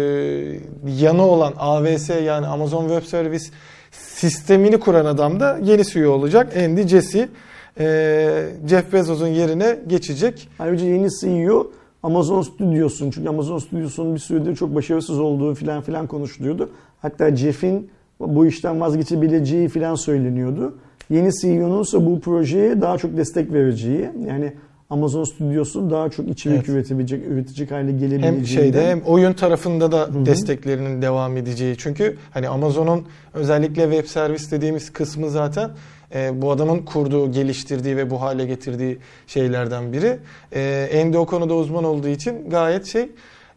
yanı 0.99 1.22
olan 1.22 1.53
AWS 1.57 2.10
yani 2.10 2.47
Amazon 2.47 2.88
Web 2.88 3.03
Service 3.03 3.45
sistemini 3.91 4.80
kuran 4.80 5.05
adam 5.05 5.39
da 5.39 5.60
yeni 5.64 5.85
CEO 5.85 6.11
olacak. 6.11 6.57
Andy 6.57 6.88
Jassy. 6.88 7.23
E, 7.80 8.45
Jeff 8.69 8.93
Bezos'un 8.93 9.27
yerine 9.27 9.80
geçecek. 9.88 10.49
Ayrıca 10.60 10.85
yeni 10.85 11.07
CEO 11.22 11.72
Amazon 12.03 12.41
Studios'un 12.41 13.11
çünkü 13.11 13.30
Amazon 13.30 13.57
Studios'un 13.57 14.15
bir 14.15 14.19
süredir 14.19 14.55
çok 14.55 14.76
başarısız 14.76 15.19
olduğu 15.19 15.55
filan 15.55 15.81
filan 15.81 16.07
konuşuluyordu. 16.07 16.69
Hatta 17.01 17.35
Jeff'in 17.35 17.89
bu 18.19 18.45
işten 18.45 18.81
vazgeçebileceği 18.81 19.69
filan 19.69 19.95
söyleniyordu. 19.95 20.77
yeni 21.10 21.31
CEO'nunsa 21.41 22.05
bu 22.05 22.19
projeye 22.19 22.81
daha 22.81 22.97
çok 22.97 23.18
destek 23.18 23.53
vereceği 23.53 24.10
yani 24.27 24.53
Amazon 24.94 25.24
stüdyosu 25.24 25.90
daha 25.90 26.10
çok 26.10 26.28
içerik 26.28 26.56
Evet. 26.57 26.70
üretebilecek, 26.70 27.28
üretecek 27.28 27.72
hale 27.72 27.91
gelebileceğinden. 27.91 28.38
Hem 28.38 28.45
şeyde 28.45 28.90
hem 28.90 29.02
oyun 29.02 29.34
tarafında 29.34 29.91
da 29.91 30.02
hı. 30.02 30.26
desteklerinin 30.26 31.02
devam 31.02 31.38
edeceği. 31.38 31.76
Çünkü 31.78 32.18
hani 32.32 32.49
Amazon'un 32.49 33.07
özellikle 33.34 33.84
web 33.84 34.06
servis 34.06 34.52
dediğimiz 34.52 34.94
kısmı 34.94 35.30
zaten 35.30 35.70
e, 36.15 36.41
bu 36.41 36.52
adamın 36.52 36.80
kurduğu, 36.80 37.32
geliştirdiği 37.32 37.98
ve 37.98 38.10
bu 38.10 38.22
hale 38.22 38.45
getirdiği 38.45 38.98
şeylerden 39.28 39.94
biri. 39.94 40.20
E, 40.56 41.02
Andy 41.03 41.18
o 41.18 41.26
konuda 41.26 41.53
uzman 41.53 41.84
olduğu 41.84 42.07
için 42.07 42.49
gayet 42.49 42.86
şey 42.86 43.10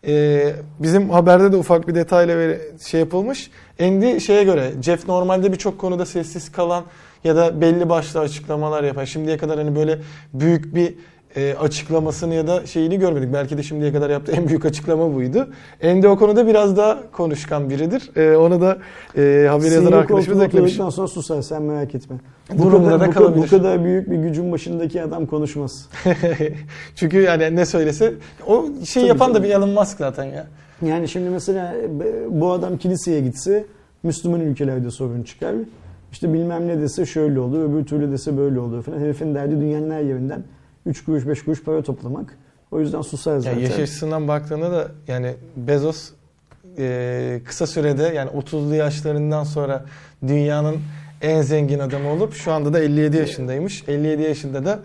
e, 0.06 0.52
bizim 0.78 1.10
haberde 1.10 1.52
de 1.52 1.56
ufak 1.56 1.88
bir 1.88 1.94
detayla 1.94 2.38
ver- 2.38 2.58
şey 2.86 3.00
yapılmış. 3.00 3.50
Andy 3.80 4.20
şeye 4.20 4.44
göre 4.44 4.70
Jeff 4.82 5.08
normalde 5.08 5.52
birçok 5.52 5.78
konuda 5.78 6.06
sessiz 6.06 6.52
kalan 6.52 6.84
ya 7.24 7.36
da 7.36 7.60
belli 7.60 7.88
başlı 7.88 8.20
açıklamalar 8.20 8.84
yapar. 8.84 9.06
Şimdiye 9.06 9.36
kadar 9.36 9.58
hani 9.58 9.76
böyle 9.76 9.98
büyük 10.34 10.74
bir 10.74 10.94
e, 11.36 11.54
açıklamasını 11.54 12.34
ya 12.34 12.46
da 12.46 12.66
şeyini 12.66 12.98
görmedik. 12.98 13.32
Belki 13.32 13.58
de 13.58 13.62
şimdiye 13.62 13.92
kadar 13.92 14.10
yaptığı 14.10 14.32
en 14.32 14.48
büyük 14.48 14.64
açıklama 14.64 15.14
buydu. 15.14 15.48
Andy 15.84 16.06
o 16.06 16.16
konuda 16.16 16.46
biraz 16.46 16.76
daha 16.76 17.10
konuşkan 17.12 17.70
biridir. 17.70 18.10
E, 18.16 18.36
onu 18.36 18.60
da 18.60 18.78
e, 19.16 19.46
haber 19.50 19.70
yazar 19.70 19.92
arkadaşımız 19.92 20.42
eklemiş. 20.42 20.72
sonra 20.72 21.08
susar 21.08 21.42
sen 21.42 21.62
merak 21.62 21.94
etme. 21.94 22.16
Durumda 22.58 22.88
kadar, 22.88 23.00
da 23.00 23.08
bu, 23.08 23.10
kalabilir. 23.10 23.42
bu 23.42 23.50
kadar 23.50 23.84
büyük 23.84 24.10
bir 24.10 24.16
gücün 24.16 24.52
başındaki 24.52 25.02
adam 25.02 25.26
konuşmaz. 25.26 25.88
Çünkü 26.94 27.20
yani 27.20 27.56
ne 27.56 27.66
söylese 27.66 28.14
o 28.46 28.66
şey 28.84 29.02
Tabii 29.02 29.08
yapan 29.08 29.34
da 29.34 29.42
bir 29.42 29.50
Elon 29.50 29.70
Musk 29.70 29.98
zaten 29.98 30.24
ya. 30.24 30.46
Yani 30.82 31.08
şimdi 31.08 31.30
mesela 31.30 31.74
bu 32.28 32.52
adam 32.52 32.78
kiliseye 32.78 33.20
gitse 33.20 33.64
Müslüman 34.02 34.40
ülkelerde 34.40 34.90
sorun 34.90 35.22
çıkar. 35.22 35.54
İşte 36.12 36.32
bilmem 36.32 36.68
ne 36.68 36.80
dese 36.80 37.06
şöyle 37.06 37.40
olur, 37.40 37.70
öbür 37.70 37.86
türlü 37.86 38.12
dese 38.12 38.36
böyle 38.36 38.60
olur 38.60 38.82
falan. 38.82 38.98
Herifin 38.98 39.34
derdi 39.34 39.60
dünyanın 39.60 39.90
her 39.90 40.00
yerinden 40.00 40.42
3 40.86 41.04
kuruş 41.04 41.26
5 41.26 41.44
kuruş 41.44 41.62
para 41.62 41.82
toplamak. 41.82 42.38
O 42.70 42.80
yüzden 42.80 43.02
susar 43.02 43.38
zaten. 43.38 43.58
yaş 43.58 43.78
açısından 43.78 44.28
baktığında 44.28 44.72
da 44.72 44.88
yani 45.08 45.34
Bezos 45.56 46.10
e, 46.78 47.40
kısa 47.44 47.66
sürede 47.66 48.02
yani 48.02 48.30
30'lu 48.30 48.74
yaşlarından 48.74 49.44
sonra 49.44 49.84
dünyanın 50.26 50.76
en 51.22 51.42
zengin 51.42 51.78
adamı 51.78 52.08
olup 52.08 52.34
şu 52.34 52.52
anda 52.52 52.72
da 52.72 52.80
57 52.80 53.16
yaşındaymış. 53.16 53.84
57 53.88 54.22
yaşında 54.22 54.64
da 54.64 54.78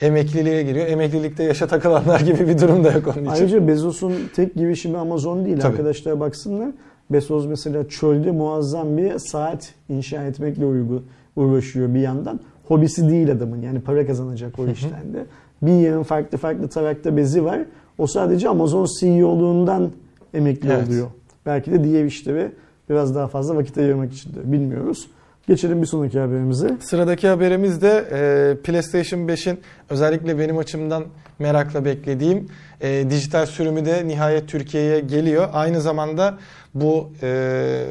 emekliliğe 0.00 0.62
giriyor. 0.62 0.86
Emeklilikte 0.86 1.42
yaşa 1.42 1.66
takılanlar 1.66 2.20
gibi 2.20 2.48
bir 2.48 2.58
durum 2.58 2.84
da 2.84 2.92
yok 2.92 3.06
onun 3.06 3.16
için. 3.24 3.26
Ayrıca 3.26 3.68
Bezos'un 3.68 4.14
tek 4.36 4.54
girişimi 4.54 4.98
Amazon 4.98 5.44
değil. 5.44 5.60
Tabii. 5.60 5.72
Arkadaşlar 5.72 6.20
baksınlar. 6.20 6.70
Bezos 7.10 7.46
mesela 7.46 7.88
çölde 7.88 8.30
muazzam 8.30 8.96
bir 8.96 9.18
saat 9.18 9.74
inşa 9.88 10.24
etmekle 10.24 10.64
uygu- 10.64 11.02
uğraşıyor 11.36 11.94
bir 11.94 12.00
yandan. 12.00 12.40
Hobisi 12.68 13.08
değil 13.10 13.32
adamın 13.32 13.62
yani 13.62 13.80
para 13.80 14.06
kazanacak 14.06 14.58
o 14.58 14.66
işten 14.68 15.14
de. 15.14 15.26
Bir 15.62 15.72
yığın 15.72 16.02
farklı 16.02 16.38
farklı 16.38 16.68
tarakta 16.68 17.16
bezi 17.16 17.44
var. 17.44 17.60
O 17.98 18.06
sadece 18.06 18.48
Amazon 18.48 18.86
CEO'luğundan 19.00 19.90
emekli 20.34 20.68
Evet. 20.72 20.88
oluyor. 20.88 21.06
Belki 21.46 21.72
de 21.72 21.84
diğer 21.84 22.04
işlere 22.04 22.52
biraz 22.90 23.14
daha 23.14 23.26
fazla 23.26 23.56
vakit 23.56 23.78
ayırmak 23.78 24.12
için 24.12 24.30
de 24.34 24.52
bilmiyoruz. 24.52 25.08
Geçelim 25.48 25.82
bir 25.82 25.86
sonraki 25.86 26.18
haberimize. 26.18 26.76
Sıradaki 26.80 27.28
haberimiz 27.28 27.82
de 27.82 28.04
e, 28.12 28.56
PlayStation 28.62 29.20
5'in 29.20 29.58
özellikle 29.90 30.38
benim 30.38 30.58
açımdan 30.58 31.04
merakla 31.38 31.84
beklediğim 31.84 32.46
e, 32.80 33.10
dijital 33.10 33.46
sürümü 33.46 33.84
de 33.84 34.08
nihayet 34.08 34.48
Türkiye'ye 34.48 35.00
geliyor. 35.00 35.48
Aynı 35.52 35.80
zamanda 35.80 36.38
bu 36.74 37.10
e, 37.22 37.84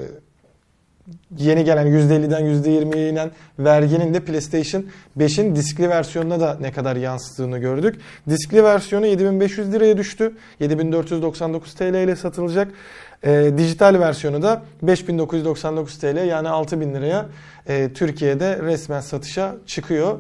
yeni 1.37 1.63
gelen 1.63 1.87
%50'den 1.87 2.41
%20'ye 2.41 3.09
inen 3.09 3.31
verginin 3.59 4.13
de 4.13 4.19
PlayStation 4.19 4.85
5'in 5.17 5.55
diskli 5.55 5.89
versiyonuna 5.89 6.39
da 6.39 6.57
ne 6.61 6.71
kadar 6.71 6.95
yansıttığını 6.95 7.57
gördük. 7.57 7.95
Diskli 8.29 8.63
versiyonu 8.63 9.05
7500 9.05 9.73
liraya 9.73 9.97
düştü. 9.97 10.31
7499 10.59 11.73
TL 11.73 11.83
ile 12.03 12.15
satılacak. 12.15 12.67
E, 13.23 13.51
dijital 13.57 13.99
versiyonu 13.99 14.41
da 14.41 14.61
5999 14.81 15.97
TL 15.99 16.27
yani 16.27 16.49
6000 16.49 16.93
liraya 16.93 17.25
e, 17.67 17.93
Türkiye'de 17.93 18.59
resmen 18.63 18.99
satışa 19.01 19.55
çıkıyor. 19.65 20.17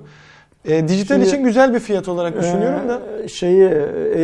E, 0.65 0.87
dijital 0.87 1.15
Şimdi- 1.15 1.27
için 1.27 1.43
güzel 1.43 1.73
bir 1.73 1.79
fiyat 1.79 2.07
olarak 2.07 2.37
düşünüyorum 2.39 2.89
da. 2.89 3.01
Ee, 3.23 3.27
şeyi 3.27 3.69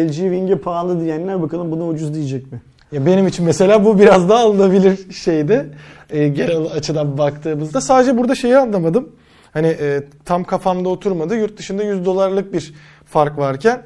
LG 0.07 0.15
Wing'e 0.15 0.55
pahalı 0.55 1.01
diyenler 1.01 1.41
bakalım 1.41 1.71
buna 1.71 1.87
ucuz 1.87 2.13
diyecek 2.13 2.51
mi? 2.51 2.61
Ya 2.91 3.05
benim 3.05 3.27
için 3.27 3.45
mesela 3.45 3.85
bu 3.85 3.99
biraz 3.99 4.29
daha 4.29 4.39
alınabilir 4.39 5.11
şeydi. 5.11 5.69
E, 6.09 6.27
genel 6.27 6.65
açıdan 6.65 7.17
baktığımızda. 7.17 7.81
Sadece 7.81 8.17
burada 8.17 8.35
şeyi 8.35 8.57
anlamadım. 8.57 9.09
Hani 9.53 9.67
e, 9.67 10.03
tam 10.25 10.43
kafamda 10.43 10.89
oturmadı. 10.89 11.35
Yurt 11.35 11.57
dışında 11.57 11.83
100 11.83 12.05
dolarlık 12.05 12.53
bir 12.53 12.73
fark 13.05 13.37
varken 13.37 13.81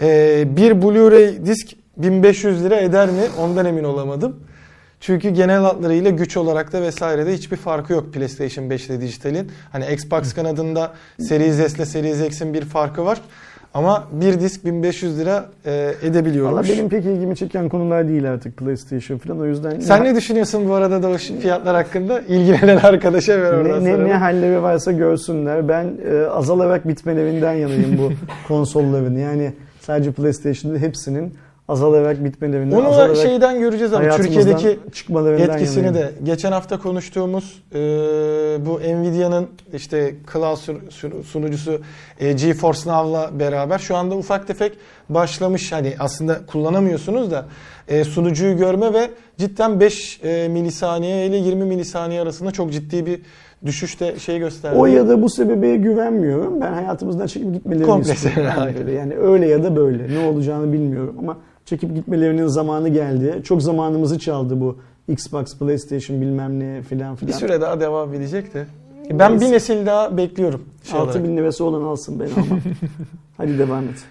e, 0.00 0.44
bir 0.56 0.72
Blu-ray 0.72 1.46
disk 1.46 1.68
1500 1.96 2.64
lira 2.64 2.76
eder 2.76 3.08
mi? 3.08 3.22
Ondan 3.40 3.66
emin 3.66 3.84
olamadım. 3.84 4.36
Çünkü 5.00 5.30
genel 5.30 5.60
hatlarıyla 5.60 6.10
güç 6.10 6.36
olarak 6.36 6.72
da 6.72 6.82
vesairede 6.82 7.34
hiçbir 7.34 7.56
farkı 7.56 7.92
yok 7.92 8.14
PlayStation 8.14 8.70
5 8.70 8.86
ile 8.86 9.00
dijitalin. 9.00 9.52
Hani 9.72 9.92
Xbox 9.92 10.34
kanadında 10.34 10.94
Series 11.20 11.56
S 11.56 11.76
ile 11.76 11.86
Series 11.86 12.20
X'in 12.20 12.54
bir 12.54 12.64
farkı 12.64 13.04
var. 13.04 13.20
Ama 13.74 14.04
bir 14.12 14.40
disk 14.40 14.64
1500 14.64 15.18
lira 15.18 15.46
e, 15.66 15.92
edebiliyormuş. 16.02 16.54
Valla 16.54 16.76
benim 16.76 16.88
pek 16.88 17.04
ilgimi 17.04 17.36
çeken 17.36 17.68
konular 17.68 18.08
değil 18.08 18.30
artık 18.30 18.56
PlayStation 18.56 19.18
falan 19.18 19.40
o 19.40 19.46
yüzden 19.46 19.80
Sen 19.80 20.04
ne 20.04 20.14
düşünüyorsun 20.14 20.68
bu 20.68 20.74
arada 20.74 21.02
da 21.02 21.08
o 21.08 21.16
fiyatlar 21.16 21.76
hakkında? 21.76 22.20
İlgilenen 22.20 22.76
arkadaşa 22.76 23.42
ver 23.42 23.52
oradan 23.52 23.84
ne, 23.84 23.98
ne, 23.98 24.04
ne 24.04 24.14
halleri 24.14 24.62
varsa 24.62 24.92
görsünler. 24.92 25.68
Ben 25.68 25.92
e, 26.10 26.26
azalarak 26.26 26.88
bitmelerinden 26.88 27.52
yanayım 27.52 27.98
bu 27.98 28.12
konsolların. 28.48 29.16
Yani 29.16 29.52
sadece 29.80 30.12
PlayStation'da 30.12 30.78
hepsinin 30.78 31.34
azalarak 31.68 32.24
bitmelerinden, 32.24 32.76
Onu 32.76 32.84
da 32.84 32.88
azalarak 32.88 33.16
şeyden 33.16 33.60
göreceğiz 33.60 33.92
ama 33.92 34.16
Türkiye'deki 34.16 34.78
çıkmalarından 34.92 35.48
etkisini 35.50 35.86
yanayım. 35.86 36.06
de 36.06 36.12
geçen 36.22 36.52
hafta 36.52 36.78
konuştuğumuz 36.78 37.62
e, 37.74 37.78
bu 38.66 38.80
Nvidia'nın 38.80 39.48
işte 39.74 40.14
cloud 40.32 40.58
sunucusu 41.24 41.80
e, 42.20 42.32
GeForce 42.32 42.90
Now'la 42.90 43.30
beraber 43.40 43.78
şu 43.78 43.96
anda 43.96 44.16
ufak 44.16 44.46
tefek 44.46 44.72
başlamış 45.08 45.72
hani 45.72 45.94
aslında 45.98 46.46
kullanamıyorsunuz 46.46 47.30
da 47.30 47.44
e, 47.88 48.04
sunucuyu 48.04 48.56
görme 48.56 48.92
ve 48.92 49.10
cidden 49.38 49.80
5 49.80 50.20
e, 50.24 50.48
milisaniye 50.48 51.26
ile 51.26 51.36
20 51.36 51.64
milisaniye 51.64 52.20
arasında 52.20 52.50
çok 52.50 52.72
ciddi 52.72 53.06
bir 53.06 53.20
düşüşte 53.66 54.18
şey 54.18 54.38
gösterdi. 54.38 54.76
O 54.78 54.86
ya 54.86 55.08
da 55.08 55.22
bu 55.22 55.30
sebebe 55.30 55.76
güvenmiyorum. 55.76 56.60
Ben 56.60 56.72
hayatımızdan 56.72 57.26
çekip 57.26 57.52
gitmelerini 57.54 57.86
Komple 57.86 58.12
istiyorum. 58.12 58.42
sen- 58.54 58.60
Yani 58.62 58.78
öyle. 58.78 58.92
Yani 58.92 59.16
öyle 59.16 59.46
ya 59.48 59.64
da 59.64 59.76
böyle. 59.76 60.14
Ne 60.14 60.26
olacağını 60.26 60.72
bilmiyorum 60.72 61.16
ama 61.18 61.36
çekip 61.64 61.94
gitmelerinin 61.94 62.46
zamanı 62.46 62.88
geldi. 62.88 63.40
Çok 63.44 63.62
zamanımızı 63.62 64.18
çaldı 64.18 64.60
bu 64.60 64.78
Xbox, 65.08 65.58
PlayStation 65.58 66.20
bilmem 66.20 66.60
ne 66.60 66.82
filan 66.82 67.12
bir 67.14 67.18
filan. 67.18 67.38
süre 67.38 67.60
daha 67.60 67.80
devam 67.80 68.14
edecek 68.14 68.54
de. 68.54 68.66
Ben 69.10 69.40
bir 69.40 69.52
nesil 69.52 69.86
daha 69.86 70.16
bekliyorum. 70.16 70.64
Şey 70.84 71.00
olarak. 71.00 71.16
6000 71.16 71.36
lirası 71.36 71.64
olan 71.64 71.82
alsın 71.82 72.20
ben 72.20 72.42
almam. 72.42 72.60
Hadi 73.36 73.58
devam 73.58 73.84
et. 73.84 74.04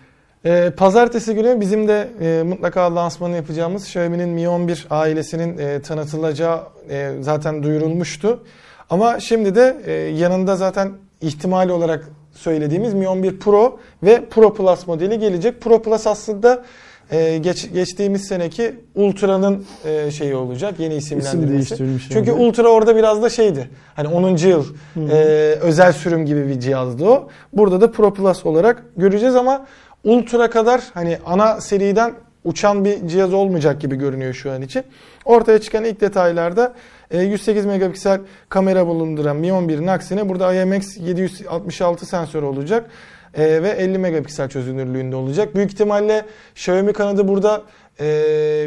Ee, 0.45 0.71
pazartesi 0.77 1.35
günü 1.35 1.59
bizim 1.59 1.87
de 1.87 2.09
e, 2.21 2.43
mutlaka 2.43 2.95
lansmanı 2.95 3.35
yapacağımız 3.35 3.83
Xiaomi'nin 3.83 4.29
Mi 4.29 4.49
11 4.49 4.87
ailesinin 4.89 5.57
e, 5.57 5.81
tanıtılacağı 5.81 6.59
e, 6.89 7.11
zaten 7.21 7.63
duyurulmuştu. 7.63 8.43
Ama 8.89 9.19
şimdi 9.19 9.55
de 9.55 9.77
e, 9.85 9.91
yanında 9.91 10.55
zaten 10.55 10.91
ihtimali 11.21 11.71
olarak 11.71 12.09
söylediğimiz 12.31 12.93
Mi 12.93 13.07
11 13.07 13.39
Pro 13.39 13.79
ve 14.03 14.25
Pro 14.29 14.53
Plus 14.53 14.87
modeli 14.87 15.19
gelecek. 15.19 15.61
Pro 15.61 15.81
Plus 15.81 16.07
aslında 16.07 16.63
e, 17.11 17.37
geç, 17.37 17.73
geçtiğimiz 17.73 18.27
seneki 18.27 18.75
Ultra'nın 18.95 19.65
e, 19.85 20.11
şeyi 20.11 20.35
olacak. 20.35 20.79
Yeni 20.79 20.95
isimlendirmesi. 20.95 21.53
değiştirilmiş 21.53 22.09
Çünkü 22.09 22.31
yani. 22.31 22.41
Ultra 22.41 22.67
orada 22.67 22.95
biraz 22.95 23.21
da 23.21 23.29
şeydi. 23.29 23.69
Hani 23.95 24.07
10. 24.07 24.37
yıl 24.37 24.65
e, 25.11 25.15
özel 25.61 25.93
sürüm 25.93 26.25
gibi 26.25 26.47
bir 26.47 26.59
cihazdı 26.59 27.05
o. 27.05 27.29
Burada 27.53 27.81
da 27.81 27.91
Pro 27.91 28.13
Plus 28.13 28.45
olarak 28.45 28.83
göreceğiz 28.97 29.35
ama 29.35 29.65
Ultra 30.03 30.49
kadar 30.49 30.81
hani 30.93 31.17
ana 31.25 31.61
seriden 31.61 32.13
uçan 32.43 32.85
bir 32.85 33.07
cihaz 33.07 33.33
olmayacak 33.33 33.81
gibi 33.81 33.95
görünüyor 33.95 34.33
şu 34.33 34.51
an 34.51 34.61
için. 34.61 34.83
Ortaya 35.25 35.61
çıkan 35.61 35.83
ilk 35.83 36.01
detaylarda 36.01 36.73
e, 37.11 37.21
108 37.21 37.65
megapiksel 37.65 38.21
kamera 38.49 38.87
bulunduran 38.87 39.35
Mi 39.35 39.47
11'in 39.47 39.87
aksine 39.87 40.29
burada 40.29 40.53
IMX 40.53 40.97
766 40.97 42.05
sensör 42.05 42.43
olacak 42.43 42.89
e, 43.33 43.63
ve 43.63 43.69
50 43.69 43.97
megapiksel 43.97 44.49
çözünürlüğünde 44.49 45.15
olacak. 45.15 45.55
Büyük 45.55 45.71
ihtimalle 45.71 46.25
Xiaomi 46.55 46.93
kanadı 46.93 47.27
burada 47.27 47.63
e, 47.99 48.05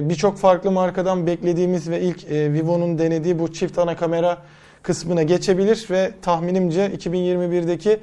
birçok 0.02 0.38
farklı 0.38 0.70
markadan 0.70 1.26
beklediğimiz 1.26 1.90
ve 1.90 2.00
ilk 2.00 2.24
e, 2.24 2.52
Vivo'nun 2.52 2.98
denediği 2.98 3.38
bu 3.38 3.52
çift 3.52 3.78
ana 3.78 3.96
kamera 3.96 4.38
kısmına 4.82 5.22
geçebilir 5.22 5.86
ve 5.90 6.10
tahminimce 6.22 6.86
2021'deki 6.86 7.98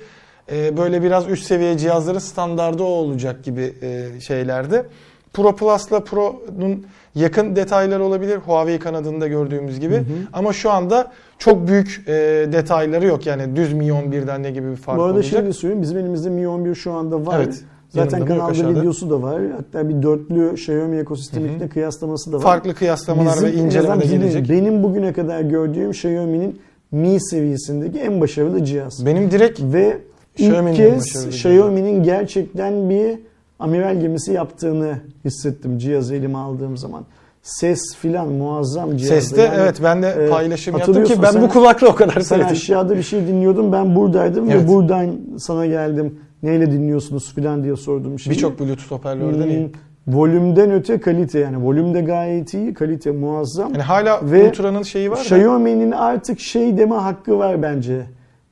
e, 0.52 0.78
böyle 0.78 1.04
biraz 1.04 1.28
üst 1.30 1.46
seviye 1.46 1.78
cihazların 1.78 2.20
standardı 2.20 2.84
o 2.84 2.88
olacak 2.88 3.44
gibi 3.44 3.74
e, 3.82 4.22
şeylerde. 4.22 4.86
Pro 5.34 5.56
Plus'la 5.56 6.04
Pro'nun 6.04 6.86
yakın 7.16 7.56
detayları 7.56 8.04
olabilir. 8.04 8.38
Huawei 8.38 8.80
kanadında 8.80 9.28
gördüğümüz 9.28 9.80
gibi. 9.80 9.96
Hı 9.96 10.00
hı. 10.00 10.04
Ama 10.34 10.54
şu 10.54 10.72
anda 10.72 11.12
çok 11.38 11.68
büyük 11.68 12.04
e, 12.08 12.12
detayları 12.52 13.06
yok. 13.06 13.26
Yani 13.26 13.56
düz 13.56 13.74
Mi 13.74 13.86
11'den 13.88 14.44
ne 14.44 14.52
gibi 14.52 14.72
bir 14.72 14.76
fark 14.76 14.98
Bu 15.00 15.04
arada 15.04 15.14
olacak. 15.16 15.32
şey 15.32 15.46
de 15.46 15.54
söyleyeyim 15.54 15.82
bizim 15.82 15.98
elimizde 15.98 16.30
Mi 16.30 16.48
11 16.48 16.76
şu 16.76 16.92
anda 16.92 17.26
var. 17.26 17.40
Evet. 17.44 17.64
Zaten 17.90 18.26
kanalda 18.26 18.70
videosu 18.70 19.10
da 19.10 19.22
var. 19.22 19.42
Hatta 19.58 19.90
bir 19.90 20.04
dörtlü 20.04 20.52
Xiaomi 20.54 20.98
ekosisteminde 20.98 21.68
kıyaslaması 21.70 22.32
da 22.32 22.38
var. 22.38 22.42
Farklı 22.44 22.74
kıyaslamalar 22.76 23.36
Bizim 23.36 23.70
ve 23.70 24.02
bizim- 24.02 24.20
gelecek. 24.20 24.50
Benim 24.50 24.84
bugüne 24.84 25.14
kadar 25.14 25.42
gördüğüm 25.42 25.90
Xiaomi'nin 25.92 26.60
Mi 26.92 27.18
seviyesindeki 27.22 28.00
en 28.00 28.22
başarılı 28.22 28.66
cihaz. 28.66 29.06
Benim 29.06 29.32
direkt 29.32 29.62
Ve 29.62 29.98
Xiaomi'nin 30.38 30.72
ilk 30.76 30.78
kez 30.78 31.26
Xiaomi'nin 31.28 32.04
gerçekten 32.04 32.90
bir 32.90 33.20
amiral 33.64 34.00
gemisi 34.02 34.32
yaptığını 34.34 34.96
hissettim 35.26 35.78
cihazı 35.78 36.16
elime 36.16 36.38
aldığım 36.38 36.78
zaman. 36.78 37.04
Ses 37.42 37.96
filan 37.96 38.28
muazzam 38.28 38.98
cihazda. 38.98 39.16
seste 39.22 39.42
Yani, 39.42 39.56
evet 39.60 39.80
ben 39.84 40.04
de 40.04 40.08
e, 40.10 40.30
paylaşım 40.30 40.78
yaptım 40.78 41.04
ki 41.04 41.14
ben 41.22 41.32
sen- 41.32 41.42
bu 41.42 41.50
kulakla 41.50 41.88
o 41.88 41.96
kadar 41.96 42.14
Sen 42.14 42.22
sevdim. 42.22 42.46
aşağıda 42.52 42.98
bir 42.98 43.04
şey 43.04 43.28
dinliyordun 43.28 43.72
ben 43.72 43.96
buradaydım 43.96 44.50
Evet. 44.52 44.64
ve 44.64 44.68
buradan 44.68 45.08
sana 45.40 45.66
geldim. 45.66 46.20
Neyle 46.44 46.72
dinliyorsunuz 46.72 47.34
filan 47.36 47.64
diye 47.64 47.76
sordum 47.76 48.20
şeyi. 48.20 48.32
Birçok 48.36 48.60
Bluetooth 48.60 48.92
hoparlörden 48.92 49.48
iyi. 49.48 49.64
Hmm, 49.64 49.72
Volümden 50.08 50.72
öte 50.72 51.00
kalite 51.00 51.40
yani 51.40 51.66
volümde 51.66 52.02
gayet 52.02 52.54
iyi 52.54 52.74
kalite 52.74 53.12
muazzam. 53.12 53.72
Yani 53.74 53.82
hala 53.84 54.20
Ve 54.32 54.48
Ultra'nın 54.48 54.84
şeyi 54.84 55.12
var. 55.12 55.18
Xiaomi'nin 55.18 55.92
artık 55.92 56.40
şey 56.40 56.78
deme 56.78 56.96
hakkı 56.96 57.38
var 57.38 57.62
bence. 57.62 58.02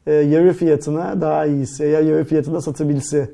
Ee, 0.07 0.13
yarı 0.13 0.53
fiyatına 0.53 1.21
daha 1.21 1.45
iyisi. 1.45 1.83
Eğer 1.83 2.01
yarı 2.01 2.23
fiyatına 2.23 2.61
satabilse. 2.61 3.29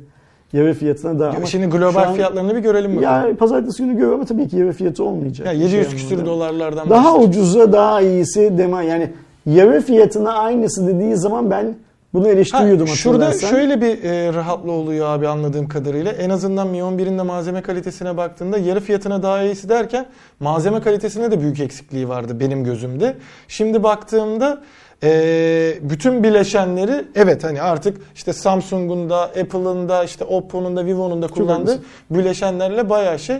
Yarı 0.53 0.74
fiyatına 0.74 1.19
daha 1.19 1.30
Ya 1.32 1.38
ama 1.38 1.45
Şimdi 1.45 1.65
global 1.65 2.03
an- 2.07 2.14
fiyatlarını 2.14 2.56
bir 2.56 2.60
görelim 2.60 2.98
bakalım. 2.98 3.30
Ya 3.30 3.36
pazartesi 3.36 3.84
günü 3.84 3.94
görüyorum 3.94 4.15
ama 4.15 4.26
tabii 4.26 4.48
ki 4.48 4.57
yarı 4.57 4.72
fiyatı 4.72 5.03
olmayacak. 5.03 5.48
Ya 5.48 5.53
Bir 5.53 5.57
700 5.60 5.90
şey 5.90 5.98
küsür 5.99 6.26
dolarlardan 6.26 6.90
Daha 6.90 7.03
başlayacak. 7.06 7.30
ucuza 7.30 7.74
daha 7.74 8.02
iyisi 8.02 8.57
deme. 8.57 8.86
Yani 8.86 9.10
yarı 9.45 9.82
fiyatına 9.82 10.34
aynısı 10.34 10.88
dediği 10.88 11.15
zaman 11.15 11.52
ben 11.52 11.76
bunu 12.14 12.26
Ha, 12.26 12.30
eleştiriyordum 12.30 12.88
şurada 12.88 13.26
hatırlarsan. 13.26 13.49
şöyle 13.57 13.82
bir 13.82 14.03
e, 14.03 14.34
rahatlı 14.34 14.72
oluyor 14.72 15.07
abi 15.07 15.28
anladığım 15.28 15.68
kadarıyla. 15.68 16.11
En 16.11 16.30
azından 16.30 16.68
Mi 16.68 16.78
11'in 16.78 17.18
de 17.18 17.22
malzeme 17.22 17.61
kalitesine 17.61 18.18
baktığında 18.18 18.57
yarı 18.57 18.80
fiyatına 18.80 19.24
daha 19.24 19.44
iyisi 19.44 19.69
derken 19.69 20.06
malzeme 20.40 20.80
kalitesinde 20.82 21.32
de 21.32 21.41
büyük 21.41 21.60
eksikliği 21.60 22.10
vardı 22.10 22.40
benim 22.40 22.64
gözümde. 22.64 23.15
Şimdi 23.48 23.84
baktığımda 23.84 24.61
e, 25.03 25.74
bütün 25.82 26.24
bileşenleri 26.24 27.06
evet 27.15 27.44
hani 27.44 27.61
artık 27.61 27.98
işte 28.15 28.34
Samsung'un 28.34 29.10
da 29.10 29.22
Apple'ın 29.22 29.90
da 29.90 30.03
işte 30.03 30.26
Oppo'nun 30.26 30.78
da 30.78 30.86
Vivo'nun 30.86 31.22
da 31.22 31.28
kullandığı 31.28 31.84
bileşenlerle 32.10 32.90
bayağı 32.90 33.19
şey. 33.19 33.38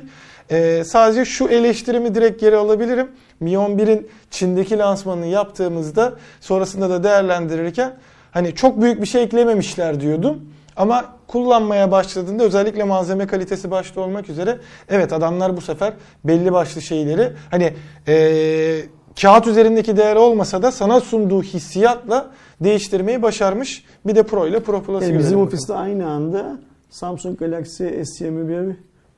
E, 0.52 0.84
sadece 0.84 1.26
şu 1.26 1.48
eleştirimi 1.48 2.16
direkt 2.16 2.42
geri 2.42 2.56
alabilirim. 2.56 3.12
Mi 3.40 3.52
11'in 3.52 4.08
Çin'deki 4.32 4.78
lansmanını 4.78 5.26
yaptığımızda 5.26 6.14
sonrasında 6.42 6.90
da 6.90 7.04
değerlendirirken 7.04 7.94
hani 8.32 8.56
çok 8.56 8.82
büyük 8.82 9.02
bir 9.02 9.08
şey 9.08 9.24
eklememişler 9.24 10.02
diyordum. 10.02 10.42
Ama 10.76 11.06
kullanmaya 11.28 11.92
başladığında 11.92 12.44
özellikle 12.44 12.84
malzeme 12.84 13.28
kalitesi 13.28 13.72
başta 13.72 14.02
olmak 14.02 14.30
üzere 14.30 14.58
evet 14.90 15.14
adamlar 15.14 15.58
bu 15.58 15.62
sefer 15.62 15.94
belli 16.24 16.54
başlı 16.54 16.82
şeyleri 16.82 17.34
hani 17.52 17.74
eee, 18.08 18.86
kağıt 19.22 19.48
üzerindeki 19.48 19.98
değer 19.98 20.16
olmasa 20.16 20.62
da 20.62 20.72
sana 20.72 21.00
sunduğu 21.00 21.44
hissiyatla 21.44 22.28
değiştirmeyi 22.64 23.22
başarmış. 23.22 23.84
Bir 24.08 24.16
de 24.16 24.24
Pro 24.24 24.48
ile 24.48 24.60
Pro 24.60 24.82
Plus'ı 24.84 25.06
Yani 25.06 25.20
bizim 25.20 25.32
bakalım. 25.32 25.48
ofiste 25.48 25.74
aynı 25.74 26.10
anda 26.10 26.60
Samsung 26.90 27.40
Galaxy 27.40 27.84
S21 27.84 28.74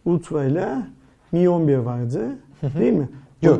Ultra 0.05 0.43
ile 0.43 0.67
Mi 1.31 1.49
11 1.49 1.77
vardı. 1.77 2.21
Değil 2.79 2.93
mi? 2.93 3.09
Yok. 3.41 3.59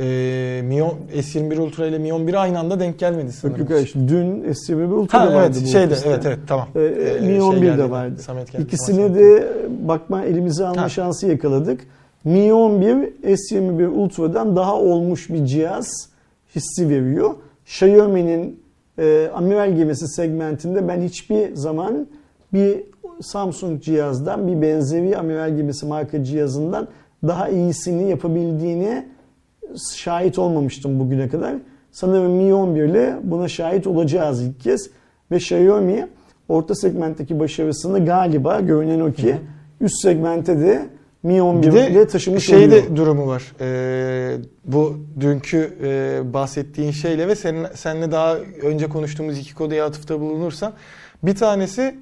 Eee 0.00 0.62
Mi 0.62 0.82
10 0.82 0.94
S21 1.14 1.58
Ultra 1.60 1.86
ile 1.86 1.98
Mi 1.98 2.12
11 2.12 2.34
aynı 2.34 2.58
anda 2.58 2.80
denk 2.80 2.98
gelmedi 2.98 3.24
Yok 3.26 3.34
sanırım. 3.34 3.60
yok 3.60 3.70
hayır. 3.70 3.92
Dün 4.08 4.42
S21 4.44 4.84
Ultra 4.92 5.20
Ha 5.20 5.30
da 5.30 5.34
vardı 5.34 5.58
bu 5.62 5.66
şeyde 5.66 5.86
ofiste. 5.92 6.08
evet 6.08 6.26
evet 6.26 6.38
tamam. 6.46 6.68
Ee, 6.74 6.80
Ee, 6.80 7.20
Mi 7.20 7.26
şey 7.26 7.40
11 7.42 7.60
geldi, 7.62 7.78
de 7.78 7.90
vardı. 7.90 8.22
Samet 8.22 8.52
geldi, 8.52 8.62
İkisine 8.62 8.96
Samet 8.96 9.14
de 9.14 9.48
bakma 9.88 10.24
elimize 10.24 10.66
alma 10.66 10.82
Ha. 10.82 10.88
şansı 10.88 11.26
yakaladık. 11.26 11.80
Mi 12.24 12.52
11 12.52 13.12
S21 13.22 13.86
Ultra'dan 13.86 14.56
daha 14.56 14.76
olmuş 14.76 15.30
bir 15.30 15.44
cihaz 15.46 16.08
hissi 16.54 16.88
veriyor. 16.88 17.34
Xiaomi'nin 17.66 18.60
e, 18.98 19.30
amiral 19.34 19.76
gemisi 19.76 20.08
segmentinde 20.08 20.88
ben 20.88 21.00
hiçbir 21.00 21.56
zaman 21.56 22.06
bir 22.52 22.82
Samsung 23.20 23.82
cihazdan 23.82 24.48
bir 24.48 24.62
benzeri 24.62 25.18
amiral 25.18 25.56
gemisi 25.56 25.86
marka 25.86 26.24
cihazından 26.24 26.88
daha 27.26 27.48
iyisini 27.48 28.10
yapabildiğini 28.10 29.06
şahit 29.96 30.38
olmamıştım 30.38 31.00
bugüne 31.00 31.28
kadar. 31.28 31.54
Sanırım 31.90 32.32
Mi 32.32 32.54
11 32.54 32.84
ile 32.84 33.16
buna 33.22 33.48
şahit 33.48 33.86
olacağız 33.86 34.42
ilk 34.42 34.60
kez. 34.60 34.90
Ve 35.30 35.36
Xiaomi 35.36 36.08
orta 36.48 36.74
segmentteki 36.74 37.40
başarısını 37.40 38.04
galiba 38.04 38.60
görünen 38.60 39.00
o 39.00 39.12
ki 39.12 39.36
üst 39.80 40.02
segmente 40.02 40.60
de 40.60 40.86
Mi 41.22 41.42
11 41.42 41.66
Bir 41.66 41.72
ile 41.72 41.94
de 41.94 42.06
taşımış 42.06 42.46
şey 42.46 42.66
oluyor. 42.66 42.70
de 42.70 42.96
durumu 42.96 43.26
var. 43.26 43.42
Ee, 43.60 44.36
bu 44.64 44.96
dünkü 45.20 45.78
e, 45.84 46.20
bahsettiğin 46.34 46.90
şeyle 46.90 47.28
ve 47.28 47.36
senin 47.36 47.66
seninle 47.74 48.12
daha 48.12 48.36
önce 48.62 48.88
konuştuğumuz 48.88 49.38
iki 49.38 49.54
konuya 49.54 49.86
atıfta 49.86 50.20
bulunursan 50.20 50.72
bir 51.22 51.34
tanesi 51.34 51.94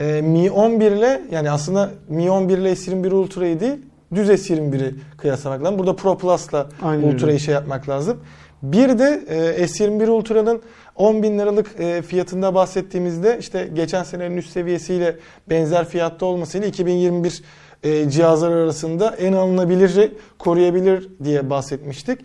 e, 0.00 0.22
Mi 0.22 0.50
11 0.50 0.90
ile 0.92 1.22
yani 1.30 1.50
aslında 1.50 1.90
Mi 2.08 2.30
11 2.30 2.58
ile 2.58 2.72
S21 2.72 3.12
Ultra'yı 3.12 3.60
değil 3.60 3.78
düz 4.14 4.28
S21'i 4.28 4.94
kıyaslamak 5.18 5.62
lazım. 5.64 5.78
Burada 5.78 5.96
Pro 5.96 6.18
Plus'la. 6.18 6.68
Ultra'yı 7.02 7.40
şey 7.40 7.54
yapmak 7.54 7.88
lazım. 7.88 8.16
Bir 8.62 8.98
de 8.98 9.24
e, 9.28 9.64
S21 9.64 10.08
Ultra'nın 10.08 10.62
10 10.96 11.22
bin 11.22 11.38
liralık 11.38 11.70
e, 11.80 12.02
fiyatında 12.02 12.54
bahsettiğimizde 12.54 13.36
işte 13.40 13.70
geçen 13.74 14.02
senenin 14.02 14.36
üst 14.36 14.50
seviyesiyle 14.50 15.16
benzer 15.50 15.88
fiyatta 15.88 16.26
olmasıyla 16.26 16.66
2021 16.68 17.42
e, 17.82 18.10
cihazlar 18.10 18.52
arasında 18.52 19.16
en 19.18 19.32
alınabilir, 19.32 20.12
koruyabilir 20.38 21.08
diye 21.24 21.50
bahsetmiştik. 21.50 22.18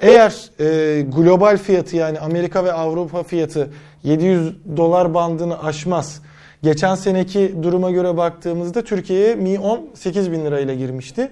Eğer 0.00 0.50
e, 0.60 1.02
global 1.02 1.58
fiyatı 1.58 1.96
yani 1.96 2.20
Amerika 2.20 2.64
ve 2.64 2.72
Avrupa 2.72 3.22
fiyatı 3.22 3.70
700 4.02 4.54
dolar 4.76 5.14
bandını 5.14 5.64
aşmaz. 5.64 6.22
Geçen 6.62 6.94
seneki 6.94 7.54
duruma 7.62 7.90
göre 7.90 8.16
baktığımızda 8.16 8.84
Türkiye'ye 8.84 9.34
Mi 9.34 9.58
10 9.58 9.90
8 9.94 10.32
bin 10.32 10.44
lirayla 10.44 10.74
girmişti. 10.74 11.30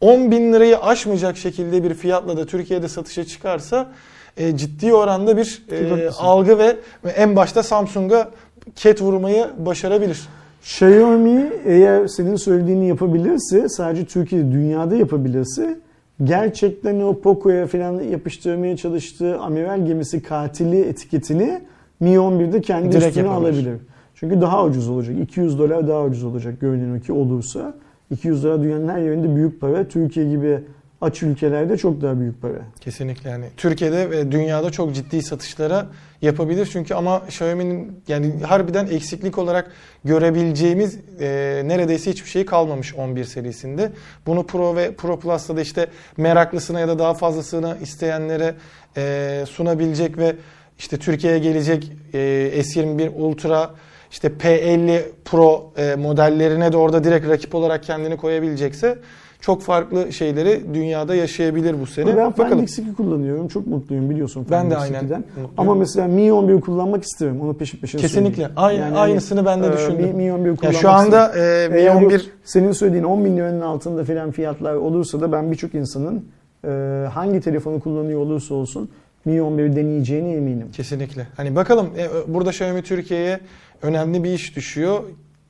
10 0.00 0.30
bin 0.30 0.52
lirayı 0.52 0.78
aşmayacak 0.78 1.36
şekilde 1.36 1.84
bir 1.84 1.94
fiyatla 1.94 2.36
da 2.36 2.46
Türkiye'de 2.46 2.88
satışa 2.88 3.24
çıkarsa 3.24 3.92
e, 4.36 4.56
ciddi 4.56 4.94
oranda 4.94 5.36
bir 5.36 5.62
e, 5.70 6.10
algı 6.10 6.58
ve 6.58 6.76
en 7.16 7.36
başta 7.36 7.62
Samsung'a 7.62 8.30
ket 8.76 9.02
vurmayı 9.02 9.46
başarabilir. 9.58 10.20
Xiaomi 10.62 11.50
eğer 11.64 12.06
senin 12.06 12.36
söylediğini 12.36 12.88
yapabilirse 12.88 13.68
sadece 13.68 14.04
Türkiye'de 14.04 14.52
dünyada 14.52 14.96
yapabilirse 14.96 15.78
gerçekten 16.24 17.00
o 17.00 17.20
Poco'ya 17.20 17.66
falan 17.66 18.00
yapıştırmaya 18.00 18.76
çalıştığı 18.76 19.38
amiral 19.38 19.86
gemisi 19.86 20.22
katili 20.22 20.80
etiketini 20.80 21.60
Mi 22.00 22.10
11'de 22.10 22.60
kendi 22.60 22.92
Direkt 22.92 23.06
üstüne 23.06 23.26
yapabilir. 23.26 23.50
alabilir. 23.50 23.80
Çünkü 24.14 24.40
daha 24.40 24.64
ucuz 24.64 24.88
olacak. 24.88 25.16
200 25.22 25.58
dolar 25.58 25.88
daha 25.88 26.04
ucuz 26.04 26.24
olacak 26.24 26.60
görünen 26.60 27.00
ki 27.00 27.12
olursa. 27.12 27.74
200 28.10 28.44
dolar 28.44 28.62
dünyanın 28.62 28.88
her 28.88 28.98
yerinde 28.98 29.36
büyük 29.36 29.60
para. 29.60 29.88
Türkiye 29.88 30.30
gibi 30.30 30.58
aç 31.00 31.22
ülkelerde 31.22 31.76
çok 31.76 32.02
daha 32.02 32.20
büyük 32.20 32.42
para. 32.42 32.58
Kesinlikle 32.80 33.30
yani 33.30 33.44
Türkiye'de 33.56 34.10
ve 34.10 34.32
dünyada 34.32 34.70
çok 34.70 34.94
ciddi 34.94 35.22
satışlara 35.22 35.86
yapabilir 36.22 36.68
çünkü 36.72 36.94
ama 36.94 37.18
Xiaomi'nin 37.18 38.02
yani 38.08 38.32
harbiden 38.42 38.86
eksiklik 38.86 39.38
olarak 39.38 39.70
görebileceğimiz 40.04 40.98
e, 41.20 41.62
neredeyse 41.64 42.10
hiçbir 42.10 42.28
şey 42.28 42.46
kalmamış 42.46 42.94
11 42.94 43.24
serisinde. 43.24 43.92
Bunu 44.26 44.46
Pro 44.46 44.76
ve 44.76 44.94
Pro 44.94 45.20
Plus'ta 45.20 45.56
da 45.56 45.60
işte 45.60 45.86
meraklısına 46.16 46.80
ya 46.80 46.88
da 46.88 46.98
daha 46.98 47.14
fazlasını 47.14 47.76
isteyenlere 47.82 48.54
e, 48.96 49.44
sunabilecek 49.48 50.18
ve 50.18 50.36
işte 50.78 50.96
Türkiye'ye 50.96 51.38
gelecek 51.38 51.92
e, 52.14 52.18
S21 52.60 53.08
Ultra 53.08 53.74
işte 54.10 54.28
P50 54.28 55.02
Pro 55.24 55.72
e, 55.76 55.94
modellerine 55.94 56.72
de 56.72 56.76
orada 56.76 57.04
direkt 57.04 57.28
rakip 57.28 57.54
olarak 57.54 57.82
kendini 57.82 58.16
koyabilecekse 58.16 58.98
çok 59.40 59.62
farklı 59.62 60.12
şeyleri 60.12 60.74
dünyada 60.74 61.14
yaşayabilir 61.14 61.80
bu 61.80 61.86
sene. 61.86 62.16
ben 62.16 62.26
Bakalım. 62.32 62.66
Find 62.66 62.86
X2 62.88 62.94
kullanıyorum. 62.94 63.48
Çok 63.48 63.66
mutluyum 63.66 64.10
biliyorsun 64.10 64.46
Ben 64.50 64.70
de 64.70 64.74
X2'den. 64.74 64.80
aynen 64.82 65.04
mutluyum. 65.18 65.50
Ama 65.56 65.74
mesela 65.74 66.08
Mi 66.08 66.32
11 66.32 66.60
kullanmak 66.60 67.04
isterim. 67.04 67.40
Onu 67.40 67.54
peşin 67.54 67.78
peşin 67.78 67.98
Kesinlikle. 67.98 68.30
söyleyeyim. 68.34 68.52
Aynı, 68.56 68.80
Yani 68.80 68.96
aynısını 68.98 69.46
ben 69.46 69.62
de 69.62 69.66
e, 69.66 69.72
düşündüm. 69.72 70.06
Mi, 70.06 70.12
Mi 70.12 70.32
11 70.32 70.48
ya 70.50 70.56
kullanmak 70.56 70.80
şu 70.80 70.90
anda 70.90 71.28
e, 71.38 71.68
Mi 71.68 71.76
Eğer 71.78 71.94
bu 71.94 71.98
11 72.04 72.30
senin 72.44 72.72
söylediğin 72.72 73.04
10 73.04 73.24
bin 73.24 73.36
liranın 73.36 73.60
altında 73.60 74.04
filan 74.04 74.30
fiyatlar 74.30 74.74
olursa 74.74 75.20
da 75.20 75.32
ben 75.32 75.50
birçok 75.50 75.74
insanın 75.74 76.24
e, 76.64 76.68
hangi 77.12 77.40
telefonu 77.40 77.80
kullanıyor 77.80 78.20
olursa 78.20 78.54
olsun 78.54 78.90
Mi 79.24 79.32
11'i 79.36 79.76
deneyeceğine 79.76 80.32
eminim. 80.32 80.66
kesinlikle. 80.72 81.26
Hani 81.36 81.56
bakalım 81.56 81.86
e, 81.98 82.34
burada 82.34 82.50
Xiaomi 82.50 82.82
Türkiye'ye 82.82 83.40
önemli 83.82 84.24
bir 84.24 84.30
iş 84.32 84.56
düşüyor. 84.56 85.00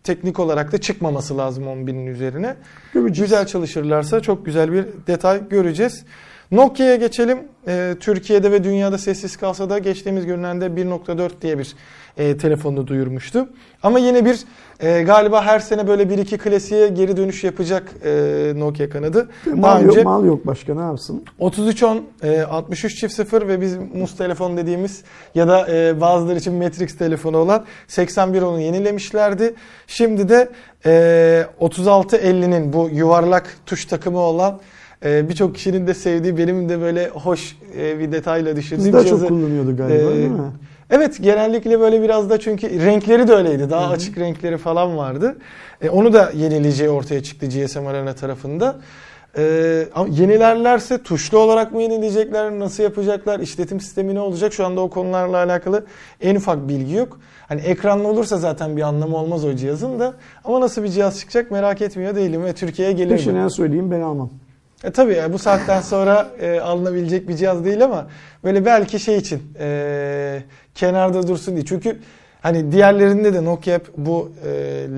Teknik 0.05 0.39
olarak 0.39 0.73
da 0.73 0.79
çıkmaması 0.79 1.39
lazım 1.39 1.69
10 1.69 1.87
binin 1.87 2.07
üzerine. 2.07 2.57
Göreceğiz. 2.95 3.31
Güzel 3.31 3.47
çalışırlarsa 3.47 4.21
çok 4.21 4.47
güzel 4.47 4.73
bir 4.73 4.87
detay 5.07 5.49
göreceğiz. 5.49 6.05
Nokia'ya 6.53 6.97
geçelim. 6.97 7.39
Ee, 7.69 7.95
Türkiye'de 8.01 8.53
ve 8.53 8.65
dünyada 8.65 8.99
sessiz 8.99 9.37
kalsa 9.37 9.71
da 9.71 9.79
geçtiğimiz 9.79 10.27
günlerde 10.27 10.67
1.4 10.67 11.31
diye 11.43 11.59
bir 11.59 11.75
e, 12.17 12.37
telefonunu 12.37 12.87
duyurmuştu. 12.87 13.49
Ama 13.83 13.99
yine 13.99 14.25
bir 14.25 14.41
e, 14.81 15.03
galiba 15.03 15.45
her 15.45 15.59
sene 15.59 15.89
böyle 15.89 16.11
bir 16.11 16.19
iki 16.19 16.39
klasiğe 16.39 16.89
geri 16.89 17.17
dönüş 17.17 17.45
yapacak 17.45 17.93
e, 18.05 18.53
Nokia 18.57 18.89
kanadı. 18.89 19.29
Mal, 19.47 19.63
Daha 19.63 19.81
yok, 19.81 19.91
önce 19.91 20.03
mal 20.03 20.25
yok 20.25 20.47
başka 20.47 20.75
ne 20.75 20.81
yapsın? 20.81 21.25
3310, 21.41 22.05
e, 22.23 22.43
63 22.43 22.97
çift 23.01 23.15
0 23.15 23.49
ve 23.49 23.61
biz 23.61 23.77
mus 23.95 24.17
telefon 24.17 24.57
dediğimiz 24.57 25.03
ya 25.35 25.49
da 25.49 25.69
e, 25.71 26.01
bazıları 26.01 26.39
için 26.39 26.55
Matrix 26.55 26.97
telefonu 26.97 27.37
olan 27.37 27.65
8110'u 27.89 28.61
yenilemişlerdi. 28.61 29.55
Şimdi 29.87 30.29
de 30.29 30.49
e, 30.87 31.47
3650'nin 31.61 32.73
bu 32.73 32.89
yuvarlak 32.93 33.57
tuş 33.67 33.85
takımı 33.85 34.19
olan 34.19 34.61
e, 35.05 35.29
birçok 35.29 35.55
kişinin 35.55 35.87
de 35.87 35.95
sevdiği 35.95 36.39
benim 36.39 36.69
de 36.69 36.81
böyle 36.81 37.09
hoş 37.09 37.57
e, 37.79 37.99
bir 37.99 38.13
detayla 38.13 38.57
düşündüğüm 38.57 38.85
Biz 38.87 38.93
daha 38.93 39.05
çok 39.05 39.29
kullanıyordu 39.29 39.77
galiba 39.77 40.11
Ee, 40.11 40.15
değil 40.15 40.31
mi? 40.31 40.53
Evet 40.91 41.23
genellikle 41.23 41.81
böyle 41.81 42.03
biraz 42.03 42.31
da 42.31 42.41
çünkü 42.41 42.85
renkleri 42.85 43.29
de 43.29 43.35
öyleydi. 43.35 43.71
Daha 43.71 43.85
Hı 43.85 43.89
hı. 43.89 43.93
açık 43.93 44.19
renkleri 44.19 44.59
falan 44.59 44.97
vardı. 44.97 45.37
E, 45.83 45.91
onu 45.91 46.13
da 46.13 46.33
yenileyeceği 46.35 46.91
ortaya 46.91 47.23
çıktı 47.23 47.47
GSM 47.47 47.87
Arena 47.87 48.15
tarafında. 48.15 48.77
E, 49.39 49.87
ama 49.95 50.09
yenilerlerse 50.09 51.03
tuşlu 51.03 51.39
olarak 51.39 51.73
mı 51.73 51.83
yenileyecekler, 51.83 52.51
nasıl 52.51 52.83
yapacaklar, 52.83 53.41
işletim 53.41 53.81
sistemi 53.81 54.15
ne 54.15 54.21
olacak? 54.21 54.53
Şu 54.53 54.67
anda 54.67 54.81
o 54.81 54.91
konularla 54.91 55.37
alakalı 55.37 55.85
en 56.21 56.37
ufak 56.37 56.69
bilgi 56.69 56.95
yok. 56.95 57.21
Hani 57.49 57.61
ekranlı 57.61 58.09
olursa 58.09 58.37
zaten 58.37 58.77
bir 58.77 58.83
anlamı 58.83 59.17
olmaz 59.17 59.45
o 59.45 59.55
cihazın 59.55 59.99
da. 59.99 60.15
Ama 60.45 60.61
nasıl 60.61 60.83
bir 60.83 60.89
cihaz 60.89 61.21
çıkacak 61.21 61.51
merak 61.51 61.83
etmiyor 61.83 62.15
değilim 62.15 62.45
ve 62.45 62.53
Türkiye'ye 62.53 62.95
gelir 62.95 63.11
mi? 63.11 63.17
Peşinden 63.17 63.49
söyleyeyim 63.49 63.91
ben 63.91 64.01
almam. 64.01 64.31
E 64.85 64.90
tabii 64.90 65.15
ya, 65.15 65.32
bu 65.32 65.39
saatten 65.39 65.81
sonra 65.81 66.31
e, 66.40 66.61
alınabilecek 66.61 67.28
bir 67.28 67.36
cihaz 67.36 67.65
değil 67.65 67.85
ama 67.85 68.07
böyle 68.44 68.65
belki 68.65 69.01
şey 69.01 69.16
için 69.16 69.43
e, 69.61 70.43
kenarda 70.74 71.28
dursun 71.28 71.55
diye. 71.55 71.65
Çünkü 71.65 71.98
hani 72.40 72.73
diğerlerinde 72.73 73.35
de 73.35 73.44
Nokia 73.44 73.74
hep 73.74 73.86
bu 73.97 74.32
e, 74.47 74.51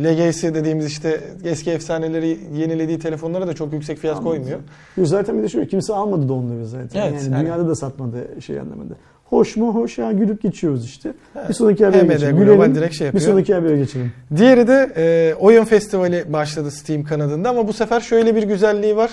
legacy 0.05 0.47
dediğimiz 0.47 0.87
işte 0.87 1.21
eski 1.45 1.71
efsaneleri 1.71 2.39
yenilediği 2.55 2.99
telefonlara 2.99 3.47
da 3.47 3.55
çok 3.55 3.73
yüksek 3.73 3.99
fiyat 3.99 4.17
Anladım. 4.17 4.31
koymuyor. 4.33 4.59
Yo, 4.97 5.05
Zaten 5.05 5.39
bir 5.39 5.43
de 5.43 5.49
şöyle 5.49 5.67
kimse 5.67 5.95
almadı 5.95 6.29
da 6.29 6.33
onları 6.33 6.67
zaten. 6.67 7.01
Evet, 7.01 7.23
yani 7.23 7.33
yani- 7.35 7.43
dünyada 7.45 7.69
da 7.69 7.75
satmadı 7.75 8.41
şey 8.41 8.61
anlamında. 8.61 8.95
Hoş 9.25 9.57
mu? 9.57 9.75
Hoş 9.75 9.99
ya 9.99 10.13
gülüp 10.13 10.43
geçiyoruz 10.43 10.85
işte. 10.85 11.13
Evet. 11.37 11.49
Bir 11.49 11.55
sonraki 11.55 11.85
habere 11.85 12.03
HMD 12.03 12.13
geçelim. 12.13 12.37
Gülelim. 12.37 12.75
direkt 12.75 12.95
şey 12.95 13.13
bir 13.13 13.21
sonraki 13.21 13.55
habere 13.55 13.77
geçelim. 13.77 14.13
Diğeri 14.37 14.69
de 14.69 14.93
e, 14.97 15.35
oyun 15.35 15.65
festivali 15.65 16.33
başladı 16.33 16.71
Steam 16.71 17.05
kanadında 17.05 17.51
ama 17.51 17.69
bu 17.69 17.73
sefer 17.73 18.01
şöyle 18.01 18.37
bir 18.37 18.43
güzelliği 18.43 18.97
var. 18.97 19.11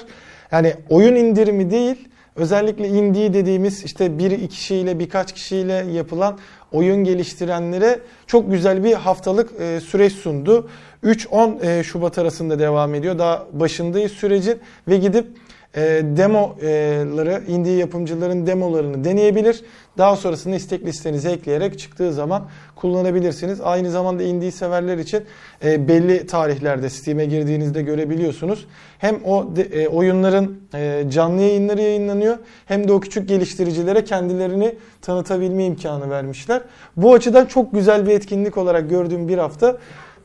Yani 0.51 0.73
oyun 0.89 1.15
indirimi 1.15 1.71
değil, 1.71 2.07
özellikle 2.35 2.87
indie 2.87 3.33
dediğimiz 3.33 3.83
işte 3.83 4.19
bir 4.19 4.47
kişiyle 4.47 4.99
birkaç 4.99 5.33
kişiyle 5.33 5.73
yapılan 5.73 6.39
oyun 6.71 7.03
geliştirenlere 7.03 7.99
çok 8.27 8.51
güzel 8.51 8.83
bir 8.83 8.93
haftalık 8.93 9.61
e, 9.61 9.79
süreç 9.79 10.13
sundu. 10.13 10.69
3-10 11.03 11.79
e, 11.79 11.83
Şubat 11.83 12.17
arasında 12.17 12.59
devam 12.59 12.95
ediyor. 12.95 13.19
Daha 13.19 13.47
başındayız 13.53 14.11
sürecin 14.11 14.59
ve 14.87 14.97
gidip 14.97 15.27
e, 15.75 15.81
demoları, 16.03 17.43
indie 17.47 17.73
yapımcıların 17.75 18.47
demolarını 18.47 19.03
deneyebilir. 19.03 19.63
Daha 19.97 20.15
sonrasında 20.15 20.55
istek 20.55 20.85
listenize 20.85 21.31
ekleyerek 21.31 21.79
çıktığı 21.79 22.13
zaman 22.13 22.47
kullanabilirsiniz. 22.75 23.61
Aynı 23.61 23.91
zamanda 23.91 24.23
indie 24.23 24.51
severler 24.51 24.97
için 24.97 25.23
e, 25.63 25.87
belli 25.87 26.27
tarihlerde 26.27 26.89
Steam'e 26.89 27.25
girdiğinizde 27.25 27.81
görebiliyorsunuz. 27.81 28.67
Hem 28.99 29.25
o 29.25 29.55
de- 29.55 29.61
e, 29.83 29.87
oyunların 29.87 30.59
e, 30.73 31.03
canlı 31.09 31.41
yayınları 31.41 31.81
yayınlanıyor 31.81 32.37
hem 32.65 32.87
de 32.87 32.93
o 32.93 32.99
küçük 32.99 33.29
geliştiricilere 33.29 34.03
kendilerini 34.03 34.75
tanıtabilme 35.01 35.65
imkanı 35.65 36.09
vermişler. 36.09 36.61
Bu 36.97 37.13
açıdan 37.13 37.45
çok 37.45 37.73
güzel 37.73 38.07
bir 38.07 38.11
etkinlik 38.11 38.57
olarak 38.57 38.89
gördüğüm 38.89 39.27
bir 39.27 39.37
hafta 39.37 39.77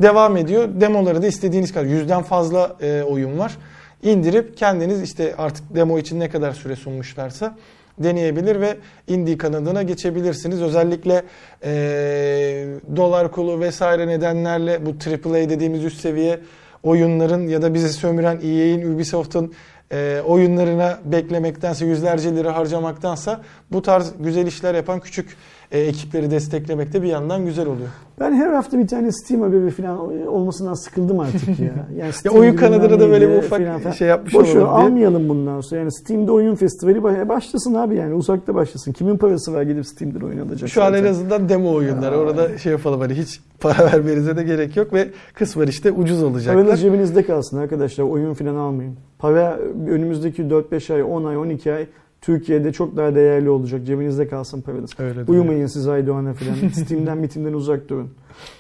devam 0.03 0.37
ediyor. 0.37 0.69
Demoları 0.81 1.23
da 1.23 1.27
istediğiniz 1.27 1.73
kadar 1.73 1.87
yüzden 1.87 2.23
fazla 2.23 2.77
e, 2.81 3.03
oyun 3.03 3.39
var 3.39 3.59
indirip 4.05 4.57
kendiniz 4.57 5.03
işte 5.03 5.35
artık 5.39 5.75
demo 5.75 5.99
için 5.99 6.21
ne 6.21 6.31
kadar 6.31 6.53
süre 6.53 6.77
sunmuşlarsa 6.77 7.57
deneyebilir 7.99 8.61
ve 8.61 8.77
indie 9.09 9.39
kanadına 9.39 9.83
geçebilirsiniz. 9.83 10.63
Özellikle 10.63 11.23
eee, 11.65 12.67
dolar 12.97 13.31
kulu 13.31 13.61
vesaire 13.61 14.07
nedenlerle 14.07 14.87
bu 14.87 14.91
AAA 14.91 15.49
dediğimiz 15.49 15.85
üst 15.85 16.01
seviye 16.01 16.41
oyunların 16.83 17.49
ya 17.49 17.63
da 17.63 17.75
bizi 17.75 17.93
sömüren 17.93 18.41
EA'in, 18.43 18.95
Ubisoft'un 18.95 19.55
eee, 19.93 20.21
oyunlarına 20.21 20.99
beklemektense 21.05 21.87
yüzlerce 21.87 22.37
lira 22.37 22.57
harcamaktansa 22.57 23.43
bu 23.73 23.83
tarz 23.83 24.13
güzel 24.21 24.47
işler 24.47 24.75
yapan 24.75 25.01
küçük 25.01 25.37
e, 25.73 25.81
ekipleri 25.81 26.31
desteklemek 26.31 26.93
de 26.93 27.03
bir 27.03 27.09
yandan 27.09 27.45
güzel 27.45 27.67
oluyor. 27.67 27.89
Ben 28.21 28.33
her 28.35 28.51
hafta 28.53 28.79
bir 28.79 28.87
tane 28.89 29.13
Steam 29.13 29.43
haberi 29.43 29.71
falan 29.71 30.27
olmasından 30.27 30.75
sıkıldım 30.75 31.21
artık 31.21 31.49
ya. 31.49 31.55
Yani 31.99 31.99
Ya 32.07 32.13
Steam 32.13 32.37
oyun 32.37 32.57
bilmem 32.57 32.71
kanadına 32.71 33.01
da 33.01 33.09
böyle 33.11 33.29
bir 33.29 33.39
ufak 33.39 33.59
filan 33.59 33.81
falan. 33.81 33.93
şey 33.95 34.09
yapmış 34.09 34.35
Boş 34.35 34.55
olalım 34.55 34.67
diye. 34.77 34.87
almayalım 34.87 35.29
bundan 35.29 35.61
sonra. 35.61 35.81
Yani 35.81 35.93
Steam'de 35.93 36.33
oyun 36.33 36.55
festivali 36.55 37.03
baş- 37.03 37.29
başlasın 37.29 37.75
abi 37.75 37.97
yani 37.97 38.15
uzakta 38.15 38.55
başlasın. 38.55 38.93
Kimin 38.93 39.17
parası 39.17 39.53
var 39.55 39.63
gidip 39.63 39.87
Steam'den 39.87 40.21
oyun 40.21 40.39
alacak? 40.49 40.69
Şu 40.71 40.83
an 40.83 40.93
en 40.95 40.99
zaten? 40.99 41.11
azından 41.11 41.49
demo 41.49 41.75
oyunlar. 41.75 42.13
Ya. 42.13 42.19
Orada 42.19 42.59
şey 42.59 42.73
yapalım 42.73 43.01
hani 43.01 43.15
hiç 43.15 43.41
para 43.61 43.87
vermenize 43.93 44.37
de 44.37 44.43
gerek 44.43 44.77
yok 44.77 44.93
ve 44.93 45.09
kısmen 45.35 45.67
işte 45.67 45.93
ucuz 45.93 46.23
olacaklar. 46.23 46.63
Paranız 46.65 46.81
cebinizde 46.81 47.23
kalsın 47.23 47.59
arkadaşlar. 47.59 48.05
Oyun 48.05 48.35
falan 48.35 48.55
almayın. 48.55 48.95
Para 49.19 49.59
önümüzdeki 49.89 50.43
4-5 50.43 50.95
ay, 50.95 51.03
10 51.03 51.25
ay, 51.25 51.37
12 51.37 51.73
ay 51.73 51.87
Türkiye'de 52.25 52.73
çok 52.73 52.97
daha 52.97 53.15
değerli 53.15 53.51
olacak. 53.51 53.87
Cebinizde 53.87 54.29
kalsın 54.29 54.61
paranız. 54.61 54.91
Öyle. 54.99 55.21
Uyumayın 55.27 55.67
siz 55.67 55.89
Aydoğan'a 55.89 56.35
falan. 56.35 56.69
Steam'den 56.73 57.19
mitimden 57.19 57.53
uzak 57.53 57.89
durun. 57.89 58.11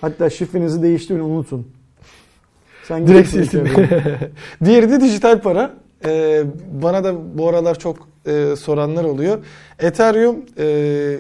Hatta 0.01 0.31
şifrenizi 0.31 0.83
değiştirin 0.83 1.21
unutun. 1.21 1.67
Sen 2.85 3.07
Direkt 3.07 3.35
içeriye. 3.35 3.89
Diğeri 4.65 4.91
de 4.91 5.01
dijital 5.01 5.41
para. 5.41 5.71
Ee, 6.05 6.45
bana 6.83 7.05
da 7.05 7.39
bu 7.39 7.49
aralar 7.49 7.79
çok 7.79 8.09
e, 8.27 8.57
soranlar 8.57 9.05
oluyor. 9.05 9.39
Ethereum 9.79 10.37
e, 10.59 11.17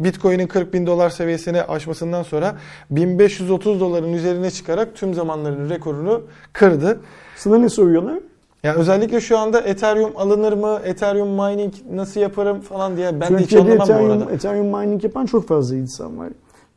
Bitcoin'in 0.00 0.46
40 0.46 0.74
bin 0.74 0.86
dolar 0.86 1.10
seviyesine 1.10 1.62
aşmasından 1.62 2.22
sonra 2.22 2.56
1530 2.90 3.80
doların 3.80 4.12
üzerine 4.12 4.50
çıkarak 4.50 4.94
tüm 4.94 5.14
zamanların 5.14 5.70
rekorunu 5.70 6.22
kırdı. 6.52 7.00
Sana 7.36 7.58
ne 7.58 7.68
soruyorlar? 7.68 8.18
Yani 8.62 8.78
özellikle 8.78 9.20
şu 9.20 9.38
anda 9.38 9.60
Ethereum 9.60 10.10
alınır 10.16 10.52
mı? 10.52 10.80
Ethereum 10.84 11.28
mining 11.28 11.74
nasıl 11.92 12.20
yaparım 12.20 12.60
falan 12.60 12.96
diye 12.96 13.20
ben 13.20 13.34
de 13.34 13.38
hiç 13.38 13.50
Türkiye'de 13.50 13.72
anlamam 13.72 13.88
bu 13.88 13.92
Ethereum, 13.92 14.22
arada. 14.22 14.32
Ethereum 14.32 14.66
mining 14.66 15.04
yapan 15.04 15.26
çok 15.26 15.48
fazla 15.48 15.76
insan 15.76 16.18
var. 16.18 16.28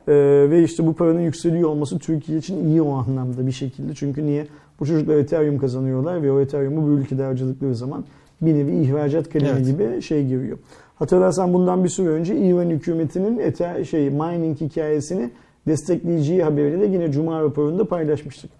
Ee, 0.08 0.50
ve 0.50 0.62
işte 0.62 0.86
bu 0.86 0.94
paranın 0.94 1.20
yükseliyor 1.20 1.68
olması 1.68 1.98
Türkiye 1.98 2.38
için 2.38 2.68
iyi 2.68 2.82
o 2.82 2.92
anlamda 2.92 3.46
bir 3.46 3.52
şekilde. 3.52 3.94
Çünkü 3.94 4.26
niye? 4.26 4.46
Bu 4.80 4.86
çocuklar 4.86 5.16
Ethereum 5.16 5.58
kazanıyorlar 5.58 6.22
ve 6.22 6.32
o 6.32 6.40
Ethereum'u 6.40 6.86
bu 6.86 6.90
ülkede 6.90 7.22
harcadıkları 7.22 7.74
zaman 7.74 8.04
bir 8.40 8.54
nevi 8.54 8.76
ihracat 8.82 9.28
kalemi 9.28 9.50
Evet. 9.50 9.66
gibi 9.66 10.02
şey 10.02 10.26
giriyor. 10.26 10.58
Hatırlarsan 10.94 11.54
bundan 11.54 11.84
bir 11.84 11.88
süre 11.88 12.08
önce 12.08 12.36
İran 12.36 12.70
hükümetinin 12.70 13.38
Ether, 13.38 13.84
şey, 13.84 14.10
mining 14.10 14.60
hikayesini 14.60 15.30
destekleyeceği 15.68 16.42
haberini 16.42 16.80
de 16.80 16.86
yine 16.86 17.12
Cuma 17.12 17.42
raporunda 17.42 17.84
paylaşmıştık. 17.84 18.50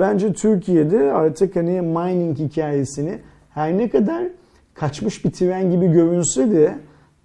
Bence 0.00 0.32
Türkiye'de 0.32 1.12
artık 1.12 1.56
hani 1.56 1.80
mining 1.80 2.38
hikayesini 2.38 3.18
her 3.50 3.78
ne 3.78 3.88
kadar 3.88 4.22
kaçmış 4.74 5.24
bir 5.24 5.30
tren 5.30 5.70
gibi 5.70 5.86
görünse 5.86 6.50
de 6.50 6.74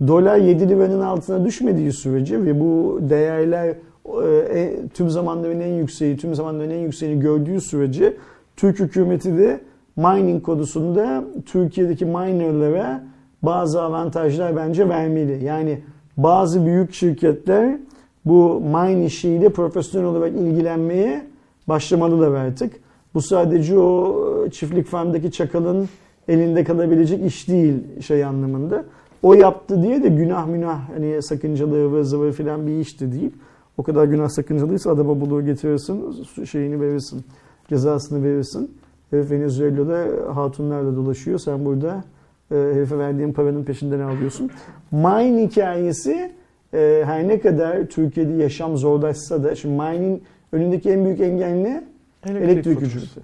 dolar 0.08 0.38
7 0.38 0.70
liranın 0.70 1.02
altına 1.02 1.46
düşmediği 1.46 1.92
sürece 1.92 2.46
ve 2.46 2.60
bu 2.60 3.00
değerler 3.02 3.76
e, 4.24 4.60
e, 4.60 4.88
tüm 4.94 5.10
zamanların 5.10 5.60
en 5.60 5.74
yükseği, 5.74 6.18
tüm 6.18 6.36
zamanların 6.36 6.70
en 6.70 6.80
yükseğini 6.80 7.20
gördüğü 7.20 7.62
sürece 7.62 8.14
Türk 8.56 8.80
hükümeti 8.80 9.38
de 9.38 9.60
mining 9.96 10.44
konusunda 10.44 11.24
Türkiye'deki 11.46 12.06
minerlara 12.06 13.04
bazı 13.42 13.82
avantajlar 13.82 14.56
bence 14.56 14.90
vermeli. 14.90 15.46
Yani 15.46 15.82
bazı 16.18 16.66
büyük 16.66 16.94
şirketler 16.94 17.78
bu 18.26 18.62
mine 18.62 19.06
işiyle 19.06 19.50
profesyonel 19.50 20.08
olarak 20.08 20.34
ilgilenmeye 20.34 21.35
başlamalılar 21.68 22.32
artık. 22.32 22.74
Bu 23.14 23.22
sadece 23.22 23.78
o 23.78 24.50
çiftlik 24.52 24.88
farmdaki 24.88 25.32
çakalın 25.32 25.90
elinde 26.28 26.64
kalabilecek 26.64 27.26
iş 27.26 27.48
değil 27.48 28.02
şey 28.02 28.26
anlamında. 28.26 28.86
O 29.24 29.34
yaptı 29.34 29.84
diye 29.84 30.04
de 30.04 30.08
günah 30.08 30.48
münah 30.48 30.90
hani 30.90 31.24
sakıncalı 31.24 31.86
ıvır 31.86 32.04
zıvır 32.04 32.32
filan 32.32 32.68
bir 32.68 32.80
iş 32.80 33.02
de 33.02 33.12
değil. 33.12 33.32
O 33.78 33.84
kadar 33.84 34.06
günah 34.06 34.30
sakıncalıysa 34.30 34.92
adama 34.92 35.22
buluğu 35.22 35.46
getirirsin, 35.46 36.26
şeyini 36.46 36.82
verirsin, 36.82 37.24
cezasını 37.70 38.24
verirsin. 38.24 38.72
Herif 39.12 39.32
Venezuela'da 39.32 40.06
hatunlarla 40.36 40.96
dolaşıyor. 40.96 41.40
Sen 41.40 41.66
burada 41.66 42.04
e, 42.52 42.56
herife 42.56 42.98
verdiğin 42.98 43.34
paranın 43.34 43.64
peşinden 43.64 44.00
alıyorsun. 44.00 44.50
Mine 44.92 45.44
hikayesi 45.44 46.32
e, 46.74 47.02
her 47.06 47.28
ne 47.28 47.40
kadar 47.40 47.86
Türkiye'de 47.86 48.34
yaşam 48.34 48.78
zorlaşsa 48.78 49.44
da 49.44 49.56
şimdi 49.56 49.74
mine'in 49.74 50.24
önündeki 50.52 50.90
en 50.90 51.06
büyük 51.06 51.20
engel 51.20 51.52
ne? 51.54 51.84
Elektrik, 52.26 52.50
elektrik 52.50 52.74
faturası. 52.80 52.98
ücreti. 52.98 53.20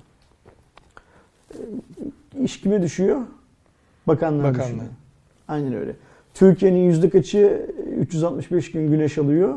E, 2.40 2.44
İş 2.44 2.62
kime 2.62 2.82
düşüyor? 2.82 3.22
Bakanlığa 4.08 4.44
Bakanlığa. 4.44 4.68
düşüyor. 4.68 4.86
Aynen 5.48 5.74
öyle. 5.74 5.96
Türkiye'nin 6.34 6.80
yüzde 6.80 7.10
kaçı 7.10 7.66
365 7.98 8.72
gün 8.72 8.92
güneş 8.92 9.18
alıyor? 9.18 9.56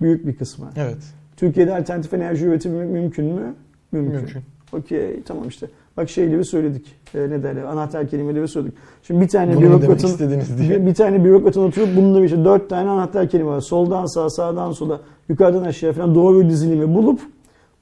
Büyük 0.00 0.26
bir 0.26 0.36
kısmı. 0.36 0.70
Evet. 0.76 1.02
Türkiye'de 1.36 1.76
alternatif 1.76 2.14
enerji 2.14 2.46
üretimi 2.46 2.84
mümkün 2.86 3.24
mü? 3.24 3.54
Mümkün. 3.92 4.14
Mümkün. 4.14 4.42
Okey 4.72 5.22
tamam 5.22 5.48
işte. 5.48 5.66
Bak 5.96 6.10
şeyleri 6.10 6.44
söyledik. 6.44 6.86
E, 7.14 7.18
ne 7.30 7.42
derler? 7.42 7.62
Anahtar 7.62 8.08
kelimeleri 8.08 8.48
söyledik. 8.48 8.74
Şimdi 9.02 9.20
bir 9.20 9.28
tane 9.28 9.56
Bunu 9.56 9.62
bürokratın 9.62 10.08
istediniz 10.08 10.58
diye. 10.58 10.70
bir, 10.70 10.86
bir 10.86 10.94
tane 10.94 11.24
bürokratın 11.24 11.62
oturup 11.62 11.88
bununla 11.96 12.24
işte 12.24 12.44
dört 12.44 12.70
tane 12.70 12.90
anahtar 12.90 13.28
kelime 13.28 13.50
var. 13.50 13.60
Soldan 13.60 14.06
sağa, 14.06 14.30
sağdan 14.30 14.72
sola, 14.72 15.00
yukarıdan 15.28 15.62
aşağıya 15.62 15.92
falan 15.92 16.14
doğru 16.14 16.48
dizilimi 16.48 16.94
bulup 16.94 17.20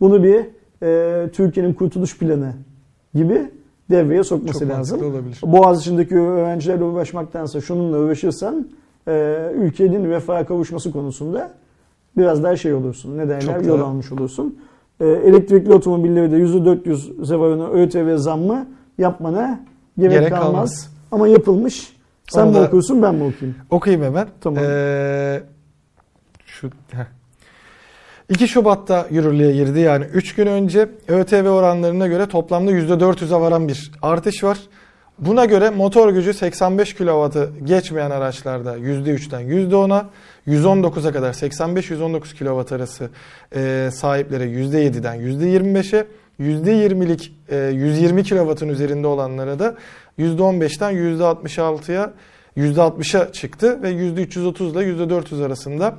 bunu 0.01 0.23
bir 0.23 0.41
e, 0.83 1.31
Türkiye'nin 1.31 1.73
kurtuluş 1.75 2.19
planı 2.19 2.53
gibi 3.15 3.51
devreye 3.91 4.25
sokması 4.25 4.59
Çok 4.59 4.69
lazım. 4.69 5.05
olabilir. 5.05 5.41
Boğaziçi'ndeki 5.47 6.17
öğrencilerle 6.19 6.85
uğraşmaktansa 6.85 7.61
şununla 7.61 7.99
uğraşırsan 7.99 8.69
e, 9.09 9.47
ülkenin 9.55 10.11
refaha 10.11 10.47
kavuşması 10.47 10.93
konusunda 10.93 11.51
biraz 12.17 12.43
daha 12.43 12.57
şey 12.57 12.75
olursun. 12.75 13.19
Ne 13.19 13.29
derler? 13.29 13.41
Çok 13.41 13.67
Yol 13.67 13.81
almış 13.81 14.13
olursun. 14.13 14.59
E, 15.01 15.07
elektrikli 15.07 15.73
otomobilleri 15.73 16.31
de 16.33 16.37
%400 16.37 17.25
zevarını 17.27 17.71
ÖTV 17.71 18.17
zammı 18.17 18.67
yapmana 18.99 19.61
gerek, 19.99 20.13
Gerek 20.13 20.29
kalmaz. 20.31 20.53
kalmaz. 20.53 20.93
Ama 21.13 21.29
yapılmış. 21.29 21.93
Sen 22.31 22.47
Onu 22.47 22.51
mi 22.51 22.59
okursun 22.67 23.03
ben 23.03 23.15
mi 23.15 23.25
okuyayım? 23.25 23.59
Okuyayım 23.71 24.05
hemen. 24.05 24.29
Tamam. 24.41 24.65
Ee, 24.67 25.41
şu, 26.47 26.71
heh. 26.93 27.05
2 28.29 28.49
Şubat'ta 28.49 29.07
yürürlüğe 29.11 29.53
girdi. 29.53 29.81
Yani 29.81 30.05
3 30.05 30.35
gün 30.35 30.47
önce 30.47 30.89
ÖTV 31.09 31.49
oranlarına 31.49 32.07
göre 32.07 32.27
toplamda 32.27 32.71
%400'e 32.73 33.41
varan 33.41 33.69
bir 33.69 33.93
artış 34.03 34.45
var. 34.45 34.59
Buna 35.19 35.45
göre 35.45 35.71
motor 35.71 36.11
gücü 36.13 36.35
85 36.35 36.95
kW'ı 36.95 37.51
geçmeyen 37.65 38.11
araçlarda 38.11 38.79
%3'ten 38.79 39.43
%10'a, 39.43 40.07
119'a 40.47 41.13
kadar 41.13 41.33
85-119 41.33 42.21
kW 42.39 42.75
arası 42.75 43.11
e, 43.55 43.91
sahiplere 43.93 44.45
%7'den 44.45 45.17
%25'e, 45.17 46.07
%20'lik 46.41 47.33
e, 47.49 47.57
120 47.57 48.25
kW'ın 48.25 48.69
üzerinde 48.69 49.07
olanlara 49.07 49.59
da 49.59 49.75
%15'ten 50.19 50.95
%66'ya 50.95 52.13
%60'a 52.57 53.33
çıktı 53.33 53.83
ve 53.83 53.91
%330 53.91 54.71
ile 54.71 55.05
%400 55.05 55.47
arasında 55.47 55.95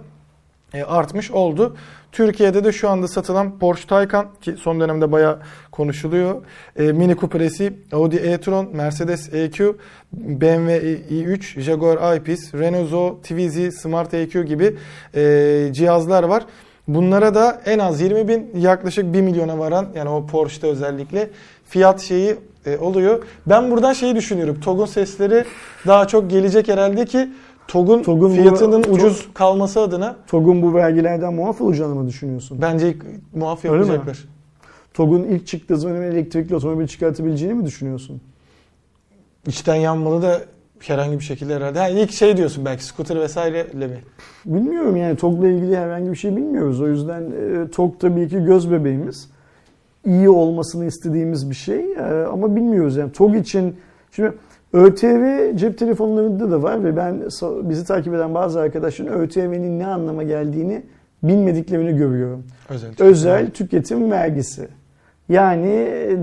e, 0.74 0.84
artmış 0.84 1.32
oldu. 1.32 1.76
Türkiye'de 2.12 2.64
de 2.64 2.72
şu 2.72 2.90
anda 2.90 3.08
satılan 3.08 3.60
Porsche 3.60 3.88
Taycan 3.88 4.28
ki 4.42 4.56
son 4.60 4.80
dönemde 4.80 5.12
bayağı 5.12 5.40
konuşuluyor. 5.72 6.42
E, 6.76 6.84
Mini 6.84 7.16
Cooper 7.16 7.50
SE, 7.50 7.74
Audi 7.92 8.16
e-tron, 8.16 8.70
Mercedes 8.74 9.34
EQ, 9.34 9.78
BMW 10.14 10.78
i3, 11.10 11.62
Jaguar 11.62 12.16
I-Pace, 12.16 12.60
Renault 12.60 12.90
Zoe, 12.90 13.22
Twizy, 13.22 13.70
Smart 13.70 14.14
EQ 14.14 14.46
gibi 14.46 14.76
e, 15.16 15.70
cihazlar 15.72 16.24
var. 16.24 16.46
Bunlara 16.88 17.36
da 17.36 17.62
en 17.66 17.80
az 17.80 18.02
20 18.02 18.28
bin 18.28 18.52
yaklaşık 18.58 19.14
1 19.14 19.22
milyona 19.22 19.60
varan 19.60 19.88
yani 19.96 20.10
o 20.10 20.26
Porsche'da 20.28 20.68
özellikle 20.68 21.30
fiyat 21.66 22.02
şeyi 22.02 22.36
e, 22.66 22.78
oluyor. 22.78 23.24
Ben 23.48 23.72
buradan 23.72 23.94
şeyi 23.94 24.16
düşünüyorum. 24.16 24.60
TOG'un 24.60 24.86
sesleri 24.86 25.46
daha 25.88 26.08
çok 26.08 26.30
gelecek 26.30 26.68
herhalde 26.68 27.06
ki 27.06 27.30
TOG'un 27.70 28.04
TOG'un 28.04 28.30
bu- 28.32 28.36
fiyatının 28.36 28.82
TOG- 28.84 28.92
ucuz 28.92 29.28
kalması 29.34 29.80
adına 29.80 30.16
TOG'un 30.28 30.62
bu 30.62 30.74
vergilerden 30.74 31.34
muaf 31.34 31.62
olacağını 31.62 31.96
mı 31.96 32.08
düşünüyorsun? 32.08 32.58
bence 32.62 32.96
muaf 33.36 33.66
yapacaklar. 33.66 34.26
TOG'un 34.94 35.24
ilk 35.24 35.48
çıktığı 35.48 35.78
zaman 35.78 36.02
elektrikli 36.02 36.56
otomobil 36.56 36.88
çıkartabileceğini 36.88 37.54
mi 37.56 37.66
düşünüyorsun? 37.66 38.22
İçten 39.48 39.76
yanmalı 39.76 40.22
da 40.22 40.42
herhangi 40.80 41.20
bir 41.20 41.24
şekilde 41.24 41.56
herhalde. 41.56 41.80
Ha, 41.80 41.88
ilk 41.90 42.12
şey 42.12 42.38
diyorsun 42.38 42.66
belki 42.66 42.84
scooter 42.86 43.20
vesaireyle 43.20 43.88
mi? 43.88 43.98
Bilmiyorum 44.46 44.96
yani 44.98 45.16
TOG'la 45.16 45.48
ilgili 45.48 45.78
herhangi 45.78 46.12
bir 46.12 46.16
şey 46.16 46.36
bilmiyoruz. 46.36 46.82
O 46.82 46.88
yüzden 46.88 47.22
e, 47.22 47.68
TOG 47.72 48.00
tabii 48.00 48.30
ki 48.30 48.44
göz 48.44 48.72
bebeğimiz. 48.72 49.30
İyi 50.06 50.30
olmasını 50.30 50.86
istediğimiz 50.86 51.50
bir 51.50 51.56
şey 51.56 51.94
E, 51.94 52.02
ama 52.34 52.56
bilmiyoruz 52.56 52.98
yani 52.98 53.12
TOG 53.12 53.36
için 53.36 53.76
şimdi 54.12 54.34
ÖTV 54.74 55.56
cep 55.58 55.78
telefonlarında 55.78 56.52
da 56.52 56.64
var 56.64 56.84
ve 56.84 56.98
ben 56.98 57.22
bizi 57.70 57.86
takip 57.86 58.14
eden 58.14 58.34
bazı 58.34 58.60
arkadaşların 58.60 59.20
ÖTV'nin 59.20 59.80
ne 59.80 59.88
anlama 59.88 60.24
geldiğini 60.24 60.84
bilmediklerini 61.24 61.98
görüyorum. 61.98 62.44
Özel. 62.70 62.92
Özel 63.00 63.52
tüketim 63.52 64.12
vergisi. 64.12 64.68
Yani 65.30 65.68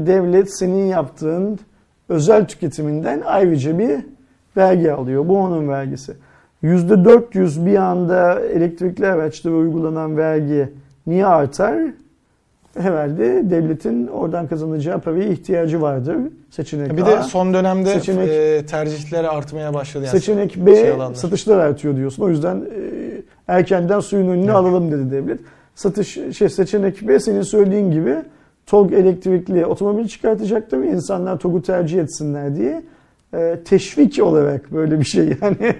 devlet 0.07 0.59
senin 0.59 0.85
yaptığın 0.87 1.59
özel 2.09 2.47
tüketiminden 2.47 3.23
ayrıca 3.25 3.79
bir 3.79 3.97
vergi 4.57 4.93
alıyor. 4.93 5.29
Bu 5.29 5.39
onun 5.39 5.69
vergisi. 5.69 6.13
%400 6.63 7.67
bir 7.67 7.77
anda 7.77 8.41
elektrikli 8.41 9.07
araçlara 9.07 9.55
uygulanan 9.55 10.17
vergi 10.17 10.69
niye 11.07 11.27
artar? 11.27 11.79
Herhalde 12.79 13.51
devletin 13.51 14.07
oradan 14.07 14.47
kazanacağı 14.49 15.01
paraya 15.01 15.25
ihtiyacı 15.25 15.81
vardır. 15.83 16.17
Seçenek 16.51 16.97
Bir 16.97 17.03
A. 17.03 17.07
de 17.07 17.23
son 17.23 17.55
dönemde 17.55 17.89
Seçenek- 17.95 18.29
e, 18.29 18.67
tercihleri 18.67 19.29
artmaya 19.29 19.75
başladı. 19.75 20.05
Yani 20.05 20.19
Seçenek 20.21 20.57
B 20.57 20.77
şey 20.77 20.91
alanlar. 20.91 21.15
satışlar 21.15 21.59
artıyor 21.59 21.97
diyorsun. 21.97 22.23
O 22.23 22.29
yüzden 22.29 22.57
e, 22.57 22.63
erkenden 23.49 24.01
suyun 24.01 24.29
önüne 24.29 24.45
Evet. 24.45 24.55
alalım 24.55 24.93
dedi 24.93 25.11
devlet. 25.11 25.41
Satış 25.75 26.19
şey 26.37 26.49
seçenek 26.49 27.09
B 27.09 27.21
senin 27.21 27.43
söylediğin 27.43 27.91
gibi 27.91 28.15
TOG 28.67 28.93
elektrikli 28.93 29.67
otomobil 29.67 30.09
çıkartacaktır 30.09 30.79
insanlar 30.79 31.39
TOG'u 31.39 31.63
tercih 31.63 32.01
etsinler 32.01 32.57
diye 32.57 32.83
e, 33.35 33.59
teşvik 33.65 34.23
olarak 34.23 34.73
böyle 34.73 35.01
bir 35.01 35.05
şey 35.05 35.25
yani 35.43 35.57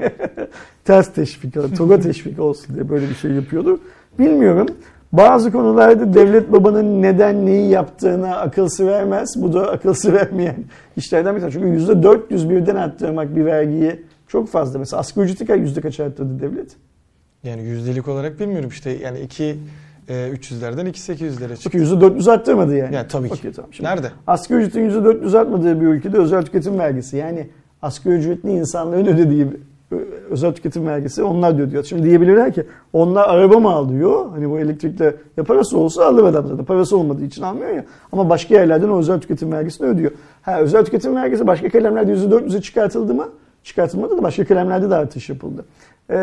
ters 0.85 1.13
teşvik 1.13 1.77
TOG'a 1.77 2.01
teşvik 2.01 2.41
olsun 2.41 2.75
diye 2.75 2.89
böyle 2.89 3.09
bir 3.09 3.15
şey 3.15 3.31
yapıyordu. 3.31 3.81
Bilmiyorum. 4.19 4.67
Bazı 5.17 5.53
konularda 5.53 6.15
devlet 6.15 6.53
babanın 6.53 7.03
neden 7.03 7.47
neyi 7.47 7.71
yaptığına 7.71 8.37
akılsı 8.37 8.87
vermez. 8.87 9.35
Bu 9.37 9.53
da 9.53 9.71
akılsı 9.71 10.13
vermeyen 10.13 10.57
işlerden 10.97 11.37
bir 11.37 11.41
tanesi. 11.41 11.59
Çünkü 11.61 11.93
%400 11.93 12.51
birden 12.51 12.77
arttırmak 12.77 13.37
bir 13.37 13.45
vergiyi 13.45 14.03
çok 14.29 14.49
fazla. 14.49 14.79
Mesela 14.79 15.01
asgari 15.01 15.25
ücreti 15.25 15.47
kaç- 15.47 15.61
yüzde 15.61 15.81
kaç 15.81 16.01
arttırdı 16.01 16.41
devlet? 16.41 16.77
Yani 17.45 17.63
yüzdelik 17.63 18.09
olarak 18.09 18.41
bilmiyorum 18.41 18.69
işte 18.69 18.91
yani 18.91 19.21
2 19.21 19.57
e, 20.09 20.29
300'lerden 20.29 20.87
2 20.87 21.01
800'lere 21.01 21.49
çıktı. 21.57 21.71
Çünkü 21.73 21.79
%400 21.79 22.31
arttırmadı 22.31 22.77
yani. 22.77 22.95
Yani 22.95 23.09
tabii 23.09 23.29
ki. 23.29 23.35
Okey, 23.35 23.53
tamam. 23.53 23.73
Şimdi 23.73 23.89
Nerede? 23.91 24.11
asgari 24.27 24.63
ücretin 24.63 24.91
%400 24.91 25.39
artmadığı 25.39 25.81
bir 25.81 25.87
ülkede 25.87 26.19
özel 26.19 26.43
tüketim 26.43 26.79
vergisi. 26.79 27.17
Yani 27.17 27.49
asgari 27.83 28.15
ücretli 28.15 28.51
insanların 28.51 29.07
ödediği 29.07 29.47
özel 30.31 30.55
tüketim 30.55 30.87
vergisi 30.87 31.23
onlar 31.23 31.59
da 31.59 31.63
ödüyor. 31.63 31.85
Şimdi 31.85 32.03
diyebilirler 32.03 32.53
ki 32.53 32.67
onlar 32.93 33.29
araba 33.29 33.59
mı 33.59 33.71
alıyor? 33.71 34.31
Hani 34.31 34.51
bu 34.51 34.59
elektrikle 34.59 35.17
ya 35.37 35.45
parası 35.45 35.79
olsa 35.79 36.07
alır 36.07 36.25
adam 36.25 36.47
zaten. 36.47 36.65
Parası 36.65 36.97
olmadığı 36.99 37.25
için 37.25 37.43
almıyor 37.43 37.71
ya. 37.71 37.85
Ama 38.13 38.29
başka 38.31 38.55
yerlerden 38.55 38.89
o 38.89 38.99
özel 38.99 39.21
tüketim 39.21 39.53
vergisini 39.53 39.89
ödüyor. 39.89 40.11
Ha 40.43 40.61
özel 40.61 40.85
tüketim 40.85 41.17
vergisi 41.17 41.47
başka 41.47 41.69
kalemlerde 41.69 42.13
%400'e 42.13 42.61
çıkartıldı 42.61 43.15
mı? 43.15 43.29
Çıkartılmadı 43.63 44.19
da 44.19 44.23
başka 44.23 44.45
kalemlerde 44.45 44.91
de 44.91 44.95
artış 44.95 45.29
yapıldı. 45.29 45.65
Ee, 46.11 46.17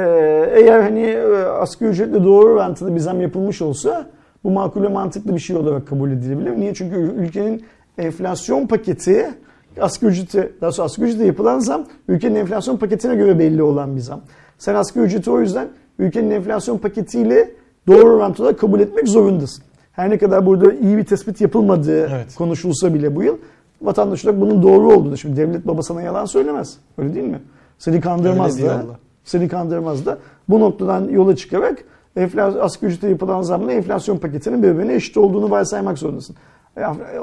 eğer 0.55 0.79
hani 0.79 1.01
e, 1.01 1.43
asgari 1.43 1.89
ücretle 1.89 2.23
doğru 2.23 2.53
orantılı 2.53 2.95
bir 2.95 2.99
zam 2.99 3.21
yapılmış 3.21 3.61
olsa 3.61 4.09
bu 4.43 4.51
makul 4.51 4.83
ve 4.83 4.87
mantıklı 4.87 5.33
bir 5.35 5.39
şey 5.39 5.55
olarak 5.55 5.87
kabul 5.87 6.11
edilebilir. 6.11 6.57
Niye? 6.57 6.73
Çünkü 6.73 6.95
ülkenin 6.95 7.63
enflasyon 7.97 8.67
paketi 8.67 9.33
asgari 9.81 10.11
ücreti, 10.11 10.53
daha 10.61 10.71
sonra 10.71 10.85
asgari 10.85 11.09
ücrete 11.09 11.25
yapılan 11.25 11.59
zam 11.59 11.85
ülkenin 12.07 12.35
enflasyon 12.35 12.77
paketine 12.77 13.15
göre 13.15 13.39
belli 13.39 13.63
olan 13.63 13.95
bir 13.95 14.01
zam. 14.01 14.21
Sen 14.57 14.75
asgari 14.75 15.05
ücreti 15.05 15.31
o 15.31 15.39
yüzden 15.39 15.67
ülkenin 15.99 16.31
enflasyon 16.31 16.77
paketiyle 16.77 17.51
doğru 17.87 18.13
orantılı 18.13 18.45
olarak 18.45 18.59
kabul 18.59 18.79
etmek 18.79 19.07
zorundasın. 19.07 19.63
Her 19.91 20.09
ne 20.09 20.17
kadar 20.17 20.45
burada 20.45 20.73
iyi 20.73 20.97
bir 20.97 21.05
tespit 21.05 21.41
yapılmadığı 21.41 22.07
Evet. 22.07 22.35
konuşulsa 22.35 22.93
bile 22.93 23.15
bu 23.15 23.23
yıl 23.23 23.37
vatandaş 23.81 24.25
olarak 24.25 24.41
bunun 24.41 24.63
doğru 24.63 24.93
olduğunu. 24.93 25.17
Şimdi 25.17 25.37
devlet 25.37 25.67
baba 25.67 25.81
sana 25.81 26.01
yalan 26.01 26.25
söylemez. 26.25 26.77
Öyle 26.97 27.15
değil 27.15 27.27
mi? 27.27 27.41
Seni 27.77 28.01
kandırmaz 28.01 28.57
Öyle 28.57 28.69
da. 28.69 28.73
Allah. 28.73 28.99
Seni 29.23 29.47
kandırmaz 29.47 30.05
da. 30.05 30.17
Bu 30.49 30.59
noktadan 30.59 31.09
yola 31.09 31.35
çıkarak 31.35 31.83
enflasyon, 32.15 32.61
asgari 32.61 32.91
ücrete 32.91 33.09
yapılan 33.09 33.41
zamla 33.41 33.71
enflasyon 33.71 34.17
paketinin 34.17 34.63
birbirine 34.63 34.93
eşit 34.93 35.17
olduğunu 35.17 35.51
varsaymak 35.51 35.97
zorundasın. 35.97 36.35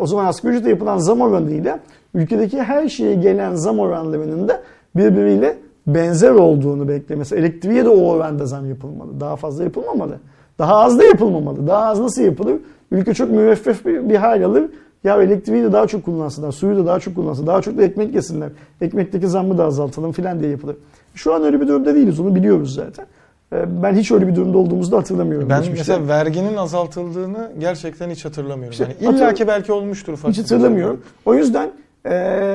O 0.01 0.07
zaman 0.07 0.27
asgari 0.27 0.53
ücrete 0.53 0.71
yapılan 0.71 0.99
zam 0.99 1.21
oranıyla 1.21 1.81
ülkedeki 2.15 2.63
her 2.63 2.89
şeye 2.89 3.15
gelen 3.15 3.55
zam 3.55 3.79
oranlarının 3.79 4.49
da 4.49 4.61
birbiriyle 4.97 5.57
benzer 5.87 6.31
olduğunu 6.31 6.89
bekle. 6.89 7.17
Mesela 7.17 7.41
elektriğe 7.41 7.85
de 7.85 7.89
o 7.89 8.11
oranda 8.11 8.47
zam 8.47 8.69
yapılmalı. 8.69 9.21
Daha 9.21 9.37
fazla 9.37 9.65
yapılmamalı. 9.65 10.19
Daha 10.59 10.77
az 10.77 10.99
da 10.99 11.05
yapılmamalı. 11.05 11.67
Daha 11.67 11.85
az 11.85 12.01
nasıl 12.01 12.23
yapılır? 12.23 12.57
Ülke 12.91 13.15
çok 13.15 13.31
müeffef 13.31 13.87
bir, 13.87 14.09
bir 14.09 14.17
hal 14.17 14.45
alır. 14.45 14.71
Ya 15.05 15.23
elektriği 15.23 15.63
de 15.63 15.73
daha 15.73 15.87
çok 15.87 16.05
kullansınlar, 16.05 16.53
suyu 16.53 16.77
da 16.77 16.87
daha 16.87 17.01
çok 17.01 17.15
kullansınlar, 17.15 17.55
daha 17.55 17.63
çok 17.63 17.79
da 17.79 17.83
ekmek 17.83 18.15
yesinler. 18.15 18.49
Ekmekteki 18.81 19.29
zammı 19.29 19.59
da 19.59 19.65
azaltalım 19.65 20.13
filan 20.13 20.41
diye 20.41 20.51
yapılır. 20.51 20.77
Şu 21.15 21.35
an 21.35 21.43
öyle 21.43 21.61
bir 21.61 21.69
durumda 21.69 21.95
değiliz, 21.95 22.21
onu 22.21 22.35
biliyoruz 22.35 22.75
zaten. 22.75 23.07
E, 23.53 23.83
ben 23.83 23.95
hiç 23.95 24.13
öyle 24.13 24.29
bir 24.29 24.37
durumda 24.37 24.59
olduğumuzu 24.59 24.93
da 24.93 24.97
hatırlamıyorum. 24.97 25.51
Ben 25.51 25.63
geçmişte. 25.63 25.93
mesela 25.93 26.09
verginin 26.09 26.57
azaltıldığını 26.57 27.53
gerçekten 27.59 28.11
hiç 28.11 28.25
hatırlamıyorum. 28.25 28.73
İşte 28.73 28.87
yani 29.03 29.17
illa 29.17 29.35
ki 29.35 29.49
belki 29.49 29.73
olmuştur. 29.73 30.19
Hiç 30.29 30.39
hatırlamıyorum. 30.39 31.01
O 31.27 31.35
yüzden 31.35 31.71
e, 32.05 32.15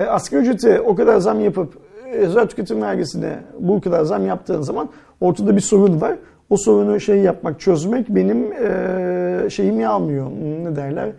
asgari 0.09 0.41
ücrete 0.41 0.81
o 0.81 0.95
kadar 0.95 1.17
zam 1.17 1.39
yapıp 1.39 1.73
e, 2.05 2.17
özel 2.17 2.47
tüketim 2.47 2.81
vergisine 2.81 3.39
bu 3.59 3.81
kadar 3.81 4.03
zam 4.03 4.27
yaptığın 4.27 4.61
zaman 4.61 4.89
ortada 5.21 5.55
bir 5.55 5.61
sorun 5.61 6.01
var. 6.01 6.15
O 6.49 6.57
sorunu 6.57 6.99
şey 6.99 7.17
yapmak, 7.17 7.59
çözmek 7.59 8.09
benim 8.09 8.51
e, 8.53 9.49
şeyimi 9.49 9.87
almıyor. 9.87 10.31
Ne 10.63 10.75
derler? 10.75 11.09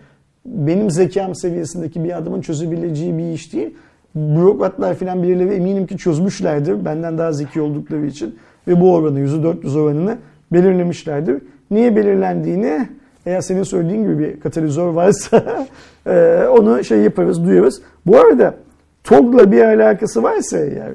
Benim 0.47 0.91
zekam 0.91 1.35
seviyesindeki 1.35 2.05
bir 2.05 2.17
adamın 2.17 2.41
çözebileceği 2.41 3.19
bir 3.19 3.33
iş 3.33 3.53
değil. 3.53 3.75
Bürokratlar 4.15 4.95
falan 4.95 5.23
birileri 5.23 5.55
eminim 5.55 5.87
ki 5.87 5.97
çözmüşlerdir. 5.97 6.85
Benden 6.85 7.19
daha 7.19 7.33
zeki 7.33 7.61
oldukları 7.61 8.07
için. 8.07 8.39
Ve 8.69 8.81
bu 8.81 8.95
oranı, 8.95 9.21
%400 9.21 9.81
oranını 9.81 10.19
belirlemişlerdir. 10.53 11.43
Niye 11.71 11.97
belirlendiğini 11.97 12.89
eğer 13.27 13.41
senin 13.41 13.63
söylediğin 13.63 14.03
gibi 14.03 14.19
bir 14.19 14.41
katalizör 14.41 14.89
varsa 14.89 15.67
e, 16.07 16.45
onu 16.51 16.85
şey 16.85 16.99
yaparız, 16.99 17.45
duyarız. 17.45 17.83
Bu 18.07 18.19
arada 18.19 18.55
TOG'la 19.05 19.53
bir 19.53 19.61
alakası 19.61 20.23
varsa 20.23 20.59
eğer 20.59 20.93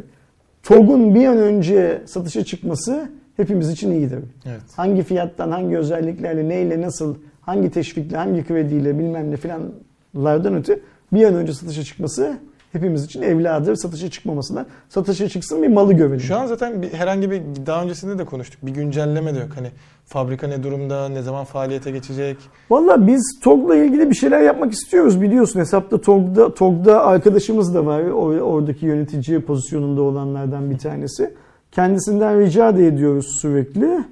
TOG'un 0.64 1.16
bir 1.16 1.26
an 1.26 1.38
önce 1.38 2.02
satışa 2.06 2.44
çıkması 2.44 3.10
hepimiz 3.38 3.70
için 3.70 3.92
iyidir. 3.92 4.20
Evet. 4.46 4.62
Hangi 4.76 5.04
fiyattan, 5.04 5.52
hangi 5.52 5.78
özelliklerle, 5.78 6.50
neyle, 6.50 6.82
nasıl, 6.82 7.16
hangi 7.42 7.72
teşvikle, 7.72 8.18
hangi 8.18 8.48
krediyle 8.48 9.00
bilmem 9.00 9.32
ne 9.32 9.38
filanlardan 9.38 10.56
öte 10.56 10.80
bir 11.14 11.26
an 11.26 11.34
önce 11.34 11.54
satışa 11.54 11.84
çıkması 11.84 12.38
hepimiz 12.72 13.06
için 13.06 13.22
evladır. 13.22 13.76
Satışa 13.76 14.10
çıkmamasından. 14.10 14.66
Satışa 14.90 15.30
çıksın 15.30 15.64
bir 15.64 15.68
malı 15.68 15.94
görelim. 15.94 16.20
Şu 16.20 16.38
an 16.38 16.46
zaten 16.46 16.82
bir, 16.82 16.94
herhangi 16.94 17.32
bir 17.32 17.42
daha 17.66 17.84
öncesinde 17.84 18.18
de 18.18 18.26
konuştuk. 18.26 18.66
Bir 18.66 18.72
güncelleme 18.72 19.36
de 19.36 19.40
yok. 19.40 19.50
Hani 19.56 19.68
fabrika 20.06 20.48
ne 20.48 20.64
durumda, 20.64 21.10
ne 21.10 21.22
zaman 21.22 21.46
faaliyete 21.46 21.92
geçecek? 21.92 22.38
Valla 22.70 23.08
biz 23.08 23.40
TOG'la 23.44 23.76
ilgili 23.76 24.10
bir 24.10 24.16
şeyler 24.16 24.42
yapmak 24.42 24.72
istiyoruz 24.74 25.22
biliyorsun. 25.22 25.60
Hesapta 25.60 26.02
TOG'da, 26.02 26.54
TOG'da 26.54 27.04
arkadaşımız 27.06 27.76
da 27.76 27.86
var. 27.86 28.02
O- 28.04 28.40
Oradaki 28.52 28.86
yönetici 28.86 29.40
pozisyonunda 29.42 30.02
olanlardan 30.02 30.72
bir 30.72 30.78
tanesi. 30.78 31.34
Kendisinden 31.72 32.40
rica 32.40 32.78
da 32.78 32.82
ediyoruz 32.82 33.28
sürekli. 33.42 34.04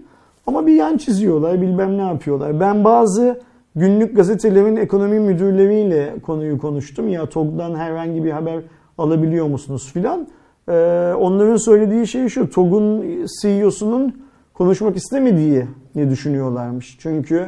Ama 0.47 0.67
bir 0.67 0.73
yan 0.73 0.97
çiziyorlar, 0.97 1.61
bilmem 1.61 1.97
ne 1.97 2.01
yapıyorlar. 2.01 2.59
Ben 2.59 2.83
bazı 2.83 3.39
günlük 3.79 4.15
gazetelerin 4.15 4.75
ekonomi 4.75 5.19
müdürleriyle 5.19 6.13
konuyu 6.23 6.57
konuştum. 6.57 7.09
Ya 7.09 7.25
TOG'dan 7.25 7.75
herhangi 7.75 8.23
bir 8.23 8.31
haber 8.31 8.59
alabiliyor 8.97 9.47
musunuz 9.47 9.91
filan. 9.93 10.27
Ee, 10.69 10.71
onların 11.19 11.57
söylediği 11.57 12.07
şey 12.07 12.27
şu. 12.27 12.49
TOG'un 12.49 13.05
CEO'sunun 13.41 14.21
konuşmak 14.53 14.97
istemediği 14.97 15.65
ne 15.95 16.09
düşünüyorlarmış. 16.09 16.97
Çünkü 16.99 17.45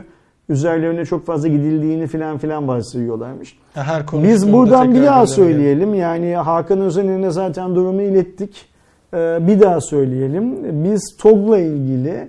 üzerlerine 0.49 1.05
çok 1.05 1.25
fazla 1.25 1.47
gidildiğini 1.47 2.07
filan 2.07 2.37
filan 2.37 2.67
varsayıyorlarmış. 2.67 3.57
Ha, 3.73 3.83
Her 3.83 4.23
Biz 4.23 4.53
buradan 4.53 4.95
bir 4.95 5.03
daha 5.03 5.27
söyleyelim. 5.27 5.93
Yani 5.93 6.35
Hakan 6.35 6.81
Özen'e 6.81 7.31
zaten 7.31 7.75
durumu 7.75 8.01
ilettik. 8.01 8.65
Ee, 9.13 9.37
Bir 9.41 9.59
daha 9.59 9.81
söyleyelim. 9.81 10.55
Biz 10.83 11.15
TOG'la 11.19 11.57
ilgili 11.59 12.27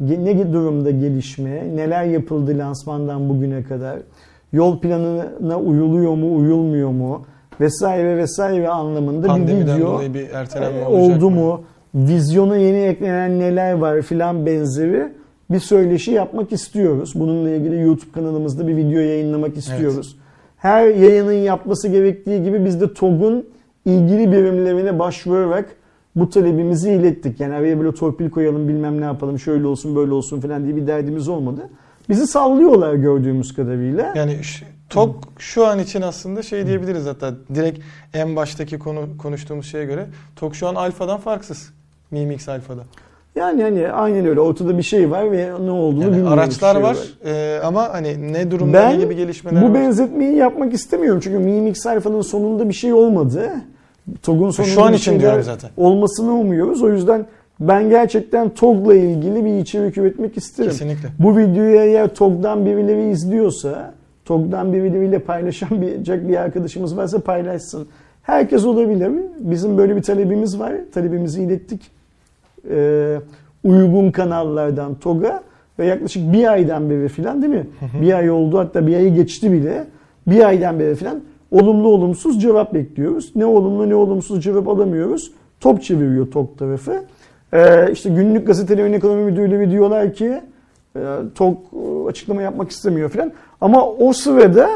ne 0.00 0.52
durumda 0.52 0.90
gelişme, 0.90 1.76
neler 1.76 2.04
yapıldı 2.04 2.58
lansmandan 2.58 3.28
bugüne 3.28 3.62
kadar, 3.62 3.98
yol 4.52 4.80
planına 4.80 5.58
uyuluyor 5.58 6.14
mu, 6.14 6.36
uyulmuyor 6.36 6.90
mu 6.90 7.22
vesaire 7.60 8.16
vesaire 8.16 8.68
anlamında 8.68 9.22
bir 9.22 9.28
Pandemiden 9.28 9.76
video 9.76 9.92
dolayı 9.92 10.14
bir 10.14 10.30
ertelenme 10.30 10.80
e, 10.80 10.86
oldu 10.86 11.30
mı? 11.30 11.40
mu, 11.40 11.62
vizyona 11.94 12.56
yeni 12.56 12.78
eklenen 12.78 13.38
neler 13.38 13.72
var 13.72 14.02
filan 14.02 14.46
benzeri 14.46 15.12
bir 15.50 15.60
söyleşi 15.60 16.10
yapmak 16.10 16.52
istiyoruz. 16.52 17.12
Bununla 17.14 17.50
ilgili 17.50 17.80
YouTube 17.80 18.12
kanalımızda 18.12 18.68
bir 18.68 18.76
video 18.76 19.00
yayınlamak 19.00 19.56
istiyoruz. 19.56 20.16
Her 20.56 20.88
yayının 20.88 21.32
yapması 21.32 21.88
gerektiği 21.88 22.42
gibi 22.42 22.64
biz 22.64 22.80
de 22.80 22.94
TOG'un 22.94 23.46
ilgili 23.84 24.32
birimlerine 24.32 24.98
başvurarak 24.98 25.76
bu 26.16 26.30
talebimizi 26.30 26.90
ilettik. 26.92 27.40
Yani 27.40 27.54
araya 27.54 27.78
böyle 27.80 27.94
torpil 27.94 28.30
koyalım 28.30 28.68
bilmem 28.68 29.00
ne 29.00 29.04
yapalım 29.04 29.38
şöyle 29.38 29.66
olsun 29.66 29.96
böyle 29.96 30.12
olsun 30.12 30.40
filan 30.40 30.64
diye 30.64 30.76
bir 30.76 30.86
derdimiz 30.86 31.28
olmadı. 31.28 31.68
Bizi 32.08 32.26
sallıyorlar 32.26 32.94
gördüğümüz 32.94 33.54
kadarıyla. 33.54 34.12
Yani 34.16 34.36
TOG 34.88 35.14
şu 35.38 35.66
an 35.66 35.78
için 35.78 36.02
aslında 36.02 36.42
şey 36.42 36.66
diyebiliriz 36.66 37.06
hatta 37.06 37.34
direkt 37.54 37.80
en 38.14 38.36
baştaki 38.36 38.78
konu 38.78 39.00
konuştuğumuz 39.18 39.66
şeye 39.66 39.84
göre 39.84 40.06
TOG 40.36 40.54
şu 40.54 40.68
an 40.68 40.74
alfadan 40.74 41.18
farksız. 41.20 41.70
Mimix 42.10 42.48
alfada. 42.48 42.82
Yani 43.36 43.62
hani 43.62 43.88
aynen 43.88 44.26
öyle 44.26 44.40
ortada 44.40 44.78
bir 44.78 44.82
şey 44.82 45.10
var 45.10 45.32
ve 45.32 45.50
ne 45.64 45.70
olduğunu 45.70 46.02
Yani 46.02 46.12
bilmiyoruz. 46.12 46.32
araçlar 46.32 46.74
Şey 46.74 46.82
var 46.82 46.96
e, 47.24 47.60
ama 47.64 47.88
hani 47.92 48.32
ne 48.32 48.50
durumda 48.50 48.72
Ben 48.72 48.98
ne 48.98 49.04
gibi 49.04 49.16
gelişmeler 49.16 49.62
bu 49.62 49.66
var. 49.66 49.74
benzetmeyi 49.74 50.36
yapmak 50.36 50.72
istemiyorum. 50.72 51.20
Çünkü 51.24 51.38
Mimix 51.38 51.78
sayfanın 51.78 52.22
sonunda 52.22 52.68
bir 52.68 52.74
şey 52.74 52.92
olmadı. 52.92 53.50
TOG'un 54.22 54.50
sonunda 54.50 54.72
Şu 54.74 54.82
an 54.82 54.92
bir 54.92 54.98
için 54.98 55.20
diyorum 55.20 55.42
zaten. 55.42 55.70
olmasını 55.76 56.32
umuyoruz. 56.32 56.82
O 56.82 56.88
yüzden 56.92 57.26
ben 57.60 57.90
gerçekten 57.90 58.48
TOG'la 58.48 58.94
ilgili 58.94 59.44
bir 59.44 59.58
içerik 59.58 59.98
üretmek 59.98 60.36
isterim. 60.36 60.70
Kesinlikle. 60.70 61.08
Bu 61.18 61.36
videoyu 61.38 61.76
eğer 61.76 62.14
TOG'dan 62.14 62.66
birileri 62.66 63.10
izliyorsa, 63.10 63.94
TOG'dan 64.24 64.72
birileriyle 64.72 65.18
paylaşabilecek 65.18 66.28
bir 66.28 66.36
arkadaşımız 66.36 66.96
varsa 66.96 67.18
paylaşsın. 67.18 67.86
Herkes 68.22 68.64
olabilir. 68.64 69.10
Bizim 69.38 69.78
böyle 69.78 69.96
bir 69.96 70.02
talebimiz 70.02 70.58
var. 70.60 70.72
Talebimizi 70.94 71.42
ilettik. 71.42 71.90
Ee, 72.70 73.16
uygun 73.64 74.10
kanallardan 74.10 74.94
TOG'a 74.94 75.42
ve 75.78 75.86
yaklaşık 75.86 76.32
bir 76.32 76.52
aydan 76.52 76.90
beri 76.90 77.08
filan 77.08 77.42
değil 77.42 77.54
mi? 77.54 77.66
Bir 78.02 78.12
ay 78.12 78.30
oldu 78.30 78.58
hatta 78.58 78.86
bir 78.86 78.96
ayı 78.96 79.14
geçti 79.14 79.52
bile. 79.52 79.84
Bir 80.26 80.46
aydan 80.46 80.78
beri 80.80 80.94
filan 80.94 81.20
olumlu 81.50 81.88
olumsuz 81.88 82.42
cevap 82.42 82.74
bekliyoruz. 82.74 83.32
Ne 83.36 83.46
olumlu 83.46 83.88
ne 83.88 83.94
olumsuz 83.94 84.44
cevap 84.44 84.68
alamıyoruz. 84.68 85.32
Top 85.60 85.82
çeviriyor 85.82 86.30
TOG 86.30 86.58
tarafı. 86.58 87.04
Ee, 87.52 87.92
işte 87.92 88.10
günlük 88.10 88.46
gazetelerin 88.46 88.92
ekonomi 88.92 89.22
müdürleri 89.22 89.70
diyorlar 89.70 90.12
ki 90.12 90.40
e, 90.96 91.00
TOG 91.34 91.56
e, 91.56 92.08
açıklama 92.08 92.42
yapmak 92.42 92.70
istemiyor 92.70 93.10
filan. 93.10 93.32
Ama 93.60 93.86
o 93.86 94.12
sırada 94.12 94.68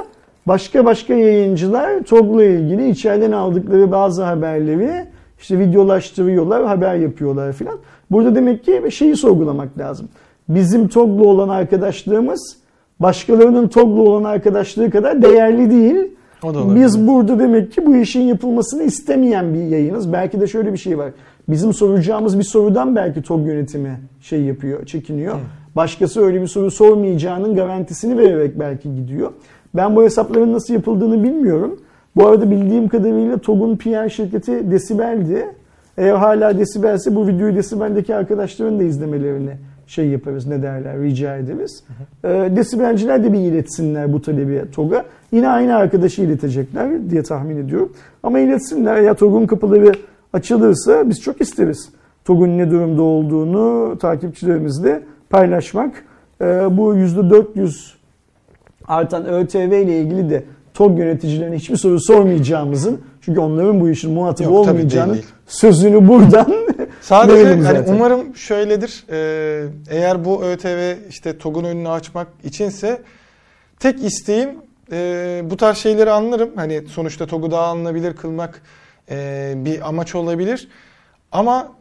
başka 0.46 0.84
başka 0.84 1.14
yayıncılar 1.14 2.02
TOG'la 2.02 2.44
ilgili 2.44 2.90
içeriden 2.90 3.32
aldıkları 3.32 3.92
bazı 3.92 4.22
haberleri 4.22 5.06
işte 5.40 5.58
videolaştırıyorlar, 5.58 6.64
haber 6.64 6.94
yapıyorlar 6.94 7.52
filan. 7.52 7.78
Burada 8.10 8.34
demek 8.34 8.64
ki 8.64 8.82
şeyi 8.90 9.16
sorgulamak 9.16 9.78
lazım. 9.78 10.08
Bizim 10.48 10.88
TOG'la 10.88 11.26
olan 11.26 11.48
arkadaşlığımız 11.48 12.56
başkalarının 13.00 13.68
TOG'la 13.68 14.02
olan 14.02 14.24
arkadaşlığı 14.24 14.90
kadar 14.90 15.22
değerli 15.22 15.70
değil. 15.70 16.10
Biz 16.74 17.06
burada 17.06 17.38
demek 17.38 17.72
ki 17.72 17.86
bu 17.86 17.96
işin 17.96 18.20
yapılmasını 18.20 18.82
istemeyen 18.82 19.54
bir 19.54 19.62
yayınız. 19.62 20.12
Belki 20.12 20.40
de 20.40 20.46
şöyle 20.46 20.72
bir 20.72 20.78
şey 20.78 20.98
var. 20.98 21.10
Bizim 21.48 21.72
soracağımız 21.72 22.38
bir 22.38 22.44
sorudan 22.44 22.96
belki 22.96 23.22
TOG 23.22 23.46
yönetimi 23.46 24.00
şey 24.20 24.42
yapıyor, 24.42 24.86
çekiniyor. 24.86 25.34
Başkası 25.76 26.20
öyle 26.24 26.42
bir 26.42 26.46
soru 26.46 26.70
sormayacağının 26.70 27.54
garantisini 27.54 28.18
vererek 28.18 28.60
belki 28.60 28.94
gidiyor. 28.96 29.32
Ben 29.74 29.96
bu 29.96 30.02
hesapların 30.02 30.52
nasıl 30.52 30.74
yapıldığını 30.74 31.22
bilmiyorum. 31.22 31.80
Bu 32.16 32.26
arada 32.26 32.50
bildiğim 32.50 32.88
kadarıyla 32.88 33.38
TOG'un 33.38 33.76
PR 33.76 34.08
şirketi 34.08 34.70
Desibel'di. 34.70 35.46
Eğer 35.98 36.14
hala 36.14 36.58
Desibelse 36.58 37.14
bu 37.14 37.26
videoyu 37.26 37.56
Desibel'deki 37.56 38.14
arkadaşların 38.14 38.78
da 38.78 38.82
izlemelerini 38.82 39.50
şey 39.86 40.08
yaparız 40.08 40.46
ne 40.46 40.62
derler 40.62 40.98
rica 40.98 41.36
ederiz. 41.36 41.84
Ee, 42.24 42.28
Desibelciler 42.28 43.24
de 43.24 43.32
bir 43.32 43.38
iletsinler 43.38 44.12
bu 44.12 44.22
talebi 44.22 44.70
TOG'a. 44.74 45.04
Yine 45.32 45.48
aynı 45.48 45.76
arkadaşı 45.76 46.22
iletecekler 46.22 47.10
diye 47.10 47.22
tahmin 47.22 47.56
ediyorum. 47.56 47.92
Ama 48.22 48.38
iletsinler 48.38 48.96
eğer 48.96 49.14
TOG'un 49.14 49.46
kapıları 49.46 49.92
açılırsa 50.32 51.08
biz 51.10 51.20
çok 51.20 51.40
isteriz. 51.40 51.88
TOG'un 52.24 52.58
ne 52.58 52.70
durumda 52.70 53.02
olduğunu 53.02 53.96
takipçilerimizle 53.98 55.02
paylaşmak. 55.30 56.04
Ee, 56.40 56.44
bu 56.76 56.94
%400 56.94 57.94
artan 58.88 59.26
ÖTV 59.26 59.56
ile 59.82 60.00
ilgili 60.00 60.30
de 60.30 60.44
TOG 60.74 60.98
yöneticilerine 60.98 61.56
hiçbir 61.56 61.76
soru 61.76 62.00
sormayacağımızın 62.00 63.00
çünkü 63.20 63.40
onların 63.40 63.80
bu 63.80 63.88
işin 63.88 64.12
muhatabı 64.12 64.48
Yok, 64.48 64.64
tabii 64.64 64.74
olmayacağının 64.76 65.12
değil, 65.12 65.22
değil. 65.22 65.34
sözünü 65.46 66.08
buradan 66.08 66.46
Sadece 67.04 67.48
hani 67.48 67.62
zaten. 67.62 67.94
umarım 67.94 68.36
şöyledir. 68.36 69.04
Ee, 69.10 69.64
eğer 69.90 70.24
bu 70.24 70.44
ÖTV 70.44 70.96
işte 71.08 71.38
TOG'un 71.38 71.64
önünü 71.64 71.88
açmak 71.88 72.28
içinse 72.44 73.02
tek 73.80 74.04
isteğim 74.04 74.50
e, 74.92 75.40
bu 75.44 75.56
tarz 75.56 75.76
şeyleri 75.76 76.10
anlarım. 76.10 76.50
Hani 76.56 76.88
sonuçta 76.88 77.26
TOG'u 77.26 77.50
daha 77.50 77.66
anılabilir 77.66 78.16
kılmak 78.16 78.62
e, 79.10 79.52
bir 79.56 79.88
amaç 79.88 80.14
olabilir. 80.14 80.68
Ama 81.32 81.72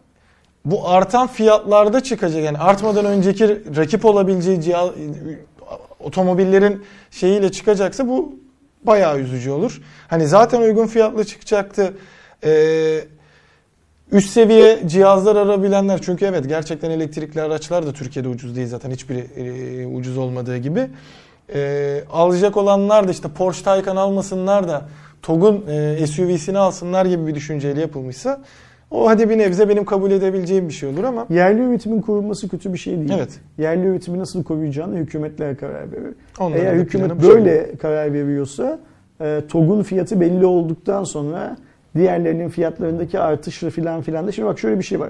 bu 0.65 0.89
artan 0.89 1.27
fiyatlarda 1.27 2.03
çıkacak 2.03 2.43
yani 2.43 2.57
artmadan 2.57 3.05
önceki 3.05 3.75
rakip 3.75 4.05
olabileceği 4.05 4.61
cihaz, 4.61 4.89
otomobillerin 5.99 6.83
şeyiyle 7.11 7.51
çıkacaksa 7.51 8.07
bu 8.07 8.35
bayağı 8.83 9.19
üzücü 9.19 9.51
olur. 9.51 9.81
Hani 10.07 10.27
zaten 10.27 10.61
uygun 10.61 10.87
fiyatlı 10.87 11.25
çıkacaktı. 11.25 11.93
Ee, 12.43 12.99
üst 14.14 14.30
seviye 14.30 14.80
cihazlar 14.88 15.35
arabilenler 15.35 16.02
çünkü 16.02 16.26
evet 16.26 16.49
gerçekten 16.49 16.91
elektrikli 16.91 17.41
araçlar 17.41 17.88
da 17.88 17.94
Türkiye'de 17.94 18.27
ucuz 18.27 18.56
değil 18.56 18.68
zaten 18.68 18.91
hiçbiri 18.91 19.26
e, 19.38 19.85
ucuz 19.85 20.18
olmadığı 20.18 20.57
gibi. 20.57 20.88
E, 21.53 22.03
alacak 22.11 22.57
olanlar 22.57 23.07
da 23.07 23.11
işte 23.11 23.27
Porsche 23.30 23.64
Taycan 23.64 23.95
almasınlar 23.95 24.68
da 24.68 24.85
TOG'un 25.22 25.65
e, 25.68 26.07
SUV'sini 26.07 26.57
alsınlar 26.57 27.06
gibi 27.06 27.27
bir 27.27 27.35
düşünceyle 27.35 27.81
yapılmışsa 27.81 28.41
o 28.91 29.10
hadi 29.10 29.30
bir 29.30 29.38
nebze 29.38 29.69
benim 29.69 29.85
kabul 29.85 30.11
edebileceğim 30.11 30.68
bir 30.68 30.73
şey 30.73 30.90
olur 30.90 31.03
ama 31.03 31.26
Yerli 31.30 31.61
üretimin 31.61 32.02
korunması 32.02 32.49
kötü 32.49 32.73
bir 32.73 32.77
şey 32.77 32.98
değil. 32.98 33.11
Evet. 33.18 33.40
Yerli 33.57 33.88
üretimi 33.88 34.19
nasıl 34.19 34.44
koruyacağını 34.44 34.98
hükümetler 34.98 35.57
karar 35.57 35.91
verir. 35.91 36.15
onların 36.40 36.65
Eğer 36.65 36.76
hükümet 36.76 37.11
böyle 37.23 37.76
karar 37.76 38.14
veriyorsa 38.14 38.80
e, 39.22 39.41
TOG'un 39.49 39.84
fiyatı 39.84 40.22
belli 40.22 40.45
olduktan 40.45 41.03
sonra 41.03 41.57
diğerlerinin 41.95 42.49
fiyatlarındaki 42.49 43.19
artışı 43.19 43.69
filan 43.69 44.01
filan 44.01 44.27
da 44.27 44.31
şimdi 44.31 44.47
bak 44.47 44.59
şöyle 44.59 44.77
bir 44.79 44.83
şey 44.83 44.99
var. 44.99 45.09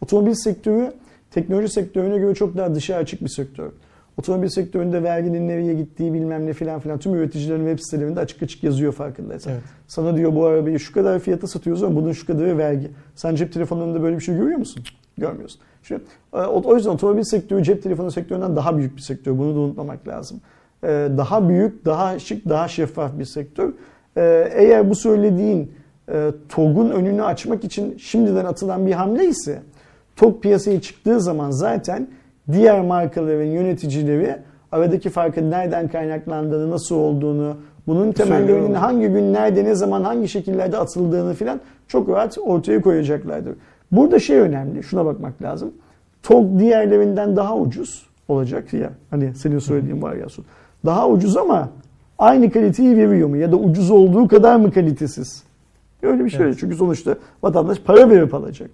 Otomobil 0.00 0.34
sektörü 0.34 0.92
teknoloji 1.30 1.68
sektörüne 1.68 2.18
göre 2.18 2.34
çok 2.34 2.56
daha 2.56 2.74
dışa 2.74 2.96
açık 2.96 3.22
bir 3.22 3.28
sektör. 3.28 3.70
Otomobil 4.16 4.48
sektöründe 4.48 5.02
verginin 5.02 5.48
nereye 5.48 5.74
gittiği 5.74 6.12
bilmem 6.12 6.46
ne 6.46 6.52
filan 6.52 6.80
filan 6.80 6.98
tüm 6.98 7.14
üreticilerin 7.14 7.66
web 7.66 7.78
sitelerinde 7.84 8.20
açık 8.20 8.42
açık 8.42 8.62
yazıyor 8.64 8.92
farkındaysan. 8.92 9.52
Evet. 9.52 9.62
Sana 9.86 10.16
diyor 10.16 10.34
bu 10.34 10.44
arabayı 10.46 10.78
şu 10.80 10.92
kadar 10.92 11.18
fiyata 11.18 11.46
satıyoruz 11.46 11.82
ama 11.82 11.96
bunun 11.96 12.12
şu 12.12 12.26
kadarı 12.26 12.58
vergi. 12.58 12.90
Sen 13.14 13.34
cep 13.34 13.52
telefonlarında 13.52 14.02
böyle 14.02 14.16
bir 14.16 14.22
şey 14.22 14.36
görüyor 14.36 14.58
musun? 14.58 14.82
Görmüyorsun. 15.18 15.60
Şimdi, 15.82 16.02
e, 16.34 16.36
o 16.38 16.74
yüzden 16.76 16.90
otomobil 16.90 17.22
sektörü 17.22 17.62
cep 17.62 17.82
telefonu 17.82 18.10
sektöründen 18.10 18.56
daha 18.56 18.76
büyük 18.78 18.96
bir 18.96 19.02
sektör. 19.02 19.38
Bunu 19.38 19.54
da 19.54 19.58
unutmamak 19.58 20.08
lazım. 20.08 20.40
E, 20.84 20.88
Daha 21.16 21.48
büyük, 21.48 21.84
daha 21.84 22.18
şık, 22.18 22.48
daha 22.48 22.68
şeffaf 22.68 23.18
bir 23.18 23.24
sektör. 23.24 23.72
E, 24.16 24.48
Eğer 24.54 24.90
bu 24.90 24.94
söylediğin 24.94 25.72
e, 26.12 26.30
TOG'un 26.48 26.90
önünü 26.90 27.22
açmak 27.22 27.64
için 27.64 27.96
şimdiden 27.98 28.44
atılan 28.44 28.86
bir 28.86 28.92
hamle 28.92 29.26
ise 29.26 29.62
TOG 30.16 30.42
piyasaya 30.42 30.80
çıktığı 30.80 31.20
zaman 31.20 31.50
zaten 31.50 32.08
diğer 32.52 32.80
markaların 32.80 33.44
yöneticileri 33.44 34.36
aradaki 34.72 35.10
farkın 35.10 35.50
nereden 35.50 35.88
kaynaklandığını, 35.88 36.70
nasıl 36.70 36.96
olduğunu, 36.96 37.56
bunun 37.86 38.12
temellerinin 38.12 38.74
hangi 38.74 39.06
gün, 39.08 39.32
nerede, 39.32 39.64
ne 39.64 39.74
zaman, 39.74 40.04
hangi 40.04 40.28
şekillerde 40.28 40.78
atıldığını 40.78 41.34
filan 41.34 41.60
çok 41.88 42.08
rahat 42.08 42.38
ortaya 42.38 42.80
koyacaklardır. 42.80 43.54
Burada 43.92 44.18
şey 44.18 44.38
önemli, 44.38 44.82
şuna 44.82 45.04
bakmak 45.04 45.42
lazım. 45.42 45.72
TOG 46.22 46.58
diğerlerinden 46.58 47.36
daha 47.36 47.56
ucuz 47.56 48.06
olacak 48.28 48.72
ya. 48.72 48.90
Hani 49.10 49.34
senin 49.34 49.58
söylediğin 49.58 50.02
varyasyon. 50.02 50.46
Daha 50.86 51.08
ucuz 51.08 51.36
ama 51.36 51.68
aynı 52.18 52.50
kaliteyi 52.50 52.96
veriyor 52.96 53.28
mu? 53.28 53.36
Ya 53.36 53.52
da 53.52 53.56
ucuz 53.56 53.90
olduğu 53.90 54.28
kadar 54.28 54.56
mı 54.56 54.72
kalitesiz? 54.72 55.44
Öyle 56.04 56.24
bir 56.24 56.30
şey. 56.30 56.46
Evet. 56.46 56.56
Çünkü 56.60 56.76
sonuçta 56.76 57.16
vatandaş 57.42 57.78
para 57.80 58.10
verip 58.10 58.34
alacak. 58.34 58.70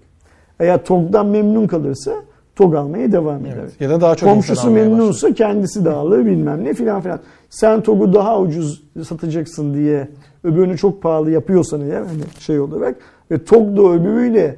Eğer 0.61 0.85
TOG'dan 0.85 1.27
memnun 1.27 1.66
kalırsa 1.66 2.12
TOG 2.57 2.74
almaya 2.74 3.12
devam 3.12 3.47
eder. 3.47 3.57
Evet. 3.61 3.81
Ya 3.81 3.90
da 3.90 4.01
daha 4.01 4.15
çok 4.15 4.28
Komşusu 4.28 4.70
memnunsa 4.70 5.35
kendisi 5.35 5.85
de 5.85 5.90
alır 5.90 6.27
bilmem 6.27 6.65
ne 6.65 6.74
filan 6.74 7.01
filan. 7.01 7.20
Sen 7.51 7.81
TOG'u 7.81 8.15
daha 8.15 8.40
ucuz 8.40 8.82
satacaksın 9.05 9.74
diye 9.74 10.09
öbürünü 10.44 10.77
çok 10.77 11.02
pahalı 11.02 11.31
yapıyorsan 11.31 11.81
eğer 11.81 12.01
hani 12.01 12.23
şey 12.39 12.61
olarak 12.61 12.97
ve 13.31 13.44
TOG 13.44 13.77
da 13.77 13.82
öbürüyle 13.82 14.57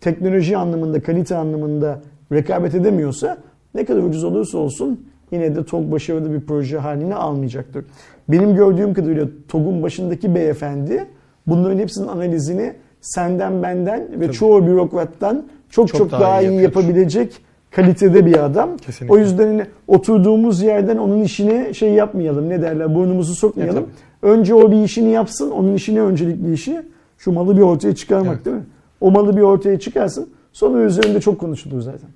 teknoloji 0.00 0.56
anlamında, 0.56 1.02
kalite 1.02 1.36
anlamında 1.36 2.00
rekabet 2.32 2.74
edemiyorsa 2.74 3.38
ne 3.74 3.84
kadar 3.84 4.02
ucuz 4.02 4.24
olursa 4.24 4.58
olsun 4.58 5.06
yine 5.30 5.56
de 5.56 5.64
TOG 5.64 5.92
başarılı 5.92 6.32
bir 6.32 6.40
proje 6.40 6.78
haline 6.78 7.14
almayacaktır. 7.14 7.84
Benim 8.28 8.54
gördüğüm 8.54 8.94
kadarıyla 8.94 9.26
TOG'un 9.48 9.82
başındaki 9.82 10.34
beyefendi 10.34 11.06
bunların 11.46 11.78
hepsinin 11.78 12.08
analizini 12.08 12.72
senden 13.00 13.62
benden 13.62 14.00
ve 14.20 14.24
Tabii. 14.26 14.32
çoğu 14.36 14.66
bürokrattan 14.66 15.46
çok 15.70 15.88
çok, 15.88 15.98
Çok 15.98 16.10
daha, 16.10 16.20
daha 16.20 16.40
iyi 16.40 16.44
yapıyor. 16.44 16.62
yapabilecek 16.62 17.38
kalitede 17.70 18.26
bir 18.26 18.44
adam. 18.44 18.76
Kesinlikle. 18.76 19.14
O 19.14 19.18
yüzden 19.18 19.46
hani 19.46 19.66
oturduğumuz 19.88 20.62
yerden 20.62 20.96
onun 20.96 21.22
işine 21.22 21.74
şey 21.74 21.90
yapmayalım. 21.92 22.48
Ne 22.48 22.62
derler? 22.62 22.94
Burnumuzu 22.94 23.34
sokmayalım. 23.34 23.84
E, 24.22 24.26
Önce 24.26 24.54
o 24.54 24.70
bir 24.70 24.84
işini 24.84 25.10
yapsın. 25.10 25.50
Onun 25.50 25.74
işine 25.74 26.00
öncelikli 26.00 26.52
işi 26.52 26.82
şu 27.18 27.32
malı 27.32 27.56
bir 27.56 27.62
ortaya 27.62 27.94
çıkarmak 27.94 28.34
Evet. 28.34 28.44
değil 28.44 28.56
mi? 28.56 28.62
O 29.00 29.10
malı 29.10 29.36
bir 29.36 29.42
ortaya 29.42 29.78
çıkarsın. 29.80 30.28
Sonra 30.52 30.82
üzerinde 30.82 31.20
çok 31.20 31.38
konuşulur 31.38 31.80
zaten. 31.80 32.10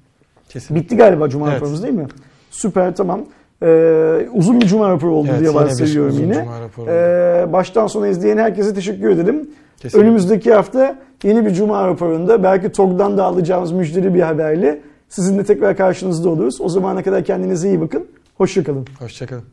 Kesin. 0.48 0.76
Bitti 0.76 0.96
galiba 0.96 1.28
Cuma 1.28 1.52
Evet. 1.52 1.82
değil 1.82 1.94
mi? 1.94 2.06
Süper 2.50 2.96
tamam. 2.96 3.20
Ee, 3.64 4.28
uzun 4.32 4.60
bir 4.60 4.66
Cuma 4.66 4.90
raporu 4.90 5.14
oldu 5.14 5.28
Evet, 5.30 5.40
diye 5.40 5.50
uzun 5.50 6.22
yine. 6.22 6.46
Ee, 6.88 7.52
baştan 7.52 7.86
sona 7.86 8.08
izleyen 8.08 8.38
herkese 8.38 8.74
teşekkür 8.74 9.08
edelim. 9.08 9.50
Kesinlikle. 9.76 10.08
Önümüzdeki 10.08 10.52
hafta 10.54 10.98
yeni 11.24 11.46
bir 11.46 11.50
Cuma 11.50 11.86
raporunda 11.86 12.42
belki 12.42 12.72
TOG'dan 12.72 13.18
da 13.18 13.24
alacağımız 13.24 13.72
müjdeli 13.72 14.14
bir 14.14 14.20
haberle 14.20 14.80
sizinle 15.08 15.44
tekrar 15.44 15.76
karşınızda 15.76 16.28
oluruz. 16.28 16.60
O 16.60 16.68
zamana 16.68 17.02
kadar 17.02 17.24
kendinize 17.24 17.68
iyi 17.68 17.80
bakın. 17.80 18.06
Hoşçakalın. 18.34 18.86
Hoşçakalın. 18.98 19.44